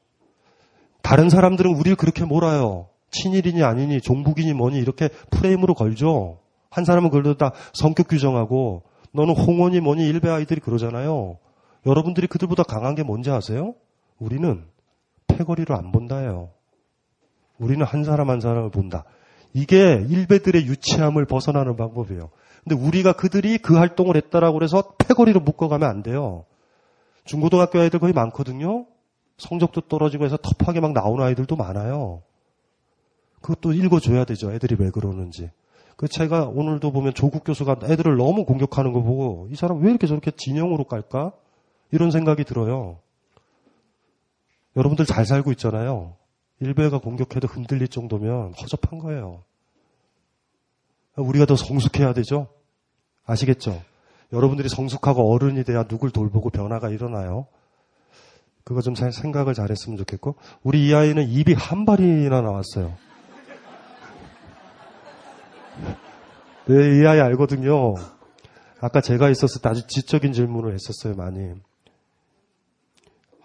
다른 1.02 1.30
사람들은 1.30 1.74
우리를 1.76 1.96
그렇게 1.96 2.26
몰아요. 2.26 2.90
친일이니 3.12 3.64
아니니 3.64 4.02
종북이니 4.02 4.54
뭐니 4.54 4.78
이렇게 4.78 5.10
프레임으로 5.32 5.74
걸죠. 5.74 6.40
한 6.70 6.84
사람은 6.86 7.10
그걸 7.10 7.36
다 7.38 7.54
성격 7.74 8.08
규정하고 8.10 8.84
너는 9.14 9.36
홍원이 9.36 9.80
뭐니 9.80 10.06
일베 10.08 10.30
아이들이 10.30 10.60
그러잖아요. 10.60 11.38
여러분들이 11.86 12.28
그들보다 12.28 12.64
강한 12.64 12.96
게 12.96 13.04
뭔지 13.04 13.32
아세요? 13.32 13.74
우리는 14.20 14.66
패거리로 15.28 15.76
안 15.76 15.92
본다예요. 15.92 16.50
우리는 17.60 17.86
한 17.86 18.04
사람 18.04 18.30
한 18.30 18.40
사람을 18.40 18.70
본다. 18.72 19.04
이게 19.54 20.06
일베들의 20.08 20.68
유치함을 20.68 21.26
벗어나는 21.26 21.76
방법이에요. 21.76 22.30
근데 22.64 22.76
우리가 22.76 23.14
그들이 23.14 23.58
그 23.58 23.76
활동을 23.76 24.18
했다라고 24.18 24.62
해서 24.62 24.94
패거리로 24.98 25.40
묶어가면 25.40 25.90
안 25.90 26.04
돼요. 26.04 26.46
중고등학교 27.24 27.80
아이들 27.80 28.00
거의 28.00 28.14
많거든요. 28.14 28.86
성적도 29.38 29.82
떨어지고 29.82 30.26
해서 30.26 30.38
터프하게 30.38 30.80
막 30.80 30.94
나오는 30.94 31.24
아이들도 31.24 31.56
많아요. 31.56 32.24
그것도 33.42 33.74
읽어줘야 33.74 34.26
되죠. 34.26 34.52
애들이 34.52 34.76
왜 34.80 34.90
그러는지. 34.90 35.52
그 35.96 36.08
제가 36.08 36.48
오늘도 36.48 36.92
보면 36.92 37.14
조국 37.14 37.44
교수가 37.44 37.78
애들을 37.84 38.18
너무 38.18 38.46
공격하는 38.46 38.94
거 38.94 39.02
보고 39.02 39.48
이 39.50 39.56
사람 39.56 39.82
왜 39.82 39.90
이렇게 39.90 40.06
저렇게 40.08 40.32
진영으로 40.32 40.84
깔까? 40.84 41.32
이런 41.92 42.12
생각이 42.12 42.44
들어요. 42.44 43.00
여러분들 44.78 45.06
잘 45.06 45.26
살고 45.26 45.52
있잖아요. 45.54 46.16
일베가 46.60 47.00
공격해도 47.00 47.48
흔들릴 47.48 47.88
정도면 47.88 48.54
허접한 48.54 49.00
거예요. 49.00 49.44
우리가 51.16 51.46
더 51.46 51.56
성숙해야 51.56 52.14
되죠? 52.14 52.48
아시겠죠? 53.26 53.82
여러분들이 54.32 54.70
성숙하고 54.70 55.34
어른이 55.34 55.64
돼야 55.64 55.84
누굴 55.84 56.12
돌보고 56.12 56.50
변화가 56.52 56.90
일어나요. 56.90 57.48
그거 58.64 58.82
좀 58.82 58.94
잘- 58.94 59.12
생각을 59.14 59.54
잘 59.54 59.72
했으면 59.72 59.98
좋겠고 59.98 60.36
우리 60.62 60.88
이 60.88 60.94
아이는 60.94 61.28
입이 61.28 61.54
한 61.54 61.86
발이나 61.86 62.42
나왔어요. 62.42 62.94
네, 66.66 67.00
이 67.00 67.08
아이 67.08 67.20
알거든요. 67.20 67.96
아까 68.82 69.00
제가 69.02 69.30
있었을 69.30 69.62
때 69.62 69.70
아주 69.70 69.88
지적인 69.88 70.34
질문을 70.34 70.74
했었어요, 70.74 71.16
많이. 71.16 71.54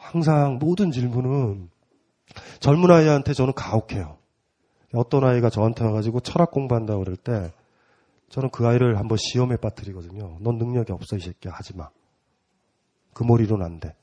항상 0.02 0.58
모든 0.58 0.90
질문은 0.90 1.70
젊은 2.60 2.90
아이한테 2.90 3.32
저는 3.32 3.54
가혹해요. 3.54 4.18
어떤 4.94 5.24
아이가 5.24 5.48
저한테 5.48 5.84
와가지고 5.84 6.20
철학 6.20 6.50
공부한다고 6.50 7.04
그럴 7.04 7.16
때 7.16 7.52
저는 8.28 8.50
그 8.50 8.66
아이를 8.66 8.98
한번 8.98 9.16
시험에 9.16 9.56
빠뜨리거든요. 9.56 10.38
넌 10.40 10.56
능력이 10.56 10.92
없어, 10.92 11.16
이 11.16 11.20
새끼야. 11.20 11.52
하지 11.52 11.76
마. 11.76 11.88
그 13.12 13.24
머리로는 13.24 13.64
안 13.64 13.78
돼. 13.78 13.94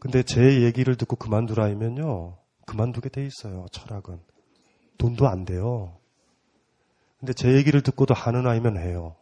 근데 0.00 0.22
제 0.22 0.62
얘기를 0.62 0.96
듣고 0.96 1.16
그만두라 1.16 1.64
하면요. 1.64 2.36
그만두게 2.66 3.10
돼 3.10 3.26
있어요, 3.26 3.66
철학은. 3.70 4.20
돈도 4.98 5.28
안 5.28 5.44
돼요. 5.44 5.96
근데 7.20 7.32
제 7.32 7.54
얘기를 7.54 7.82
듣고도 7.82 8.12
하는 8.12 8.46
아이면 8.46 8.76
해요. 8.78 9.16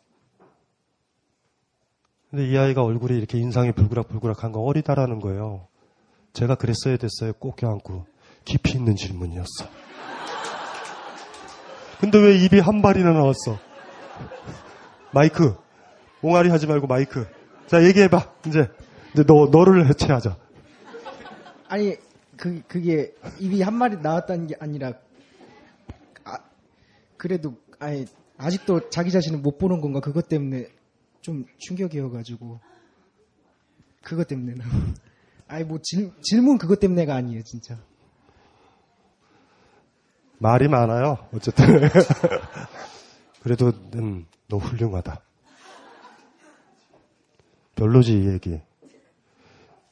근데 2.33 2.49
이 2.49 2.57
아이가 2.57 2.83
얼굴이 2.83 3.19
이렇게 3.19 3.37
인상이 3.39 3.73
불그락불그락한 3.73 4.53
거 4.53 4.61
어리다라는 4.61 5.21
거예요. 5.21 5.69
제가 6.33 6.55
그랬어야 6.55 6.97
됐어요. 6.97 7.35
꼭 7.35 7.57
껴안고. 7.57 8.07
깊이 8.47 8.73
있는 8.79 8.97
질문이었어. 8.97 9.69
근데 12.01 12.19
왜 12.19 12.39
입이 12.39 12.59
한 12.59 12.81
발이나 12.81 13.13
나왔어? 13.13 13.59
마이크. 15.13 15.55
옹알이 16.23 16.49
하지 16.49 16.67
말고 16.67 16.87
마이크. 16.87 17.27
자, 17.67 17.85
얘기해봐. 17.85 18.33
이제. 18.47 18.71
이제 19.13 19.25
너, 19.25 19.49
너를 19.53 19.87
해체하자. 19.91 20.39
아니 21.69 21.97
그 22.39 22.63
그게 22.67 23.13
입이 23.41 23.61
한 23.61 23.75
마리 23.75 23.99
나왔다는 23.99 24.47
게 24.47 24.55
아니라 24.59 24.95
아, 26.25 26.39
그래도 27.19 27.55
아니 27.79 28.07
아직도 28.39 28.89
자기 28.89 29.11
자신을 29.11 29.39
못 29.39 29.59
보는 29.59 29.81
건가 29.83 30.01
그것 30.01 30.29
때문에 30.29 30.69
좀 31.23 31.45
충격이어가지고 31.59 32.61
그것 34.03 34.29
때문에는 34.29 34.65
아니 35.49 35.65
뭐 35.65 35.79
질, 35.83 36.13
질문 36.23 36.59
그것 36.59 36.79
때문에가 36.81 37.15
아니에요 37.15 37.43
진짜 37.43 37.79
말이 40.39 40.67
많아요. 40.67 41.29
어쨌든. 41.33 41.65
그래도, 43.45 43.73
음, 43.95 44.27
너 44.49 44.57
훌륭하다. 44.57 45.21
별로지, 47.77 48.13
이 48.15 48.27
얘기. 48.29 48.61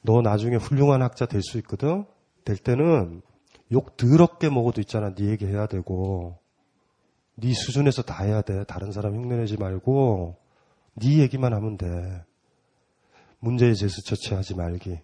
너 0.03 0.23
나중에 0.23 0.57
훌륭한 0.57 1.03
학자 1.03 1.27
될 1.27 1.41
수 1.43 1.57
있거든? 1.59 2.05
될 2.45 2.57
때는 2.57 3.23
욕 3.71 3.97
더럽게 3.97 4.51
먹어도 4.51 4.81
있잖아. 4.81 5.15
네 5.15 5.27
얘기 5.27 5.47
해야 5.47 5.69
되고. 5.69 6.37
네 7.37 7.53
수준에서 7.55 8.03
다 8.03 8.25
해야 8.25 8.43
돼. 8.43 8.65
다른 8.65 8.91
사람 8.91 9.15
흉내내지 9.15 9.57
말고. 9.57 10.37
네 11.01 11.19
얘기만 11.19 11.53
하면 11.53 11.77
돼. 11.77 11.87
문제의 13.41 13.75
제수 13.75 14.05
처치하지 14.05 14.55
말기. 14.55 14.99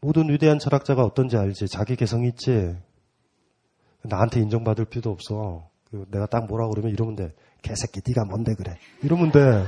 모든 0.00 0.28
위대한 0.28 0.58
철학자가 0.58 1.04
어떤지 1.04 1.36
알지? 1.36 1.68
자기 1.68 1.96
개성 1.96 2.24
있지? 2.24 2.76
나한테 4.02 4.40
인정받을 4.40 4.86
필요도 4.86 5.10
없어. 5.10 5.68
그 5.90 6.06
내가 6.10 6.26
딱 6.26 6.46
뭐라 6.46 6.68
그러면 6.68 6.92
이러면 6.92 7.16
돼. 7.16 7.34
개새끼 7.62 8.00
네가 8.06 8.24
뭔데 8.24 8.54
그래. 8.54 8.76
이러면 9.02 9.32
돼. 9.32 9.64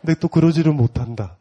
근데 0.00 0.14
또 0.20 0.28
그러지를 0.28 0.72
못한다. 0.72 1.38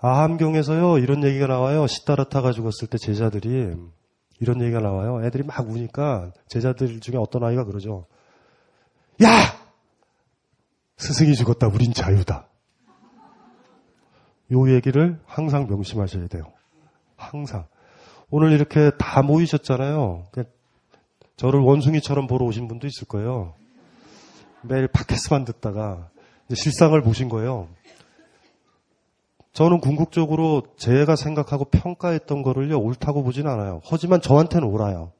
아함경에서요, 0.00 0.98
이런 0.98 1.24
얘기가 1.24 1.46
나와요. 1.48 1.86
시타르타가 1.86 2.52
죽었을 2.52 2.88
때 2.88 2.98
제자들이, 2.98 3.76
이런 4.40 4.60
얘기가 4.62 4.80
나와요. 4.80 5.24
애들이 5.24 5.42
막 5.42 5.68
우니까, 5.68 6.32
제자들 6.46 7.00
중에 7.00 7.16
어떤 7.16 7.42
아이가 7.42 7.64
그러죠. 7.64 8.06
야! 9.24 9.28
스승이 10.98 11.34
죽었다. 11.34 11.68
우린 11.68 11.92
자유다. 11.92 12.46
요 14.52 14.74
얘기를 14.74 15.20
항상 15.26 15.66
명심하셔야 15.68 16.26
돼요. 16.28 16.52
항상. 17.16 17.66
오늘 18.30 18.52
이렇게 18.52 18.90
다 18.98 19.22
모이셨잖아요. 19.22 20.26
저를 21.36 21.60
원숭이처럼 21.60 22.26
보러 22.26 22.44
오신 22.46 22.68
분도 22.68 22.86
있을 22.86 23.06
거예요. 23.06 23.54
매일 24.62 24.88
팟캐스트만 24.88 25.44
듣다가 25.44 26.08
실상을 26.52 27.00
보신 27.02 27.28
거예요. 27.28 27.68
저는 29.52 29.80
궁극적으로 29.80 30.62
제가 30.76 31.16
생각하고 31.16 31.64
평가했던 31.66 32.42
거를요, 32.42 32.78
옳다고 32.78 33.22
보진 33.22 33.46
않아요. 33.46 33.80
하지만 33.84 34.20
저한테는 34.20 34.66
옳아요. 34.66 35.12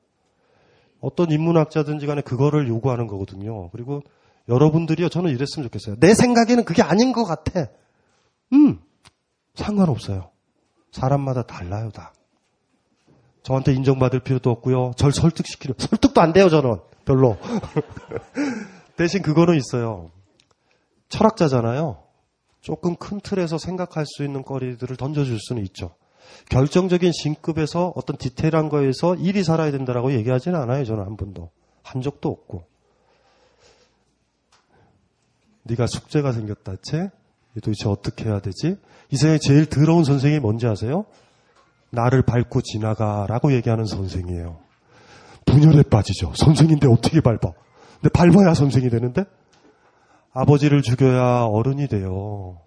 어떤 1.00 1.30
인문학자든지 1.30 2.06
간에 2.06 2.20
그거를 2.20 2.68
요구하는 2.68 3.06
거거든요. 3.06 3.70
그리고 3.70 4.02
여러분들이요, 4.48 5.08
저는 5.08 5.30
이랬으면 5.30 5.68
좋겠어요. 5.68 5.96
내 6.00 6.14
생각에는 6.14 6.64
그게 6.64 6.82
아닌 6.82 7.12
것 7.12 7.24
같아. 7.24 7.68
음, 8.52 8.80
상관없어요. 9.54 10.30
사람마다 10.90 11.42
달라요, 11.42 11.90
다. 11.90 12.12
저한테 13.42 13.72
인정받을 13.74 14.20
필요도 14.20 14.50
없고요. 14.50 14.92
절 14.96 15.12
설득시키려, 15.12 15.74
설득도 15.78 16.20
안 16.20 16.32
돼요, 16.32 16.48
저는. 16.48 16.78
별로. 17.04 17.36
대신 18.96 19.22
그거는 19.22 19.56
있어요. 19.56 20.10
철학자잖아요. 21.08 22.02
조금 22.60 22.96
큰 22.96 23.20
틀에서 23.20 23.56
생각할 23.56 24.04
수 24.06 24.24
있는 24.24 24.42
거리들을 24.42 24.96
던져줄 24.96 25.38
수는 25.40 25.62
있죠. 25.66 25.94
결정적인 26.50 27.12
신급에서 27.12 27.92
어떤 27.96 28.16
디테일한 28.16 28.68
거에서 28.68 29.14
일이 29.14 29.42
살아야 29.42 29.70
된다라고 29.70 30.12
얘기하지는 30.12 30.60
않아요. 30.60 30.84
저는 30.84 31.04
한 31.04 31.16
번도. 31.16 31.50
한 31.82 32.02
적도 32.02 32.28
없고. 32.28 32.64
네가 35.68 35.86
숙제가 35.86 36.32
생겼다, 36.32 36.76
쟤? 36.82 37.10
도대체 37.54 37.88
어떻게 37.88 38.24
해야 38.24 38.40
되지? 38.40 38.76
이 39.10 39.16
세상에 39.16 39.38
제일 39.38 39.66
더러운 39.66 40.04
선생이 40.04 40.38
뭔지 40.38 40.66
아세요? 40.66 41.04
나를 41.90 42.22
밟고 42.22 42.60
지나가라고 42.62 43.52
얘기하는 43.52 43.84
선생이에요. 43.84 44.58
분열에 45.46 45.82
빠지죠. 45.84 46.32
선생인데 46.34 46.86
어떻게 46.88 47.20
밟아? 47.20 47.52
근데 48.00 48.08
밟아야 48.12 48.54
선생이 48.54 48.90
되는데? 48.90 49.24
아버지를 50.32 50.82
죽여야 50.82 51.44
어른이 51.44 51.88
돼요. 51.88 52.58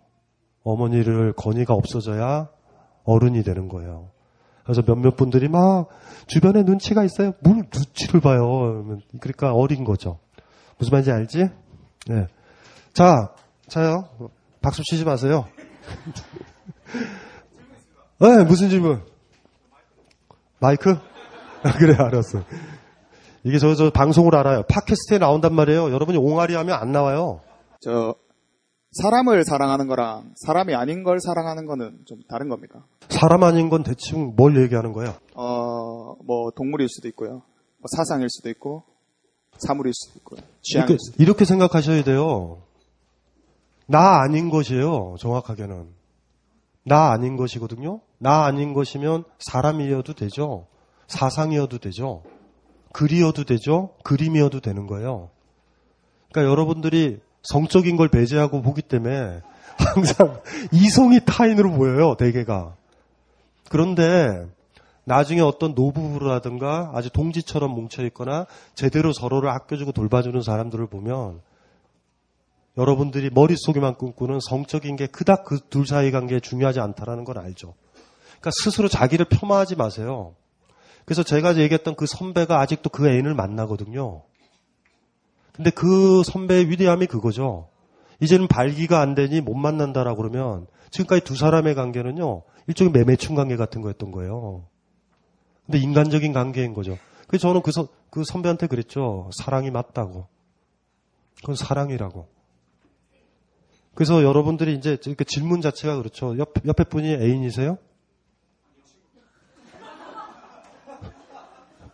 어머니를 0.64 1.34
건의가 1.34 1.74
없어져야 1.74 2.50
어른이 3.04 3.44
되는 3.44 3.68
거예요. 3.68 4.10
그래서 4.64 4.82
몇몇 4.82 5.16
분들이 5.16 5.48
막 5.48 5.88
주변에 6.28 6.64
눈치가 6.64 7.04
있어요. 7.04 7.34
뭘 7.44 7.64
눈치를 7.74 8.20
봐요. 8.20 8.98
그러니까 9.20 9.54
어린 9.54 9.84
거죠. 9.84 10.20
무슨 10.78 10.92
말인지 10.92 11.12
알지? 11.12 11.50
네. 12.08 12.28
자, 12.94 13.34
자요. 13.68 14.10
박수 14.62 14.84
치지 14.84 15.06
마세요. 15.06 15.48
네, 18.20 18.44
무슨 18.44 18.70
질문? 18.70 19.04
마이크? 20.60 20.94
그래, 21.80 21.96
알았어. 21.98 22.44
이게 23.44 23.58
저, 23.58 23.74
저 23.76 23.90
방송을 23.90 24.36
알아요. 24.36 24.64
팟캐스트에 24.64 25.18
나온단 25.18 25.56
말이에요. 25.56 25.92
여러분이 25.92 26.18
옹알이 26.18 26.54
하면 26.56 26.76
안 26.78 26.92
나와요. 26.92 27.42
저, 27.80 28.14
사람을 28.92 29.46
사랑하는 29.46 29.88
거랑 29.88 30.34
사람이 30.46 30.76
아닌 30.76 31.04
걸 31.04 31.20
사랑하는 31.20 31.66
거는 31.66 32.00
좀 32.06 32.20
다른 32.30 32.50
겁니까? 32.50 32.84
사람 33.10 33.44
아닌 33.44 33.70
건 33.70 33.84
대충 33.84 34.36
뭘 34.36 34.62
얘기하는 34.62 34.92
거예요? 34.92 35.16
어, 35.34 36.16
뭐, 36.26 36.52
동물일 36.56 36.90
수도 36.90 37.08
있고요. 37.08 37.42
뭐 37.78 37.86
사상일 37.96 38.28
수도 38.30 38.50
있고, 38.50 38.84
사물일 39.58 39.94
수도 39.94 40.20
있고요. 40.20 40.42
취향일 40.62 40.90
이렇게, 40.90 40.98
수도 41.00 41.14
있고. 41.16 41.24
이렇게 41.24 41.46
생각하셔야 41.46 42.04
돼요. 42.04 42.62
나 43.92 44.22
아닌 44.22 44.50
것이에요. 44.50 45.18
정확하게는. 45.20 45.90
나 46.86 47.12
아닌 47.12 47.36
것이거든요. 47.36 48.00
나 48.20 48.46
아닌 48.46 48.74
것이면 48.74 49.26
사람이어도 49.40 50.14
되죠. 50.14 50.68
사상이어도 51.08 51.78
되죠. 51.80 52.24
글이어도 52.94 53.44
되죠. 53.44 53.94
그림이어도 54.04 54.62
되는 54.62 54.88
거예요. 54.88 55.30
그러니까 56.32 56.50
여러분들이 56.50 57.20
성적인 57.44 57.98
걸 57.98 58.08
배제하고 58.08 58.62
보기 58.62 58.82
때문에 58.82 59.42
항상 59.76 60.40
이성이 60.72 61.20
타인으로 61.26 61.74
보여요. 61.74 62.16
대개가. 62.16 62.76
그런데 63.70 64.48
나중에 65.04 65.42
어떤 65.42 65.74
노부부라든가 65.74 66.92
아주 66.94 67.10
동지처럼 67.10 67.72
뭉쳐있거나 67.72 68.46
제대로 68.74 69.12
서로를 69.12 69.50
아껴주고 69.50 69.92
돌봐주는 69.92 70.42
사람들을 70.42 70.88
보면 70.88 71.42
여러분들이 72.82 73.30
머릿속에만 73.32 73.96
꿈꾸는 73.96 74.40
성적인 74.42 74.96
게 74.96 75.08
그닥 75.08 75.46
그 75.46 75.60
둘 75.70 75.86
사이 75.86 76.12
관계에 76.12 76.40
중요하지 76.40 76.80
않다라는 76.80 77.24
걸 77.24 77.38
알죠. 77.38 77.76
그러니까 78.40 78.52
스스로 78.64 78.88
자기를 78.88 79.26
폄하하지 79.26 79.76
마세요. 79.76 80.36
그래서 81.06 81.24
제가 81.24 81.58
얘기했던 81.58 81.96
그 81.96 82.06
선배가 82.08 82.60
아직도 82.60 82.90
그 82.90 83.08
애인을 83.08 83.36
만나거든요. 83.36 84.24
근데 85.54 85.70
그 85.70 86.24
선배의 86.24 86.70
위대함이 86.70 87.06
그거죠. 87.08 87.70
이제는 88.20 88.48
발기가 88.48 89.00
안 89.00 89.16
되니 89.16 89.42
못 89.42 89.56
만난다라고 89.56 90.18
그러면 90.18 90.68
지금까지 90.90 91.24
두 91.24 91.36
사람의 91.36 91.76
관계는요. 91.76 92.44
일종의 92.68 92.92
매매충 92.94 93.36
관계 93.36 93.58
같은 93.58 93.82
거였던 93.82 94.12
거예요. 94.12 94.66
근데 95.66 95.80
인간적인 95.80 96.34
관계인 96.34 96.74
거죠. 96.74 96.98
그래서 97.28 97.48
저는 97.48 97.62
그, 97.62 97.72
선, 97.72 97.88
그 98.10 98.24
선배한테 98.24 98.68
그랬죠. 98.68 99.30
사랑이 99.34 99.72
맞다고. 99.72 100.28
그건 101.38 101.56
사랑이라고. 101.56 102.28
그래서 103.94 104.24
여러분들이 104.24 104.74
이제 104.76 104.98
이렇게 105.06 105.24
질문 105.24 105.62
자체가 105.62 105.98
그렇죠. 105.98 106.38
옆, 106.38 106.54
옆에 106.66 106.84
분이 106.86 107.14
애인이세요? 107.14 107.78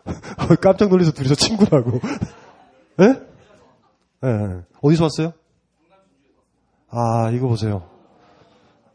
깜짝 0.61 0.90
놀라서 0.90 1.11
둘이서 1.11 1.36
친구라고. 1.36 1.99
예? 3.02 3.06
예? 4.24 4.28
예. 4.28 4.61
어디서 4.82 5.03
왔어요? 5.03 5.34
아, 6.90 7.32
이거 7.32 7.48
보세요. 7.48 7.90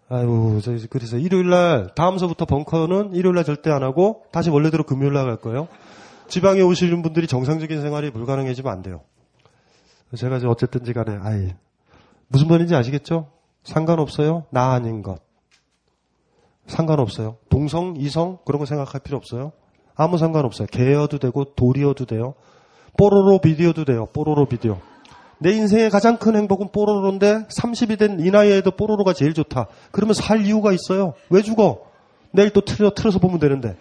아이고, 0.09 0.61
저, 0.61 0.73
그래서 0.91 1.17
일요일 1.19 1.49
날, 1.51 1.91
다음서부터 1.95 2.45
벙커는 2.47 3.15
일요일 3.15 3.35
날 3.37 3.45
절대 3.45 3.71
안 3.71 3.83
하고, 3.83 4.25
다시 4.33 4.51
원래대로 4.51 4.85
금요일 4.85 5.13
날 5.13 5.27
갈 5.27 5.37
거예요. 5.37 5.69
지방에 6.29 6.61
오시는 6.61 7.03
분들이 7.03 7.27
정상적인 7.27 7.81
생활이 7.83 8.11
불가능해지면 8.11 8.73
안 8.73 8.83
돼요. 8.83 9.03
제가 10.17 10.39
이제 10.39 10.47
어쨌든지 10.47 10.93
간에, 10.93 11.19
아이, 11.23 11.55
무슨 12.33 12.49
말인지 12.49 12.75
아시겠죠? 12.75 13.29
상관없어요. 13.63 14.45
나 14.51 14.73
아닌 14.73 15.03
것. 15.03 15.21
상관없어요. 16.67 17.37
동성, 17.49 17.95
이성, 17.99 18.39
그런 18.45 18.59
거 18.59 18.67
생각할 18.67 19.01
필요 19.03 19.17
없어요. 19.19 19.53
아무 19.95 20.17
상관없어요. 20.17 20.67
개여도 20.69 21.19
되고, 21.19 21.45
돌이어도 21.45 22.07
돼요. 22.07 22.35
뽀로로 22.97 23.41
비디오도 23.41 23.85
돼요. 23.85 24.07
뽀로로 24.13 24.47
비디오. 24.47 24.79
내 25.39 25.53
인생의 25.53 25.91
가장 25.91 26.17
큰 26.19 26.37
행복은 26.37 26.71
뽀로로인데 26.73 27.47
30이 27.49 27.99
된 27.99 28.21
이 28.21 28.31
나이에도 28.31 28.71
뽀로로가 28.71 29.13
제일 29.13 29.35
좋다. 29.35 29.67
그러면 29.91 30.15
살 30.15 30.47
이유가 30.47 30.73
있어요. 30.73 31.15
왜 31.31 31.43
죽어? 31.43 31.83
내일 32.31 32.51
또 32.51 32.61
틀어, 32.63 32.91
틀어서 32.95 33.19
보면 33.19 33.41
되는데. 33.41 33.77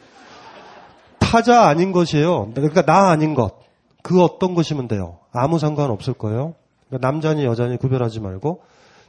타자 1.19 1.67
아닌 1.67 1.91
것이에요. 1.91 2.51
그러니까 2.53 2.81
나 2.81 3.09
아닌 3.11 3.35
것. 3.35 3.59
그 4.01 4.21
어떤 4.21 4.55
것이면 4.55 4.87
돼요. 4.87 5.19
아무 5.31 5.59
상관 5.59 5.91
없을 5.91 6.13
거예요. 6.13 6.55
그러니까 6.91 7.07
남자니 7.07 7.45
여자니 7.45 7.77
구별하지 7.77 8.19
말고. 8.19 8.61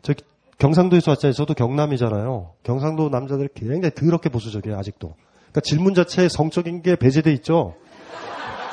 저 0.02 0.14
경상도에서 0.59 1.10
왔잖아요. 1.10 1.32
저도 1.32 1.54
경남이잖아요. 1.54 2.52
경상도 2.62 3.09
남자들 3.09 3.48
굉장히 3.54 3.92
더럽게 3.94 4.28
보수적이에요. 4.28 4.78
아직도. 4.78 5.14
그러니까 5.50 5.60
질문 5.62 5.94
자체에 5.94 6.28
성적인 6.28 6.82
게 6.82 6.96
배제돼 6.96 7.32
있죠. 7.32 7.74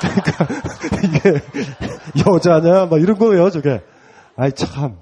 그러니까 0.00 0.46
이게 1.04 2.26
여자냐 2.26 2.86
막 2.86 3.00
이런 3.00 3.18
거예요 3.18 3.50
저게 3.50 3.82
아이 4.34 4.52
참 4.52 4.96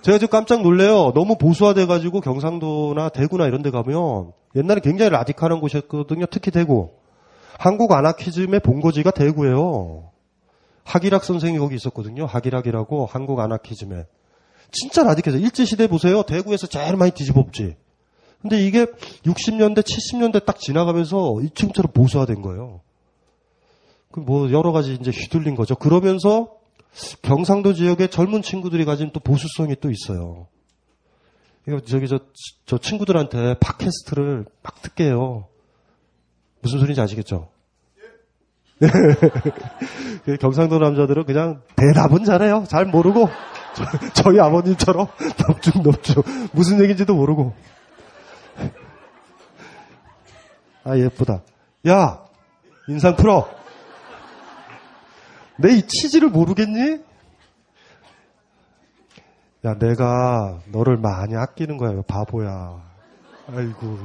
제가 0.00 0.18
지금 0.18 0.30
깜짝 0.32 0.62
놀래요 0.62 1.12
너무 1.14 1.36
보수화돼 1.38 1.86
가지고 1.86 2.20
경상도나 2.20 3.10
대구나 3.10 3.46
이런 3.46 3.62
데 3.62 3.70
가면 3.70 4.32
옛날에 4.56 4.80
굉장히 4.80 5.10
라디칼한 5.10 5.60
곳이었거든요 5.60 6.26
특히 6.26 6.50
대구 6.50 6.90
한국 7.58 7.92
아나키즘의 7.92 8.60
본거지가 8.60 9.12
대구예요 9.12 10.10
하기락 10.84 11.24
선생이 11.24 11.58
거기 11.58 11.76
있었거든요 11.76 12.26
하기락이라고 12.26 13.06
한국 13.06 13.40
아나키즘에 13.40 14.06
진짜 14.70 15.02
라디칼해서 15.02 15.42
일제시대 15.42 15.86
보세요 15.86 16.22
대구에서 16.22 16.66
제일 16.66 16.96
많이 16.96 17.12
뒤집어엎지 17.12 17.76
근데 18.40 18.64
이게 18.64 18.86
60년대 19.24 19.82
70년대 19.82 20.44
딱 20.44 20.58
지나가면서 20.58 21.40
이층처럼 21.42 21.92
보수화된 21.92 22.42
거예요 22.42 22.80
그 24.12 24.20
뭐 24.20 24.52
여러 24.52 24.70
가지 24.72 24.94
이제 24.94 25.10
휘둘린 25.10 25.56
거죠. 25.56 25.74
그러면서 25.74 26.54
경상도 27.22 27.72
지역의 27.72 28.10
젊은 28.10 28.42
친구들이 28.42 28.84
가진 28.84 29.10
또 29.12 29.18
보수성이 29.18 29.74
또 29.80 29.90
있어요. 29.90 30.46
이거 31.66 31.80
저기 31.80 32.06
저, 32.06 32.20
저 32.66 32.78
친구들한테 32.78 33.54
팟캐스트를 33.58 34.44
막 34.62 34.82
듣게 34.82 35.04
해요. 35.04 35.48
무슨 36.60 36.78
소리인지 36.78 37.00
아시겠죠? 37.00 37.48
그 40.24 40.36
경상도 40.38 40.78
남자들은 40.78 41.24
그냥 41.24 41.60
대답은 41.76 42.24
잘해요. 42.24 42.64
잘 42.68 42.84
모르고 42.86 43.28
저, 44.14 44.32
희 44.32 44.40
아버님처럼 44.40 45.06
넙죽넙죽 45.48 46.24
무슨 46.52 46.80
얘기인지도 46.80 47.14
모르고 47.14 47.54
아 50.84 50.96
예쁘다. 50.98 51.42
야 51.88 52.24
인상 52.88 53.16
풀어. 53.16 53.48
내 55.58 55.74
이 55.74 55.82
치질을 55.86 56.30
모르겠니? 56.30 57.00
야 59.64 59.74
내가 59.78 60.58
너를 60.72 60.96
많이 60.96 61.36
아끼는 61.36 61.76
거야 61.76 62.02
바보야. 62.06 62.80
아이고 63.54 63.98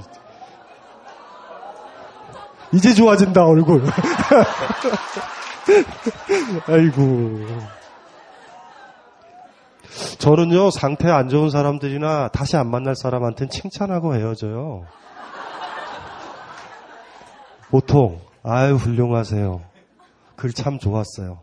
이제 2.74 2.94
좋아진다 2.94 3.46
얼굴. 3.46 3.84
아이고. 6.68 7.46
저는요 10.20 10.70
상태 10.72 11.10
안 11.10 11.30
좋은 11.30 11.50
사람들이나 11.50 12.30
다시 12.30 12.56
안 12.58 12.70
만날 12.70 12.96
사람한테는 12.96 13.50
칭찬하고 13.50 14.16
헤어져요. 14.16 14.86
보통 17.70 18.22
아유 18.44 18.76
훌륭하세요. 18.76 19.62
글 20.36 20.54
참 20.54 20.78
좋았어요. 20.80 21.40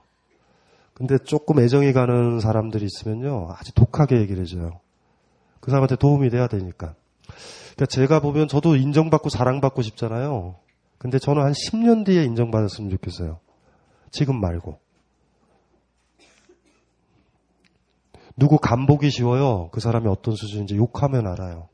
근데 0.94 1.18
조금 1.18 1.58
애정이 1.58 1.92
가는 1.92 2.38
사람들이 2.38 2.84
있으면요 2.84 3.48
아주 3.58 3.72
독하게 3.74 4.18
얘기를 4.20 4.42
해줘요. 4.42 4.80
그 5.60 5.70
사람한테 5.70 5.96
도움이 5.96 6.30
돼야 6.30 6.46
되니까. 6.46 6.94
그러니까 7.74 7.86
제가 7.88 8.20
보면 8.20 8.46
저도 8.46 8.76
인정받고 8.76 9.28
사랑받고 9.30 9.82
싶잖아요. 9.82 10.54
근데 10.98 11.18
저는 11.18 11.42
한 11.42 11.52
10년 11.52 12.04
뒤에 12.04 12.24
인정받았으면 12.24 12.90
좋겠어요. 12.90 13.38
지금 14.10 14.40
말고. 14.40 14.78
누구 18.36 18.58
간 18.58 18.86
보기 18.86 19.10
쉬워요. 19.10 19.68
그 19.72 19.80
사람이 19.80 20.08
어떤 20.08 20.34
수준인지 20.34 20.76
욕하면 20.76 21.26
알아요. 21.26 21.68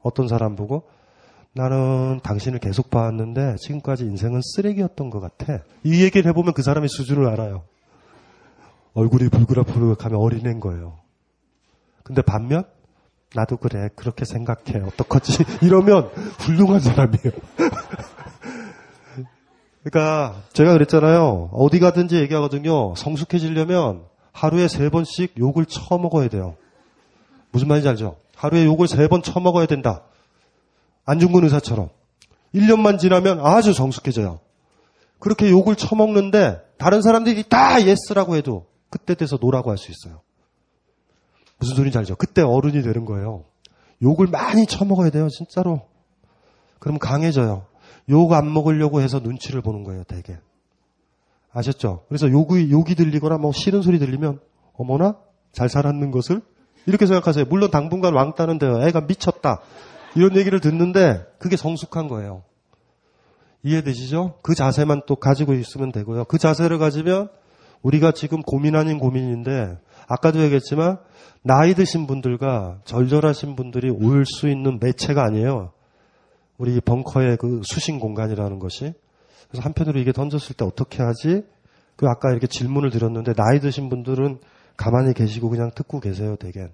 어떤 0.00 0.26
사람 0.26 0.56
보고 0.56 0.88
나는 1.54 2.20
당신을 2.22 2.58
계속 2.58 2.90
봐왔는데 2.90 3.56
지금까지 3.56 4.04
인생은 4.04 4.40
쓰레기였던 4.42 5.10
것 5.10 5.20
같아. 5.20 5.62
이 5.84 6.02
얘기를 6.02 6.28
해보면 6.30 6.54
그 6.54 6.62
사람의 6.62 6.88
수준을 6.88 7.28
알아요. 7.28 7.64
얼굴이 8.94 9.28
불그락불그락하면 9.28 10.18
어린애인 10.18 10.60
거예요. 10.60 10.98
근데 12.02 12.22
반면 12.22 12.64
나도 13.34 13.56
그래 13.56 13.88
그렇게 13.94 14.24
생각해 14.24 14.80
어떡하지 14.86 15.44
이러면 15.64 16.10
훌륭한 16.40 16.80
사람이에요. 16.80 17.32
그러니까 19.82 20.42
제가 20.52 20.72
그랬잖아요. 20.72 21.50
어디 21.52 21.80
가든지 21.80 22.16
얘기하거든요. 22.16 22.94
성숙해지려면 22.94 24.04
하루에 24.32 24.68
세 24.68 24.88
번씩 24.88 25.34
욕을 25.38 25.66
처먹어야 25.66 26.28
돼요. 26.28 26.56
무슨 27.50 27.68
말인지 27.68 27.88
알죠? 27.88 28.16
하루에 28.36 28.64
욕을 28.64 28.86
세 28.88 29.08
번 29.08 29.22
처먹어야 29.22 29.66
된다. 29.66 30.02
안중근 31.04 31.44
의사처럼. 31.44 31.88
1년만 32.54 32.98
지나면 32.98 33.44
아주 33.44 33.72
성숙해져요. 33.72 34.40
그렇게 35.18 35.50
욕을 35.50 35.74
처먹는데 35.76 36.60
다른 36.78 37.02
사람들이 37.02 37.44
다 37.48 37.82
yes라고 37.84 38.36
해도 38.36 38.66
그때 38.90 39.14
돼서 39.14 39.38
no라고 39.40 39.70
할 39.70 39.78
수 39.78 39.90
있어요. 39.90 40.20
무슨 41.58 41.76
소리인지 41.76 41.98
알죠? 41.98 42.16
그때 42.16 42.42
어른이 42.42 42.82
되는 42.82 43.04
거예요. 43.04 43.44
욕을 44.02 44.26
많이 44.26 44.66
처먹어야 44.66 45.10
돼요, 45.10 45.28
진짜로. 45.28 45.82
그럼 46.80 46.98
강해져요. 46.98 47.66
욕 48.08 48.32
안 48.32 48.52
먹으려고 48.52 49.00
해서 49.00 49.20
눈치를 49.20 49.60
보는 49.60 49.84
거예요, 49.84 50.04
되게. 50.04 50.38
아셨죠? 51.52 52.04
그래서 52.08 52.30
욕이, 52.30 52.70
욕이 52.70 52.94
들리거나 52.94 53.38
뭐 53.38 53.52
싫은 53.52 53.82
소리 53.82 53.98
들리면, 53.98 54.40
어머나? 54.74 55.16
잘 55.52 55.68
살았는 55.68 56.10
것을? 56.10 56.40
이렇게 56.86 57.06
생각하세요. 57.06 57.44
물론 57.48 57.70
당분간 57.70 58.14
왕따는데요. 58.14 58.82
애가 58.82 59.02
미쳤다. 59.02 59.60
이런 60.16 60.36
얘기를 60.36 60.60
듣는데, 60.60 61.24
그게 61.38 61.56
성숙한 61.56 62.08
거예요. 62.08 62.42
이해되시죠? 63.62 64.38
그 64.42 64.54
자세만 64.54 65.02
또 65.06 65.16
가지고 65.16 65.54
있으면 65.54 65.92
되고요. 65.92 66.24
그 66.24 66.38
자세를 66.38 66.78
가지면, 66.78 67.28
우리가 67.82 68.12
지금 68.12 68.42
고민 68.42 68.74
아닌 68.74 68.98
고민인데, 68.98 69.78
아까도 70.08 70.40
얘기했지만, 70.42 70.98
나이 71.42 71.74
드신 71.74 72.06
분들과 72.06 72.80
절절하신 72.84 73.56
분들이 73.56 73.90
올 73.90 74.24
수 74.24 74.48
있는 74.48 74.78
매체가 74.80 75.22
아니에요. 75.24 75.72
우리 76.58 76.80
벙커의 76.80 77.36
그 77.38 77.60
수신 77.64 77.98
공간이라는 77.98 78.58
것이. 78.58 78.92
그래서 79.48 79.64
한편으로 79.64 79.98
이게 80.00 80.12
던졌을 80.12 80.56
때 80.56 80.64
어떻게 80.64 81.02
하지? 81.02 81.44
그 81.96 82.06
아까 82.06 82.30
이렇게 82.30 82.46
질문을 82.46 82.90
드렸는데 82.90 83.34
나이 83.34 83.60
드신 83.60 83.88
분들은 83.88 84.38
가만히 84.76 85.12
계시고 85.14 85.50
그냥 85.50 85.70
듣고 85.74 86.00
계세요, 86.00 86.36
대개. 86.36 86.68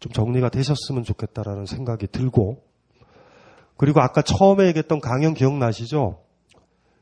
좀 0.00 0.12
정리가 0.12 0.48
되셨으면 0.48 1.04
좋겠다라는 1.04 1.66
생각이 1.66 2.08
들고. 2.08 2.62
그리고 3.76 4.00
아까 4.00 4.22
처음에 4.22 4.66
얘기했던 4.66 5.00
강연 5.00 5.34
기억나시죠? 5.34 6.18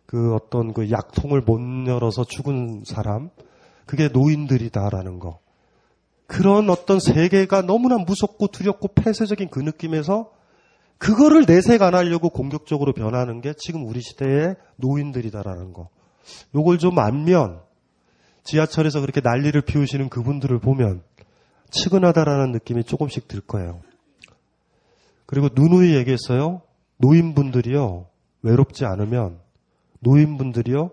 그 0.06 0.34
어떤 0.34 0.72
그 0.72 0.90
약통을 0.90 1.40
못 1.40 1.60
열어서 1.86 2.24
죽은 2.24 2.82
사람. 2.84 3.30
그게 3.86 4.08
노인들이다라는 4.08 5.18
거. 5.18 5.38
그런 6.26 6.70
어떤 6.70 7.00
세계가 7.00 7.62
너무나 7.62 7.96
무섭고 7.96 8.48
두렵고 8.48 8.88
폐쇄적인 8.88 9.48
그 9.48 9.58
느낌에서 9.60 10.30
그거를 11.00 11.46
내색 11.46 11.80
안 11.80 11.94
하려고 11.94 12.28
공격적으로 12.28 12.92
변하는 12.92 13.40
게 13.40 13.54
지금 13.56 13.86
우리 13.86 14.02
시대의 14.02 14.56
노인들이다라는 14.76 15.72
거. 15.72 15.88
요걸 16.54 16.76
좀 16.76 16.98
알면 16.98 17.62
지하철에서 18.44 19.00
그렇게 19.00 19.22
난리를 19.22 19.58
피우시는 19.62 20.10
그분들을 20.10 20.58
보면 20.58 21.02
측은하다라는 21.70 22.52
느낌이 22.52 22.84
조금씩 22.84 23.28
들 23.28 23.40
거예요. 23.40 23.80
그리고 25.24 25.48
누누이 25.54 25.94
얘기했어요. 25.94 26.60
노인분들이요. 26.98 28.06
외롭지 28.42 28.84
않으면 28.84 29.40
노인분들이요. 30.00 30.90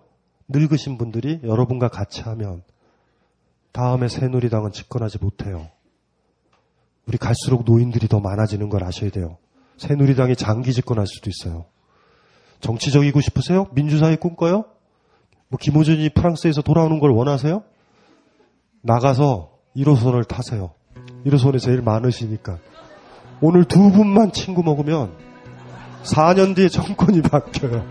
늙으신 0.47 0.97
분들이 0.97 1.41
여러분과 1.43 1.89
같이 1.89 2.21
하면 2.21 2.63
다음에 3.73 4.07
새누리당은 4.07 4.71
집권하지 4.71 5.17
못해요. 5.19 5.67
우리 7.07 7.17
갈수록 7.17 7.65
노인들이 7.65 8.07
더 8.07 8.21
많아지는 8.21 8.69
걸 8.69 8.85
아셔야 8.85 9.09
돼요. 9.09 9.37
새누리당이 9.77 10.35
장기 10.35 10.73
집권할 10.73 11.05
수도 11.07 11.29
있어요. 11.29 11.65
정치적이고 12.59 13.21
싶으세요? 13.21 13.67
민주사회 13.73 14.15
꿈꿔요? 14.15 14.65
뭐 15.49 15.57
김호준이 15.59 16.09
프랑스에서 16.09 16.61
돌아오는 16.61 16.99
걸 16.99 17.11
원하세요? 17.11 17.63
나가서 18.81 19.51
1호선을 19.75 20.27
타세요. 20.27 20.71
1호선에 21.25 21.59
제일 21.59 21.81
많으시니까. 21.81 22.57
오늘 23.41 23.65
두 23.65 23.91
분만 23.91 24.31
친구 24.31 24.63
먹으면 24.63 25.11
4년 26.03 26.55
뒤에 26.55 26.69
정권이 26.69 27.21
바뀌어요. 27.29 27.85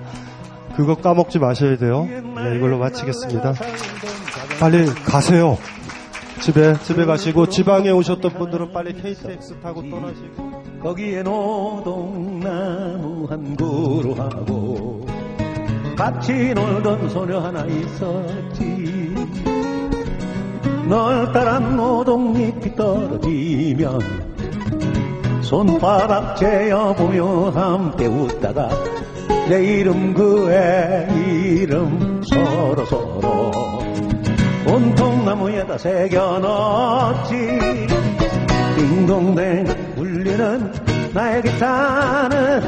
그거 0.77 0.97
까먹지 0.97 1.39
마셔야 1.39 1.79
돼요. 1.79 2.05
네, 2.05 2.57
이걸로 2.57 2.79
마치겠습니다. 2.79 3.55
빨리 4.61 4.87
가세요. 4.87 5.57
집에, 6.41 6.75
집에 6.81 7.05
가시고 7.05 7.49
지방에 7.49 7.91
오셨던 7.91 8.35
분들은 8.35 8.73
빨리 8.73 8.95
KTX 8.95 9.61
타고 9.61 9.83
떠나시고. 9.83 10.63
거기에 10.83 11.23
노동나무 11.23 13.27
한 13.29 13.57
그루 13.57 14.15
하고 14.17 15.05
같이 15.97 16.53
놀던 16.55 17.09
소녀 17.09 17.41
하나 17.41 17.65
있었지 17.65 19.15
널 20.89 21.33
따라 21.33 21.59
노동잎이 21.59 22.77
떨어지면 22.77 23.99
손바닥 25.43 26.37
재어보며 26.37 27.51
함께 27.51 28.07
웃다가 28.07 28.69
내 29.49 29.79
이름 29.79 30.15
그의 30.15 31.09
이름 31.17 32.23
서로 32.25 32.85
서로 32.87 33.51
온통 34.67 35.25
나무에다 35.25 35.79
새겨넣었지. 35.79 37.37
딩동댕 38.77 39.67
울리는 39.97 40.73
나의 41.15 41.43
기타는 41.43 42.63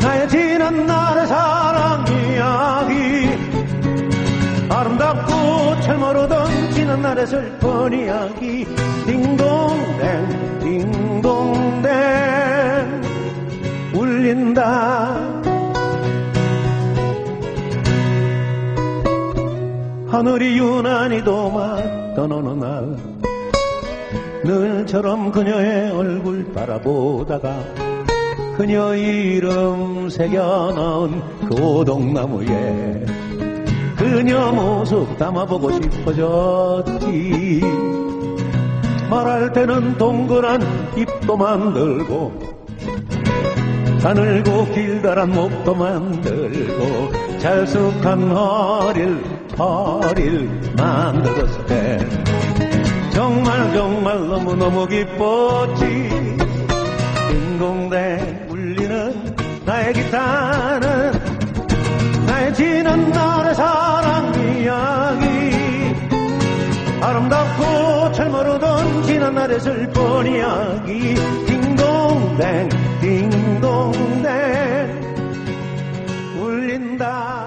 나의 0.00 0.28
지난 0.28 0.86
날의 0.86 1.26
사랑 1.26 2.04
이야기. 2.06 3.28
아름답고 4.70 5.80
철모르던 5.80 6.70
지난 6.70 7.02
날의 7.02 7.26
슬픈 7.26 7.92
이야기. 7.92 8.66
딩동댕 9.06 10.58
딩동댕 10.60 11.92
울린다 13.94 15.43
하늘이 20.14 20.56
유난히 20.58 21.24
도맞던 21.24 22.30
어느 22.30 22.48
날 22.50 22.96
늘처럼 24.44 25.32
그녀의 25.32 25.90
얼굴 25.90 26.52
바라보다가 26.52 27.52
그녀 28.56 28.94
이름 28.94 30.08
새겨넣은 30.08 31.20
그 31.48 31.60
오동나무에 31.60 33.04
그녀 33.96 34.52
모습 34.52 35.18
담아보고 35.18 35.72
싶어졌지. 35.72 37.60
말할 39.10 39.52
때는 39.52 39.98
동그란 39.98 40.62
입도 40.96 41.36
만들고 41.36 42.32
가늘고 44.00 44.66
길다란 44.66 45.32
목도 45.32 45.74
만들고 45.74 47.23
잘숙한 47.44 48.30
허리를 48.30 49.22
허리를 49.58 50.48
만들었을 50.78 51.66
때. 51.66 51.98
정말 53.12 53.70
정말 53.74 54.28
너무너무 54.28 54.86
기뻤지. 54.86 56.08
딩동댕 57.28 58.46
울리는 58.48 59.34
나의 59.66 59.92
기타는 59.92 61.12
나의 62.24 62.54
지난 62.54 63.10
날의 63.10 63.54
사랑 63.54 64.34
이야기. 64.40 65.26
아름답고 67.02 68.12
철모르던 68.12 69.02
지난 69.02 69.34
날의 69.34 69.60
슬픈 69.60 70.34
이야기. 70.34 71.14
딩동댕 71.46 72.68
딩동댕 73.02 75.03
brindar. 76.94 77.43